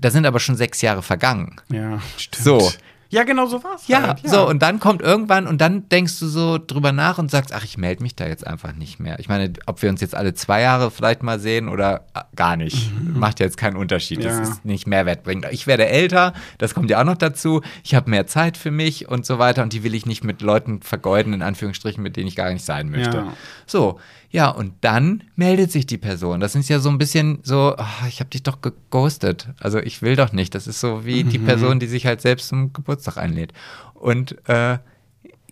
Da 0.00 0.10
sind 0.10 0.24
aber 0.24 0.40
schon 0.40 0.56
sechs 0.56 0.80
Jahre 0.80 1.02
vergangen. 1.02 1.60
Ja, 1.68 2.00
stimmt. 2.16 2.44
So. 2.44 2.72
Ja, 3.16 3.24
genau 3.24 3.46
so 3.46 3.64
war's. 3.64 3.88
Ja, 3.88 4.08
halt, 4.08 4.28
so, 4.28 4.46
und 4.46 4.60
dann 4.60 4.78
kommt 4.78 5.00
irgendwann 5.00 5.46
und 5.46 5.58
dann 5.58 5.88
denkst 5.88 6.20
du 6.20 6.26
so 6.26 6.58
drüber 6.58 6.92
nach 6.92 7.16
und 7.16 7.30
sagst, 7.30 7.50
ach, 7.54 7.64
ich 7.64 7.78
melde 7.78 8.02
mich 8.02 8.14
da 8.14 8.26
jetzt 8.26 8.46
einfach 8.46 8.74
nicht 8.74 9.00
mehr. 9.00 9.18
Ich 9.18 9.30
meine, 9.30 9.54
ob 9.64 9.80
wir 9.80 9.88
uns 9.88 10.02
jetzt 10.02 10.14
alle 10.14 10.34
zwei 10.34 10.60
Jahre 10.60 10.90
vielleicht 10.90 11.22
mal 11.22 11.40
sehen 11.40 11.70
oder 11.70 12.04
äh, 12.12 12.20
gar 12.36 12.56
nicht, 12.56 12.92
macht 13.14 13.40
ja 13.40 13.46
jetzt 13.46 13.56
keinen 13.56 13.76
Unterschied. 13.76 14.22
Ja. 14.22 14.38
Das 14.38 14.46
ist 14.46 14.64
nicht 14.66 14.86
Mehrwert 14.86 15.22
bringt. 15.22 15.46
Ich 15.50 15.66
werde 15.66 15.86
älter, 15.86 16.34
das 16.58 16.74
kommt 16.74 16.90
ja 16.90 17.00
auch 17.00 17.04
noch 17.04 17.16
dazu. 17.16 17.62
Ich 17.82 17.94
habe 17.94 18.10
mehr 18.10 18.26
Zeit 18.26 18.58
für 18.58 18.70
mich 18.70 19.08
und 19.08 19.24
so 19.24 19.38
weiter 19.38 19.62
und 19.62 19.72
die 19.72 19.82
will 19.82 19.94
ich 19.94 20.04
nicht 20.04 20.22
mit 20.22 20.42
Leuten 20.42 20.82
vergeuden, 20.82 21.32
in 21.32 21.40
Anführungsstrichen, 21.40 22.02
mit 22.02 22.18
denen 22.18 22.28
ich 22.28 22.36
gar 22.36 22.52
nicht 22.52 22.66
sein 22.66 22.90
möchte. 22.90 23.16
Ja. 23.16 23.32
So, 23.64 23.98
ja, 24.30 24.48
und 24.48 24.74
dann 24.80 25.22
meldet 25.36 25.70
sich 25.72 25.86
die 25.86 25.98
Person. 25.98 26.40
Das 26.40 26.54
ist 26.54 26.68
ja 26.68 26.78
so 26.78 26.88
ein 26.88 26.98
bisschen 26.98 27.38
so, 27.42 27.74
ah, 27.76 28.06
ich 28.08 28.20
habe 28.20 28.30
dich 28.30 28.42
doch 28.42 28.60
geghostet. 28.60 29.48
Also 29.60 29.78
ich 29.78 30.02
will 30.02 30.16
doch 30.16 30.32
nicht. 30.32 30.54
Das 30.54 30.66
ist 30.66 30.80
so 30.80 31.04
wie 31.04 31.24
die 31.24 31.38
Person, 31.38 31.78
die 31.80 31.86
sich 31.86 32.06
halt 32.06 32.20
selbst 32.20 32.48
zum 32.48 32.72
Geburtstag 32.72 33.16
einlädt. 33.16 33.52
Und 33.94 34.36
äh, 34.48 34.78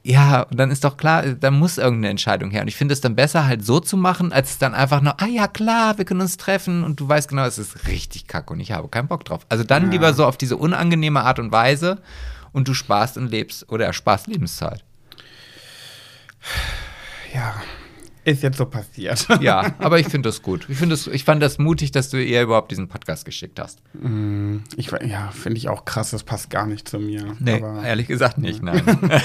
ja, 0.06 0.42
und 0.42 0.58
dann 0.58 0.70
ist 0.70 0.84
doch 0.84 0.98
klar, 0.98 1.22
da 1.22 1.50
muss 1.50 1.78
irgendeine 1.78 2.10
Entscheidung 2.10 2.50
her. 2.50 2.60
Und 2.60 2.68
ich 2.68 2.76
finde 2.76 2.92
es 2.92 3.00
dann 3.00 3.16
besser, 3.16 3.46
halt 3.46 3.64
so 3.64 3.80
zu 3.80 3.96
machen, 3.96 4.32
als 4.32 4.58
dann 4.58 4.74
einfach 4.74 5.00
nur, 5.00 5.18
ah 5.20 5.26
ja, 5.26 5.48
klar, 5.48 5.96
wir 5.96 6.04
können 6.04 6.20
uns 6.20 6.36
treffen 6.36 6.84
und 6.84 7.00
du 7.00 7.08
weißt 7.08 7.28
genau, 7.30 7.46
es 7.46 7.56
ist 7.56 7.88
richtig 7.88 8.26
kacke 8.26 8.52
und 8.52 8.60
ich 8.60 8.72
habe 8.72 8.88
keinen 8.88 9.08
Bock 9.08 9.24
drauf. 9.24 9.46
Also 9.48 9.64
dann 9.64 9.90
lieber 9.90 10.12
so 10.12 10.26
auf 10.26 10.36
diese 10.36 10.58
unangenehme 10.58 11.22
Art 11.22 11.38
und 11.38 11.52
Weise 11.52 12.02
und 12.52 12.68
du 12.68 12.74
sparst 12.74 13.16
und 13.16 13.30
lebst 13.30 13.70
oder 13.70 13.86
ersparst 13.86 14.26
Lebenszeit. 14.26 14.84
Ja, 17.34 17.54
ist 18.24 18.42
jetzt 18.42 18.56
so 18.58 18.66
passiert. 18.66 19.26
Ja, 19.40 19.74
aber 19.78 19.98
ich 19.98 20.08
finde 20.08 20.28
das 20.28 20.42
gut. 20.42 20.66
Ich, 20.68 20.78
finde 20.78 20.94
das, 20.94 21.06
ich 21.06 21.24
fand 21.24 21.42
das 21.42 21.58
mutig, 21.58 21.92
dass 21.92 22.08
du 22.10 22.16
ihr 22.22 22.42
überhaupt 22.42 22.70
diesen 22.70 22.88
Podcast 22.88 23.24
geschickt 23.24 23.60
hast. 23.60 23.80
Ich, 24.76 24.90
we- 24.92 25.06
ja, 25.06 25.30
finde 25.30 25.58
ich 25.58 25.68
auch 25.68 25.84
krass, 25.84 26.10
das 26.10 26.22
passt 26.24 26.50
gar 26.50 26.66
nicht 26.66 26.88
zu 26.88 26.98
mir. 26.98 27.36
Nee, 27.38 27.62
Aber 27.62 27.82
ehrlich 27.84 28.06
gesagt 28.08 28.38
nicht, 28.38 28.62
nein. 28.62 28.82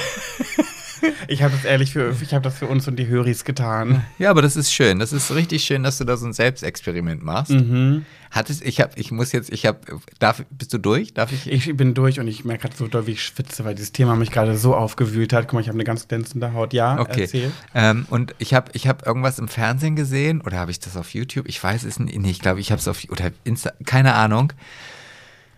ich 1.27 1.43
habe 1.43 1.53
das 1.55 1.65
ehrlich 1.65 1.93
für, 1.93 2.13
ich 2.21 2.33
habe 2.33 2.43
das 2.43 2.57
für 2.57 2.67
uns 2.67 2.87
und 2.87 2.95
die 2.97 3.07
Höris 3.07 3.43
getan. 3.45 4.03
ja, 4.17 4.29
aber 4.29 4.41
das 4.41 4.55
ist 4.55 4.71
schön. 4.73 4.99
Das 4.99 5.13
ist 5.13 5.33
richtig 5.33 5.63
schön, 5.63 5.83
dass 5.83 5.97
du 5.97 6.03
da 6.05 6.17
so 6.17 6.25
ein 6.25 6.33
Selbstexperiment 6.33 7.23
machst. 7.23 7.51
Mhm. 7.51 8.05
Hattest, 8.31 8.63
ich 8.63 8.79
habe, 8.79 8.91
ich 8.95 9.11
muss 9.11 9.31
jetzt, 9.31 9.51
ich 9.51 9.65
habe, 9.65 9.79
darf, 10.19 10.43
bist 10.51 10.71
du 10.71 10.77
durch? 10.77 11.15
Darf 11.15 11.31
ich? 11.31 11.51
Ich 11.51 11.75
bin 11.75 11.95
durch 11.95 12.19
und 12.19 12.27
ich 12.27 12.45
merke 12.45 12.63
gerade 12.63 12.75
so 12.77 12.85
doll, 12.87 13.07
wie 13.07 13.13
ich 13.13 13.23
schwitze, 13.23 13.65
weil 13.65 13.73
dieses 13.73 13.91
Thema 13.91 14.15
mich 14.15 14.29
gerade 14.29 14.55
so 14.55 14.75
aufgewühlt 14.75 15.33
hat. 15.33 15.45
Guck 15.47 15.53
mal, 15.53 15.61
ich 15.61 15.67
habe 15.67 15.75
eine 15.77 15.83
ganz 15.83 16.07
glänzende 16.07 16.53
Haut. 16.53 16.73
Ja, 16.73 16.99
Okay. 16.99 17.21
erzähl. 17.21 17.51
Ähm, 17.73 18.05
und 18.11 18.35
ich 18.37 18.53
habe 18.53 18.71
ich 18.73 18.87
hab 18.87 19.05
irgendwas 19.07 19.39
im 19.39 19.47
Fernsehen 19.47 19.95
gesehen 19.95 20.41
oder 20.41 20.59
habe 20.59 20.69
ich 20.69 20.79
das 20.79 20.95
auf 20.95 21.13
YouTube? 21.15 21.47
Ich 21.47 21.63
weiß 21.63 21.83
es 21.85 21.99
nicht. 21.99 22.15
Ich 22.15 22.39
glaube, 22.39 22.59
ich 22.59 22.71
habe 22.71 22.79
es 22.79 22.87
auf 22.87 22.99
oder 23.09 23.31
Insta, 23.45 23.71
keine 23.85 24.13
Ahnung. 24.13 24.53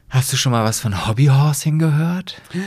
Hast 0.10 0.32
du 0.34 0.38
schon 0.38 0.52
mal 0.52 0.64
was 0.66 0.80
von 0.80 1.08
Hobbyhorsing 1.08 1.78
gehört? 1.80 2.42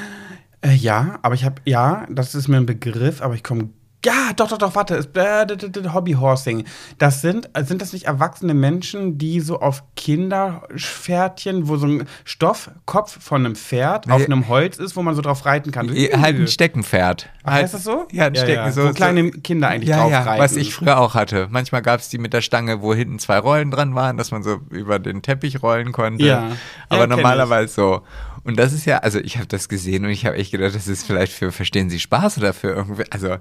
Äh, 0.64 0.74
ja, 0.74 1.18
aber 1.22 1.34
ich 1.34 1.44
habe, 1.44 1.56
ja, 1.64 2.06
das 2.10 2.34
ist 2.34 2.48
mir 2.48 2.56
ein 2.56 2.66
Begriff, 2.66 3.20
aber 3.22 3.34
ich 3.34 3.42
komme. 3.44 3.68
Ja, 4.04 4.32
doch, 4.36 4.48
doch, 4.48 4.58
doch, 4.58 4.74
warte. 4.74 4.96
ist- 4.96 5.16
äh, 5.16 5.46
Hobbyhorsing. 5.94 6.64
Das 6.98 7.22
sind, 7.22 7.48
äh, 7.54 7.64
sind 7.64 7.80
das 7.80 7.94
nicht 7.94 8.04
erwachsene 8.04 8.52
Menschen, 8.52 9.16
die 9.16 9.40
so 9.40 9.60
auf 9.60 9.82
Kinderpferdchen, 9.96 11.68
wo 11.68 11.76
so 11.76 11.86
ein 11.86 12.04
Stoffkopf 12.24 13.22
von 13.22 13.44
einem 13.46 13.56
Pferd 13.56 14.10
auf 14.10 14.24
einem 14.24 14.48
Holz 14.48 14.76
ist, 14.78 14.96
wo 14.96 15.02
man 15.02 15.14
so 15.14 15.22
drauf 15.22 15.44
reiten 15.46 15.70
kann? 15.72 15.88
Äh, 15.94 16.10
Halt 16.18 16.36
ein 16.38 16.48
Steckenpferd. 16.48 17.30
Ach, 17.44 17.52
halt, 17.52 17.64
heißt 17.64 17.74
das 17.74 17.84
so? 17.84 18.06
Ja, 18.12 18.26
ein 18.26 18.34
Ja, 18.34 18.42
Stecken. 18.42 18.64
ja. 18.66 18.72
So, 18.72 18.88
Wo 18.88 18.92
kleine 18.92 19.30
Kinder 19.30 19.68
eigentlich 19.68 19.88
ja, 19.88 20.00
drauf 20.02 20.10
ja, 20.10 20.22
reiten. 20.22 20.42
was 20.42 20.56
ich 20.56 20.74
früher 20.74 20.98
auch 20.98 21.14
hatte. 21.14 21.48
Manchmal 21.50 21.82
gab 21.82 22.00
es 22.00 22.08
die 22.08 22.18
mit 22.18 22.32
der 22.32 22.40
Stange, 22.42 22.82
wo 22.82 22.94
hinten 22.94 23.18
zwei 23.18 23.38
Rollen 23.38 23.70
dran 23.70 23.94
waren, 23.94 24.16
dass 24.16 24.30
man 24.30 24.42
so 24.42 24.58
über 24.70 24.98
den 24.98 25.22
Teppich 25.22 25.62
rollen 25.62 25.92
konnte. 25.92 26.24
Ja. 26.26 26.52
Aber 26.88 27.06
normalerweise 27.06 27.72
so. 27.72 28.02
Und 28.44 28.58
das 28.58 28.72
ist 28.72 28.84
ja, 28.84 28.98
also 28.98 29.18
ich 29.18 29.36
habe 29.38 29.46
das 29.46 29.68
gesehen 29.68 30.04
und 30.04 30.10
ich 30.10 30.26
habe 30.26 30.36
echt 30.36 30.52
gedacht, 30.52 30.74
das 30.74 30.86
ist 30.86 31.06
vielleicht 31.06 31.32
für 31.32 31.50
Verstehen 31.50 31.90
Sie 31.90 31.98
Spaß 31.98 32.38
oder 32.38 32.52
für 32.52 32.68
irgendwie, 32.68 33.04
also 33.10 33.38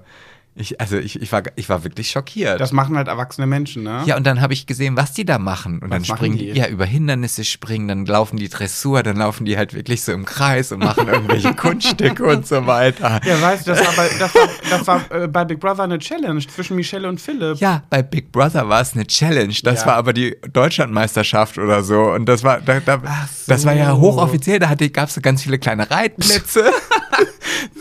ich, 0.56 0.80
also 0.80 0.96
ich, 0.98 1.20
ich, 1.20 1.32
war, 1.32 1.42
ich 1.56 1.68
war 1.68 1.82
wirklich 1.82 2.10
schockiert. 2.10 2.60
Das 2.60 2.70
machen 2.70 2.96
halt 2.96 3.08
erwachsene 3.08 3.46
Menschen, 3.46 3.82
ne? 3.82 4.02
Ja, 4.06 4.16
und 4.16 4.24
dann 4.24 4.40
habe 4.40 4.52
ich 4.52 4.66
gesehen, 4.66 4.96
was 4.96 5.12
die 5.12 5.24
da 5.24 5.38
machen. 5.40 5.80
Und 5.80 5.90
Was 5.90 6.02
dann 6.06 6.16
springen 6.16 6.38
die? 6.38 6.50
ja 6.52 6.68
über 6.68 6.84
Hindernisse 6.84 7.42
springen, 7.44 7.88
dann 7.88 8.06
laufen 8.06 8.36
die 8.36 8.48
Dressur, 8.48 9.02
dann 9.02 9.16
laufen 9.16 9.46
die 9.46 9.56
halt 9.56 9.74
wirklich 9.74 10.02
so 10.02 10.12
im 10.12 10.24
Kreis 10.24 10.70
und 10.70 10.78
machen 10.78 11.08
irgendwelche 11.08 11.52
Kunststücke 11.56 12.24
und 12.24 12.46
so 12.46 12.66
weiter. 12.68 13.20
Ja, 13.26 13.40
weißt 13.42 13.66
du, 13.66 13.72
das 13.72 13.84
war, 13.84 13.94
bei, 13.96 14.08
das 14.18 14.34
war, 14.34 14.48
das 14.70 14.86
war 14.86 15.22
äh, 15.22 15.26
bei 15.26 15.44
Big 15.44 15.58
Brother 15.58 15.82
eine 15.82 15.98
Challenge 15.98 16.46
zwischen 16.46 16.76
Michelle 16.76 17.08
und 17.08 17.20
Philipp. 17.20 17.58
Ja, 17.58 17.82
bei 17.90 18.02
Big 18.02 18.30
Brother 18.30 18.68
war 18.68 18.80
es 18.80 18.94
eine 18.94 19.06
Challenge. 19.08 19.54
Das 19.64 19.80
Ja. 19.80 19.86
war 19.86 19.94
aber 19.96 20.12
die 20.12 20.36
Deutschlandmeisterschaft 20.52 21.58
oder 21.58 21.82
so. 21.82 22.00
Und 22.12 22.26
das 22.26 22.44
war, 22.44 22.60
da, 22.60 22.78
da, 22.78 22.98
so. 22.98 23.04
das 23.48 23.64
war 23.64 23.72
ja 23.74 23.96
hochoffiziell. 23.96 24.60
Da 24.60 24.72
gab 24.74 25.08
es 25.08 25.14
so 25.14 25.20
ganz 25.20 25.42
viele 25.42 25.58
kleine 25.58 25.90
Reitplätze. 25.90 26.64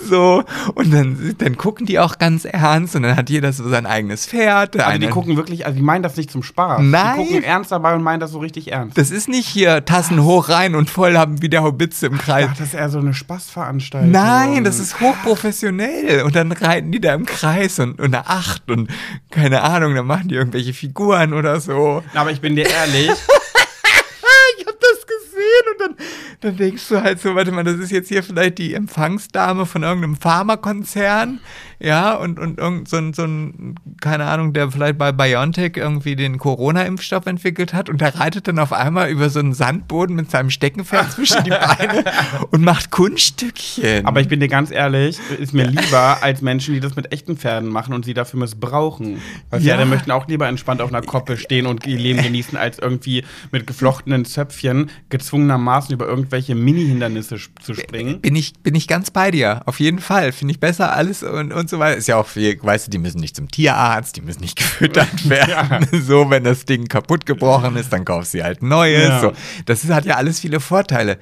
so. 0.09 0.43
Und 0.76 0.93
dann, 0.93 1.36
dann 1.38 1.57
gucken 1.57 1.86
die 1.86 1.99
auch 1.99 2.17
ganz 2.17 2.45
ernst. 2.45 2.95
Und 2.95 3.03
dann 3.03 3.15
hat 3.15 3.30
jeder 3.30 3.51
so 3.53 3.67
sein 3.69 3.86
eigenes 3.86 4.26
Pferd. 4.26 4.80
Also 4.80 4.99
die 4.99 5.07
gucken 5.07 5.38
wirklich, 5.38 5.65
also 5.65 5.78
die 5.78 5.84
meinen 5.84 6.03
das 6.03 6.15
nicht 6.17 6.32
zum 6.32 6.43
Spaß. 6.43 6.82
Nein. 6.82 7.19
Die 7.19 7.26
gucken 7.26 7.43
ernst 7.43 7.71
dabei 7.71 7.95
und 7.95 8.03
meinen 8.03 8.19
das 8.19 8.32
so 8.32 8.39
richtig 8.39 8.71
ernst. 8.71 8.97
das 8.97 9.11
ist 9.11 9.30
nicht 9.30 9.47
hier 9.47 9.86
Tassen 9.86 10.24
hoch 10.24 10.49
rein 10.49 10.76
und 10.76 10.89
voll 10.89 11.17
haben 11.17 11.41
wie 11.41 11.49
der 11.49 11.63
Hobitze 11.63 12.07
im 12.07 12.17
Kreis. 12.17 12.47
Ach, 12.51 12.57
das 12.57 12.67
ist 12.69 12.74
eher 12.74 12.89
so 12.89 12.99
eine 12.99 13.13
Spaßveranstaltung. 13.13 14.11
Nein, 14.11 14.63
das 14.63 14.80
ist 14.80 14.99
hochprofessionell. 14.99 16.24
Und 16.24 16.36
dann 16.36 16.51
reiten 16.51 16.91
die 16.91 17.01
da 17.01 17.13
im 17.13 17.26
Kreis 17.26 17.80
und, 17.80 17.99
und 17.99 18.13
eine 18.13 18.28
Acht 18.28 18.69
und 18.69 18.89
keine 19.32 19.61
Ahnung, 19.61 19.95
dann 19.95 20.05
machen 20.05 20.28
die 20.28 20.36
irgendwelche 20.36 20.74
Figuren 20.74 21.34
oder 21.34 21.59
so. 21.59 22.03
Aber 22.13 22.32
ich 22.32 22.41
bin 22.41 22.55
dir 22.55 22.67
ehrlich, 22.69 23.09
ich 24.57 24.65
habe 24.65 24.78
das 24.80 25.05
gesehen 25.07 25.89
und 25.89 25.95
dann, 26.43 26.57
denkst 26.57 26.87
du 26.89 27.01
halt 27.01 27.19
so, 27.19 27.35
warte 27.35 27.51
mal, 27.51 27.63
das 27.63 27.79
ist 27.79 27.91
jetzt 27.91 28.09
hier 28.09 28.23
vielleicht 28.23 28.57
die 28.57 28.73
Empfangsdame 28.73 29.65
von 29.65 29.83
irgendeinem 29.83 30.15
Pharmakonzern, 30.15 31.39
ja, 31.84 32.13
und, 32.15 32.39
und 32.39 32.59
irgend 32.59 32.88
so 32.88 32.95
ein, 32.97 33.13
so 33.13 33.23
ein, 33.23 33.75
keine 33.99 34.23
Ahnung, 34.25 34.53
der 34.53 34.71
vielleicht 34.71 34.97
bei 34.97 35.11
BioNTech 35.11 35.73
irgendwie 35.75 36.15
den 36.15 36.38
Corona-Impfstoff 36.38 37.25
entwickelt 37.25 37.73
hat 37.73 37.89
und 37.89 37.99
der 37.99 38.17
reitet 38.17 38.47
dann 38.47 38.57
auf 38.57 38.71
einmal 38.71 39.09
über 39.09 39.29
so 39.29 39.39
einen 39.39 39.53
Sandboden 39.53 40.15
mit 40.15 40.31
seinem 40.31 40.49
Steckenpferd 40.49 41.11
zwischen 41.13 41.43
die 41.43 41.49
Beine 41.49 42.05
und 42.51 42.63
macht 42.63 42.89
Kunststückchen. 42.89 44.05
Aber 44.05 44.21
ich 44.21 44.29
bin 44.29 44.39
dir 44.39 44.47
ganz 44.47 44.71
ehrlich, 44.71 45.19
ist 45.39 45.53
mir 45.53 45.65
lieber 45.65 46.23
als 46.23 46.41
Menschen, 46.41 46.73
die 46.73 46.79
das 46.79 46.95
mit 46.95 47.11
echten 47.11 47.36
Pferden 47.38 47.69
machen 47.69 47.93
und 47.93 48.05
sie 48.05 48.13
dafür 48.13 48.39
missbrauchen. 48.39 49.21
Weil 49.49 49.59
Pferde 49.61 49.84
Ja. 49.84 49.86
möchten 49.86 50.11
auch 50.11 50.27
lieber 50.27 50.47
entspannt 50.47 50.81
auf 50.81 50.89
einer 50.89 51.01
Koppel 51.01 51.38
stehen 51.38 51.65
und 51.65 51.86
ihr 51.86 51.97
Leben 51.99 52.23
genießen, 52.23 52.57
als 52.57 52.79
irgendwie 52.79 53.25
mit 53.51 53.67
geflochtenen 53.67 54.23
Zöpfchen 54.23 54.89
gezwungenermaßen 55.09 55.93
über 55.93 56.07
irgendwelche 56.07 56.55
Mini-Hindernisse 56.55 57.38
zu 57.61 57.73
springen. 57.73 58.21
bin 58.21 58.36
ich, 58.38 58.53
bin 58.63 58.73
ich 58.75 58.88
ganz 58.88 59.11
bei 59.11 59.31
dir. 59.31 59.61
Auf 59.65 59.79
jeden 59.81 59.99
Fall. 59.99 60.31
Finde 60.31 60.53
ich 60.53 60.59
besser 60.61 60.93
alles 60.95 61.23
und, 61.23 61.51
und 61.51 61.69
so 61.69 61.72
weiter. 61.80 61.97
Ist 61.97 62.07
ja 62.07 62.17
auch 62.17 62.28
viel, 62.28 62.57
weißt 62.61 62.88
du, 62.88 62.91
die 62.91 62.97
müssen 62.97 63.19
nicht 63.19 63.36
zum 63.36 63.49
Tierarzt, 63.49 64.15
die 64.15 64.21
müssen 64.21 64.41
nicht 64.41 64.55
gefüttert 64.57 65.30
werden. 65.30 65.88
So, 66.03 66.30
wenn 66.30 66.43
das 66.43 66.65
Ding 66.65 66.88
kaputt 66.88 67.26
gebrochen 67.26 67.76
ist, 67.76 67.91
dann 67.93 68.05
kaufst 68.05 68.34
du 68.34 68.43
halt 68.43 68.61
ein 68.61 68.67
neues. 68.69 69.09
Ja. 69.09 69.19
So. 69.21 69.34
Das 69.65 69.84
ist, 69.84 69.89
hat 69.91 70.05
ja 70.05 70.15
alles 70.15 70.39
viele 70.39 70.59
Vorteile. 70.59 71.17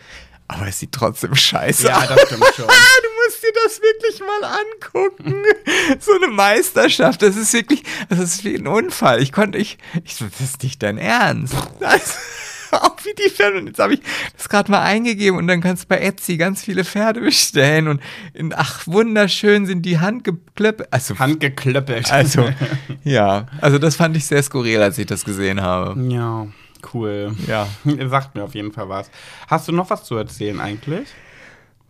Aber 0.47 0.67
es 0.67 0.79
sieht 0.79 0.91
trotzdem 0.91 1.33
scheiße 1.33 1.87
Ja, 1.87 1.99
aus. 1.99 2.07
das 2.09 2.21
stimmt 2.23 2.45
schon. 2.55 2.65
Ah, 2.69 2.97
du 3.03 3.29
musst 3.29 3.41
dir 3.43 3.53
das 3.63 3.81
wirklich 3.81 4.19
mal 4.19 4.49
angucken. 4.49 5.43
so 6.01 6.11
eine 6.13 6.27
Meisterschaft, 6.27 7.21
das 7.21 7.37
ist 7.37 7.53
wirklich, 7.53 7.83
das 8.09 8.19
ist 8.19 8.43
wie 8.43 8.55
ein 8.55 8.67
Unfall. 8.67 9.21
Ich 9.21 9.31
konnte, 9.31 9.57
ich, 9.57 9.77
ich 10.03 10.15
so, 10.15 10.25
das 10.25 10.41
ist 10.41 10.63
nicht 10.63 10.83
dein 10.83 10.97
Ernst. 10.97 11.53
Das, 11.79 12.17
auch 12.81 12.97
wie 13.03 13.13
die 13.15 13.29
Pferde. 13.29 13.59
Und 13.59 13.67
jetzt 13.67 13.79
habe 13.79 13.95
ich 13.95 14.01
das 14.35 14.49
gerade 14.49 14.71
mal 14.71 14.81
eingegeben 14.81 15.37
und 15.37 15.47
dann 15.47 15.61
kannst 15.61 15.83
du 15.83 15.87
bei 15.87 15.99
Etsy 15.99 16.37
ganz 16.37 16.63
viele 16.63 16.83
Pferde 16.83 17.21
bestellen 17.21 17.87
und 17.87 18.01
in, 18.33 18.53
ach, 18.55 18.87
wunderschön 18.87 19.65
sind 19.65 19.83
die 19.83 19.99
handgeklöppelt. 19.99 20.91
Also, 20.91 21.17
Handgeklöppelt. 21.19 22.11
also, 22.11 22.49
ja, 23.03 23.47
also 23.59 23.77
das 23.77 23.95
fand 23.95 24.15
ich 24.17 24.25
sehr 24.25 24.43
skurril, 24.43 24.81
als 24.81 24.97
ich 24.97 25.05
das 25.05 25.25
gesehen 25.25 25.61
habe. 25.61 25.99
Ja, 26.09 26.47
cool. 26.93 27.35
Ja. 27.47 27.67
Sagt 28.07 28.35
mir 28.35 28.43
auf 28.43 28.55
jeden 28.55 28.71
Fall 28.71 28.89
was. 28.89 29.11
Hast 29.47 29.67
du 29.67 29.71
noch 29.71 29.89
was 29.89 30.03
zu 30.03 30.15
erzählen 30.15 30.59
eigentlich? 30.59 31.07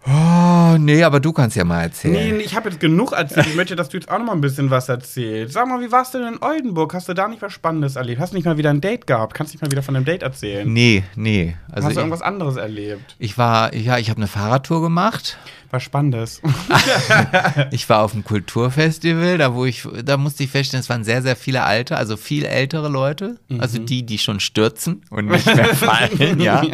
Oh, 0.04 0.78
nee, 0.80 1.04
aber 1.04 1.20
du 1.20 1.32
kannst 1.32 1.56
ja 1.56 1.64
mal 1.64 1.84
erzählen. 1.84 2.38
Nee, 2.38 2.43
ich 2.43 2.56
habe 2.56 2.70
jetzt 2.70 2.80
genug 2.80 3.12
erzählt. 3.12 3.45
Ich 3.47 3.56
möchte, 3.56 3.76
dass 3.76 3.89
du 3.89 3.97
jetzt 3.97 4.10
auch 4.10 4.18
noch 4.18 4.26
mal 4.26 4.32
ein 4.34 4.41
bisschen 4.41 4.72
was 4.72 4.89
erzählst. 4.89 5.54
Sag 5.54 5.68
mal, 5.68 5.80
wie 5.80 5.91
warst 5.91 6.14
du 6.16 6.18
denn 6.18 6.34
in 6.34 6.41
Oldenburg? 6.41 6.93
Hast 6.95 7.08
du 7.08 7.14
da 7.14 7.28
nicht 7.28 7.41
was 7.41 7.54
Spannendes 7.54 7.95
erlebt? 7.97 8.20
Hast 8.20 8.34
du 8.34 8.38
nicht 8.38 8.45
mal 8.45 8.58
wieder 8.58 8.72
ein 8.72 8.82
Date 8.82 9.06
gehabt? 9.06 9.36
Kannst 9.36 9.54
du 9.54 9.58
nicht 9.58 9.62
mal 9.62 9.70
wieder 9.72 9.84
von 9.84 9.95
einem 9.95 10.06
Date 10.06 10.24
erzählen? 10.24 10.72
Nee, 10.72 11.04
nee. 11.16 11.56
Also 11.72 11.76
Hast 11.76 11.86
du 11.86 11.91
ich, 11.91 11.97
irgendwas 11.97 12.22
anderes 12.24 12.56
erlebt? 12.56 13.16
ich 13.20 13.38
war, 13.38 13.76
ja, 13.76 13.99
ich 13.99 14.10
habe 14.10 14.18
eine 14.18 14.28
Fahrradtour 14.28 14.82
gemacht. 14.82 15.38
Was 15.70 15.84
Spannendes. 15.84 16.41
Ich 17.72 17.88
war 17.89 18.02
auf 18.04 18.14
einem 18.14 18.24
Kulturfestival, 18.24 19.38
da 19.38 19.54
wo 19.54 19.66
ich, 19.66 19.88
da 20.04 20.18
musste 20.18 20.43
ich 20.43 20.49
feststellen, 20.49 20.82
es 20.82 20.89
waren 20.89 21.04
sehr, 21.04 21.22
sehr 21.22 21.36
viele 21.36 21.64
alte, 21.64 21.95
also 21.95 22.18
viel 22.18 22.45
ältere 22.45 22.89
Leute, 22.89 23.38
also 23.60 23.78
die, 23.78 24.04
die 24.04 24.18
schon 24.18 24.39
stürzen 24.39 25.04
und 25.10 25.28
nicht 25.28 25.45
mehr 25.45 25.76
fallen, 25.76 26.39
ja. 26.39 26.64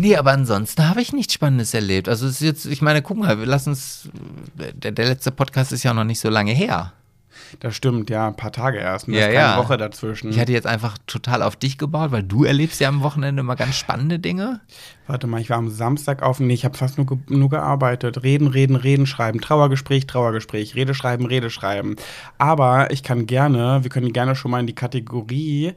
Nee, 0.00 0.14
aber 0.14 0.30
ansonsten 0.30 0.88
habe 0.88 1.02
ich 1.02 1.12
nichts 1.12 1.34
Spannendes 1.34 1.74
erlebt. 1.74 2.08
Also 2.08 2.26
es 2.26 2.34
ist 2.34 2.40
jetzt, 2.40 2.66
ich 2.66 2.82
meine, 2.82 3.02
guck 3.02 3.16
mal, 3.16 3.40
wir 3.40 3.46
lassen 3.46 3.70
uns, 3.70 4.08
der, 4.54 4.92
der 4.92 5.06
letzte 5.06 5.32
Podcast 5.32 5.72
ist 5.72 5.82
ja 5.82 5.92
noch 5.92 6.04
nicht 6.04 6.20
so 6.20 6.30
lange 6.30 6.52
her. 6.52 6.92
Das 7.58 7.74
stimmt, 7.74 8.08
ja, 8.08 8.28
ein 8.28 8.36
paar 8.36 8.52
Tage 8.52 8.78
erst. 8.78 9.08
Ja, 9.08 9.28
ja. 9.28 9.58
Woche 9.58 9.76
dazwischen. 9.76 10.30
Ich 10.30 10.38
hatte 10.38 10.52
jetzt 10.52 10.68
einfach 10.68 10.98
total 11.08 11.42
auf 11.42 11.56
dich 11.56 11.78
gebaut, 11.78 12.12
weil 12.12 12.22
du 12.22 12.44
erlebst 12.44 12.80
ja 12.80 12.88
am 12.88 13.02
Wochenende 13.02 13.40
immer 13.40 13.56
ganz 13.56 13.76
spannende 13.76 14.20
Dinge. 14.20 14.60
Warte 15.08 15.26
mal, 15.26 15.40
ich 15.40 15.50
war 15.50 15.58
am 15.58 15.68
Samstag 15.68 16.22
auf. 16.22 16.38
Nee, 16.38 16.54
ich 16.54 16.64
habe 16.64 16.78
fast 16.78 16.96
nur, 16.96 17.06
ge 17.06 17.18
nur 17.28 17.48
gearbeitet. 17.48 18.22
Reden, 18.22 18.46
reden, 18.46 18.76
reden, 18.76 19.06
schreiben. 19.06 19.40
Trauergespräch, 19.40 20.06
Trauergespräch. 20.06 20.76
Rede 20.76 20.94
schreiben, 20.94 21.26
Rede 21.26 21.50
schreiben. 21.50 21.96
Aber 22.38 22.92
ich 22.92 23.02
kann 23.02 23.26
gerne, 23.26 23.80
wir 23.82 23.90
können 23.90 24.12
gerne 24.12 24.36
schon 24.36 24.52
mal 24.52 24.60
in 24.60 24.68
die 24.68 24.74
Kategorie 24.74 25.74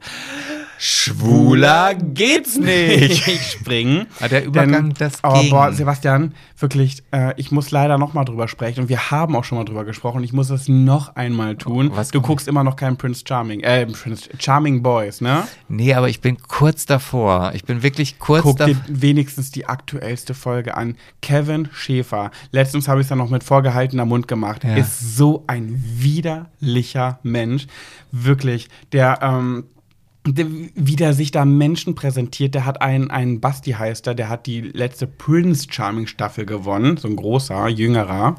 Schwuler 0.84 1.94
geht's 1.94 2.56
nicht. 2.58 3.22
springen. 3.52 4.06
Ah, 4.20 4.26
der 4.26 4.44
Übergang, 4.44 4.86
Denn- 4.88 4.94
das 4.98 5.22
Aber 5.22 5.40
ging. 5.40 5.50
boah, 5.50 5.72
Sebastian, 5.72 6.34
wirklich, 6.58 7.04
äh, 7.12 7.34
ich 7.36 7.52
muss 7.52 7.70
leider 7.70 7.98
noch 7.98 8.14
mal 8.14 8.24
drüber 8.24 8.48
sprechen. 8.48 8.80
Und 8.80 8.88
wir 8.88 9.10
haben 9.12 9.36
auch 9.36 9.44
schon 9.44 9.58
mal 9.58 9.64
drüber 9.64 9.84
gesprochen. 9.84 10.24
Ich 10.24 10.32
muss 10.32 10.50
es 10.50 10.66
noch 10.68 11.14
einmal 11.14 11.54
tun. 11.56 11.92
Was 11.94 12.10
du 12.10 12.18
kommt? 12.18 12.26
guckst 12.26 12.48
immer 12.48 12.64
noch 12.64 12.74
keinen 12.74 12.96
Prince 12.96 13.22
Charming. 13.26 13.60
Äh, 13.60 13.86
Prince 13.86 14.28
Charming 14.40 14.82
Boys, 14.82 15.20
ne? 15.20 15.44
Nee, 15.68 15.94
aber 15.94 16.08
ich 16.08 16.20
bin 16.20 16.36
kurz 16.42 16.84
davor. 16.84 17.52
Ich 17.54 17.64
bin 17.64 17.82
wirklich 17.84 18.18
kurz 18.18 18.42
Guck 18.42 18.56
dir 18.58 18.66
davor. 18.74 18.82
wenigstens 18.88 19.52
die 19.52 19.66
aktuellste 19.66 20.34
Folge 20.34 20.76
an. 20.76 20.96
Kevin 21.20 21.68
Schäfer. 21.72 22.32
Letztens 22.50 22.88
habe 22.88 23.00
ich 23.00 23.06
es 23.06 23.10
ja 23.10 23.16
noch 23.16 23.30
mit 23.30 23.44
vorgehaltener 23.44 24.04
Mund 24.04 24.26
gemacht. 24.26 24.64
Ja. 24.64 24.76
Ist 24.76 25.16
so 25.16 25.44
ein 25.46 25.80
widerlicher 25.98 27.20
Mensch. 27.22 27.66
Wirklich. 28.10 28.68
Der, 28.92 29.20
ähm, 29.22 29.64
der, 29.64 29.64
wie 30.24 30.94
der 30.96 31.14
sich 31.14 31.32
da 31.32 31.44
Menschen 31.44 31.96
präsentiert, 31.96 32.54
der 32.54 32.64
hat 32.64 32.80
einen, 32.80 33.10
einen 33.10 33.40
Basti 33.40 33.72
heißt 33.72 34.06
er, 34.06 34.14
der 34.14 34.28
hat 34.28 34.46
die 34.46 34.60
letzte 34.60 35.08
Prince 35.08 35.66
Charming 35.68 36.06
Staffel 36.06 36.46
gewonnen, 36.46 36.96
so 36.96 37.08
ein 37.08 37.16
großer, 37.16 37.66
jüngerer. 37.68 38.36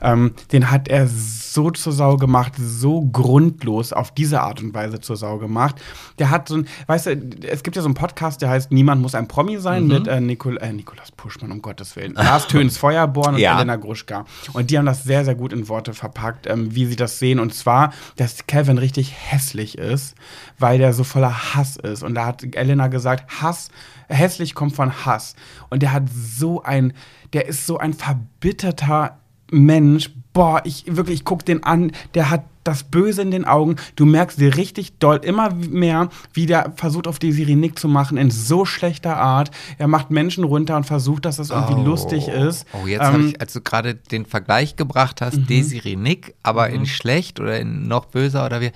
Ähm, 0.00 0.32
den 0.52 0.70
hat 0.70 0.88
er 0.88 1.06
so 1.06 1.70
zur 1.70 1.92
Sau 1.92 2.16
gemacht, 2.16 2.52
so 2.58 3.02
grundlos 3.02 3.92
auf 3.92 4.10
diese 4.14 4.40
Art 4.40 4.62
und 4.62 4.72
Weise 4.72 5.00
zur 5.00 5.16
Sau 5.18 5.36
gemacht. 5.36 5.76
Der 6.18 6.30
hat 6.30 6.48
so 6.48 6.56
ein, 6.56 6.68
weißt 6.86 7.06
du, 7.06 7.10
es 7.46 7.62
gibt 7.62 7.76
ja 7.76 7.82
so 7.82 7.88
einen 7.88 7.94
Podcast, 7.94 8.40
der 8.40 8.48
heißt 8.48 8.72
Niemand 8.72 9.02
muss 9.02 9.14
ein 9.14 9.28
Promi 9.28 9.58
sein 9.58 9.82
Mhm. 9.82 9.88
mit 9.88 10.06
äh, 10.08 10.20
Nicol 10.22 10.56
äh, 10.58 10.72
Nikolas 10.72 11.12
Puschmann, 11.12 11.52
um 11.52 11.60
Gottes 11.60 11.94
Willen. 11.96 12.14
Lars 12.14 12.46
Töns 12.48 12.78
Feuerborn 12.78 13.34
und 13.34 13.40
Ja. 13.40 13.56
Elena 13.56 13.76
Gruschka. 13.76 14.24
Und 14.54 14.70
die 14.70 14.78
haben 14.78 14.86
das 14.86 15.04
sehr, 15.04 15.26
sehr 15.26 15.34
gut 15.34 15.52
in 15.52 15.68
Worte 15.68 15.92
verpackt, 15.92 16.46
ähm, 16.46 16.74
wie 16.74 16.86
sie 16.86 16.96
das 16.96 17.18
sehen. 17.18 17.38
Und 17.38 17.52
zwar, 17.52 17.92
dass 18.16 18.46
Kevin 18.46 18.78
richtig 18.78 19.12
hässlich 19.14 19.76
ist, 19.76 20.14
weil 20.58 20.78
der 20.78 20.92
so 20.94 21.04
voller 21.18 21.54
Hass 21.54 21.76
ist. 21.76 22.02
Und 22.04 22.14
da 22.14 22.26
hat 22.26 22.44
Elena 22.54 22.86
gesagt, 22.86 23.42
Hass, 23.42 23.70
hässlich 24.08 24.54
kommt 24.54 24.76
von 24.76 25.04
Hass. 25.04 25.34
Und 25.68 25.82
der 25.82 25.92
hat 25.92 26.04
so 26.08 26.62
ein, 26.62 26.92
der 27.32 27.46
ist 27.46 27.66
so 27.66 27.78
ein 27.78 27.92
verbitterter 27.92 29.18
Mensch. 29.50 30.10
Boah, 30.32 30.60
ich 30.64 30.84
wirklich, 30.86 31.20
ich 31.20 31.24
guck 31.24 31.44
den 31.44 31.64
an, 31.64 31.90
der 32.14 32.30
hat 32.30 32.44
das 32.62 32.84
Böse 32.84 33.22
in 33.22 33.32
den 33.32 33.46
Augen. 33.46 33.76
Du 33.96 34.04
merkst 34.04 34.38
dir 34.38 34.56
richtig 34.56 34.98
doll 34.98 35.16
immer 35.24 35.50
mehr, 35.54 36.10
wie 36.34 36.46
der 36.46 36.74
versucht, 36.76 37.08
auf 37.08 37.18
die 37.18 37.32
Nick 37.56 37.78
zu 37.78 37.88
machen 37.88 38.16
in 38.18 38.30
so 38.30 38.64
schlechter 38.64 39.16
Art. 39.16 39.50
Er 39.78 39.88
macht 39.88 40.10
Menschen 40.10 40.44
runter 40.44 40.76
und 40.76 40.84
versucht, 40.84 41.24
dass 41.24 41.38
das 41.38 41.50
irgendwie 41.50 41.82
lustig 41.82 42.28
ist. 42.28 42.66
Oh, 42.74 42.86
jetzt 42.86 43.00
Ähm, 43.00 43.12
habe 43.12 43.22
ich, 43.24 43.40
als 43.40 43.54
du 43.54 43.62
gerade 43.62 43.94
den 43.94 44.26
Vergleich 44.26 44.76
gebracht 44.76 45.20
hast, 45.22 45.48
Desiree 45.48 45.96
Nick, 45.96 46.34
aber 46.42 46.68
in 46.68 46.86
schlecht 46.86 47.40
oder 47.40 47.58
in 47.58 47.88
noch 47.88 48.04
böser 48.04 48.44
oder 48.46 48.60
wie, 48.60 48.70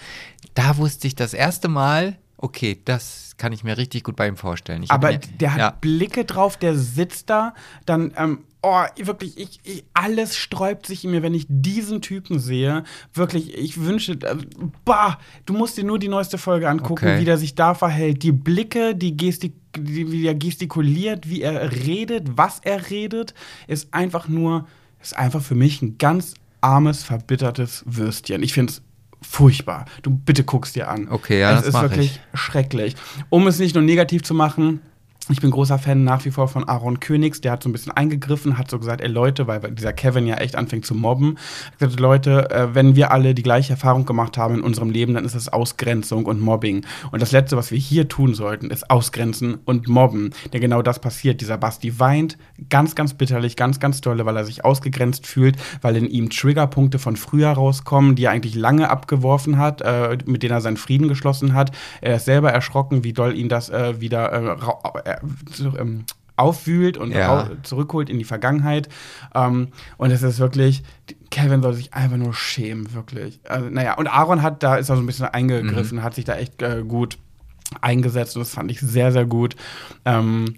da 0.55 0.79
wusste 0.79 1.07
ich 1.07 1.15
das 1.15 1.35
erste 1.35 1.69
Mal, 1.69 2.17
okay, 2.43 2.79
das 2.85 3.33
kann 3.39 3.53
ich 3.53 3.65
mir 3.65 3.79
richtig 3.79 4.05
gut 4.05 4.17
bei 4.17 4.29
ihm 4.29 4.37
vorstellen. 4.37 4.83
Ich 4.83 4.91
Aber 4.91 5.11
mir- 5.13 5.19
der 5.41 5.53
hat 5.55 5.59
ja. 5.59 5.71
Blicke 5.81 6.25
drauf, 6.25 6.57
der 6.57 6.77
sitzt 6.77 7.31
da, 7.31 7.55
dann, 7.87 8.13
ähm, 8.17 8.41
oh, 8.63 8.83
wirklich, 8.97 9.39
ich, 9.39 9.61
ich, 9.65 9.85
alles 9.95 10.37
sträubt 10.37 10.87
sich 10.87 11.05
in 11.05 11.13
mir, 11.13 11.23
wenn 11.23 11.35
ich 11.35 11.47
diesen 11.49 12.03
Typen 12.03 12.39
sehe. 12.39 12.85
Wirklich, 13.15 13.55
ich 13.57 13.81
wünsche, 13.81 14.13
äh, 14.13 14.37
bah, 14.85 15.19
du 15.47 15.55
musst 15.55 15.77
dir 15.79 15.85
nur 15.85 15.99
die 15.99 16.09
neueste 16.09 16.37
Folge 16.39 16.69
angucken, 16.69 17.07
Okay. 17.07 17.21
wie 17.21 17.25
der 17.25 17.39
sich 17.39 17.55
da 17.55 17.75
verhält. 17.75 18.23
Die 18.23 18.33
Blicke, 18.33 18.95
die 18.95 19.17
Gestik, 19.17 19.55
wie 19.79 20.27
er 20.27 20.35
gestikuliert, 20.35 21.29
wie 21.29 21.43
er 21.43 21.73
redet, 21.73 22.37
was 22.37 22.61
er 22.61 22.91
redet, 22.91 23.35
ist 23.67 23.93
einfach 23.95 24.29
nur, 24.29 24.67
ist 25.01 25.17
einfach 25.17 25.43
für 25.43 25.55
mich 25.55 25.81
ein 25.83 25.97
ganz 25.99 26.35
armes, 26.61 27.03
verbittertes 27.03 27.83
Würstchen. 27.87 28.43
Ich 28.43 28.53
finde 28.53 28.73
es 28.75 28.83
furchtbar. 29.23 29.87
Du 30.03 30.11
bitte 30.11 30.45
guckst 30.45 30.77
dir 30.77 30.89
an. 30.89 31.09
Okay, 31.09 31.41
ja, 31.41 31.53
es 31.53 31.65
das 31.65 31.75
ist 31.75 31.81
wirklich 31.81 32.21
ich. 32.33 32.39
schrecklich. 32.39 32.97
Um 33.31 33.47
es 33.47 33.59
nicht 33.59 33.75
nur 33.75 33.83
negativ 33.83 34.23
zu 34.23 34.35
machen, 34.35 34.81
ich 35.29 35.41
bin 35.41 35.53
großer 35.53 35.79
Fan 35.79 36.03
nach 36.03 36.25
wie 36.25 36.33
vor 36.33 36.49
von 36.49 36.69
Aaron 36.69 36.99
Königs. 36.99 37.41
Der 37.41 37.53
hat 37.53 37.63
so 37.63 37.69
ein 37.69 37.73
bisschen 37.73 37.93
eingegriffen, 37.93 38.59
hat 38.59 38.69
so 38.69 38.79
gesagt, 38.79 39.01
ey 39.01 39.09
Leute, 39.09 39.47
weil 39.47 39.61
dieser 39.71 39.93
Kevin 39.93 40.27
ja 40.27 40.37
echt 40.37 40.57
anfängt 40.57 40.85
zu 40.85 40.97
mobben. 40.97 41.39
Hat 41.73 41.79
gesagt, 41.79 42.01
Leute, 42.01 42.51
äh, 42.51 42.75
wenn 42.75 42.97
wir 42.97 43.13
alle 43.13 43.33
die 43.35 43.45
gleiche 43.45 43.75
Erfahrung 43.75 44.05
gemacht 44.05 44.37
haben 44.37 44.57
in 44.57 44.61
unserem 44.63 44.91
Leben, 44.91 45.15
dann 45.15 45.25
ist 45.25 45.37
es 45.37 45.49
Ausgrenzung 45.49 46.27
und 46.27 46.41
Mobbing. 46.41 46.85
Und 47.13 47.23
das 47.23 47.31
Letzte, 47.31 47.57
was 47.57 47.71
wir 47.71 47.79
hier 47.79 48.09
tun 48.09 48.35
sollten, 48.35 48.71
ist 48.71 48.91
ausgrenzen 48.91 49.59
und 49.65 49.87
mobben. 49.87 50.31
Denn 50.53 50.61
genau 50.61 50.83
das 50.83 50.99
passiert. 50.99 51.41
Dieser 51.41 51.57
Basti 51.57 52.01
weint 52.01 52.37
ganz, 52.69 52.97
ganz 52.97 53.15
bitterlich, 53.15 53.57
ganz, 53.57 53.79
ganz 53.79 54.01
dolle, 54.01 54.27
weil 54.27 54.37
er 54.37 54.45
sich 54.45 54.65
ausgegrenzt 54.65 55.29
fühlt, 55.29 55.57
weil 55.83 55.97
in 55.97 56.09
ihm 56.09 56.31
Triggerpunkte 56.31 56.99
von 56.99 57.15
früher 57.15 57.51
rauskommen, 57.51 58.17
die 58.17 58.25
er 58.25 58.33
eigentlich 58.33 58.57
lange 58.57 58.91
abgeworfen 58.91 59.57
hat, 59.57 59.83
äh, 59.83 60.19
mit 60.27 60.43
denen 60.43 60.53
er 60.53 60.61
seinen 60.61 60.77
Frieden 60.77 61.07
geschlossen 61.07 61.55
hat. 61.55 61.71
Er 62.01 62.17
ist 62.17 62.25
selber 62.25 62.51
erschrocken, 62.53 63.05
wie 63.05 63.13
doll 63.13 63.37
ihn 63.37 63.49
das 63.49 63.71
äh, 63.71 64.01
wieder 64.01 64.33
äh, 65.15 65.53
zu- 65.53 65.77
ähm, 65.79 66.05
aufwühlt 66.37 66.97
und 66.97 67.13
Ja. 67.13 67.51
zurückholt 67.63 68.09
in 68.09 68.19
die 68.19 68.25
Vergangenheit. 68.25 68.89
Ähm, 69.35 69.69
und 69.99 70.11
es 70.11 70.23
ist 70.23 70.39
wirklich, 70.39 70.83
Kevin 71.31 71.63
soll 71.63 71.75
sich 71.75 71.93
einfach 71.95 72.17
nur 72.17 72.35
schämen, 72.35 72.95
wirklich. 72.95 73.41
Also, 73.49 73.69
naja, 73.69 73.95
und 73.95 74.09
Aaron 74.09 74.43
hat, 74.43 74.63
da 74.63 74.77
ist 74.77 74.89
er 74.89 74.97
so 74.97 75.03
ein 75.03 75.07
bisschen 75.07 75.27
eingegriffen, 75.27 76.03
hat 76.03 76.15
sich 76.15 76.25
da 76.25 76.35
echt 76.37 76.61
äh, 76.63 76.83
gut 76.87 77.19
eingesetzt 77.81 78.37
und 78.37 78.41
das 78.41 78.51
fand 78.55 78.71
ich 78.71 78.81
sehr, 78.81 79.13
sehr 79.13 79.25
gut. 79.27 79.57
Ähm, 80.05 80.57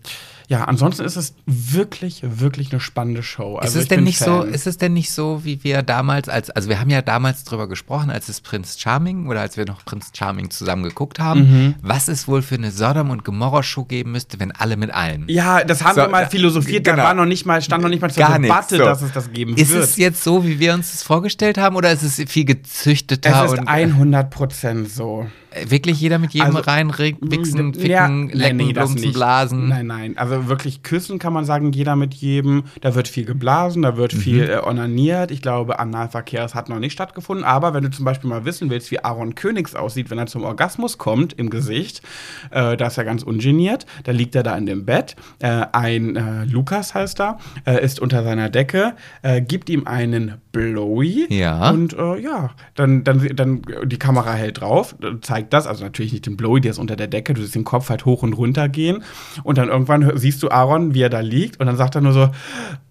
ja, 0.48 0.64
ansonsten 0.64 1.04
ist 1.04 1.16
es 1.16 1.34
wirklich, 1.46 2.22
wirklich 2.22 2.70
eine 2.72 2.80
spannende 2.80 3.22
Show. 3.22 3.56
Also 3.56 3.70
ist, 3.70 3.76
es 3.76 3.82
ich 3.84 3.88
denn 3.88 4.04
nicht 4.04 4.18
so, 4.18 4.42
ist 4.42 4.66
es 4.66 4.76
denn 4.78 4.92
nicht 4.92 5.10
so, 5.10 5.44
wie 5.44 5.64
wir 5.64 5.82
damals, 5.82 6.28
als, 6.28 6.50
also 6.50 6.68
wir 6.68 6.80
haben 6.80 6.90
ja 6.90 7.02
damals 7.02 7.44
drüber 7.44 7.68
gesprochen, 7.68 8.10
als 8.10 8.28
es 8.28 8.40
Prinz 8.40 8.78
Charming 8.78 9.26
oder 9.28 9.40
als 9.40 9.56
wir 9.56 9.64
noch 9.64 9.84
Prinz 9.84 10.10
Charming 10.14 10.50
zusammen 10.50 10.82
geguckt 10.84 11.18
haben, 11.18 11.40
Mhm. 11.44 11.74
was 11.82 12.08
es 12.08 12.28
wohl 12.28 12.42
für 12.42 12.56
eine 12.56 12.70
Sodom- 12.70 13.10
und 13.10 13.24
Gomorra-Show 13.24 13.84
geben 13.84 14.12
müsste, 14.12 14.38
wenn 14.40 14.52
alle 14.52 14.76
mit 14.76 14.92
allen. 14.92 15.24
Ja, 15.28 15.64
das 15.64 15.82
haben 15.82 15.94
So, 15.94 16.02
wir 16.02 16.08
mal 16.08 16.26
philosophiert, 16.28 16.84
genau. 16.84 16.96
da 16.98 17.04
war 17.04 17.14
noch 17.14 17.26
nicht 17.26 17.46
mal, 17.46 17.60
stand 17.62 17.82
noch 17.82 17.88
nicht 17.90 18.02
mal 18.02 18.10
zur 18.10 18.22
Gar 18.24 18.38
Debatte, 18.38 18.76
so. 18.76 18.84
dass 18.84 19.02
es 19.02 19.12
das 19.12 19.32
geben 19.32 19.56
Ist 19.56 19.70
wird. 19.72 19.84
es 19.84 19.96
jetzt 19.96 20.22
so, 20.22 20.44
wie 20.44 20.58
wir 20.58 20.74
uns 20.74 20.92
das 20.92 21.02
vorgestellt 21.02 21.58
haben, 21.58 21.76
oder 21.76 21.90
ist 21.92 22.02
es 22.02 22.16
viel 22.30 22.44
gezüchteter 22.44 23.44
es 23.46 23.52
ist 23.52 23.58
und 23.60 23.68
100 23.68 24.30
Prozent 24.30 24.90
so. 24.90 25.26
Wirklich 25.66 26.00
jeder 26.00 26.18
mit 26.18 26.32
jedem 26.32 26.56
Also, 26.56 26.70
rein, 26.70 26.90
wichsen, 26.90 27.74
ficken, 27.74 27.90
Ja, 27.90 28.06
lecken, 28.06 28.56
nee, 28.56 28.72
blumsen, 28.72 29.12
blasen? 29.12 29.68
Nein, 29.68 29.86
nein. 29.86 30.18
Also 30.18 30.48
wirklich 30.48 30.82
küssen 30.82 31.18
kann 31.18 31.32
man 31.32 31.44
sagen, 31.44 31.72
jeder 31.72 31.96
mit 31.96 32.14
jedem. 32.14 32.64
Da 32.80 32.94
wird 32.94 33.08
viel 33.08 33.24
geblasen, 33.24 33.82
da 33.82 33.92
Mhm. 33.92 33.96
wird 33.96 34.12
viel 34.12 34.48
äh, 34.50 34.58
onaniert. 34.64 35.30
Ich 35.30 35.42
glaube, 35.42 35.78
Analverkehr 35.78 36.44
hat 36.52 36.68
noch 36.68 36.78
nicht 36.78 36.92
stattgefunden. 36.92 37.44
Aber 37.44 37.74
wenn 37.74 37.82
du 37.84 37.90
zum 37.90 38.04
Beispiel 38.04 38.28
mal 38.30 38.44
wissen 38.44 38.70
willst, 38.70 38.90
wie 38.90 39.02
Aaron 39.04 39.34
Königs 39.34 39.74
aussieht, 39.74 40.10
wenn 40.10 40.18
er 40.18 40.26
zum 40.26 40.44
Orgasmus 40.44 40.98
kommt 40.98 41.32
im 41.34 41.50
Gesicht, 41.50 42.02
äh, 42.50 42.76
da 42.76 42.86
ist 42.86 42.98
er 42.98 43.04
ganz 43.04 43.22
ungeniert. 43.22 43.86
Da 44.04 44.12
liegt 44.12 44.34
er 44.34 44.42
da 44.42 44.56
in 44.56 44.66
dem 44.66 44.84
Bett. 44.84 45.16
Äh, 45.40 45.66
ein 45.72 46.16
äh, 46.16 46.44
Lukas 46.44 46.94
heißt 46.94 47.20
er, 47.20 47.38
äh, 47.66 47.84
ist 47.84 48.00
unter 48.00 48.22
seiner 48.24 48.50
Decke, 48.50 48.94
äh, 49.22 49.40
gibt 49.40 49.68
ihm 49.70 49.86
einen 49.86 50.34
Blowy. 50.52 51.26
Ja. 51.30 51.70
Und 51.70 51.94
ja, 52.22 52.50
dann, 52.74 53.04
dann, 53.04 53.26
dann 53.34 53.62
die 53.84 53.98
Kamera 53.98 54.32
hält 54.34 54.60
drauf, 54.60 54.94
zeigt 55.20 55.43
das, 55.50 55.66
also 55.66 55.84
natürlich 55.84 56.12
nicht 56.12 56.26
den 56.26 56.36
Blowy, 56.36 56.60
der 56.60 56.72
ist 56.72 56.78
unter 56.78 56.96
der 56.96 57.06
Decke, 57.06 57.34
du 57.34 57.42
siehst 57.42 57.54
den 57.54 57.64
Kopf 57.64 57.90
halt 57.90 58.04
hoch 58.04 58.22
und 58.22 58.32
runter 58.32 58.68
gehen. 58.68 59.02
Und 59.42 59.58
dann 59.58 59.68
irgendwann 59.68 60.16
siehst 60.16 60.42
du 60.42 60.50
Aaron, 60.50 60.94
wie 60.94 61.02
er 61.02 61.10
da 61.10 61.20
liegt, 61.20 61.60
und 61.60 61.66
dann 61.66 61.76
sagt 61.76 61.94
er 61.94 62.00
nur 62.00 62.12
so, 62.12 62.30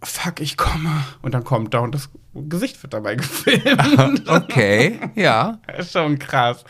fuck, 0.01 0.39
ich 0.39 0.57
komme. 0.57 0.89
Und 1.21 1.33
dann 1.33 1.43
kommt 1.43 1.73
er 1.73 1.81
und 1.81 1.93
das 1.95 2.09
Gesicht 2.33 2.81
wird 2.83 2.93
dabei 2.93 3.15
gefilmt. 3.15 4.23
Okay, 4.27 4.99
ja. 5.15 5.59
ist 5.77 5.91
schon 5.93 6.19
krass. 6.19 6.63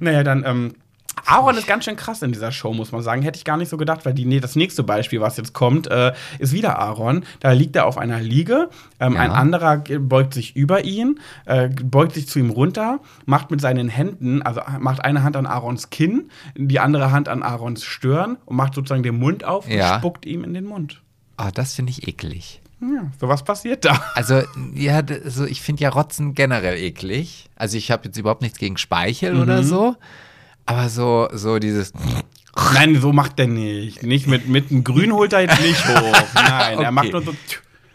Naja, 0.00 0.22
dann, 0.22 0.44
ähm, 0.46 0.74
Aaron 1.28 1.56
ist 1.56 1.66
ganz 1.66 1.84
schön 1.84 1.96
krass 1.96 2.22
in 2.22 2.32
dieser 2.32 2.52
Show, 2.52 2.72
muss 2.72 2.90
man 2.90 3.02
sagen. 3.02 3.22
Hätte 3.22 3.36
ich 3.36 3.44
gar 3.44 3.56
nicht 3.58 3.68
so 3.68 3.76
gedacht, 3.76 4.06
weil 4.06 4.14
die, 4.14 4.24
nee, 4.24 4.40
das 4.40 4.56
nächste 4.56 4.82
Beispiel, 4.82 5.20
was 5.20 5.36
jetzt 5.36 5.52
kommt, 5.52 5.86
äh, 5.88 6.12
ist 6.38 6.52
wieder 6.52 6.78
Aaron. 6.78 7.24
Da 7.40 7.52
liegt 7.52 7.76
er 7.76 7.86
auf 7.86 7.98
einer 7.98 8.20
Liege. 8.20 8.70
Ähm, 8.98 9.14
Ja. 9.14 9.20
Ein 9.20 9.30
anderer 9.32 9.76
beugt 9.78 10.32
sich 10.34 10.56
über 10.56 10.84
ihn, 10.84 11.20
äh, 11.44 11.68
beugt 11.68 12.14
sich 12.14 12.26
zu 12.28 12.38
ihm 12.38 12.50
runter, 12.50 13.00
macht 13.26 13.50
mit 13.50 13.60
seinen 13.60 13.88
Händen, 13.88 14.40
also 14.42 14.60
macht 14.80 15.04
eine 15.04 15.22
Hand 15.22 15.36
an 15.36 15.46
Aarons 15.46 15.90
Kinn, 15.90 16.30
die 16.56 16.80
andere 16.80 17.10
Hand 17.12 17.28
an 17.28 17.42
Aarons 17.42 17.84
Stirn 17.84 18.38
und 18.46 18.56
macht 18.56 18.74
sozusagen 18.74 19.02
den 19.02 19.18
Mund 19.18 19.44
auf 19.44 19.68
Ja. 19.68 19.92
und 19.94 19.98
spuckt 20.00 20.24
ihm 20.26 20.44
in 20.44 20.54
den 20.54 20.64
Mund. 20.64 21.02
Oh, 21.36 21.48
das 21.52 21.74
finde 21.74 21.90
ich 21.90 22.08
eklig. 22.08 22.60
Ja, 22.80 23.10
so 23.20 23.28
was 23.28 23.42
passiert 23.42 23.84
da. 23.84 24.00
Also, 24.14 24.40
ja, 24.72 25.02
also 25.24 25.44
ich 25.46 25.60
finde 25.62 25.82
ja 25.82 25.88
Rotzen 25.88 26.34
generell 26.34 26.76
eklig. 26.78 27.50
Also 27.56 27.76
ich 27.76 27.90
habe 27.90 28.04
jetzt 28.06 28.16
überhaupt 28.16 28.40
nichts 28.40 28.58
gegen 28.58 28.76
Speichel 28.76 29.34
Mhm. 29.34 29.40
oder 29.42 29.62
so. 29.64 29.96
Aber 30.68 30.88
so, 30.90 31.28
so 31.32 31.58
dieses. 31.58 31.92
Nein, 32.74 33.00
so 33.00 33.12
macht 33.12 33.38
er 33.40 33.46
nicht. 33.46 34.02
Nicht 34.02 34.26
mit, 34.26 34.48
mit 34.48 34.70
dem 34.70 34.84
Grün 34.84 35.12
holt 35.12 35.32
er 35.32 35.40
jetzt 35.40 35.60
nicht 35.62 35.82
hoch. 35.88 36.16
Nein, 36.34 36.78
er 36.78 36.78
Okay. 36.80 36.90
macht 36.90 37.12
nur 37.12 37.22
so. 37.22 37.34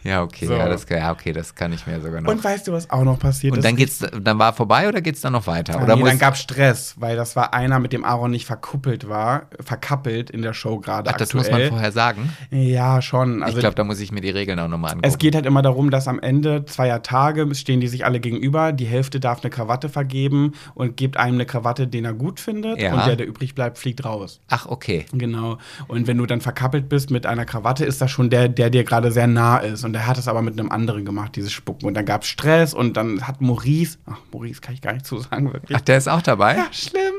Ja, 0.04 0.22
okay, 0.22 0.46
So. 0.46 0.52
ja, 0.54 0.68
das, 0.68 0.86
ja, 0.88 1.10
okay, 1.12 1.32
das 1.32 1.54
kann 1.54 1.72
ich 1.72 1.86
mir 1.86 2.00
sogar 2.00 2.20
noch. 2.20 2.30
Und 2.30 2.44
weißt 2.44 2.68
du, 2.68 2.72
was 2.72 2.90
auch 2.90 3.02
noch 3.04 3.18
passiert 3.18 3.52
Und 3.54 3.58
ist? 3.60 3.64
dann 3.64 3.74
geht's, 3.76 3.98
dann 3.98 4.38
war 4.38 4.52
vorbei 4.52 4.86
oder 4.88 5.00
geht's 5.00 5.22
dann 5.22 5.32
noch 5.32 5.46
weiter? 5.46 5.78
Ah, 5.80 5.84
Oder 5.84 5.96
nee, 5.96 6.02
dann 6.04 6.18
gab 6.18 6.36
Stress, 6.36 6.94
weil 6.98 7.16
das 7.16 7.34
war 7.36 7.54
einer, 7.54 7.78
mit 7.80 7.92
dem 7.94 8.04
Aaron 8.04 8.30
nicht 8.30 8.44
verkuppelt 8.46 9.08
war, 9.08 9.46
verkappelt 9.60 10.30
in 10.30 10.42
der 10.42 10.52
Show 10.52 10.78
gerade 10.78 11.10
Ach, 11.10 11.16
das 11.16 11.32
muss 11.32 11.44
man 11.44 11.54
aktuell. 11.54 11.68
vorher 11.70 11.92
sagen. 11.92 12.30
Ja, 12.50 13.00
schon. 13.00 13.42
Also 13.42 13.56
ich 13.56 13.60
glaube, 13.60 13.74
da 13.76 13.84
muss 13.84 13.98
ich 14.00 14.12
mir 14.12 14.20
die 14.20 14.30
Regeln 14.30 14.58
auch 14.60 14.68
nochmal 14.68 14.90
angucken. 14.92 15.08
es 15.08 15.16
geht 15.18 15.34
halt 15.34 15.46
immer 15.46 15.62
darum, 15.62 15.90
dass 15.90 16.06
am 16.06 16.18
Ende 16.20 16.64
zweier 16.66 17.02
Tage 17.02 17.52
stehen 17.54 17.80
die 17.80 17.88
sich 17.88 18.04
alle 18.04 18.20
gegenüber. 18.20 18.72
Die 18.72 18.84
Hälfte 18.86 19.20
darf 19.20 19.42
eine 19.42 19.48
Krawatte 19.50 19.88
vergeben 19.88 20.52
und 20.74 20.98
gibt 20.98 21.16
einem 21.16 21.34
eine 21.36 21.46
Krawatte, 21.46 21.88
den 21.88 22.04
er 22.04 22.12
gut 22.12 22.40
findet. 22.40 22.78
Ja. 22.80 22.92
Und 22.92 23.06
der, 23.06 23.16
der 23.16 23.26
übrig 23.26 23.54
bleibt, 23.54 23.78
fliegt 23.78 24.04
raus. 24.04 24.40
Ach, 24.48 24.66
okay. 24.66 25.06
Genau. 25.12 25.56
Und 25.88 26.06
wenn 26.06 26.18
du 26.18 26.26
dann 26.26 26.42
verkappelt 26.42 26.88
bist 26.90 27.10
mit 27.10 27.24
einer 27.24 27.46
Krawatte, 27.46 27.84
ist 27.86 28.00
das 28.02 28.10
schon 28.10 28.28
der, 28.28 28.48
der 28.50 28.68
dir 28.68 28.84
gerade 28.84 29.10
sehr 29.10 29.26
nah 29.26 29.56
ist. 29.58 29.82
Und 29.84 29.93
der 29.94 30.06
hat 30.06 30.18
es 30.18 30.28
aber 30.28 30.42
mit 30.42 30.58
einem 30.58 30.70
anderen 30.70 31.04
gemacht, 31.04 31.36
dieses 31.36 31.52
Spucken. 31.52 31.86
Und 31.86 31.94
dann 31.94 32.04
gab 32.04 32.22
es 32.22 32.28
Stress 32.28 32.74
und 32.74 32.96
dann 32.96 33.26
hat 33.26 33.40
Maurice, 33.40 33.98
ach, 34.06 34.18
Maurice 34.32 34.60
kann 34.60 34.74
ich 34.74 34.82
gar 34.82 34.92
nicht 34.92 35.06
zu 35.06 35.18
sagen, 35.18 35.52
wirklich. 35.52 35.76
Ach, 35.76 35.80
der 35.80 35.96
ist 35.96 36.08
auch 36.08 36.22
dabei? 36.22 36.56
Ja, 36.56 36.66
schlimm. 36.72 37.14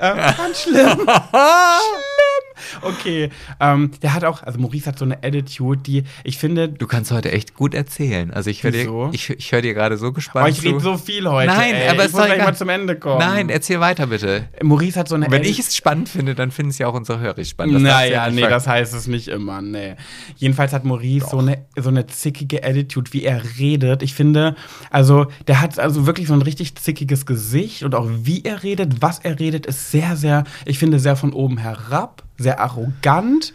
Ähm, 0.00 0.16
ganz 0.16 0.62
schlimm. 0.62 0.88
schlimm. 1.00 2.80
Okay. 2.82 3.30
Ähm, 3.58 3.90
der 4.02 4.14
hat 4.14 4.24
auch, 4.24 4.42
also 4.42 4.58
Maurice 4.58 4.86
hat 4.86 4.98
so 4.98 5.04
eine 5.04 5.22
Attitude, 5.22 5.80
die 5.82 6.04
ich 6.24 6.38
finde. 6.38 6.68
Du 6.68 6.86
kannst 6.86 7.10
heute 7.10 7.32
echt 7.32 7.54
gut 7.54 7.74
erzählen. 7.74 8.30
Also 8.32 8.50
ich 8.50 8.62
höre 8.62 8.70
dir, 8.72 9.08
ich, 9.12 9.30
ich 9.30 9.52
hör 9.52 9.62
dir 9.62 9.74
gerade 9.74 9.96
so 9.96 10.12
gespannt 10.12 10.46
Oh, 10.46 10.48
ich 10.50 10.62
rede 10.62 10.80
so 10.80 10.96
viel 10.96 11.28
heute. 11.28 11.50
Nein, 11.52 11.74
ey. 11.74 11.88
aber 11.88 12.00
ich 12.00 12.06
es 12.06 12.12
muss 12.12 12.20
soll 12.20 12.30
gleich 12.30 12.44
mal 12.44 12.54
zum 12.54 12.68
Ende 12.68 12.96
kommen. 12.96 13.18
Nein, 13.18 13.48
erzähl 13.48 13.80
weiter 13.80 14.06
bitte. 14.06 14.48
Maurice 14.62 14.98
hat 14.98 15.08
so 15.08 15.14
eine 15.14 15.26
Und 15.26 15.32
wenn 15.32 15.42
Atti- 15.42 15.46
ich 15.50 15.58
es 15.58 15.74
spannend 15.74 16.08
finde, 16.08 16.34
dann 16.34 16.50
finden 16.50 16.70
es 16.70 16.78
ja 16.78 16.86
auch 16.86 16.94
unsere 16.94 17.20
Hörer 17.20 17.42
spannend. 17.44 17.76
Das 17.76 17.82
Naja, 17.82 18.26
nicht 18.28 18.42
nee, 18.44 18.48
das 18.50 18.66
heißt 18.66 18.94
es 18.94 19.06
nicht 19.06 19.28
immer, 19.28 19.62
nee. 19.62 19.96
Jedenfalls 20.36 20.72
hat 20.72 20.84
Maurice 20.84 21.26
so 21.30 21.38
eine, 21.38 21.66
so 21.78 21.88
eine 21.88 22.06
zickige 22.20 22.64
Attitude, 22.64 23.12
wie 23.12 23.24
er 23.24 23.42
redet. 23.58 24.02
Ich 24.02 24.14
finde, 24.14 24.54
also, 24.90 25.26
der 25.46 25.60
hat 25.60 25.78
also 25.78 26.06
wirklich 26.06 26.28
so 26.28 26.34
ein 26.34 26.42
richtig 26.42 26.74
zickiges 26.76 27.26
Gesicht 27.26 27.82
und 27.82 27.94
auch 27.94 28.08
wie 28.08 28.44
er 28.44 28.62
redet, 28.62 29.02
was 29.02 29.18
er 29.20 29.38
redet, 29.38 29.66
ist 29.66 29.90
sehr, 29.90 30.16
sehr, 30.16 30.44
ich 30.64 30.78
finde, 30.78 30.98
sehr 30.98 31.16
von 31.16 31.32
oben 31.32 31.58
herab, 31.58 32.22
sehr 32.40 32.58
arrogant. 32.60 33.52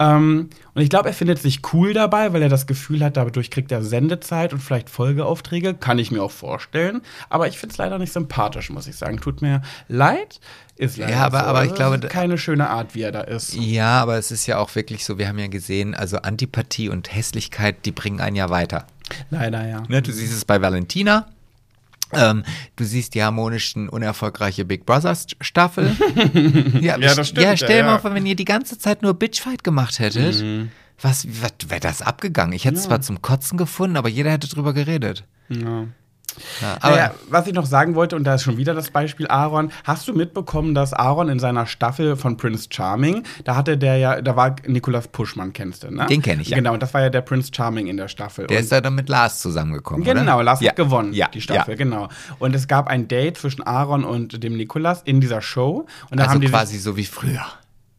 Ähm, 0.00 0.48
und 0.74 0.82
ich 0.82 0.90
glaube, 0.90 1.08
er 1.08 1.14
findet 1.14 1.40
sich 1.42 1.60
cool 1.72 1.92
dabei, 1.92 2.32
weil 2.32 2.40
er 2.40 2.48
das 2.48 2.66
Gefühl 2.68 3.02
hat, 3.04 3.16
dadurch 3.16 3.50
kriegt 3.50 3.72
er 3.72 3.82
Sendezeit 3.82 4.52
und 4.52 4.60
vielleicht 4.60 4.88
Folgeaufträge. 4.90 5.74
Kann 5.74 5.98
ich 5.98 6.10
mir 6.12 6.22
auch 6.22 6.30
vorstellen. 6.30 7.02
Aber 7.28 7.48
ich 7.48 7.58
finde 7.58 7.72
es 7.72 7.78
leider 7.78 7.98
nicht 7.98 8.12
sympathisch, 8.12 8.70
muss 8.70 8.86
ich 8.86 8.94
sagen. 8.96 9.18
Tut 9.20 9.42
mir 9.42 9.60
leid. 9.88 10.38
Ist 10.76 10.96
leider 10.96 11.12
Ja, 11.12 11.26
aber- 11.26 11.40
so. 11.40 11.46
aber 11.46 11.64
ich 11.64 11.74
glaube, 11.74 11.96
ist 11.96 12.08
keine 12.08 12.38
schöne 12.38 12.70
Art, 12.70 12.94
wie 12.94 13.02
er 13.02 13.10
da 13.10 13.22
ist. 13.22 13.54
Ja, 13.54 14.00
aber 14.00 14.16
es 14.18 14.30
ist 14.30 14.46
ja 14.46 14.58
auch 14.58 14.72
wirklich 14.76 15.04
so, 15.04 15.18
wir 15.18 15.26
haben 15.26 15.38
ja 15.40 15.48
gesehen, 15.48 15.96
also 15.96 16.18
Antipathie 16.18 16.88
und 16.88 17.12
Hässlichkeit, 17.12 17.84
die 17.84 17.90
bringen 17.90 18.20
einen 18.20 18.36
ja 18.36 18.48
weiter. 18.48 18.86
Leider, 19.30 19.66
ja. 19.66 19.82
Ne, 19.88 20.00
du 20.02 20.12
siehst 20.12 20.32
es 20.32 20.44
bei 20.44 20.60
Valentina. 20.62 21.26
Ähm, 22.12 22.42
du 22.76 22.84
siehst 22.84 23.14
die 23.14 23.22
harmonischen, 23.22 23.88
unerfolgreiche 23.88 24.64
Big 24.64 24.86
Brother 24.86 25.12
St- 25.12 25.36
Staffel. 25.40 25.94
ja, 26.80 26.96
Ja, 26.98 27.14
das 27.14 27.28
stimmt, 27.28 27.44
Ja, 27.44 27.56
stell 27.56 27.68
dir 27.68 27.76
ja, 27.78 27.82
mal 27.84 27.90
ja. 27.92 27.96
Mhm. 27.98 28.00
vor, 28.02 28.14
wenn 28.14 28.26
ihr 28.26 28.36
die 28.36 28.44
ganze 28.44 28.78
Zeit 28.78 29.02
nur 29.02 29.14
Bitchfight 29.14 29.62
gemacht 29.64 29.98
hättet. 29.98 30.42
Was, 31.00 31.26
was 31.42 31.52
wäre 31.68 31.80
das 31.80 32.02
abgegangen? 32.02 32.52
Ich 32.54 32.64
hätte 32.64 32.76
es 32.76 32.84
zwar 32.84 33.00
zum 33.00 33.22
Kotzen 33.22 33.56
gefunden, 33.58 33.96
aber 33.96 34.08
jeder 34.08 34.30
hätte 34.32 34.48
drüber 34.48 34.72
geredet. 34.72 35.24
Ja. 35.48 35.86
Ja, 36.60 36.76
aber 36.80 36.96
naja, 36.96 37.14
was 37.28 37.46
ich 37.46 37.52
noch 37.54 37.66
sagen 37.66 37.94
wollte, 37.94 38.16
und 38.16 38.24
da 38.24 38.34
ist 38.34 38.42
schon 38.42 38.56
wieder 38.56 38.74
das 38.74 38.90
Beispiel 38.90 39.26
Aaron, 39.28 39.70
hast 39.84 40.06
du 40.08 40.12
mitbekommen, 40.12 40.74
dass 40.74 40.92
Aaron 40.92 41.28
in 41.28 41.38
seiner 41.38 41.66
Staffel 41.66 42.16
von 42.16 42.36
Prince 42.36 42.68
Charming, 42.70 43.22
da 43.44 43.56
hatte 43.56 43.76
der 43.78 43.96
ja, 43.96 44.20
da 44.20 44.36
war 44.36 44.56
Nikolas 44.66 45.08
Puschmann, 45.08 45.52
kennst 45.52 45.84
du, 45.84 45.90
ne? 45.90 46.06
Den 46.06 46.22
kenn 46.22 46.40
ich, 46.40 46.48
ja. 46.48 46.56
Genau, 46.56 46.74
und 46.74 46.82
das 46.82 46.94
war 46.94 47.00
ja 47.02 47.10
der 47.10 47.20
Prince 47.22 47.50
Charming 47.54 47.86
in 47.86 47.96
der 47.96 48.08
Staffel. 48.08 48.46
der 48.46 48.56
und 48.58 48.62
ist 48.62 48.72
da 48.72 48.80
dann 48.80 48.94
mit 48.94 49.08
Lars 49.08 49.40
zusammengekommen, 49.40 50.04
Genau, 50.04 50.34
oder? 50.36 50.44
Lars 50.44 50.60
ja. 50.60 50.70
hat 50.70 50.76
gewonnen, 50.76 51.12
ja. 51.12 51.28
die 51.28 51.40
Staffel, 51.40 51.72
Ja. 51.72 51.76
genau. 51.76 52.08
Und 52.38 52.54
es 52.54 52.68
gab 52.68 52.88
ein 52.88 53.08
Date 53.08 53.38
zwischen 53.38 53.62
Aaron 53.62 54.04
und 54.04 54.42
dem 54.42 54.56
Nikolas 54.56 55.02
in 55.02 55.20
dieser 55.20 55.40
Show. 55.42 55.86
Und 56.10 56.18
Also 56.20 56.30
haben 56.30 56.40
die 56.40 56.48
quasi 56.48 56.78
so 56.78 56.96
wie 56.96 57.04
früher. 57.04 57.44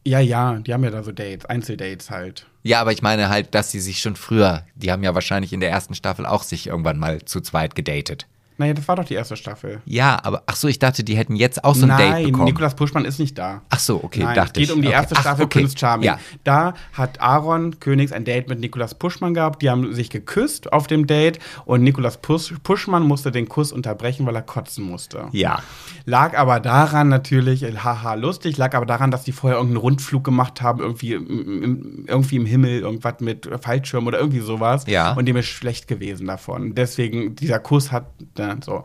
Ja, 0.04 0.18
ja, 0.18 0.54
die 0.54 0.72
haben 0.72 0.82
ja 0.82 0.90
da 0.90 1.02
so 1.02 1.12
Dates, 1.12 1.44
Einzeldates 1.44 2.10
halt. 2.10 2.46
Ja, 2.62 2.80
aber 2.80 2.92
ich 2.92 3.02
meine 3.02 3.28
halt, 3.28 3.54
dass 3.54 3.70
sie 3.70 3.80
sich 3.80 4.00
schon 4.00 4.16
früher, 4.16 4.62
die 4.74 4.90
haben 4.90 5.02
ja 5.02 5.14
wahrscheinlich 5.14 5.52
in 5.52 5.60
der 5.60 5.70
ersten 5.70 5.94
Staffel 5.94 6.24
auch 6.24 6.42
sich 6.42 6.66
irgendwann 6.68 6.98
mal 6.98 7.22
zu 7.24 7.40
zweit 7.40 7.74
gedatet. 7.74 8.26
Naja, 8.60 8.74
das 8.74 8.86
war 8.88 8.96
doch 8.96 9.06
die 9.06 9.14
erste 9.14 9.38
Staffel. 9.38 9.80
Ja, 9.86 10.18
aber 10.22 10.42
ach 10.44 10.54
so, 10.54 10.68
ich 10.68 10.78
dachte, 10.78 11.02
die 11.02 11.16
hätten 11.16 11.34
jetzt 11.34 11.64
auch 11.64 11.74
so 11.74 11.86
ein 11.86 11.96
Date 11.96 12.10
Nein, 12.10 12.24
bekommen. 12.26 12.44
Nikolas 12.44 12.74
Puschmann 12.74 13.06
ist 13.06 13.18
nicht 13.18 13.38
da. 13.38 13.62
ach 13.70 13.78
so, 13.78 14.04
okay, 14.04 14.22
Nein, 14.22 14.34
dachte 14.34 14.60
es 14.60 14.68
geht 14.68 14.68
ich. 14.68 14.74
um 14.74 14.82
die 14.82 14.88
okay. 14.88 14.96
erste 14.96 15.16
Ach, 15.16 15.20
Staffel 15.22 15.46
okay. 15.46 15.60
Prince 15.60 15.78
Charming. 15.78 16.04
Ja. 16.04 16.18
Da 16.44 16.74
hat 16.92 17.22
Aaron 17.22 17.80
Königs 17.80 18.12
ein 18.12 18.26
Date 18.26 18.50
mit 18.50 18.60
Nikolas 18.60 18.94
Puschmann 18.94 19.32
gehabt. 19.32 19.62
Die 19.62 19.70
haben 19.70 19.94
sich 19.94 20.10
geküsst 20.10 20.74
auf 20.74 20.88
dem 20.88 21.06
Date 21.06 21.38
und 21.64 21.82
Nikolas 21.82 22.18
Pusch 22.18 22.52
Puschmann 22.62 23.02
musste 23.02 23.32
den 23.32 23.48
Kuss 23.48 23.72
unterbrechen, 23.72 24.26
weil 24.26 24.36
er 24.36 24.42
kotzen 24.42 24.84
musste. 24.84 25.28
Ja. 25.32 25.62
Lag 26.04 26.36
aber 26.36 26.60
daran 26.60 27.08
natürlich, 27.08 27.62
äh, 27.62 27.72
haha, 27.74 28.12
lustig, 28.12 28.58
lag 28.58 28.74
aber 28.74 28.84
daran, 28.84 29.10
dass 29.10 29.24
die 29.24 29.32
vorher 29.32 29.56
irgendeinen 29.56 29.80
Rundflug 29.80 30.22
gemacht 30.22 30.60
haben, 30.60 30.80
irgendwie 30.80 31.14
im, 31.14 32.04
irgendwie 32.06 32.36
im 32.36 32.44
Himmel, 32.44 32.80
irgendwas 32.80 33.20
mit 33.20 33.48
Fallschirm 33.62 34.06
oder 34.06 34.18
irgendwie 34.18 34.40
sowas. 34.40 34.84
Ja. 34.86 35.14
Und 35.14 35.24
dem 35.24 35.36
ist 35.36 35.46
schlecht 35.46 35.88
gewesen 35.88 36.26
davon. 36.26 36.74
Deswegen, 36.74 37.34
dieser 37.36 37.58
Kuss 37.58 37.90
hat, 37.90 38.04
äh, 38.50 38.64
so. 38.64 38.84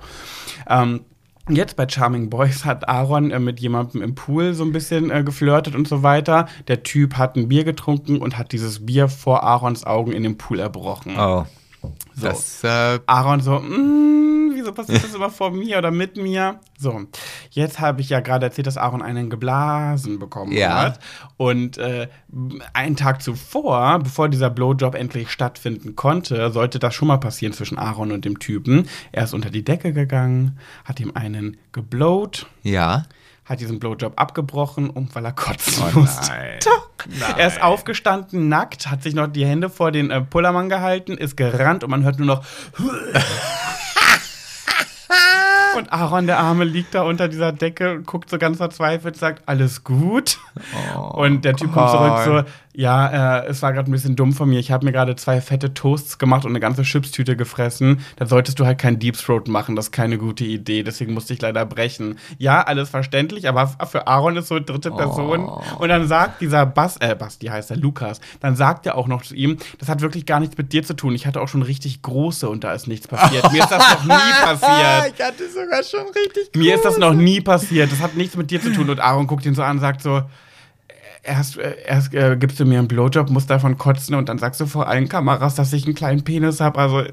Ähm, 0.70 1.02
Jetzt 1.48 1.76
bei 1.76 1.88
Charming 1.88 2.32
Boys 2.32 2.66
hat 2.66 2.90
Aaron 2.90 3.30
äh, 3.30 3.40
mit 3.40 3.60
jemandem 3.60 4.02
im 4.02 4.16
Pool 4.16 4.56
so 4.56 4.64
ein 4.64 4.72
bisschen 4.72 5.12
äh, 5.12 5.24
geflirtet 5.24 5.76
und 5.76 5.88
so 5.88 6.02
weiter. 6.02 6.48
Der 6.68 6.82
Typ 6.82 7.18
hat 7.18 7.36
ein 7.36 7.50
Bier 7.50 7.64
getrunken 7.64 8.18
und 8.18 8.40
hat 8.40 8.52
dieses 8.52 8.88
Bier 8.88 9.10
vor 9.10 9.44
Aarons 9.44 9.86
Augen 9.86 10.12
in 10.12 10.24
dem 10.24 10.40
Pool 10.40 10.60
erbrochen. 10.60 11.16
Oh. 11.20 11.46
So. 12.16 12.28
Das, 12.28 12.64
äh, 12.64 13.00
Aaron 13.06 13.42
so, 13.42 13.60
mm, 13.60 14.52
wieso 14.56 14.72
passiert 14.72 15.04
das 15.04 15.14
immer 15.14 15.30
vor 15.30 15.52
mir 15.52 15.78
oder 15.78 15.92
mit 15.92 16.18
mir? 16.18 16.60
So, 16.78 17.02
jetzt 17.52 17.80
habe 17.80 18.02
ich 18.02 18.10
ja 18.10 18.20
gerade 18.22 18.46
erzählt, 18.46 18.68
dass 18.68 18.78
Aaron 18.78 19.02
einen 19.02 19.30
geblasen 19.30 20.20
bekommen 20.20 20.52
Ja. 20.54 20.82
hat. 20.82 21.00
Und 21.38 21.78
äh, 21.78 22.08
einen 22.74 22.96
Tag 22.96 23.22
zuvor, 23.22 24.00
bevor 24.00 24.30
dieser 24.30 24.50
Blowjob 24.50 24.96
endlich 24.96 25.30
stattfinden 25.32 25.96
konnte, 25.96 26.52
sollte 26.52 26.80
das 26.80 26.94
schon 26.96 27.08
mal 27.08 27.18
passieren 27.18 27.54
zwischen 27.54 27.78
Aaron 27.78 28.12
und 28.12 28.26
dem 28.26 28.40
Typen. 28.40 28.88
Er 29.12 29.24
ist 29.26 29.34
unter 29.34 29.50
die 29.50 29.64
Decke 29.64 29.94
gegangen, 29.94 30.58
hat 30.86 31.00
ihm 31.00 31.12
einen 31.16 31.58
geblowt, 31.72 32.48
Ja. 32.64 33.04
Hat 33.46 33.60
diesen 33.60 33.80
Blowjob 33.80 34.14
abgebrochen 34.20 34.90
und 34.90 35.14
weil 35.16 35.24
er 35.26 35.32
kotzen 35.32 35.84
Oh 35.96 36.00
musste. 36.00 36.32
nein. 36.32 36.60
Nein. 37.20 37.34
Er 37.38 37.48
ist 37.48 37.62
aufgestanden, 37.62 38.50
nackt, 38.50 38.90
hat 38.90 39.04
sich 39.04 39.14
noch 39.14 39.28
die 39.28 39.46
Hände 39.46 39.70
vor 39.70 39.92
den 39.92 40.10
äh, 40.10 40.22
Pullermann 40.22 40.70
gehalten, 40.70 41.14
ist 41.14 41.38
gerannt 41.38 41.84
und 41.84 41.92
man 41.92 42.04
hört 42.04 42.18
nur 42.18 42.26
noch. 42.28 42.44
Und 45.78 45.92
Aaron, 45.92 46.28
der 46.28 46.40
Arme, 46.40 46.64
liegt 46.64 46.96
da 46.96 47.04
unter 47.04 47.28
dieser 47.28 47.52
Decke, 47.52 48.02
guckt 48.02 48.30
so 48.30 48.38
ganz 48.38 48.58
verzweifelt, 48.58 49.18
sagt, 49.18 49.44
alles 49.46 49.84
gut. 49.84 50.40
und 51.14 51.44
der 51.44 51.56
Typ 51.56 51.74
kommt 51.74 51.90
zurück 51.90 52.20
so, 52.26 52.44
ja, 52.78 53.40
äh, 53.40 53.48
es 53.48 53.62
war 53.62 53.72
gerade 53.72 53.90
ein 53.90 53.92
bisschen 53.92 54.16
dumm 54.16 54.34
von 54.34 54.50
mir. 54.50 54.60
Ich 54.60 54.72
habe 54.72 54.86
mir 54.86 54.92
gerade 54.92 55.16
zwei 55.16 55.40
fette 55.40 55.74
Toasts 55.74 56.18
gemacht 56.18 56.44
und 56.44 56.52
eine 56.52 56.60
ganze 56.60 56.84
Chipstüte 56.84 57.38
gefressen. 57.38 58.02
Da 58.18 58.26
solltest 58.26 58.60
du 58.60 58.66
halt 58.66 58.80
kein 58.80 59.00
Deep 59.00 59.18
Throat 59.18 59.48
machen, 59.48 59.76
das 59.76 59.86
ist 59.86 59.92
keine 59.92 60.18
gute 60.18 60.44
Idee. 60.44 60.84
Deswegen 60.84 61.14
musste 61.14 61.34
ich 61.34 61.42
leider 61.42 61.66
brechen. 61.66 62.20
Ja, 62.38 62.62
alles 62.64 62.90
verständlich, 62.90 63.48
aber 63.48 63.68
für 63.88 64.08
Aaron 64.08 64.36
ist 64.36 64.50
so 64.50 64.60
dritte 64.60 64.92
Person. 64.92 65.50
Und 65.80 65.90
dann 65.90 66.08
sagt 66.08 66.42
dieser 66.42 66.66
Bass, 66.66 66.98
äh, 66.98 67.16
Basti 67.16 67.48
heißt 67.48 67.72
er, 67.72 67.78
Lukas, 67.78 68.20
dann 68.42 68.56
sagt 68.56 68.86
er 68.86 68.96
auch 68.98 69.08
noch 69.08 69.22
zu 69.22 69.36
ihm, 69.36 69.58
das 69.80 69.88
hat 69.88 70.02
wirklich 70.02 70.26
gar 70.26 70.40
nichts 70.40 70.58
mit 70.58 70.74
dir 70.74 70.84
zu 70.84 70.96
tun. 70.96 71.16
Ich 71.16 71.26
hatte 71.26 71.42
auch 71.42 71.48
schon 71.48 71.62
richtig 71.62 72.02
große 72.02 72.50
und 72.50 72.64
da 72.64 72.74
ist 72.74 72.88
nichts 72.88 73.08
passiert. 73.08 73.52
Mir 73.54 73.64
ist 73.64 73.72
das 73.72 73.90
noch 73.94 74.04
nie 74.04 74.10
passiert. 74.44 75.14
Ich 75.18 75.26
hatte 75.26 75.50
sogar 75.66 75.84
schon 75.84 76.14
richtig 76.14 76.56
Mir 76.56 76.76
ist 76.76 76.86
das 76.86 76.98
noch 76.98 77.14
nie 77.14 77.42
passiert. 77.42 77.92
Das 77.92 78.00
hat 78.00 78.16
nichts 78.16 78.36
mit 78.38 78.52
dir 78.52 78.62
zu 78.62 78.72
tun. 78.72 78.90
Und 78.90 79.00
Aaron 79.00 79.28
guckt 79.28 79.46
ihn 79.46 79.56
so 79.56 79.64
an 79.64 79.78
und 79.78 79.82
sagt 79.82 80.02
so: 80.02 80.22
Erst, 81.24 81.58
äh, 81.58 81.76
erst 81.86 82.14
äh, 82.14 82.38
gibst 82.40 82.60
du 82.60 82.66
mir 82.66 82.80
einen 82.80 82.88
Blowjob, 82.88 83.30
musst 83.30 83.50
davon 83.50 83.78
kotzen 83.78 84.16
und 84.16 84.30
dann 84.30 84.38
sagst 84.38 84.62
du 84.62 84.66
vor 84.66 84.88
allen 84.88 85.10
Kameras, 85.10 85.56
dass 85.56 85.74
ich 85.74 85.86
einen 85.86 85.96
kleinen 85.96 86.24
Penis 86.24 86.60
habe. 86.60 86.80
Also, 86.80 87.04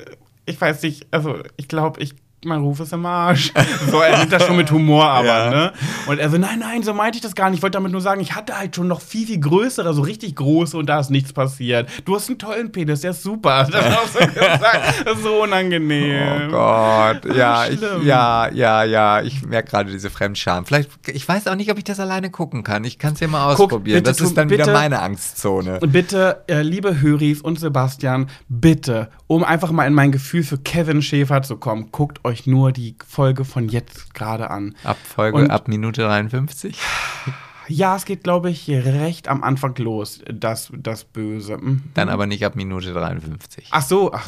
ich 0.46 0.60
weiß 0.60 0.82
nicht, 0.82 1.06
also, 1.10 1.38
ich 1.56 1.68
glaube, 1.68 2.00
ich. 2.00 2.14
Mein 2.44 2.60
Ruf 2.60 2.80
ist 2.80 2.92
im 2.92 3.06
Arsch. 3.06 3.52
So, 3.90 4.00
er 4.00 4.18
nimmt 4.18 4.32
das 4.32 4.46
schon 4.46 4.56
mit 4.56 4.70
Humor, 4.70 5.04
aber, 5.04 5.26
Ja. 5.26 5.50
ne? 5.50 5.72
Und 6.06 6.18
er 6.18 6.30
so, 6.30 6.38
nein, 6.38 6.58
nein, 6.60 6.82
so 6.82 6.94
meinte 6.94 7.16
ich 7.16 7.22
das 7.22 7.34
gar 7.34 7.50
nicht. 7.50 7.58
Ich 7.58 7.62
wollte 7.62 7.76
damit 7.78 7.92
nur 7.92 8.00
sagen, 8.00 8.20
ich 8.20 8.34
hatte 8.34 8.56
halt 8.58 8.74
schon 8.74 8.88
noch 8.88 9.00
viel, 9.00 9.26
viel 9.26 9.38
größere, 9.40 9.92
so 9.92 10.02
richtig 10.02 10.34
große 10.36 10.76
und 10.78 10.86
da 10.86 10.98
ist 11.00 11.10
nichts 11.10 11.32
passiert. 11.32 11.88
Du 12.04 12.14
hast 12.16 12.28
einen 12.28 12.38
tollen 12.38 12.72
Penis, 12.72 13.00
der 13.02 13.10
ist 13.12 13.22
super. 13.22 13.68
Das 13.72 13.84
auch 13.96 14.06
so 14.12 14.18
gesagt. 14.18 15.04
Das 15.04 15.16
ist 15.16 15.22
so 15.22 15.42
unangenehm. 15.42 16.48
Oh 16.48 16.50
Gott, 16.52 17.24
ja, 17.36 17.66
ich, 17.66 17.80
ja, 18.04 18.48
ja, 18.50 18.84
ja, 18.84 19.22
ich 19.22 19.44
merke 19.46 19.70
gerade 19.70 19.90
diese 19.90 20.10
Fremdscham. 20.10 20.64
Vielleicht, 20.66 20.90
ich 21.08 21.26
weiß 21.28 21.46
auch 21.48 21.54
nicht, 21.56 21.70
ob 21.70 21.78
ich 21.78 21.84
das 21.84 22.00
alleine 22.00 22.30
gucken 22.30 22.62
kann. 22.64 22.84
Ich 22.84 22.98
kann 22.98 23.14
es 23.14 23.20
ja 23.20 23.28
mal 23.28 23.54
Guck, 23.54 23.66
ausprobieren. 23.72 24.02
das 24.04 24.20
ist 24.20 24.36
dann 24.36 24.48
bitte- 24.48 24.64
wieder 24.64 24.72
meine 24.72 25.00
Angstzone. 25.00 25.80
Und 25.80 25.92
bitte, 25.92 26.42
äh, 26.48 26.62
liebe 26.62 27.00
Höris 27.00 27.40
und 27.40 27.58
Sebastian, 27.60 28.28
bitte, 28.48 29.10
um 29.26 29.44
einfach 29.44 29.70
mal 29.70 29.86
in 29.86 29.94
mein 29.94 30.12
Gefühl 30.12 30.42
für 30.44 30.58
Kevin 30.58 31.02
Schäfer 31.02 31.42
zu 31.42 31.56
kommen, 31.56 31.88
guckt 31.92 32.24
euch 32.24 32.31
nur 32.46 32.72
die 32.72 32.96
Folge 33.06 33.44
von 33.44 33.68
jetzt 33.68 34.14
gerade 34.14 34.50
an. 34.50 34.74
Ab 34.84 34.96
Folge, 35.02 35.38
Und- 35.38 35.50
ab 35.50 35.68
Minute 35.68 36.02
53. 36.02 36.78
Ja, 37.68 37.96
es 37.96 38.04
geht, 38.04 38.24
glaube 38.24 38.50
ich, 38.50 38.68
recht 38.68 39.28
am 39.28 39.42
Anfang 39.42 39.74
los, 39.78 40.20
das, 40.32 40.70
das 40.76 41.04
Böse. 41.04 41.58
Mhm. 41.58 41.82
Dann 41.94 42.08
aber 42.08 42.26
nicht 42.26 42.44
ab 42.44 42.56
Minute 42.56 42.92
53. 42.92 43.68
Ach 43.70 43.82
so, 43.82 44.12
ach 44.12 44.26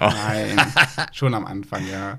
oh, 0.00 0.10
nein, 0.26 0.60
schon 1.12 1.34
am 1.34 1.46
Anfang, 1.46 1.82
ja. 1.90 2.18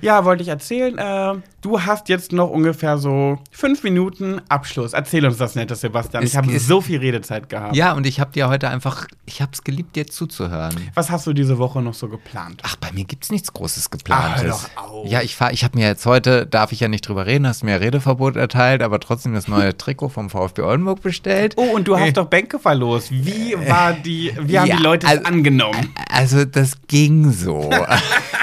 Ja, 0.00 0.24
wollte 0.24 0.42
ich 0.42 0.48
erzählen. 0.48 0.98
Äh, 0.98 1.40
du 1.60 1.80
hast 1.80 2.08
jetzt 2.08 2.32
noch 2.32 2.50
ungefähr 2.50 2.98
so 2.98 3.38
fünf 3.50 3.82
Minuten 3.82 4.40
Abschluss. 4.48 4.92
Erzähl 4.92 5.24
uns 5.26 5.36
das 5.36 5.54
Nette, 5.54 5.74
Sebastian. 5.74 6.22
Es 6.24 6.30
ich 6.30 6.36
habe 6.36 6.58
so 6.58 6.80
viel 6.80 6.98
Redezeit 6.98 7.48
gehabt. 7.48 7.76
Ja, 7.76 7.92
und 7.92 8.06
ich 8.06 8.20
habe 8.20 8.32
dir 8.32 8.48
heute 8.48 8.68
einfach, 8.68 9.06
ich 9.26 9.42
habe 9.42 9.52
es 9.52 9.62
geliebt, 9.64 9.96
dir 9.96 10.06
zuzuhören. 10.06 10.90
Was 10.94 11.10
hast 11.10 11.26
du 11.26 11.32
diese 11.32 11.58
Woche 11.58 11.82
noch 11.82 11.94
so 11.94 12.08
geplant? 12.08 12.62
Ach, 12.64 12.76
bei 12.76 12.90
mir 12.92 13.04
gibt's 13.04 13.30
nichts 13.30 13.52
Großes 13.52 13.90
geplantes. 13.90 14.32
Ach, 14.34 14.42
hör 14.42 14.50
doch 14.50 14.90
auf. 14.92 15.06
Ja, 15.08 15.20
ich 15.22 15.36
fahr, 15.36 15.52
ich 15.52 15.64
habe 15.64 15.78
mir 15.78 15.86
jetzt 15.86 16.06
heute, 16.06 16.46
darf 16.46 16.72
ich 16.72 16.80
ja 16.80 16.88
nicht 16.88 17.06
drüber 17.06 17.26
reden, 17.26 17.46
hast 17.46 17.62
mir 17.62 17.80
Redeverbot 17.80 18.36
erteilt, 18.36 18.82
aber 18.82 19.00
trotzdem 19.00 19.34
das 19.34 19.48
neue 19.48 19.76
Trikot 19.92 20.08
vom 20.08 20.30
VfB 20.30 20.62
Oldenburg 20.62 21.02
bestellt. 21.02 21.54
Oh, 21.56 21.74
und 21.74 21.86
du 21.86 21.98
hast 21.98 22.16
doch 22.16 22.26
Bänke 22.26 22.58
verlost. 22.58 23.10
Wie 23.10 23.54
war 23.68 23.92
die, 23.92 24.32
wie 24.40 24.58
haben 24.58 24.66
Ja, 24.66 24.76
die 24.76 24.82
Leute 24.82 25.06
es 25.06 25.12
also- 25.12 25.24
angenommen? 25.24 25.94
Also 26.10 26.44
das 26.44 26.78
ging 26.88 27.30
so. 27.30 27.70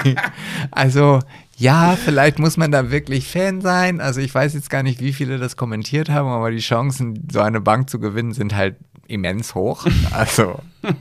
also 0.70 1.20
ja, 1.56 1.96
vielleicht 2.02 2.38
muss 2.38 2.56
man 2.56 2.70
da 2.70 2.90
wirklich 2.90 3.26
Fan 3.28 3.60
sein. 3.60 4.00
Also 4.00 4.20
ich 4.20 4.34
weiß 4.34 4.54
jetzt 4.54 4.70
gar 4.70 4.82
nicht, 4.82 5.00
wie 5.00 5.12
viele 5.12 5.38
das 5.38 5.56
kommentiert 5.56 6.08
haben, 6.08 6.28
aber 6.28 6.50
die 6.50 6.58
Chancen, 6.60 7.28
so 7.30 7.40
eine 7.40 7.60
Bank 7.60 7.90
zu 7.90 7.98
gewinnen, 7.98 8.32
sind 8.32 8.54
halt 8.54 8.76
immens 9.08 9.54
hoch. 9.54 9.86
Also 10.12 10.60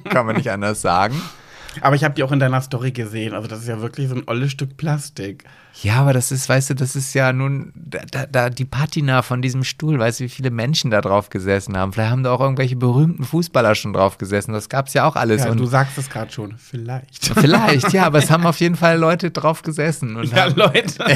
kann 0.09 0.25
man 0.25 0.35
nicht 0.35 0.49
anders 0.51 0.81
sagen. 0.81 1.15
Aber 1.81 1.95
ich 1.95 2.03
habe 2.03 2.15
die 2.15 2.23
auch 2.23 2.31
in 2.31 2.39
deiner 2.39 2.61
Story 2.61 2.91
gesehen. 2.91 3.33
Also 3.35 3.47
das 3.47 3.59
ist 3.59 3.67
ja 3.67 3.79
wirklich 3.81 4.09
so 4.09 4.15
ein 4.15 4.23
olles 4.25 4.51
Stück 4.51 4.75
Plastik. 4.77 5.43
Ja, 5.81 5.95
aber 6.01 6.13
das 6.13 6.31
ist, 6.31 6.49
weißt 6.49 6.71
du, 6.71 6.73
das 6.73 6.95
ist 6.95 7.13
ja 7.13 7.31
nun 7.31 7.71
da, 7.75 8.25
da, 8.25 8.49
die 8.49 8.65
Patina 8.65 9.21
von 9.21 9.41
diesem 9.41 9.63
Stuhl, 9.63 9.97
weißt 9.97 10.19
du, 10.19 10.25
wie 10.25 10.29
viele 10.29 10.51
Menschen 10.51 10.91
da 10.91 10.99
drauf 10.99 11.29
gesessen 11.29 11.77
haben. 11.77 11.93
Vielleicht 11.93 12.11
haben 12.11 12.23
da 12.23 12.31
auch 12.31 12.41
irgendwelche 12.41 12.75
berühmten 12.75 13.23
Fußballer 13.23 13.75
schon 13.75 13.93
drauf 13.93 14.17
gesessen. 14.17 14.51
Das 14.51 14.67
gab's 14.67 14.93
ja 14.93 15.05
auch 15.05 15.15
alles. 15.15 15.45
Ja, 15.45 15.51
und 15.51 15.59
du 15.59 15.65
sagst 15.65 15.97
es 15.97 16.09
gerade 16.09 16.31
schon. 16.31 16.55
Vielleicht. 16.57 17.25
vielleicht, 17.39 17.93
ja, 17.93 18.05
aber 18.05 18.17
es 18.17 18.29
haben 18.29 18.45
auf 18.45 18.59
jeden 18.59 18.75
Fall 18.75 18.97
Leute 18.97 19.31
drauf 19.31 19.61
gesessen. 19.61 20.17
Und 20.17 20.31
Ja, 20.31 20.45
haben, 20.45 20.55
Leute. 20.55 21.05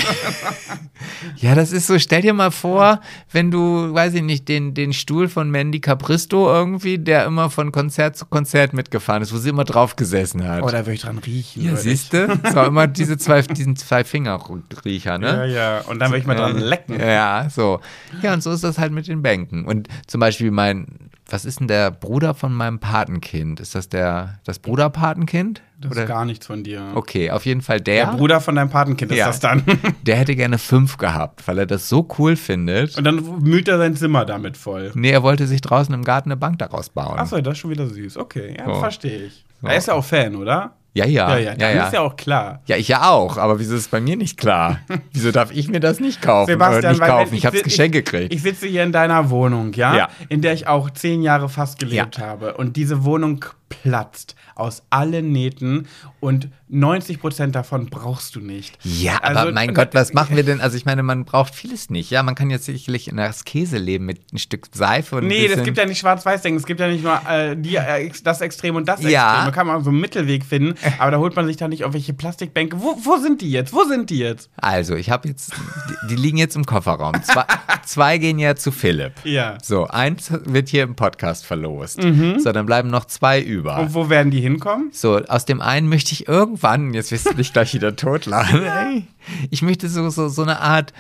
Ja, 1.38 1.56
das 1.56 1.72
ist 1.72 1.88
so, 1.88 2.00
stell 2.00 2.22
dir 2.22 2.34
mal 2.34 2.52
vor, 2.52 3.02
wenn 3.32 3.52
du, 3.52 3.94
weiß 3.94 4.14
ich 4.14 4.22
nicht, 4.22 4.48
den, 4.48 4.74
den 4.74 4.94
Stuhl 4.94 5.28
von 5.28 5.50
Mandy 5.50 5.80
Capristo 5.80 6.50
irgendwie, 6.50 6.98
der 6.98 7.26
immer 7.26 7.50
von 7.50 7.72
Konzert 7.72 8.16
zu 8.16 8.26
Konzert 8.26 8.74
mitgefahren 8.74 9.22
ist, 9.22 9.34
wo 9.34 9.38
sie 9.38 9.50
immer 9.50 9.64
drauf 9.64 9.96
gesessen 9.96 10.48
hat. 10.48 10.64
Oh, 10.64 10.68
da 10.68 10.80
würde 10.80 10.94
ich 10.94 11.02
dran 11.02 11.18
riechen. 11.18 11.64
ja, 11.64 11.76
siehst 11.76 12.14
du? 12.14 12.40
Es 12.44 12.56
war 12.56 12.68
immer 12.68 12.88
diese 12.88 13.18
zwei, 13.18 13.42
diesen 13.42 13.76
zwei 13.76 14.04
Fingerriecher, 14.44 15.12
Ja, 15.14 15.18
ne? 15.18 15.48
ja. 15.54 15.80
Und 15.82 16.00
dann 16.00 16.10
würde 16.12 16.20
ich 16.20 16.26
mal 16.26 16.36
dran 16.36 16.58
lecken. 16.58 17.00
Ja, 17.00 17.48
so. 17.50 17.80
Ja, 18.22 18.34
und 18.34 18.44
so 18.44 18.52
ist 18.52 18.64
das 18.64 18.78
halt 18.78 18.92
mit 18.92 19.08
den 19.08 19.22
Bänken. 19.22 19.66
Und 19.66 19.88
zum 20.08 20.20
Beispiel 20.20 20.52
mein, 20.52 21.10
was 21.30 21.46
ist 21.46 21.60
denn 21.60 21.68
der 21.68 21.90
Bruder 21.92 22.34
von 22.34 22.54
meinem 22.54 22.80
Patenkind? 22.80 23.60
Ist 23.60 23.76
das 23.76 23.90
der, 23.90 24.40
das 24.44 24.60
Bruderpatenkind? 24.60 25.62
Das 25.80 25.98
ist 25.98 26.08
gar 26.08 26.24
nichts 26.24 26.46
von 26.48 26.64
dir. 26.64 26.92
Okay, 26.96 27.30
auf 27.32 27.46
jeden 27.46 27.62
Fall 27.62 27.82
der. 27.82 28.06
Der 28.06 28.18
Bruder 28.18 28.40
von 28.40 28.56
deinem 28.56 28.70
Patenkind 28.70 29.12
ist 29.12 29.18
Ja. 29.18 29.28
das 29.28 29.40
dann. 29.42 29.64
Der 30.04 30.16
hätte 30.16 30.34
gerne 30.36 30.58
fünf 30.58 30.98
gehabt, 30.98 31.46
weil 31.48 31.58
er 31.60 31.66
das 31.66 31.90
so 31.90 32.08
cool 32.18 32.36
findet. 32.38 32.98
Und 32.98 33.04
dann 33.04 33.42
müht 33.42 33.68
er 33.68 33.78
sein 33.78 33.96
Zimmer 33.96 34.24
damit 34.26 34.56
voll. 34.56 34.92
Nee, 34.96 35.10
er 35.12 35.24
wollte 35.24 35.46
sich 35.46 35.60
draußen 35.62 35.94
im 35.94 36.04
Garten 36.06 36.30
eine 36.32 36.38
Bank 36.38 36.60
daraus 36.60 36.88
bauen. 36.90 37.20
Achso, 37.20 37.40
das 37.42 37.54
ist 37.54 37.58
schon 37.60 37.72
wieder 37.72 37.88
süß. 37.88 38.16
Okay, 38.18 38.56
ja, 38.58 38.66
So. 38.66 38.76
verstehe 38.80 39.26
ich. 39.26 39.46
So. 39.62 39.68
Er 39.68 39.76
ist 39.78 39.88
ja 39.88 39.94
auch 39.96 40.06
Fan, 40.06 40.36
oder? 40.36 40.74
Ja, 40.96 41.06
ja. 41.06 41.30
ja, 41.32 41.38
ja. 41.40 41.54
ja, 41.58 41.72
ja. 41.72 41.86
ist 41.88 41.94
ja 41.94 42.02
auch 42.02 42.16
klar. 42.16 42.62
Ja, 42.68 42.78
ich 42.78 42.88
ja 42.88 43.10
auch, 43.10 43.38
aber 43.38 43.60
wieso 43.60 43.74
ist 43.74 43.82
es 43.82 43.88
bei 43.88 44.00
mir 44.00 44.16
nicht 44.16 44.38
klar? 44.38 44.80
wieso 45.12 45.32
darf 45.32 45.52
ich 45.52 45.68
mir 45.68 45.80
das 45.80 46.00
nicht 46.00 46.22
kaufen? 46.22 46.52
Sebastian, 46.52 46.92
nicht 46.94 47.04
kaufen? 47.04 47.34
Ich 47.34 47.46
habe 47.48 47.58
si- 47.58 47.64
Geschenk 47.64 47.94
gekriegt. 47.94 48.34
Ich 48.34 48.44
sitze 48.44 48.68
hier 48.68 48.84
in 48.84 48.92
deiner 48.92 49.30
Wohnung, 49.32 49.74
ja? 49.74 49.96
Ja. 49.96 50.10
In 50.30 50.42
der 50.42 50.54
ich 50.54 50.68
auch 50.68 50.92
zehn 50.92 51.24
Jahre 51.24 51.50
fast 51.50 51.80
gelebt 51.80 52.18
Ja. 52.20 52.26
habe. 52.28 52.54
Und 52.54 52.76
diese 52.78 53.04
Wohnung 53.06 53.44
platzt 53.82 54.36
aus 54.56 54.84
allen 54.90 55.32
Nähten 55.32 55.88
und 56.20 56.50
90 56.70 57.20
Prozent 57.20 57.56
davon 57.56 57.88
brauchst 57.88 58.36
du 58.36 58.40
nicht. 58.40 58.78
ja, 58.84 59.18
Also, 59.18 59.40
aber 59.42 59.52
mein 59.52 59.74
Gott, 59.74 59.90
was 59.94 60.14
machen 60.14 60.36
wir 60.36 60.44
denn? 60.44 60.60
Also 60.62 60.76
ich 60.78 60.86
meine, 60.86 61.04
man 61.04 61.24
braucht 61.26 61.54
vieles 61.54 61.90
nicht. 61.90 62.10
Ja, 62.10 62.24
man 62.24 62.36
kann 62.36 62.50
jetzt 62.50 62.66
sicherlich 62.66 63.08
in 63.08 63.18
das 63.18 63.44
Käse 63.46 63.78
leben 63.78 64.06
mit 64.06 64.34
ein 64.34 64.38
Stück 64.40 64.68
Seife 64.74 65.18
und 65.18 65.28
Nee, 65.28 65.48
das 65.48 65.64
gibt 65.64 65.78
ja 65.78 65.86
nicht 65.86 66.00
Schwarz-Weiß-Denken. 66.00 66.60
Es 66.60 66.66
gibt 66.66 66.80
ja 66.80 66.88
nicht 66.88 67.04
nur 67.04 67.20
äh, 67.30 67.56
die, 67.56 67.76
äh, 67.76 68.10
das 68.24 68.42
Extrem 68.42 68.76
und 68.76 68.88
das 68.88 69.02
Ja. 69.04 69.30
Extrem. 69.34 69.46
Da 69.46 69.52
kann 69.52 69.68
man 69.68 69.84
so 69.84 69.90
einen 69.92 70.00
Mittelweg 70.00 70.44
finden. 70.46 70.76
Aber 70.98 71.12
da 71.12 71.18
holt 71.18 71.36
man 71.36 71.46
sich 71.46 71.58
da 71.58 71.68
nicht 71.68 71.82
irgendwelche 71.82 72.14
Plastikbänke. 72.14 72.80
Wo, 72.82 72.98
wo 73.04 73.18
sind 73.18 73.42
die 73.42 73.52
jetzt? 73.52 73.72
Wo 73.74 73.84
sind 73.84 74.10
die 74.10 74.18
jetzt? 74.20 74.50
Also, 74.58 74.96
ich 74.96 75.10
habe 75.12 75.28
jetzt, 75.30 75.52
die, 75.54 76.08
die 76.10 76.16
liegen 76.16 76.38
jetzt 76.38 76.56
im 76.56 76.66
Kofferraum. 76.66 77.22
Zwei, 77.24 77.46
zwei 77.86 78.18
gehen 78.18 78.40
ja 78.40 78.56
zu 78.56 78.72
Philipp. 78.72 79.14
Ja. 79.24 79.58
So, 79.62 79.88
eins 79.88 80.32
wird 80.32 80.70
hier 80.70 80.84
im 80.84 80.96
Podcast 80.96 81.46
verlost. 81.46 82.00
So, 82.40 82.52
dann 82.52 82.66
bleiben 82.66 82.90
noch 82.90 83.06
zwei 83.06 83.40
über. 83.64 83.80
Und 83.80 83.94
wo 83.94 84.10
werden 84.10 84.30
die 84.32 84.42
hinkommen? 84.42 84.90
So, 84.92 85.18
aus 85.28 85.46
dem 85.46 85.62
einen 85.62 85.88
möchte 85.88 86.12
ich 86.12 86.28
irgendwann, 86.28 86.94
jetzt 86.94 87.12
wirst 87.12 87.30
du 87.30 87.34
mich 87.36 87.54
gleich 87.54 87.74
wieder 87.74 87.96
totlachen, 87.96 88.64
ey, 88.64 89.08
ich 89.52 89.62
möchte 89.62 89.88
so, 89.88 90.10
so, 90.10 90.28
so 90.28 90.42
eine 90.42 90.60
Art 90.60 90.92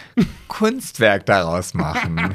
Kunstwerk 0.47 1.25
daraus 1.25 1.73
machen. 1.73 2.33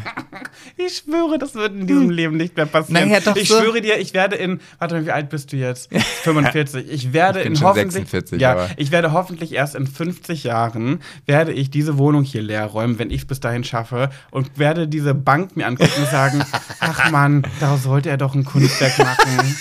Ich 0.77 0.99
schwöre, 0.99 1.39
das 1.39 1.55
wird 1.55 1.73
in 1.75 1.87
diesem 1.87 2.11
Leben 2.11 2.37
nicht 2.37 2.57
mehr 2.57 2.67
passieren. 2.67 3.09
Naja, 3.09 3.21
doch 3.21 3.37
ich 3.37 3.49
so. 3.49 3.59
schwöre 3.59 3.81
dir, 3.81 3.99
ich 3.99 4.13
werde 4.13 4.37
in, 4.37 4.61
warte 4.79 4.97
mal, 4.97 5.07
wie 5.07 5.13
alt 5.13 5.31
bist 5.31 5.53
du 5.53 5.57
jetzt? 5.57 5.89
45. 6.23 6.91
Ich 6.91 7.13
werde 7.15 7.41
Ich 7.41 7.47
in 7.47 7.61
hoffentlich, 7.63 7.93
46, 7.95 8.41
ja, 8.41 8.53
aber- 8.53 8.69
ich 8.77 8.91
werde 8.91 9.13
hoffentlich 9.13 9.53
erst 9.53 9.75
in 9.77 9.87
50 9.87 10.45
Jahren 10.45 11.01
werde 11.25 11.53
ich 11.53 11.71
diese 11.71 11.97
Wohnung 11.97 12.23
hier 12.23 12.43
leer 12.43 12.67
räumen, 12.67 12.99
wenn 12.99 13.11
ich 13.11 13.23
es 13.23 13.27
bis 13.27 13.41
dahin 13.41 13.65
schaffe 13.65 14.11
und 14.31 14.59
werde 14.59 14.89
diese 14.89 15.15
Bank 15.15 15.57
mir 15.57 15.67
angucken 15.67 15.93
und 16.03 16.09
sagen, 16.11 16.45
ach 16.81 17.11
Mann, 17.11 17.47
da 17.61 17.77
sollte 17.79 18.11
er 18.11 18.19
doch 18.19 18.35
ein 18.35 18.45
Kunstwerk 18.45 18.99
machen. 18.99 19.57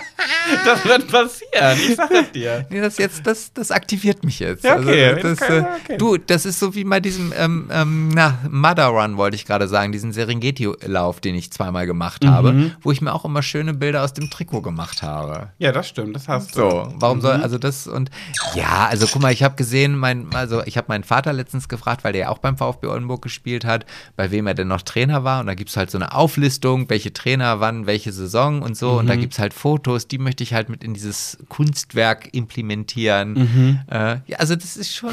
ha 0.00 0.24
ha 0.32 0.39
Das 0.64 0.84
wird 0.84 1.08
passieren, 1.08 1.78
ich 1.88 1.96
sag 1.96 2.10
es 2.10 2.32
dir. 2.32 2.66
Nee, 2.70 2.80
das 2.80 2.98
jetzt, 2.98 3.26
das, 3.26 3.52
das 3.52 3.70
aktiviert 3.70 4.24
mich 4.24 4.38
jetzt. 4.40 4.64
Ja, 4.64 4.78
okay, 4.78 5.06
Also, 5.14 5.22
das, 5.28 5.38
das 5.38 5.48
äh, 5.48 5.64
okay. 5.84 5.96
Du, 5.98 6.16
das 6.16 6.44
ist 6.46 6.58
so 6.58 6.74
wie 6.74 6.84
bei 6.84 7.00
diesem, 7.00 7.32
ähm, 7.36 7.68
ähm, 7.72 8.08
na, 8.14 8.38
Mother 8.50 8.86
Run 8.86 9.16
wollte 9.16 9.36
ich 9.36 9.46
gerade 9.46 9.68
sagen, 9.68 9.92
diesen 9.92 10.12
Serengeti-Lauf, 10.12 11.20
den 11.20 11.34
ich 11.34 11.52
zweimal 11.52 11.86
gemacht 11.86 12.24
habe, 12.26 12.52
Mhm. 12.52 12.72
wo 12.82 12.90
ich 12.92 13.00
mir 13.00 13.12
auch 13.12 13.24
immer 13.24 13.42
schöne 13.42 13.74
Bilder 13.74 14.02
aus 14.04 14.12
dem 14.12 14.30
Trikot 14.30 14.62
gemacht 14.62 15.02
habe. 15.02 15.50
Ja, 15.58 15.72
das 15.72 15.88
stimmt, 15.88 16.16
das 16.16 16.28
hast 16.28 16.56
du. 16.56 16.60
So, 16.60 16.92
warum 16.96 17.20
soll, 17.20 17.36
Mhm. 17.38 17.42
also 17.42 17.58
das 17.58 17.86
und 17.86 18.10
ja, 18.54 18.86
also 18.88 19.06
guck 19.06 19.22
mal, 19.22 19.32
ich 19.32 19.42
habe 19.42 19.54
gesehen, 19.56 19.96
mein, 19.96 20.26
also 20.34 20.62
ich 20.64 20.76
habe 20.76 20.86
meinen 20.88 21.04
Vater 21.04 21.32
letztens 21.32 21.68
gefragt, 21.68 22.04
weil 22.04 22.12
der 22.12 22.22
ja 22.22 22.28
auch 22.28 22.38
beim 22.38 22.56
VfB 22.56 22.86
Oldenburg 22.88 23.22
gespielt 23.22 23.64
hat, 23.64 23.86
bei 24.16 24.30
wem 24.30 24.46
er 24.46 24.54
denn 24.54 24.68
noch 24.68 24.82
Trainer 24.82 25.24
war 25.24 25.40
und 25.40 25.46
da 25.46 25.54
gibt 25.54 25.70
es 25.70 25.76
halt 25.76 25.90
so 25.90 25.98
eine 25.98 26.14
Auflistung, 26.14 26.88
welche 26.90 27.12
Trainer 27.12 27.60
wann, 27.60 27.86
welche 27.86 28.12
Saison 28.12 28.62
und 28.62 28.76
so 28.76 28.92
und 28.98 29.04
Mhm. 29.04 29.08
da 29.08 29.16
gibt 29.16 29.32
es 29.34 29.38
halt 29.38 29.54
Fotos, 29.54 30.08
die 30.08 30.18
möchte 30.18 30.39
ich 30.42 30.54
halt 30.54 30.68
mit 30.68 30.82
in 30.84 30.94
dieses 30.94 31.38
Kunstwerk 31.48 32.28
implementieren. 32.32 33.80
Äh, 33.90 34.16
ja, 34.26 34.38
also 34.38 34.54
das 34.56 34.76
ist 34.76 34.94
schon 34.94 35.10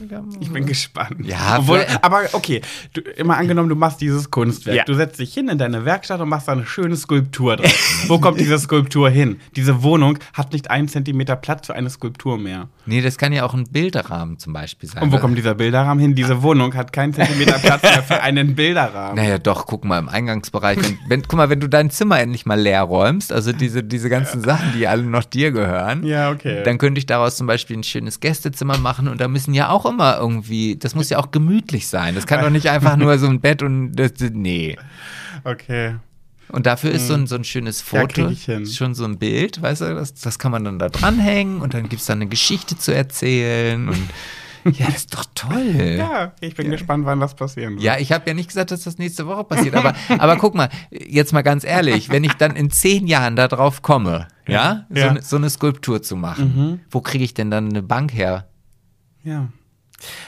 Mhm. 0.00 0.36
Ich 0.40 0.50
bin 0.50 0.66
gespannt. 0.66 1.24
Ja, 1.26 1.58
Obwohl, 1.58 1.80
für- 1.80 2.02
aber 2.04 2.22
okay, 2.32 2.60
du, 2.92 3.00
immer 3.00 3.36
angenommen, 3.36 3.68
du 3.68 3.74
machst 3.74 4.00
dieses 4.00 4.30
Kunstwerk. 4.30 4.76
Ja. 4.76 4.84
Du 4.84 4.94
setzt 4.94 5.18
dich 5.20 5.32
hin 5.34 5.48
in 5.48 5.58
deine 5.58 5.84
Werkstatt 5.84 6.20
und 6.20 6.28
machst 6.28 6.48
da 6.48 6.52
eine 6.52 6.66
schöne 6.66 6.96
Skulptur 6.96 7.56
drauf. 7.56 8.04
Wo 8.08 8.18
kommt 8.18 8.40
diese 8.40 8.58
Skulptur 8.58 9.10
hin? 9.10 9.40
Diese 9.56 9.82
Wohnung 9.82 10.18
hat 10.32 10.52
nicht 10.52 10.70
einen 10.70 10.88
Zentimeter 10.88 11.36
Platz 11.36 11.66
für 11.66 11.74
eine 11.74 11.90
Skulptur 11.90 12.38
mehr. 12.38 12.68
Nee, 12.86 13.02
das 13.02 13.18
kann 13.18 13.32
ja 13.32 13.44
auch 13.44 13.54
ein 13.54 13.64
Bilderrahmen 13.64 14.38
zum 14.38 14.52
Beispiel 14.52 14.88
sein. 14.88 15.02
Und 15.02 15.12
wo 15.12 15.18
kommt 15.18 15.36
dieser 15.36 15.54
Bilderrahmen 15.54 16.00
hin? 16.00 16.14
Diese 16.14 16.42
Wohnung 16.42 16.74
hat 16.74 16.92
keinen 16.92 17.12
Zentimeter 17.12 17.58
Platz 17.58 17.82
mehr 17.82 18.02
für 18.02 18.22
einen 18.22 18.54
Bilderrahmen. 18.54 19.16
Naja, 19.16 19.38
doch, 19.38 19.66
guck 19.66 19.84
mal 19.84 19.98
im 19.98 20.08
Eingangsbereich. 20.08 20.78
Wenn, 20.82 20.98
wenn, 21.08 21.22
guck 21.22 21.36
mal, 21.36 21.50
wenn 21.50 21.60
du 21.60 21.68
dein 21.68 21.90
Zimmer 21.90 22.20
endlich 22.20 22.46
mal 22.46 22.58
leer 22.60 22.82
räumst, 22.82 23.32
also 23.32 23.52
diese, 23.52 23.82
diese 23.82 24.08
ganzen 24.08 24.42
Sachen, 24.42 24.59
die 24.74 24.86
alle 24.86 25.02
noch 25.02 25.24
dir 25.24 25.50
gehören, 25.52 26.04
Ja, 26.04 26.30
okay. 26.30 26.62
dann 26.64 26.78
könnte 26.78 26.98
ich 26.98 27.06
daraus 27.06 27.36
zum 27.36 27.46
Beispiel 27.46 27.76
ein 27.78 27.82
schönes 27.84 28.20
Gästezimmer 28.20 28.78
machen 28.78 29.08
und 29.08 29.20
da 29.20 29.28
müssen 29.28 29.54
ja 29.54 29.68
auch 29.70 29.86
immer 29.86 30.16
irgendwie, 30.18 30.76
das 30.76 30.94
muss 30.94 31.10
ja 31.10 31.18
auch 31.18 31.30
gemütlich 31.30 31.88
sein. 31.88 32.14
Das 32.14 32.26
kann 32.26 32.40
doch 32.42 32.50
nicht 32.50 32.68
einfach 32.70 32.96
nur 32.96 33.18
so 33.18 33.26
ein 33.26 33.40
Bett 33.40 33.62
und 33.62 33.92
das, 33.92 34.12
nee. 34.32 34.76
Okay. 35.44 35.96
Und 36.48 36.66
dafür 36.66 36.90
ist 36.90 37.06
so 37.06 37.14
ein, 37.14 37.26
so 37.28 37.36
ein 37.36 37.44
schönes 37.44 37.84
Ja, 37.92 38.00
Foto, 38.00 38.28
hin. 38.28 38.66
schon 38.66 38.94
so 38.94 39.04
ein 39.04 39.18
Bild, 39.18 39.62
weißt 39.62 39.82
du, 39.82 39.94
das, 39.94 40.14
das 40.14 40.38
kann 40.40 40.50
man 40.50 40.64
dann 40.64 40.78
da 40.80 40.88
dranhängen 40.88 41.60
und 41.60 41.74
dann 41.74 41.88
gibt 41.88 42.00
es 42.00 42.06
dann 42.06 42.18
eine 42.18 42.28
Geschichte 42.28 42.76
zu 42.76 42.92
erzählen 42.92 43.88
und 43.88 43.96
ja, 44.64 44.86
das 44.86 44.96
ist 44.96 45.14
doch 45.14 45.24
toll. 45.34 45.96
Ja, 45.98 46.32
ich 46.40 46.54
bin 46.54 46.70
gespannt, 46.70 47.04
wann 47.06 47.20
das 47.20 47.34
passieren 47.34 47.74
wird. 47.74 47.82
Ja, 47.82 47.98
ich 47.98 48.12
habe 48.12 48.24
ja 48.28 48.34
nicht 48.34 48.48
gesagt, 48.48 48.70
dass 48.70 48.82
das 48.84 48.98
nächste 48.98 49.26
Woche 49.26 49.44
passiert, 49.44 49.74
aber, 49.74 49.94
aber 50.18 50.36
guck 50.36 50.54
mal, 50.54 50.68
jetzt 50.90 51.32
mal 51.32 51.42
ganz 51.42 51.64
ehrlich, 51.64 52.08
wenn 52.10 52.24
ich 52.24 52.34
dann 52.34 52.56
in 52.56 52.70
zehn 52.70 53.06
Jahren 53.06 53.36
da 53.36 53.48
drauf 53.48 53.82
komme, 53.82 54.28
ja, 54.46 54.86
so, 54.90 54.98
Ja. 55.00 55.12
ne- 55.14 55.22
so 55.22 55.36
eine 55.36 55.48
Skulptur 55.50 56.02
zu 56.02 56.16
machen, 56.16 56.80
wo 56.90 57.00
kriege 57.00 57.24
ich 57.24 57.34
denn 57.34 57.50
dann 57.50 57.68
eine 57.68 57.82
Bank 57.82 58.12
her? 58.12 58.48
ja. 59.24 59.48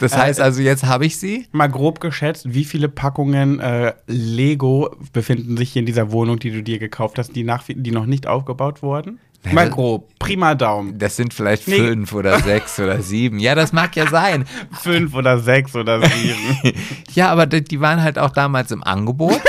Das 0.01 0.13
Äh, 0.13 0.17
heißt 0.19 0.39
also, 0.41 0.61
jetzt 0.61 0.85
habe 0.85 1.07
ich 1.07 1.17
sie. 1.17 1.47
Mal 1.51 1.69
grob 1.71 1.99
geschätzt, 2.01 2.53
wie 2.53 2.65
viele 2.67 2.91
Packungen 2.91 3.59
äh, 3.59 3.95
Lego 4.07 4.95
befinden 5.15 5.57
sich 5.57 5.73
hier 5.73 5.81
in 5.81 5.87
dieser 5.87 6.13
Wohnung, 6.13 6.39
die 6.39 6.51
du 6.51 6.63
dir 6.63 6.79
gekauft 6.79 7.19
hast, 7.19 7.35
die, 7.35 7.43
nach, 7.43 7.65
die 7.67 7.91
noch 7.91 8.05
nicht 8.05 8.27
aufgebaut 8.27 8.83
wurden? 8.83 9.19
Naja, 9.45 9.55
Mal 9.55 9.67
das- 9.67 9.75
grob, 9.75 10.19
prima 10.21 10.55
Daumen. 10.55 10.99
Das 10.99 11.17
sind 11.17 11.35
vielleicht 11.35 11.67
Nee. 11.67 11.77
fünf 11.77 12.13
oder 12.13 12.39
sechs 12.45 12.79
oder 12.79 13.03
sieben. 13.03 13.39
Ja, 13.41 13.55
das 13.57 13.73
mag 13.73 13.97
ja 13.97 14.09
sein. 14.09 14.45
Fünf 14.81 15.15
oder 15.15 15.39
sechs 15.41 15.75
oder 15.75 16.01
sieben. 16.07 16.75
Ja, 17.15 17.31
aber 17.31 17.47
die, 17.47 17.63
die 17.63 17.81
waren 17.81 18.03
halt 18.03 18.19
auch 18.19 18.31
damals 18.31 18.71
im 18.71 18.83
Angebot. 18.85 19.41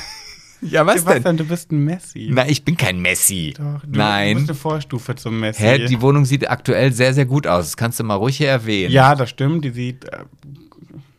ja, 0.60 0.84
was 0.84 0.96
denn? 0.96 1.04
Sebastian, 1.04 1.36
du 1.36 1.44
bist 1.44 1.70
ein 1.72 1.84
Messi. 1.84 2.28
Na, 2.32 2.48
ich 2.48 2.64
bin 2.64 2.76
kein 2.76 3.00
Messi. 3.00 3.54
Doch, 3.56 3.80
du, 3.82 3.86
du 3.92 3.98
Nein. 3.98 4.36
bist 4.38 4.50
eine 4.50 4.58
Vorstufe 4.58 5.14
zum 5.14 5.38
Messi. 5.40 5.62
Hä, 5.62 5.86
die 5.86 6.00
Wohnung 6.02 6.24
sieht 6.24 6.50
aktuell 6.50 6.92
sehr, 6.92 7.14
sehr 7.14 7.24
gut 7.26 7.46
aus. 7.46 7.66
Das 7.66 7.76
kannst 7.76 8.00
du 8.00 8.04
mal 8.04 8.16
ruhig 8.16 8.36
hier 8.36 8.48
erwähnen. 8.48 8.92
ja, 8.92 9.14
das 9.14 9.30
stimmt. 9.30 9.64
Die 9.64 9.70
sieht. 9.70 10.04
Äh, 10.06 10.24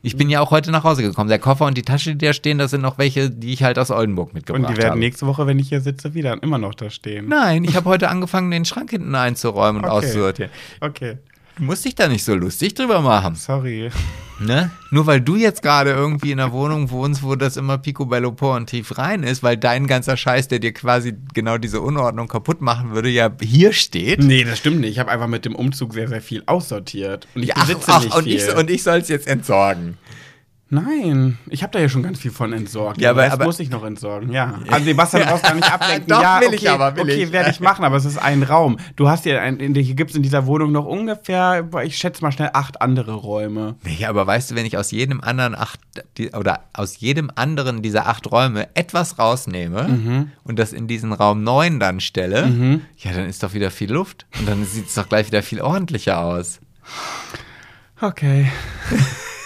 Ich 0.01 0.15
bin 0.15 0.29
ja 0.29 0.39
auch 0.39 0.51
heute 0.51 0.71
nach 0.71 0.85
Hause 0.85 1.01
gekommen. 1.01 1.29
Der 1.29 1.39
Koffer 1.39 1.65
und 1.65 1.77
die 1.77 1.81
Tasche, 1.81 2.15
die 2.15 2.25
da 2.25 2.31
stehen, 2.33 2.57
das 2.57 2.71
sind 2.71 2.81
noch 2.81 2.97
welche, 2.97 3.29
die 3.29 3.51
ich 3.51 3.63
halt 3.63 3.77
aus 3.77 3.91
Oldenburg 3.91 4.33
mitgebracht 4.33 4.63
und 4.63 4.69
die 4.71 4.77
werden 4.77 4.91
habe. 4.91 4.99
nächste 4.99 5.27
Woche, 5.27 5.45
wenn 5.45 5.59
ich 5.59 5.67
hier 5.69 5.81
sitze, 5.81 6.13
wieder 6.13 6.41
immer 6.41 6.57
noch 6.57 6.73
da 6.73 6.89
stehen. 6.89 7.27
Nein, 7.27 7.65
ich 7.65 7.75
habe 7.75 7.89
heute 7.89 8.09
angefangen, 8.09 8.49
den 8.49 8.63
Schrank 8.63 8.91
hinten 8.91 9.13
einzuräumen 9.13 9.83
und 9.83 9.89
Okay. 9.89 9.97
auszusortieren. 10.07 10.51
Okay, 10.79 11.17
Du 11.59 11.65
musst 11.65 11.83
dich 11.83 11.93
da 11.93 12.07
nicht 12.07 12.23
so 12.23 12.35
lustig 12.35 12.73
drüber 12.73 13.01
machen. 13.01 13.35
sorry. 13.35 13.89
Ne? 14.39 14.71
Nur 14.91 15.05
weil 15.05 15.19
du 15.19 15.35
jetzt 15.35 15.61
gerade 15.61 15.91
irgendwie 15.91 16.31
in 16.31 16.39
einer 16.39 16.53
Wohnung 16.53 16.89
wohnst, 16.91 17.21
wo 17.23 17.35
das 17.35 17.57
immer 17.57 17.77
picobello 17.77 18.33
und 18.39 18.67
tief 18.67 18.97
rein 18.97 19.23
ist, 19.23 19.43
weil 19.43 19.57
dein 19.57 19.85
ganzer 19.85 20.15
Scheiß, 20.15 20.47
der 20.47 20.59
dir 20.59 20.71
quasi 20.71 21.13
genau 21.33 21.57
diese 21.57 21.81
Unordnung 21.81 22.29
kaputt 22.29 22.61
machen 22.61 22.91
würde, 22.91 23.09
ja 23.09 23.29
hier 23.41 23.73
steht. 23.73 24.23
Nee, 24.23 24.45
das 24.45 24.59
stimmt 24.59 24.79
nicht. 24.79 24.91
Ich 24.91 24.99
habe 24.99 25.11
einfach 25.11 25.27
mit 25.27 25.43
dem 25.43 25.55
Umzug 25.55 25.93
sehr, 25.93 26.07
sehr 26.07 26.21
viel 26.21 26.43
aussortiert. 26.45 27.27
Und 27.35 27.41
ich 27.43 27.49
Ja, 27.49 27.55
ach, 27.57 27.67
besitze 27.67 27.91
ach, 27.91 28.03
nicht 28.05 28.15
und, 28.15 28.23
viel. 28.23 28.35
ich, 28.37 28.55
und 28.55 28.69
ich 28.69 28.81
soll 28.83 28.99
es 28.99 29.09
jetzt 29.09 29.27
entsorgen. 29.27 29.97
Nein, 30.71 31.39
ich 31.49 31.63
habe 31.63 31.71
da 31.73 31.79
ja 31.79 31.89
schon 31.89 32.03
ganz 32.03 32.19
viel 32.19 32.29
von 32.29 32.53
entsorgt. 32.53 33.01
Ja, 33.01 33.09
aber- 33.09 33.23
das 33.23 33.33
aber- 33.33 33.45
muss 33.45 33.59
ich 33.59 33.71
noch 33.71 33.83
entsorgen, 33.83 34.31
ja. 34.31 34.59
Also 34.69 34.85
Sebastian, 34.85 35.23
du 35.23 35.29
brauchst 35.29 35.43
gar 35.43 35.55
nicht 35.55 35.71
ablenken. 35.73 36.07
Doch, 36.07 36.21
ja, 36.21 36.39
will 36.41 36.47
okay, 36.49 36.55
ich 36.57 36.69
aber, 36.69 36.95
will 36.95 37.03
okay, 37.03 37.23
ich. 37.23 37.31
werde 37.31 37.49
ich 37.49 37.59
machen, 37.59 37.83
aber 37.83 37.95
es 37.97 38.05
ist 38.05 38.17
ein 38.19 38.43
Raum. 38.43 38.77
Du 38.95 39.09
hast 39.09 39.25
ja, 39.25 39.41
ein, 39.41 39.57
in, 39.59 39.73
hier 39.73 39.95
gibt 39.95 40.11
es 40.11 40.15
in 40.15 40.21
dieser 40.21 40.45
Wohnung 40.45 40.71
noch 40.71 40.85
ungefähr, 40.85 41.67
ich 41.83 41.97
schätze 41.97 42.21
mal 42.21 42.31
schnell, 42.31 42.51
acht 42.53 42.81
andere 42.83 43.13
Räume. 43.13 43.77
Nee, 43.83 44.05
aber 44.05 44.27
weißt 44.27 44.51
du, 44.51 44.55
wenn 44.55 44.65
ich 44.67 44.77
aus 44.77 44.91
jedem 44.91 45.21
anderen 45.21 45.55
acht 45.55 45.79
die, 46.19 46.29
oder 46.33 46.65
aus 46.73 46.99
jedem 46.99 47.31
anderen 47.33 47.81
dieser 47.81 48.07
acht 48.07 48.31
Räume 48.31 48.67
etwas 48.75 49.17
rausnehme 49.17 49.83
Mhm. 49.87 50.31
und 50.43 50.59
das 50.59 50.71
in 50.71 50.87
diesen 50.87 51.13
Raum 51.13 51.43
9 51.43 51.79
dann 51.79 51.99
stelle, 51.99 52.79
ja, 52.97 53.11
dann 53.11 53.25
ist 53.25 53.41
doch 53.41 53.53
wieder 53.55 53.71
viel 53.71 53.91
Luft 53.91 54.27
und 54.39 54.47
dann 54.47 54.63
sieht 54.65 54.87
es 54.87 54.93
doch 54.93 55.09
gleich 55.09 55.25
wieder 55.27 55.41
viel 55.41 55.61
ordentlicher 55.61 56.19
aus. 56.23 56.59
Okay. 58.01 58.51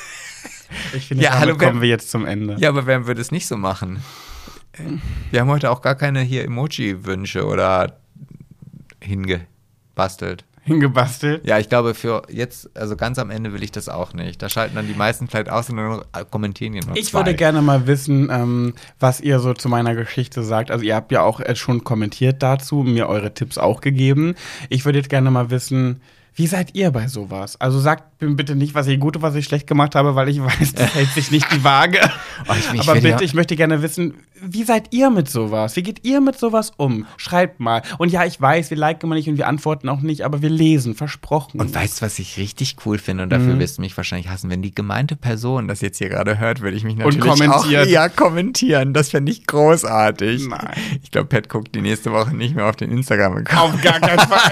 Ich 0.93 1.07
finde, 1.07 1.23
Ja, 1.23 1.39
hallo, 1.39 1.57
kommen 1.57 1.81
wir 1.81 1.89
jetzt 1.89 2.09
zum 2.11 2.25
Ende. 2.25 2.55
Ja, 2.59 2.69
aber 2.69 2.85
wer 2.85 3.05
würde 3.07 3.21
es 3.21 3.31
nicht 3.31 3.47
so 3.47 3.57
machen? 3.57 4.01
Wir 5.31 5.41
haben 5.41 5.49
heute 5.49 5.69
auch 5.69 5.81
gar 5.81 5.95
keine 5.95 6.21
hier 6.21 6.43
Emoji-Wünsche 6.45 7.45
oder 7.45 7.97
hingebastelt. 9.01 10.45
Hingebastelt. 10.65 11.45
Ja, 11.45 11.59
ich 11.59 11.67
glaube, 11.67 11.93
für 11.93 12.21
jetzt, 12.29 12.69
also 12.77 12.95
ganz 12.95 13.19
am 13.19 13.29
Ende 13.29 13.51
will 13.51 13.61
ich 13.63 13.71
das 13.73 13.89
auch 13.89 14.13
nicht. 14.13 14.41
Da 14.41 14.47
schalten 14.47 14.75
dann 14.75 14.87
die 14.87 14.93
meisten 14.93 15.27
vielleicht 15.27 15.49
aus 15.49 15.69
und 15.69 15.75
dann 15.75 16.01
kommentieren 16.31 16.71
hier 16.71 16.85
nur 16.85 16.95
Ich 16.95 17.09
zwei. 17.09 17.19
würde 17.19 17.33
gerne 17.35 17.61
mal 17.61 17.85
wissen, 17.85 18.29
ähm, 18.31 18.73
was 18.97 19.19
ihr 19.19 19.39
so 19.39 19.53
zu 19.53 19.67
meiner 19.67 19.93
Geschichte 19.93 20.41
sagt. 20.41 20.71
Also 20.71 20.85
ihr 20.85 20.95
habt 20.95 21.11
ja 21.11 21.21
auch 21.21 21.41
äh, 21.41 21.55
schon 21.57 21.83
kommentiert 21.83 22.41
dazu, 22.41 22.77
mir 22.77 23.09
eure 23.09 23.33
Tipps 23.33 23.57
auch 23.57 23.81
gegeben. 23.81 24.35
Ich 24.69 24.85
würde 24.85 24.99
jetzt 24.99 25.09
gerne 25.09 25.31
mal 25.31 25.49
wissen, 25.49 26.01
wie 26.35 26.47
seid 26.47 26.73
ihr 26.75 26.89
bei 26.91 27.07
sowas? 27.07 27.59
Also 27.61 27.79
sagt 27.79 28.21
mir 28.21 28.29
bitte 28.35 28.55
nicht, 28.55 28.73
was 28.73 28.87
ich 28.87 28.99
gut 28.99 29.15
und 29.17 29.21
was 29.21 29.35
ich 29.35 29.45
schlecht 29.45 29.67
gemacht 29.67 29.93
habe, 29.95 30.15
weil 30.15 30.29
ich 30.29 30.41
weiß, 30.43 30.73
das 30.73 30.95
hält 30.95 31.09
sich 31.09 31.29
nicht 31.31 31.51
die 31.53 31.63
Waage. 31.63 31.99
Oh, 32.49 32.53
ich- 32.57 32.73
ich 32.73 32.81
Aber 32.81 32.95
bitte, 32.95 33.07
ja- 33.07 33.21
ich 33.21 33.33
möchte 33.35 33.55
gerne 33.55 33.81
wissen, 33.83 34.15
wie 34.41 34.63
seid 34.63 34.87
ihr 34.91 35.09
mit 35.09 35.29
sowas? 35.29 35.77
Wie 35.77 35.83
geht 35.83 36.03
ihr 36.03 36.19
mit 36.19 36.37
sowas 36.37 36.73
um? 36.75 37.05
Schreibt 37.15 37.61
mal. 37.61 37.81
Und 37.99 38.11
ja, 38.11 38.25
ich 38.25 38.41
weiß, 38.41 38.69
wir 38.69 38.75
liken 38.77 39.05
immer 39.05 39.15
nicht 39.15 39.29
und 39.29 39.37
wir 39.37 39.47
antworten 39.47 39.87
auch 39.87 40.01
nicht, 40.01 40.25
aber 40.25 40.41
wir 40.41 40.49
lesen, 40.49 40.93
versprochen. 40.93 41.61
Und 41.61 41.73
weißt 41.73 42.01
du, 42.01 42.05
was 42.05 42.19
ich 42.19 42.35
richtig 42.37 42.75
cool 42.85 42.97
finde? 42.97 43.23
Und 43.23 43.29
Mhm. 43.29 43.37
dafür 43.37 43.59
wirst 43.59 43.77
du 43.77 43.81
mich 43.81 43.95
wahrscheinlich 43.95 44.27
hassen. 44.29 44.49
Wenn 44.49 44.61
die 44.61 44.75
gemeinte 44.75 45.15
Person 45.15 45.69
das 45.69 45.79
jetzt 45.79 45.99
hier 45.99 46.09
gerade 46.09 46.37
hört, 46.37 46.59
würde 46.59 46.75
ich 46.75 46.83
mich 46.83 46.97
natürlich 46.97 47.23
auch 47.47 47.65
ja, 47.85 48.09
kommentieren. 48.09 48.93
Das 48.93 49.09
fände 49.11 49.31
ich 49.31 49.47
großartig. 49.47 50.47
Nein. 50.49 50.73
Ich 51.01 51.11
glaube, 51.11 51.27
Pat 51.27 51.47
guckt 51.47 51.73
die 51.75 51.81
nächste 51.81 52.11
Woche 52.11 52.35
nicht 52.35 52.55
mehr 52.55 52.65
auf 52.65 52.75
den 52.75 52.91
Instagram-Account. 52.91 53.75
Auf 53.75 53.81
gar 53.81 53.99
keinen 54.01 54.19
Fall. 54.27 54.51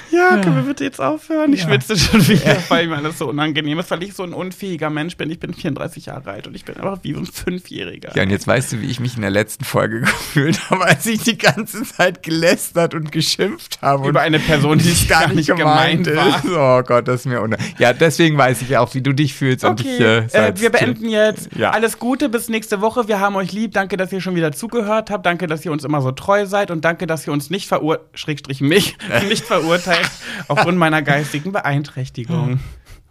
Ja, 0.11 0.37
können 0.41 0.55
wir 0.57 0.63
bitte 0.63 0.83
jetzt 0.83 0.99
aufhören? 0.99 1.53
Ich 1.53 1.61
schwitze 1.61 1.97
schon 1.97 2.27
wieder, 2.27 2.57
weil 2.69 2.87
mir 2.87 2.97
alles 2.97 3.17
so 3.17 3.29
unangenehm 3.29 3.79
ist, 3.79 3.89
weil 3.91 4.03
ich 4.03 4.13
so 4.13 4.23
ein 4.23 4.33
unfähiger 4.33 4.89
Mensch 4.89 5.15
bin. 5.17 5.29
Ich 5.31 5.39
bin 5.39 5.53
34 5.53 6.07
Jahre 6.07 6.31
alt 6.31 6.47
und 6.47 6.55
ich 6.55 6.65
bin 6.65 6.75
einfach 6.77 6.99
wie 7.03 7.13
so 7.13 7.19
ein 7.19 7.25
Fünfjähriger. 7.25 8.15
Ja, 8.15 8.23
und 8.23 8.29
jetzt 8.29 8.47
weißt 8.47 8.73
du, 8.73 8.81
wie 8.81 8.87
ich 8.87 8.99
mich 8.99 9.15
in 9.15 9.21
der 9.21 9.31
letzten 9.31 9.63
Folge 9.63 9.99
gefühlt 10.01 10.69
habe, 10.69 10.85
als 10.85 11.05
ich 11.05 11.21
die 11.23 11.37
ganze 11.37 11.83
Zeit 11.83 12.23
gelästert 12.23 12.93
und 12.93 13.11
geschimpft 13.11 13.81
habe. 13.81 14.07
Über 14.09 14.21
eine 14.21 14.39
Person, 14.39 14.77
die 14.79 14.89
es 14.91 15.07
gar 15.07 15.27
nicht 15.33 15.47
gemeint 15.55 16.07
war. 16.15 16.37
ist. 16.37 16.45
Oh 16.45 16.81
Gott, 16.83 17.07
das 17.07 17.21
ist 17.21 17.25
mir 17.27 17.41
unter. 17.41 17.57
Ja, 17.77 17.93
deswegen 17.93 18.37
weiß 18.37 18.61
ich 18.63 18.77
auch, 18.77 18.93
wie 18.93 19.01
du 19.01 19.13
dich 19.13 19.33
fühlst. 19.33 19.63
Und 19.63 19.79
ich, 19.81 19.87
Okay, 19.95 20.25
äh, 20.33 20.47
äh, 20.49 20.53
wir 20.55 20.69
beenden 20.71 21.09
jetzt. 21.09 21.49
Ja. 21.55 21.71
Alles 21.71 21.99
Gute, 21.99 22.29
bis 22.29 22.49
nächste 22.49 22.81
Woche. 22.81 23.07
Wir 23.07 23.19
haben 23.19 23.35
euch 23.35 23.51
lieb. 23.51 23.73
Danke, 23.73 23.97
dass 23.97 24.11
ihr 24.11 24.21
schon 24.21 24.35
wieder 24.35 24.51
zugehört 24.51 25.09
habt. 25.11 25.25
Danke, 25.25 25.47
dass 25.47 25.63
ihr 25.65 25.71
uns 25.71 25.83
immer 25.83 26.01
so 26.01 26.11
treu 26.11 26.45
seid. 26.45 26.71
Und 26.71 26.83
danke, 26.85 27.07
dass 27.07 27.25
ihr 27.27 27.33
uns 27.33 27.49
nicht 27.49 27.67
verur 27.67 28.01
Schrägstrich 28.13 28.61
mich 28.61 28.97
nicht 29.29 29.45
verurteilt 29.45 30.00
aufgrund 30.47 30.77
meiner 30.77 31.01
geistigen 31.01 31.51
Beeinträchtigung. 31.51 32.59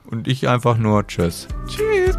Und 0.05 0.29
ich 0.29 0.49
einfach 0.49 0.77
nur 0.77 1.07
Tschüss. 1.07 1.47
Tschüss. 1.69 2.17